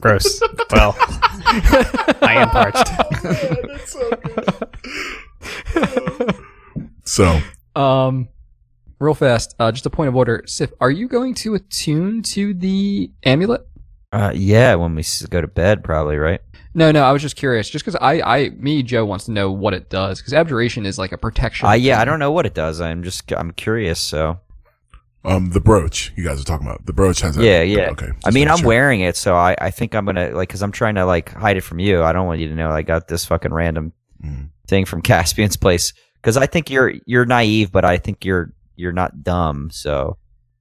gross. 0.00 0.40
well, 0.72 0.94
I 2.22 2.34
am 2.38 2.50
parched. 2.50 2.88
So 7.06 7.40
Um, 7.76 8.28
real 8.98 9.14
fast, 9.14 9.54
uh, 9.58 9.70
just 9.72 9.84
a 9.86 9.90
point 9.90 10.08
of 10.08 10.16
order. 10.16 10.42
Sif, 10.46 10.72
are 10.80 10.90
you 10.90 11.06
going 11.06 11.34
to 11.34 11.54
attune 11.54 12.22
to 12.22 12.54
the 12.54 13.10
amulet? 13.24 13.66
Uh, 14.12 14.32
yeah, 14.34 14.74
when 14.76 14.94
we 14.94 15.00
s- 15.00 15.26
go 15.26 15.40
to 15.40 15.46
bed, 15.46 15.84
probably 15.84 16.16
right. 16.16 16.40
No, 16.72 16.90
no, 16.92 17.02
I 17.02 17.12
was 17.12 17.20
just 17.22 17.36
curious. 17.36 17.68
Just 17.68 17.84
because 17.84 17.98
I, 18.00 18.20
I, 18.22 18.48
me, 18.50 18.82
Joe 18.82 19.04
wants 19.04 19.26
to 19.26 19.32
know 19.32 19.52
what 19.52 19.74
it 19.74 19.90
does. 19.90 20.18
Because 20.18 20.32
abjuration 20.32 20.86
is 20.86 20.98
like 20.98 21.12
a 21.12 21.18
protection. 21.18 21.68
Uh, 21.68 21.72
yeah, 21.72 22.00
I 22.00 22.04
don't 22.04 22.18
know 22.18 22.32
what 22.32 22.46
it 22.46 22.54
does. 22.54 22.80
I'm 22.80 23.02
just 23.02 23.30
I'm 23.32 23.52
curious. 23.52 24.00
So 24.00 24.40
um, 25.24 25.50
the 25.50 25.60
brooch 25.60 26.12
you 26.16 26.24
guys 26.24 26.40
are 26.40 26.44
talking 26.44 26.66
about. 26.66 26.84
The 26.86 26.92
brooch 26.92 27.20
has 27.20 27.36
a 27.36 27.44
Yeah, 27.44 27.62
yeah. 27.62 27.90
Okay. 27.90 28.10
I 28.24 28.30
mean, 28.30 28.48
I'm 28.48 28.58
sure. 28.58 28.68
wearing 28.68 29.00
it, 29.00 29.16
so 29.16 29.34
I, 29.34 29.56
I 29.60 29.70
think 29.70 29.94
I'm 29.94 30.04
gonna 30.04 30.30
like 30.30 30.48
because 30.48 30.62
I'm 30.62 30.72
trying 30.72 30.94
to 30.96 31.04
like 31.06 31.30
hide 31.32 31.56
it 31.56 31.62
from 31.62 31.78
you. 31.78 32.02
I 32.02 32.12
don't 32.12 32.26
want 32.26 32.40
you 32.40 32.48
to 32.48 32.54
know 32.54 32.70
I 32.70 32.82
got 32.82 33.08
this 33.08 33.24
fucking 33.24 33.52
random 33.52 33.92
Mm. 34.24 34.48
thing 34.66 34.84
from 34.86 35.02
Caspian's 35.10 35.56
place 35.56 35.92
because 36.16 36.36
I 36.36 36.46
think 36.46 36.70
you're 36.70 36.94
you're 37.04 37.26
naive, 37.26 37.70
but 37.72 37.84
I 37.84 37.98
think 37.98 38.24
you're 38.24 38.52
you're 38.76 38.92
not 38.92 39.22
dumb. 39.22 39.70
So 39.70 40.16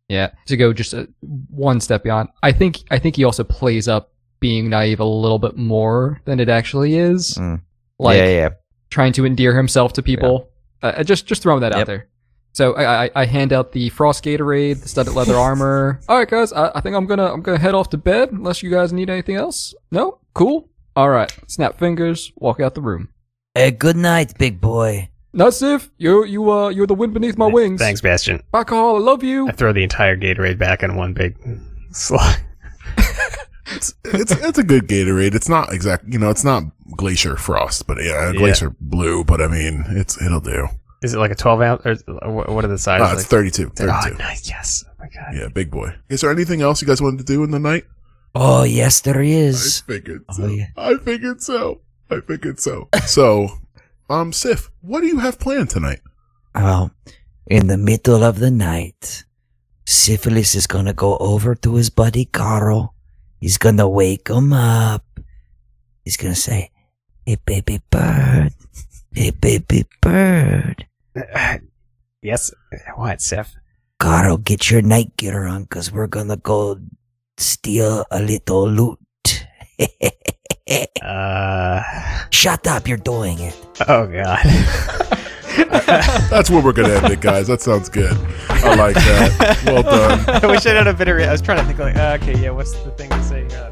Yeah, 0.09 0.31
to 0.47 0.57
go 0.57 0.73
just 0.73 0.93
a, 0.93 1.07
one 1.21 1.79
step 1.79 2.03
beyond. 2.03 2.29
I 2.41 2.51
think 2.51 2.79
I 2.91 2.99
think 2.99 3.15
he 3.15 3.23
also 3.23 3.43
plays 3.43 3.87
up 3.87 4.11
being 4.39 4.69
naive 4.69 4.99
a 4.99 5.05
little 5.05 5.39
bit 5.39 5.55
more 5.55 6.21
than 6.25 6.39
it 6.41 6.49
actually 6.49 6.95
is. 6.97 7.35
Mm. 7.35 7.61
Like 7.99 8.17
yeah, 8.17 8.27
yeah. 8.27 8.49
trying 8.89 9.13
to 9.13 9.25
endear 9.25 9.55
himself 9.55 9.93
to 9.93 10.03
people. 10.03 10.49
Uh, 10.81 11.01
just 11.03 11.25
just 11.25 11.41
throwing 11.41 11.61
that 11.61 11.71
out 11.73 11.87
there. 11.87 12.09
So 12.53 12.73
I, 12.75 13.05
I, 13.05 13.11
I 13.15 13.25
hand 13.25 13.51
out 13.51 13.71
the 13.71 13.89
frost 13.89 14.23
Gatorade, 14.23 14.81
the 14.81 14.87
studded 14.87 15.13
leather 15.13 15.35
armor. 15.47 15.99
All 16.07 16.17
right, 16.17 16.29
guys, 16.29 16.53
I, 16.53 16.71
I 16.75 16.81
think 16.81 16.95
I'm 16.95 17.05
gonna 17.07 17.31
I'm 17.33 17.41
gonna 17.41 17.57
head 17.59 17.73
off 17.73 17.89
to 17.89 17.97
bed 17.97 18.31
unless 18.31 18.61
you 18.63 18.69
guys 18.69 18.93
need 18.93 19.09
anything 19.09 19.35
else. 19.35 19.73
No, 19.91 20.19
cool. 20.33 20.69
All 20.95 21.09
right, 21.09 21.35
snap 21.47 21.79
fingers, 21.79 22.31
walk 22.35 22.59
out 22.59 22.75
the 22.75 22.81
room. 22.81 23.09
Hey, 23.55 23.71
good 23.71 23.97
night, 23.97 24.37
big 24.37 24.61
boy. 24.61 25.09
Not 25.33 25.55
Sif. 25.55 25.89
You 25.97 26.23
you 26.25 26.51
uh 26.51 26.69
you're 26.69 26.85
the 26.85 26.93
wind 26.93 27.13
beneath 27.15 27.37
my 27.37 27.47
wings. 27.47 27.81
Thanks, 27.81 28.01
Bastion. 28.01 28.43
Bye, 28.51 28.63
Carl. 28.65 28.97
I 28.97 28.99
love 28.99 29.23
you. 29.23 29.47
I 29.47 29.51
throw 29.51 29.73
the 29.73 29.81
entire 29.83 30.15
Gatorade 30.15 30.59
back 30.59 30.83
in 30.83 30.95
one 30.95 31.13
big 31.13 31.35
slug. 31.91 32.37
It's 33.65 33.95
it's 34.03 34.59
a 34.59 34.63
good 34.63 34.87
Gatorade. 34.87 35.33
It's 35.33 35.49
not 35.49 35.73
exact, 35.73 36.05
you 36.07 36.19
know, 36.19 36.29
it's 36.29 36.43
not 36.43 36.63
Glacier 36.95 37.37
Frost, 37.37 37.87
but 37.87 37.97
yeah, 38.03 38.31
Yeah. 38.31 38.37
Glacier 38.37 38.75
Blue. 38.79 39.23
But 39.23 39.41
I 39.41 39.47
mean, 39.47 39.85
it's 39.87 40.21
it'll 40.21 40.41
do. 40.41 40.67
Is 41.03 41.13
it 41.13 41.17
like 41.17 41.31
a 41.31 41.35
12 41.35 41.61
ounce? 41.61 42.03
Or 42.07 42.31
what 42.55 42.63
are 42.65 42.69
the 42.69 42.77
sizes? 42.77 43.07
Ah, 43.07 43.13
it's 43.13 43.23
like? 43.23 43.29
32. 43.29 43.67
Oh, 43.67 43.69
32. 43.75 44.17
nice. 44.17 44.49
Yes. 44.49 44.85
Oh 44.87 44.93
my 44.99 45.09
god. 45.09 45.35
Yeah, 45.35 45.47
big 45.49 45.69
boy. 45.69 45.93
Is 46.09 46.21
there 46.21 46.31
anything 46.31 46.61
else 46.61 46.81
you 46.81 46.87
guys 46.87 47.01
wanted 47.01 47.17
to 47.19 47.25
do 47.25 47.43
in 47.43 47.51
the 47.51 47.59
night? 47.59 47.83
Oh, 48.35 48.63
yes, 48.63 49.01
there 49.01 49.21
is. 49.21 49.55
I 49.61 49.65
is. 49.65 49.79
figured 49.81 50.25
Oh, 50.29 50.33
so. 50.33 50.45
yeah. 50.47 50.65
I 50.77 50.95
figured 50.95 51.41
so. 51.41 51.81
I 52.09 52.21
figured 52.21 52.59
so. 52.59 52.89
So, 53.05 53.49
um, 54.09 54.31
Sif, 54.33 54.71
what 54.81 55.01
do 55.01 55.07
you 55.07 55.19
have 55.19 55.39
planned 55.39 55.69
tonight? 55.69 55.99
Well, 56.55 56.91
in 57.47 57.67
the 57.67 57.77
middle 57.77 58.23
of 58.23 58.39
the 58.39 58.49
night, 58.51 59.23
Syphilis 59.85 60.55
is 60.55 60.67
gonna 60.67 60.93
go 60.93 61.17
over 61.17 61.53
to 61.55 61.75
his 61.75 61.89
buddy 61.89 62.25
Carl. 62.25 62.95
He's 63.41 63.57
gonna 63.57 63.89
wake 63.89 64.29
him 64.29 64.53
up. 64.53 65.03
He's 66.05 66.15
gonna 66.17 66.33
say, 66.35 66.71
Hey, 67.25 67.37
baby 67.45 67.81
bird. 67.89 68.53
Hey, 69.13 69.29
baby 69.31 69.85
bird. 70.01 70.85
yes. 72.21 72.51
What, 72.95 73.21
Seth? 73.21 73.55
Carl, 73.99 74.37
get 74.37 74.69
your 74.69 74.81
night 74.81 75.15
gear 75.17 75.45
on, 75.45 75.65
cause 75.67 75.91
we're 75.91 76.07
gonna 76.07 76.37
go 76.37 76.79
steal 77.37 78.05
a 78.11 78.21
little 78.21 78.69
loot. 78.69 78.99
Uh. 81.01 81.81
Shut 82.29 82.65
up, 82.67 82.87
you're 82.87 82.97
doing 82.97 83.37
it. 83.39 83.53
Oh 83.87 84.07
god. 84.07 84.39
That's 86.31 86.49
where 86.49 86.63
we're 86.63 86.71
gonna 86.71 86.93
end 86.93 87.11
it, 87.11 87.19
guys. 87.19 87.47
That 87.47 87.61
sounds 87.61 87.89
good. 87.89 88.15
I 88.49 88.73
like 88.75 88.95
that. 88.95 89.61
Well 89.65 89.83
done. 89.83 90.23
I 90.43 90.47
wish 90.47 90.65
I 90.65 90.69
had 90.69 90.87
a 90.87 90.93
better. 90.93 91.19
I 91.19 91.31
was 91.31 91.41
trying 91.41 91.59
to 91.59 91.65
think 91.65 91.79
like, 91.79 91.97
uh, 91.97 92.17
okay, 92.21 92.41
yeah, 92.41 92.51
what's 92.51 92.71
the 92.83 92.91
thing 92.91 93.09
to 93.09 93.23
say? 93.23 93.45
Uh, 93.47 93.71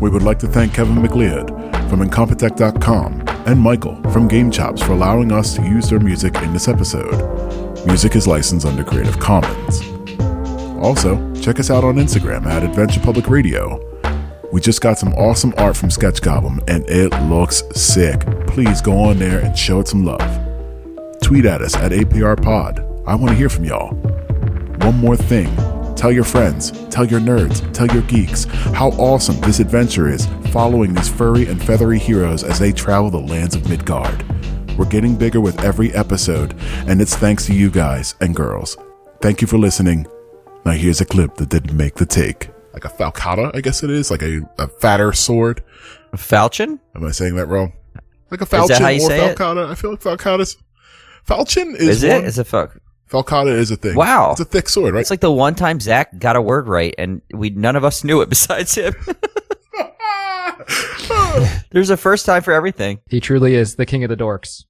We 0.00 0.08
would 0.08 0.22
like 0.22 0.38
to 0.38 0.46
thank 0.46 0.72
Kevin 0.74 1.02
MacLeod 1.02 1.48
from 1.90 2.00
Incompetech.com 2.00 3.29
and 3.46 3.58
Michael 3.58 3.96
from 4.10 4.28
GameChops 4.28 4.84
for 4.84 4.92
allowing 4.92 5.32
us 5.32 5.54
to 5.56 5.62
use 5.62 5.88
their 5.90 6.00
music 6.00 6.34
in 6.36 6.52
this 6.52 6.68
episode. 6.68 7.14
Music 7.86 8.16
is 8.16 8.26
licensed 8.26 8.66
under 8.66 8.84
Creative 8.84 9.18
Commons. 9.18 9.80
Also, 10.78 11.16
check 11.34 11.58
us 11.58 11.70
out 11.70 11.84
on 11.84 11.96
Instagram 11.96 12.46
at 12.46 12.62
Adventure 12.62 13.00
Public 13.00 13.28
Radio. 13.28 13.86
We 14.52 14.60
just 14.60 14.80
got 14.80 14.98
some 14.98 15.12
awesome 15.14 15.54
art 15.58 15.76
from 15.76 15.90
Sketch 15.90 16.20
Goblin 16.20 16.60
and 16.68 16.88
it 16.88 17.10
looks 17.28 17.62
sick. 17.74 18.20
Please 18.46 18.80
go 18.80 18.98
on 18.98 19.18
there 19.18 19.40
and 19.40 19.56
show 19.56 19.80
it 19.80 19.88
some 19.88 20.04
love. 20.04 20.20
Tweet 21.22 21.44
at 21.44 21.62
us 21.62 21.74
at 21.76 21.92
APR 21.92 22.42
Pod. 22.42 22.80
I 23.06 23.14
want 23.14 23.30
to 23.30 23.36
hear 23.36 23.48
from 23.48 23.64
y'all. 23.64 23.94
One 24.80 24.96
more 24.96 25.16
thing. 25.16 25.48
Tell 25.96 26.10
your 26.10 26.24
friends, 26.24 26.70
tell 26.88 27.04
your 27.04 27.20
nerds, 27.20 27.60
tell 27.74 27.86
your 27.88 28.02
geeks 28.02 28.44
how 28.74 28.88
awesome 28.92 29.38
this 29.42 29.60
adventure 29.60 30.08
is 30.08 30.26
following 30.50 30.94
these 30.94 31.08
furry 31.08 31.46
and 31.46 31.62
feathery 31.62 31.98
heroes 31.98 32.42
as 32.42 32.58
they 32.58 32.72
travel 32.72 33.10
the 33.10 33.18
lands 33.20 33.54
of 33.54 33.68
Midgard. 33.68 34.24
We're 34.78 34.86
getting 34.86 35.14
bigger 35.16 35.40
with 35.42 35.62
every 35.62 35.92
episode, 35.92 36.54
and 36.88 37.02
it's 37.02 37.14
thanks 37.14 37.44
to 37.46 37.54
you 37.54 37.70
guys 37.70 38.14
and 38.22 38.34
girls. 38.34 38.78
Thank 39.20 39.42
you 39.42 39.46
for 39.46 39.58
listening. 39.58 40.06
Now 40.64 40.72
here's 40.72 41.02
a 41.02 41.04
clip 41.04 41.34
that 41.36 41.50
didn't 41.50 41.76
make 41.76 41.96
the 41.96 42.06
take. 42.06 42.48
Like 42.72 42.86
a 42.86 42.88
falcata, 42.88 43.50
I 43.54 43.60
guess 43.60 43.82
it 43.82 43.90
is, 43.90 44.10
like 44.10 44.22
a, 44.22 44.40
a 44.58 44.68
fatter 44.68 45.12
sword. 45.12 45.62
A 46.14 46.16
falchion? 46.16 46.78
Am 46.94 47.04
I 47.04 47.10
saying 47.10 47.36
that 47.36 47.46
wrong? 47.46 47.74
Like 48.30 48.40
a 48.40 48.44
that 48.46 48.48
falchion 48.50 48.80
how 48.80 48.88
you 48.88 49.02
or 49.02 49.08
say 49.08 49.26
it? 49.32 49.36
falcata. 49.36 49.68
I 49.70 49.74
feel 49.74 49.90
like 49.90 50.00
falcata's 50.00 50.56
falchion 51.26 51.74
is, 51.76 51.88
Is, 51.88 52.02
it? 52.04 52.12
one. 52.14 52.24
Is 52.24 52.38
it 52.38 52.46
fuck? 52.46 52.78
Falcata 53.10 53.50
is 53.50 53.70
a 53.72 53.76
thing. 53.76 53.96
Wow. 53.96 54.32
It's 54.32 54.40
a 54.40 54.44
thick 54.44 54.68
sword, 54.68 54.94
right? 54.94 55.00
It's 55.00 55.10
like 55.10 55.20
the 55.20 55.32
one 55.32 55.56
time 55.56 55.80
Zach 55.80 56.16
got 56.18 56.36
a 56.36 56.42
word 56.42 56.68
right, 56.68 56.94
and 56.96 57.20
we 57.34 57.50
none 57.50 57.74
of 57.74 57.84
us 57.84 58.04
knew 58.04 58.20
it 58.20 58.28
besides 58.30 58.74
him. 58.76 58.94
There's 61.70 61.90
a 61.90 61.96
first 61.96 62.24
time 62.26 62.42
for 62.42 62.52
everything. 62.52 63.00
He 63.08 63.18
truly 63.20 63.54
is 63.54 63.74
the 63.74 63.86
king 63.86 64.04
of 64.04 64.10
the 64.10 64.16
dorks. 64.16 64.64